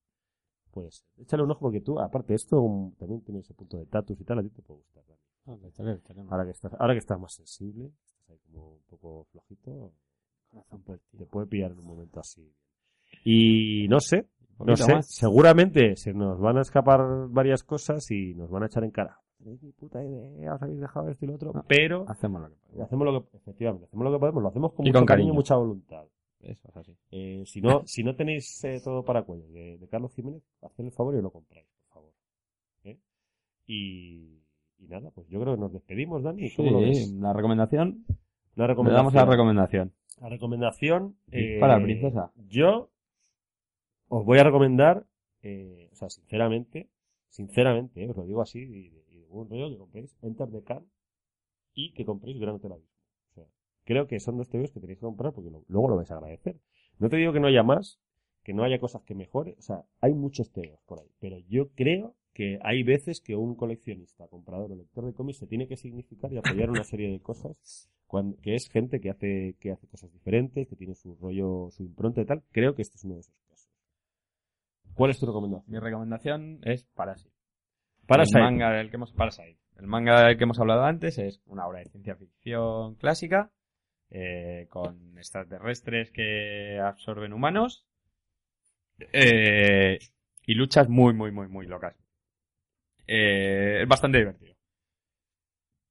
Puede 0.72 0.92
ser. 0.92 1.08
Échale 1.18 1.44
un 1.44 1.52
ojo 1.52 1.62
porque 1.62 1.82
tú 1.82 2.00
aparte 2.00 2.34
esto 2.34 2.60
um, 2.62 2.94
también 2.96 3.22
tiene 3.22 3.40
ese 3.40 3.54
punto 3.54 3.78
de 3.78 3.86
tatus 3.86 4.20
y 4.20 4.24
tal 4.26 4.40
a 4.40 4.44
ti 4.44 4.50
te 4.50 4.62
puede 4.62 4.80
gustar 4.80 5.06
Dani. 5.06 5.22
Ah, 5.46 5.54
una 5.54 6.30
ahora 6.32 6.46
que 6.46 6.52
estás 6.52 6.74
ahora 6.74 6.94
que 6.94 7.00
estás 7.00 7.20
más 7.20 7.34
sensible 7.34 7.92
estás 8.06 8.30
ahí 8.30 8.40
como 8.40 8.76
un 8.76 8.84
poco 8.84 9.26
flojito 9.26 9.94
corazón 10.54 10.82
por 10.84 10.98
ti. 11.00 11.18
te 11.18 11.26
puede 11.26 11.48
pillar 11.48 11.72
en 11.72 11.80
un 11.80 11.86
momento 11.86 12.20
así. 12.20 12.52
Y 13.26 13.88
no 13.90 14.00
sé, 14.00 14.28
no 14.60 14.76
sé, 14.76 14.94
más. 14.94 15.08
seguramente 15.08 15.96
se 15.96 16.14
nos 16.14 16.40
van 16.40 16.58
a 16.58 16.62
escapar 16.62 17.28
varias 17.30 17.64
cosas 17.64 18.10
y 18.12 18.34
nos 18.36 18.50
van 18.50 18.64
a 18.64 18.66
echar 18.68 18.84
en 18.84 18.92
cara. 18.92 19.20
Puta 19.78 20.02
idea, 20.04 20.54
os 20.56 20.62
habéis 20.62 20.80
dejado 20.80 21.10
esto 21.10 21.26
y 21.26 21.28
lo 21.28 21.36
otro, 21.36 21.52
No. 21.54 21.66
pero 21.68 22.06
Hacemos 22.08 22.42
lo 22.42 22.50
que 22.50 22.56
podemos. 22.56 22.86
hacemos 22.88 23.06
lo 23.06 23.24
que, 23.30 23.38
efectivamente, 23.38 23.86
hacemos 23.88 24.06
lo 24.06 24.12
que 24.14 24.20
podemos, 24.20 24.42
lo 24.44 24.50
hacemos 24.50 24.74
con 24.74 24.86
Y 24.86 24.90
mucho 24.90 25.00
con 25.00 25.06
cariño 25.06 25.34
y 25.34 25.36
mucha 25.36 25.56
voluntad. 25.58 26.06
Eso 26.40 26.68
es 26.70 26.78
así. 26.78 26.98
Eh, 27.12 27.44
si 27.46 27.62
no, 27.62 27.82
si 27.86 28.04
no 28.04 28.16
tenéis 28.16 28.64
eh, 28.64 28.80
todo 28.84 29.04
para 29.04 29.24
cuello 29.24 29.48
de, 29.50 29.78
de 29.78 29.88
Carlos 29.88 30.14
Jiménez, 30.14 30.44
haced 30.62 30.84
el 30.86 30.92
favor 30.92 31.16
y 31.16 31.22
lo 31.22 31.32
compráis, 31.32 31.68
por 31.88 31.94
favor. 31.94 32.14
¿Eh? 32.84 32.98
Y, 33.68 34.40
y 34.80 34.88
nada, 34.88 35.10
pues 35.12 35.28
yo 35.28 35.40
creo 35.42 35.56
que 35.56 35.62
nos 35.62 35.74
despedimos, 35.74 36.24
Dani. 36.24 36.50
¿Cómo 36.56 36.72
lo 36.72 36.80
ves? 36.80 37.06
Sí, 37.10 37.16
la 37.20 37.34
recomendación. 37.34 38.06
La 38.56 38.68
Le 38.68 38.76
damos 38.92 39.14
la 39.14 39.26
recomendación. 39.26 39.94
La 40.22 40.30
recomendación. 40.30 41.18
eh, 41.32 41.52
Dispara, 41.54 41.82
princesa. 41.82 42.32
Yo 42.48 42.90
os 44.08 44.26
voy 44.26 44.40
a 44.40 44.44
recomendar, 44.44 45.06
eh, 45.42 45.90
o 45.92 45.96
sea, 45.96 46.10
sinceramente, 46.10 46.90
sinceramente, 47.30 48.04
eh, 48.04 48.10
os 48.10 48.18
lo 48.18 48.26
digo 48.26 48.42
así, 48.42 48.60
y 48.60 48.90
de, 48.90 49.04
de 49.20 49.26
buen 49.28 49.50
rollo, 49.50 49.70
que 49.70 49.78
compréis 49.78 50.16
Enter 50.22 50.50
the 50.52 50.64
Can 50.64 50.86
y 51.74 51.94
que 51.94 52.06
compréis 52.06 52.40
Gran 52.40 52.56
Hotel 52.56 52.74
Abismo. 52.74 52.92
O 53.32 53.34
sea, 53.34 53.46
creo 53.86 54.08
que 54.08 54.20
son 54.20 54.38
dos 54.38 54.50
TVs 54.50 54.72
que 54.72 54.80
tenéis 54.80 55.00
que 55.00 55.06
comprar 55.06 55.34
porque 55.34 55.50
lo- 55.50 55.64
luego 55.68 55.90
lo 55.90 55.96
vais 55.96 56.12
a 56.12 56.16
agradecer. 56.18 56.58
No 57.00 57.10
te 57.10 57.18
digo 57.18 57.34
que 57.34 57.40
no 57.40 57.48
haya 57.48 57.64
más, 57.64 58.00
que 58.44 58.54
no 58.54 58.64
haya 58.64 58.80
cosas 58.80 59.02
que 59.04 59.16
mejore, 59.16 59.56
o 59.58 59.62
sea, 59.62 59.84
hay 60.02 60.14
muchos 60.14 60.52
TVs 60.52 60.80
por 60.86 61.00
ahí, 61.00 61.10
pero 61.20 61.38
yo 61.50 61.70
creo 61.72 62.16
que 62.34 62.60
hay 62.64 62.84
veces 62.84 63.22
que 63.22 63.36
un 63.36 63.56
coleccionista, 63.56 64.28
comprador 64.28 64.72
o 64.72 64.76
lector 64.76 65.06
de 65.06 65.14
cómics 65.14 65.38
se 65.40 65.48
tiene 65.48 65.68
que 65.68 65.78
significar 65.78 66.32
y 66.34 66.38
apoyar 66.38 66.70
una 66.70 66.84
serie 66.84 67.10
de 67.12 67.20
cosas 67.20 67.90
que 68.42 68.56
es 68.56 68.70
gente 68.70 69.00
que 69.00 69.10
hace, 69.10 69.56
que 69.60 69.72
hace 69.72 69.88
cosas 69.88 70.12
diferentes, 70.12 70.68
que 70.68 70.76
tiene 70.76 70.96
su 70.96 71.16
rollo, 71.16 71.70
su 71.72 71.84
impronta 71.84 72.22
y 72.22 72.26
tal. 72.26 72.44
Creo 72.52 72.76
que 72.76 72.82
este 72.82 72.98
es 72.98 73.04
uno 73.04 73.16
de 73.16 73.22
esos 73.22 73.36
casos. 73.50 73.70
¿Cuál 74.94 75.12
es 75.12 75.20
tu 75.20 75.26
recomendación? 75.26 75.72
Mi 75.72 75.80
recomendación 75.80 76.60
es 76.64 76.84
Parasite. 76.96 77.34
Parasite. 78.06 78.40
El 78.40 78.44
manga 78.44 78.72
del 78.72 78.90
que 78.90 78.96
hemos, 78.98 79.12
Parasite. 79.14 79.58
El 79.78 79.88
manga 79.88 80.28
del 80.28 80.38
que 80.38 80.44
hemos 80.44 80.60
hablado 80.60 80.84
antes 80.84 81.18
es 81.18 81.42
una 81.46 81.68
obra 81.68 81.80
de 81.80 81.86
ciencia 81.86 82.16
ficción 82.16 82.96
clásica 82.96 83.52
eh, 84.12 84.68
con 84.70 85.18
extraterrestres 85.18 86.12
que 86.12 86.80
absorben 86.80 87.34
humanos 87.34 87.88
eh, 89.12 89.98
y 90.46 90.54
luchas 90.54 90.88
muy, 90.88 91.14
muy, 91.14 91.32
muy, 91.32 91.48
muy 91.48 91.66
locas. 91.66 91.96
Eh, 93.08 93.82
es 93.82 93.88
bastante 93.88 94.20
divertido. 94.20 94.56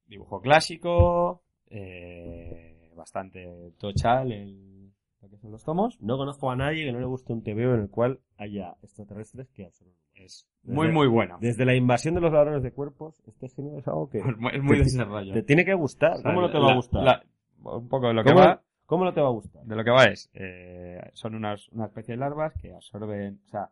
Dibujo 0.06 0.40
clásico, 0.40 1.42
eh, 1.72 2.92
bastante 2.96 3.72
tochal 3.78 4.30
el, 4.32 4.92
lo 5.22 5.28
que 5.28 5.36
son 5.38 5.50
los 5.52 5.64
tomos. 5.64 6.00
No 6.00 6.16
conozco 6.18 6.50
a 6.50 6.56
nadie 6.56 6.84
que 6.84 6.92
no 6.92 7.00
le 7.00 7.06
guste 7.06 7.32
un 7.32 7.42
TVO 7.42 7.74
en 7.74 7.80
el 7.82 7.90
cual 7.90 8.20
haya 8.36 8.74
extraterrestres 8.82 9.48
que 9.50 9.64
absorben. 9.66 9.94
Es 10.14 10.46
muy, 10.64 10.88
muy 10.92 11.06
bueno. 11.08 11.38
Desde 11.40 11.64
la 11.64 11.74
invasión 11.74 12.14
de 12.14 12.20
los 12.20 12.32
ladrones 12.32 12.62
de 12.62 12.70
cuerpos, 12.72 13.20
este 13.26 13.48
género 13.48 13.78
es 13.78 13.88
algo 13.88 14.08
que 14.10 14.18
Es 14.18 14.36
muy- 14.36 14.52
es 14.54 14.62
muy 14.62 14.76
de 14.76 14.82
ese 14.84 15.04
rollo. 15.04 15.32
te 15.32 15.42
tiene 15.42 15.64
que 15.64 15.74
gustar. 15.74 16.12
O 16.12 16.16
sea, 16.16 16.30
¿Cómo 16.30 16.42
no 16.42 16.50
te 16.50 16.58
va 16.58 16.66
la- 16.66 16.72
a 16.72 16.76
gustar? 16.76 17.02
la- 17.02 17.22
un 17.64 17.88
poco 17.88 18.08
de 18.08 18.14
lo 18.14 18.22
que 18.24 18.30
¿Cómo, 18.30 18.40
va. 18.44 18.62
cómo 18.86 19.04
no 19.04 19.14
te 19.14 19.20
va 19.20 19.28
a 19.28 19.32
gustar? 19.32 19.64
De 19.64 19.74
lo 19.76 19.84
que 19.84 19.90
va 19.90 20.04
es, 20.04 20.30
eh, 20.34 21.00
son 21.14 21.34
unas, 21.34 21.68
una 21.70 21.86
especie 21.86 22.12
de 22.14 22.18
larvas 22.20 22.52
que 22.60 22.74
absorben, 22.74 23.40
o 23.46 23.48
sea, 23.48 23.70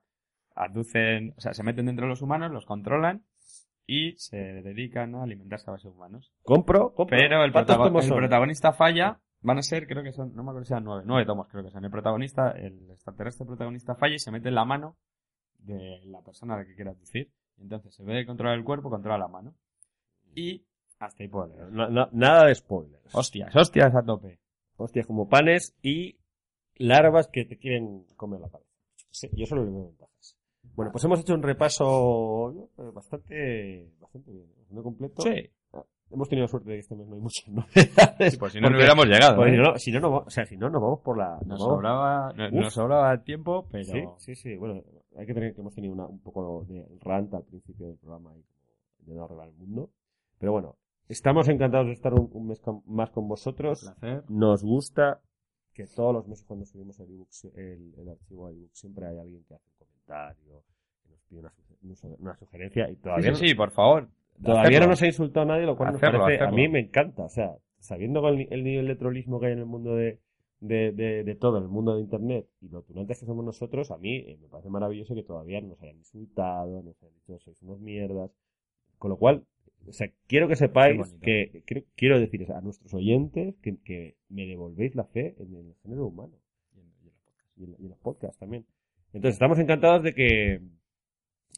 aducen, 0.55 1.35
o 1.37 1.41
sea, 1.41 1.53
se 1.55 1.63
meten 1.63 1.87
dentro 1.87 2.07
de 2.07 2.11
los 2.11 2.23
humanos, 2.23 2.51
los 2.53 2.67
controlan 2.67 3.23
y 3.87 4.13
se 4.17 4.37
dedican 4.37 5.15
a 5.15 5.23
alimentarse 5.25 5.69
a 5.69 5.73
base 5.73 5.89
de 5.89 5.95
humanos. 5.95 6.33
Compro, 6.43 6.93
compro. 6.95 7.17
Pero 7.17 7.45
el, 7.45 7.53
¿Cuántos 7.53 7.77
protago- 7.77 7.89
tomos 7.89 8.07
el 8.07 8.15
protagonista 8.15 8.73
falla, 8.73 9.21
van 9.43 9.59
a 9.59 9.63
ser, 9.63 9.87
creo 9.87 10.03
que 10.03 10.13
son, 10.13 10.35
no 10.35 10.43
me 10.45 10.51
acuerdo 10.51 10.67
si 10.67 10.73
eran 10.73 10.85
nueve, 10.85 11.03
nueve 11.07 11.27
tomos 11.27 11.49
creo 11.49 11.65
que 11.65 11.71
son. 11.71 11.85
El 11.85 11.91
protagonista, 11.91 12.51
el 12.53 12.91
extraterrestre 12.91 13.47
protagonista 13.47 13.95
falla 13.97 14.15
y 14.15 14.19
se 14.19 14.31
mete 14.31 14.49
en 14.49 14.55
la 14.55 14.65
mano 14.65 14.97
de 15.59 16.01
la 16.07 16.23
persona 16.23 16.55
a 16.55 16.59
la 16.59 16.65
que 16.67 16.75
quiere 16.75 16.91
abducir. 16.91 17.31
Y 17.59 17.63
entonces, 17.63 17.99
en 18.01 18.07
vez 18.07 18.17
de 18.17 18.27
controlar 18.27 18.57
el 18.57 18.65
cuerpo, 18.65 18.89
controla 18.91 19.19
la 19.19 19.29
mano. 19.29 19.55
Y 20.35 20.65
hasta 20.99 21.23
ahí 21.23 21.29
puedo 21.29 21.49
leer. 21.49 21.71
No- 21.73 21.89
no- 21.89 22.09
nada 22.13 22.47
de 22.47 22.55
spoilers. 22.55 23.15
Hostias, 23.15 23.55
hostias 23.57 23.95
a 23.95 24.03
tope. 24.03 24.39
Hostias 24.77 25.07
como 25.07 25.29
panes 25.29 25.77
y 25.83 26.19
larvas 26.77 27.29
que 27.29 27.45
te 27.45 27.59
quieren 27.59 28.07
comer 28.17 28.41
la 28.41 28.49
cabeza. 28.49 28.71
Sí, 29.11 29.29
yo 29.35 29.45
solo 29.47 29.65
le 29.65 29.71
veo. 29.73 29.93
Bueno, 30.81 30.93
pues 30.93 31.05
hemos 31.05 31.21
hecho 31.21 31.35
un 31.35 31.43
repaso 31.43 32.51
eh, 32.79 32.91
bastante, 32.95 33.91
bastante 34.01 34.31
bien, 34.33 34.47
bastante 34.59 34.83
completo. 34.83 35.23
Sí. 35.23 35.51
Hemos 36.13 36.29
tenido 36.29 36.49
suerte 36.49 36.71
de 36.71 36.77
que 36.77 36.81
este 36.81 36.97
mes 36.97 37.07
no 37.07 37.15
hay 37.15 37.21
muchas 37.21 37.47
novedades. 37.55 38.37
Pues 38.39 38.53
si 38.53 38.59
no, 38.61 38.63
no 38.63 38.69
Porque- 38.69 38.77
hubiéramos 38.79 39.07
llegado. 39.07 39.47
¿eh? 39.47 39.51
si 39.51 39.57
no, 39.57 39.77
si 39.79 39.93
no, 39.93 40.01
no 40.01 40.17
o 40.27 40.31
sea, 40.31 40.45
si 40.45 40.57
no, 40.57 40.69
nos 40.71 40.83
vamos 40.83 41.01
por 41.01 41.17
la... 41.17 41.37
nos 41.47 41.47
Nos 41.47 41.61
sobraba, 41.61 42.33
no- 42.33 42.47
Uf. 42.47 42.53
nos 42.53 42.73
sobraba 42.75 43.23
tiempo, 43.23 43.67
pero 43.71 43.85
Sí, 43.85 44.03
sí, 44.19 44.35
sí. 44.35 44.57
Bueno, 44.57 44.83
hay 45.17 45.27
que 45.27 45.35
tener 45.35 45.55
que 45.55 45.61
hemos 45.61 45.75
tenido 45.75 45.95
una- 45.95 46.07
un 46.07 46.19
poco 46.21 46.65
de 46.69 46.85
rant 47.01 47.33
al 47.35 47.45
principio 47.45 47.87
del 47.87 47.97
programa 47.99 48.33
y 48.37 49.05
de 49.07 49.15
no 49.15 49.25
arreglar 49.25 49.49
el 49.49 49.55
mundo. 49.55 49.91
Pero 50.39 50.51
bueno, 50.53 50.77
estamos 51.09 51.49
encantados 51.49 51.87
de 51.87 51.93
estar 51.93 52.13
un, 52.15 52.29
un 52.33 52.47
mes 52.49 52.59
con- 52.61 52.83
más 52.87 53.11
con 53.11 53.29
vosotros. 53.29 53.81
placer. 53.83 54.25
Nos 54.29 54.65
gusta 54.65 55.21
que 55.73 55.87
todos 55.87 56.13
los 56.13 56.27
meses 56.27 56.45
cuando 56.45 56.67
subimos 56.67 56.99
el, 56.99 57.11
ebook, 57.13 57.29
el, 57.55 57.95
el 57.97 58.09
archivo 58.09 58.49
a 58.49 58.51
ebook 58.51 58.71
siempre 58.73 59.07
hay 59.07 59.19
alguien 59.19 59.45
que 59.45 59.55
hace 59.55 59.65
un 59.71 59.87
comentario, 59.87 60.65
una, 61.39 61.51
suge- 61.51 61.77
una 61.83 61.95
su- 61.95 62.17
una 62.21 62.37
sugerencia 62.37 62.91
y 62.91 62.97
todavía, 62.97 63.35
Sí, 63.35 63.41
sí, 63.41 63.49
sí, 63.49 63.55
por 63.55 63.71
favor. 63.71 64.09
todavía 64.43 64.63
Hacerlo. 64.63 64.87
no 64.87 64.91
nos 64.91 65.03
ha 65.03 65.07
insultado 65.07 65.47
nadie, 65.47 65.67
lo 65.67 65.77
cual 65.77 65.95
Hacerlo, 65.95 66.19
nos 66.19 66.27
parece, 66.27 66.45
a 66.45 66.51
mí 66.51 66.69
me 66.69 66.81
encanta. 66.81 67.25
O 67.25 67.29
sea, 67.29 67.57
sabiendo 67.79 68.27
el, 68.29 68.47
el 68.51 68.65
nivel 68.65 68.87
de 68.87 68.97
trolismo 68.97 69.41
que 69.41 69.47
hay 69.47 69.53
en 69.53 69.59
el 69.61 69.67
mundo 69.67 69.95
de, 69.95 70.19
de, 70.61 70.93
de, 70.93 71.25
de 71.25 71.35
todo, 71.37 71.57
en 71.59 71.65
el 71.65 71.69
mundo 71.71 71.95
de 71.97 72.03
Internet, 72.03 72.47
y 72.61 72.69
lo 72.69 72.83
tunantes 72.83 73.19
que 73.21 73.27
somos 73.27 73.45
nosotros, 73.45 73.91
a 73.91 73.97
mí 73.99 74.17
eh, 74.17 74.39
me 74.41 74.49
parece 74.49 74.69
maravilloso 74.69 75.15
que 75.15 75.23
todavía 75.23 75.61
no 75.61 75.69
nos 75.69 75.83
hayan 75.83 75.97
insultado, 75.97 76.83
nos 76.83 77.03
hayan 77.03 77.15
dicho 77.15 77.39
sois 77.39 77.63
unos 77.63 77.81
mierdas. 77.81 78.31
Con 78.99 79.09
lo 79.11 79.17
cual, 79.17 79.45
o 79.89 79.93
sea, 79.93 80.11
quiero 80.27 80.47
que 80.49 80.57
sepáis 80.57 81.15
que, 81.23 81.63
quiero, 81.65 81.87
quiero 81.97 82.21
decir 82.21 82.47
a 82.53 82.61
nuestros 82.61 82.93
oyentes 82.93 83.55
que, 83.63 83.79
que 83.79 84.17
me 84.29 84.45
devolvéis 84.47 84.95
la 84.95 85.05
fe 85.05 85.35
en 85.39 85.55
el 85.55 85.75
género 85.83 86.07
humano 86.09 86.35
y 87.57 87.65
en, 87.65 87.71
y 87.79 87.85
en 87.85 87.89
los 87.89 87.99
podcasts 87.99 88.39
también. 88.39 88.67
Entonces, 89.15 89.37
estamos 89.37 89.59
encantados 89.59 90.03
de 90.03 90.13
que 90.15 90.61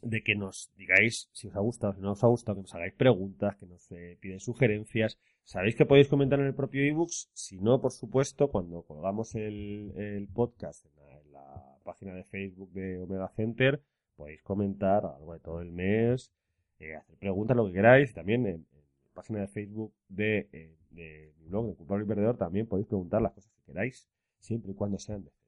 de 0.03 0.23
que 0.23 0.35
nos 0.35 0.71
digáis 0.75 1.29
si 1.31 1.47
os 1.47 1.55
ha 1.55 1.59
gustado, 1.59 1.93
si 1.93 2.01
no 2.01 2.11
os 2.11 2.23
ha 2.23 2.27
gustado, 2.27 2.55
que 2.57 2.61
nos 2.63 2.75
hagáis 2.75 2.93
preguntas, 2.93 3.55
que 3.57 3.65
nos 3.65 3.91
eh, 3.91 4.17
pidáis 4.19 4.43
sugerencias. 4.43 5.17
Sabéis 5.43 5.75
que 5.75 5.85
podéis 5.85 6.07
comentar 6.07 6.39
en 6.39 6.47
el 6.47 6.55
propio 6.55 6.83
ebooks, 6.83 7.29
si 7.33 7.59
no, 7.59 7.81
por 7.81 7.91
supuesto, 7.91 8.49
cuando 8.49 8.83
colgamos 8.83 9.35
el, 9.35 9.91
el 9.95 10.27
podcast 10.27 10.85
en 10.85 10.95
la, 10.95 11.21
en 11.21 11.31
la 11.33 11.79
página 11.83 12.13
de 12.13 12.23
Facebook 12.23 12.71
de 12.71 12.99
Omega 12.99 13.29
Center, 13.29 13.81
podéis 14.15 14.41
comentar 14.41 15.05
a 15.05 15.09
lo 15.09 15.13
largo 15.13 15.33
de 15.33 15.39
todo 15.39 15.61
el 15.61 15.71
mes, 15.71 16.31
eh, 16.79 16.95
hacer 16.95 17.15
preguntas, 17.17 17.57
lo 17.57 17.65
que 17.67 17.73
queráis, 17.73 18.13
también 18.13 18.45
en, 18.45 18.65
la 18.71 19.11
página 19.13 19.41
de 19.41 19.47
Facebook 19.47 19.93
de, 20.07 20.49
eh, 20.51 20.75
de 20.91 21.33
mi 21.39 21.47
blog, 21.47 21.67
de 21.67 21.75
Culpable 21.75 22.05
y 22.05 22.07
Perdedor, 22.07 22.37
también 22.37 22.67
podéis 22.67 22.87
preguntar 22.87 23.21
las 23.21 23.33
cosas 23.33 23.51
que 23.51 23.71
queráis, 23.71 24.07
siempre 24.39 24.71
y 24.71 24.75
cuando 24.75 24.97
sean 24.97 25.23
decentes. 25.23 25.42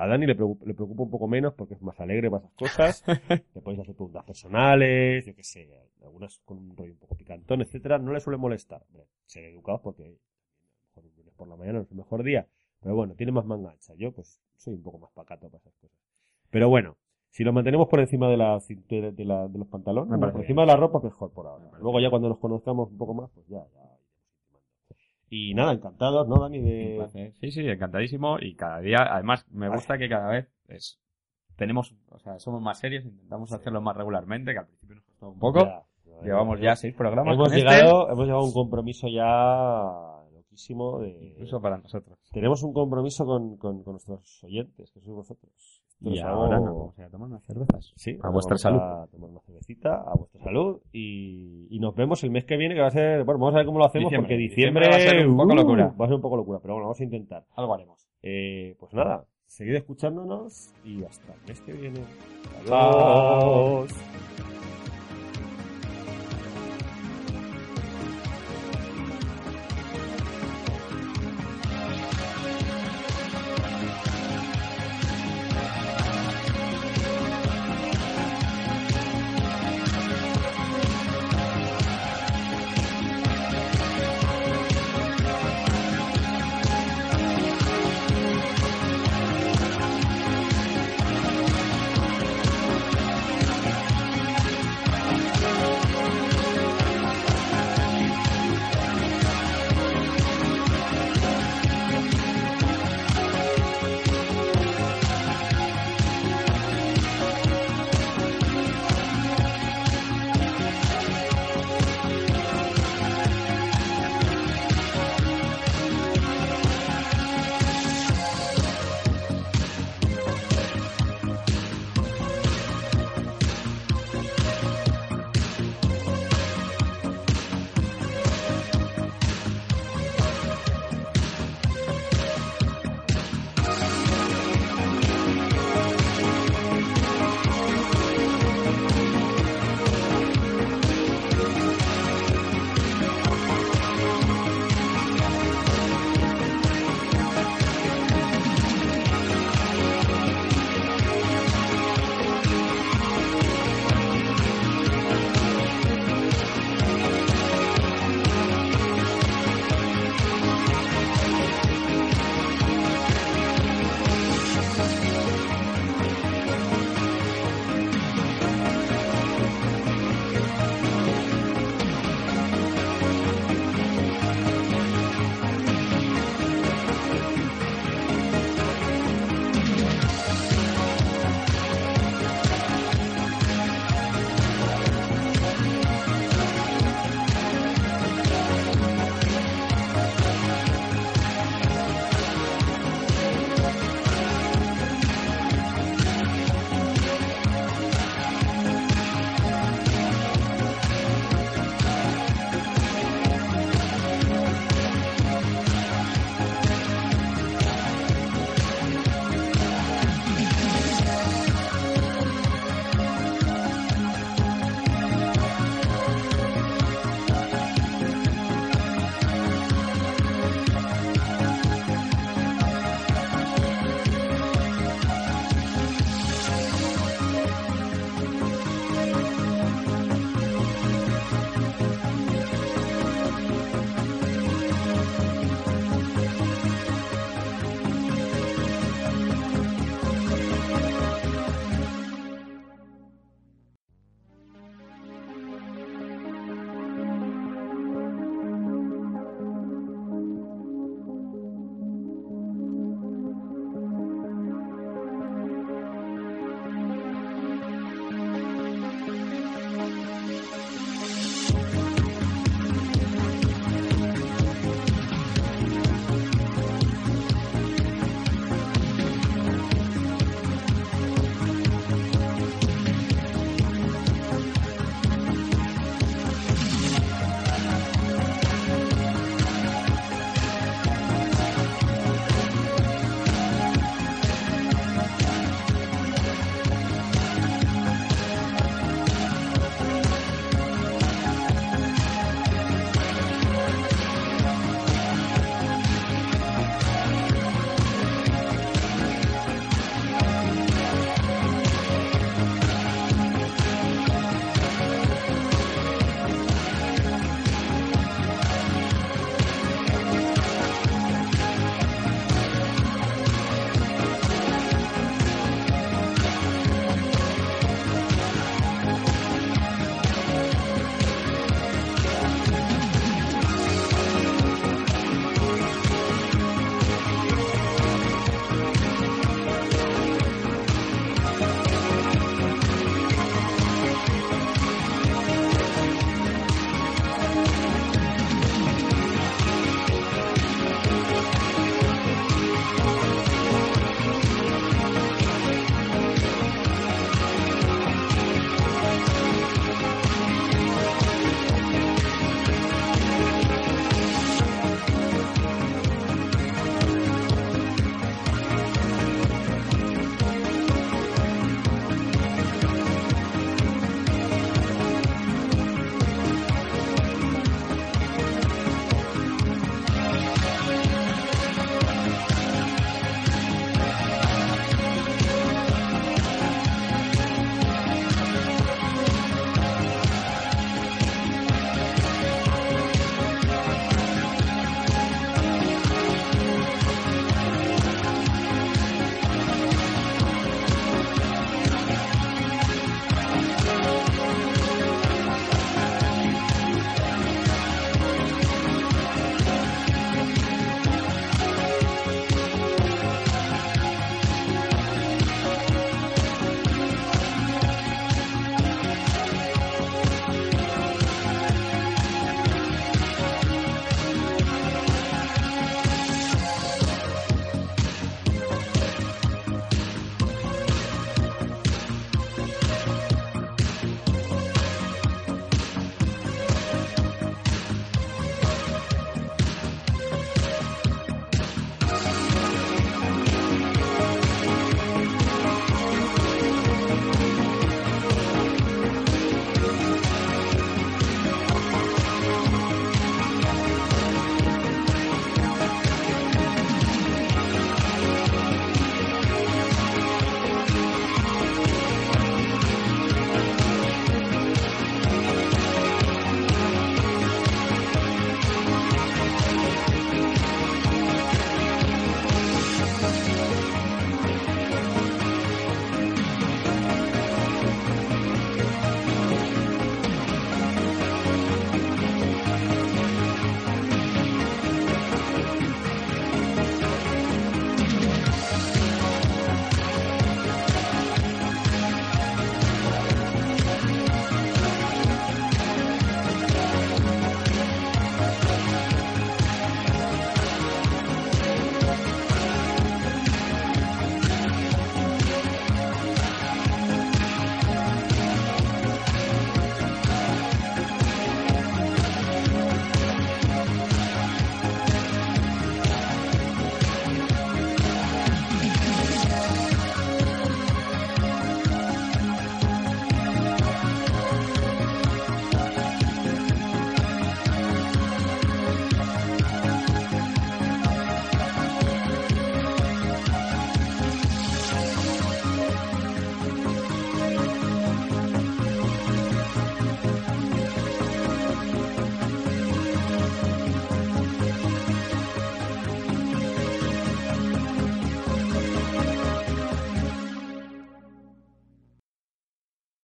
A 0.00 0.06
Dani 0.06 0.26
le 0.26 0.34
preocupa, 0.34 0.64
le 0.64 0.72
preocupa 0.72 1.02
un 1.02 1.10
poco 1.10 1.28
menos 1.28 1.52
porque 1.52 1.74
es 1.74 1.82
más 1.82 2.00
alegre 2.00 2.30
para 2.30 2.44
esas 2.44 2.54
cosas. 2.54 3.04
le 3.54 3.60
podéis 3.60 3.80
hacer 3.80 3.94
preguntas 3.94 4.24
personales, 4.24 5.26
yo 5.26 5.34
qué 5.34 5.44
sé, 5.44 5.68
algunas 6.02 6.38
con 6.46 6.56
un 6.56 6.74
rollo 6.74 6.92
un 6.92 6.98
poco 6.98 7.16
picantón, 7.16 7.60
etcétera. 7.60 7.98
No 7.98 8.14
le 8.14 8.20
suele 8.20 8.38
molestar. 8.38 8.82
Ser 9.26 9.44
educados 9.44 9.82
porque 9.82 10.16
lunes 11.16 11.34
por 11.36 11.48
la 11.48 11.56
mañana 11.56 11.80
no 11.80 11.84
es 11.84 11.90
el 11.90 11.98
mejor 11.98 12.22
día. 12.22 12.46
Pero 12.80 12.94
bueno, 12.94 13.14
tiene 13.14 13.30
más 13.30 13.44
manga 13.44 13.72
ancha. 13.72 13.92
Yo 13.94 14.10
pues 14.10 14.40
soy 14.56 14.72
un 14.72 14.82
poco 14.82 14.98
más 14.98 15.10
pacato 15.12 15.48
para 15.50 15.58
esas 15.58 15.74
cosas. 15.74 15.98
Pero 16.48 16.70
bueno, 16.70 16.96
si 17.28 17.44
lo 17.44 17.52
mantenemos 17.52 17.86
por 17.88 18.00
encima 18.00 18.28
de 18.30 18.38
la 18.38 18.58
de, 18.88 19.24
la, 19.24 19.48
de 19.48 19.58
los 19.58 19.68
pantalones, 19.68 20.18
por 20.18 20.32
bien. 20.32 20.40
encima 20.40 20.62
de 20.62 20.68
la 20.68 20.76
ropa, 20.76 21.00
mejor 21.00 21.30
por 21.30 21.46
ahora. 21.46 21.70
Luego 21.78 22.00
ya 22.00 22.08
cuando 22.08 22.30
nos 22.30 22.38
conozcamos 22.38 22.90
un 22.90 22.96
poco 22.96 23.12
más, 23.12 23.30
pues 23.34 23.46
ya, 23.48 23.66
ya. 23.74 23.90
Y 25.32 25.54
nada, 25.54 25.72
encantados, 25.72 26.26
¿no, 26.26 26.40
Dani? 26.40 26.58
De... 26.58 27.32
Sí, 27.40 27.52
sí, 27.52 27.60
encantadísimo. 27.60 28.38
Y 28.40 28.56
cada 28.56 28.80
día, 28.80 28.98
además, 29.08 29.46
me 29.52 29.68
gusta 29.68 29.96
que 29.96 30.08
cada 30.08 30.28
vez 30.28 30.48
es, 30.66 31.00
tenemos, 31.54 31.94
o 32.08 32.18
sea, 32.18 32.40
somos 32.40 32.60
más 32.60 32.80
serios, 32.80 33.04
intentamos 33.04 33.52
hacerlo 33.52 33.80
más 33.80 33.96
regularmente, 33.96 34.52
que 34.52 34.58
al 34.58 34.66
principio 34.66 34.96
nos 34.96 35.04
costó 35.04 35.28
un 35.30 35.38
poco. 35.38 35.60
Ya, 35.60 35.84
ya, 36.04 36.22
Llevamos 36.24 36.58
ya. 36.58 36.64
ya 36.64 36.76
seis 36.76 36.94
programas 36.96 37.34
Hemos 37.34 37.52
este, 37.52 37.58
llegado, 37.60 38.10
hemos 38.10 38.24
llegado 38.24 38.40
a 38.40 38.44
un 38.44 38.52
compromiso 38.52 39.06
ya 39.06 40.26
loquísimo 40.32 40.98
de... 40.98 41.10
incluso 41.10 41.62
para 41.62 41.78
nosotros. 41.78 42.18
Tenemos 42.32 42.64
un 42.64 42.72
compromiso 42.72 43.24
con, 43.24 43.56
con, 43.56 43.84
con 43.84 43.92
nuestros 43.92 44.42
oyentes, 44.42 44.90
que 44.90 45.00
sois 45.00 45.14
vosotros. 45.14 45.79
Y 46.02 46.18
ahora 46.20 46.56
algo- 46.56 46.66
nos 46.66 46.76
vamos 46.76 46.98
a 46.98 47.00
ir 47.02 47.06
a 47.06 47.10
tomar 47.10 47.28
unas 47.28 47.44
cervezas. 47.44 47.92
Sí, 47.96 48.18
A 48.22 48.30
vuestra 48.30 48.54
vamos 48.54 48.60
salud. 48.62 48.78
A 48.80 49.06
tomar 49.10 49.30
una 49.30 49.40
cervecita, 49.40 49.94
a 50.06 50.14
vuestra 50.14 50.42
salud. 50.42 50.80
Y, 50.92 51.66
y 51.70 51.78
nos 51.78 51.94
vemos 51.94 52.22
el 52.24 52.30
mes 52.30 52.44
que 52.46 52.56
viene, 52.56 52.74
que 52.74 52.80
va 52.80 52.86
a 52.86 52.90
ser. 52.90 53.24
Bueno, 53.24 53.38
vamos 53.40 53.54
a 53.54 53.58
ver 53.58 53.66
cómo 53.66 53.78
lo 53.78 53.84
hacemos, 53.84 54.10
Diciembre. 54.10 54.28
porque 54.28 54.40
diciembre, 54.40 54.86
Diciembre 54.86 54.88
va 54.88 54.96
a 54.96 55.18
ser 55.20 55.28
un 55.28 55.36
poco 55.36 55.52
uh, 55.52 55.56
locura. 55.56 55.94
Va 56.00 56.04
a 56.04 56.08
ser 56.08 56.14
un 56.16 56.22
poco 56.22 56.36
locura, 56.36 56.58
pero 56.62 56.74
bueno, 56.74 56.86
vamos 56.86 57.00
a 57.00 57.04
intentar. 57.04 57.44
Algo 57.56 57.74
haremos. 57.74 58.08
Eh, 58.22 58.76
pues 58.78 58.94
nada, 58.94 59.24
seguid 59.46 59.74
escuchándonos 59.74 60.72
y 60.84 61.04
hasta 61.04 61.34
el 61.34 61.40
mes 61.48 61.60
que 61.60 61.72
viene. 61.72 62.00
Adiós. 62.70 63.90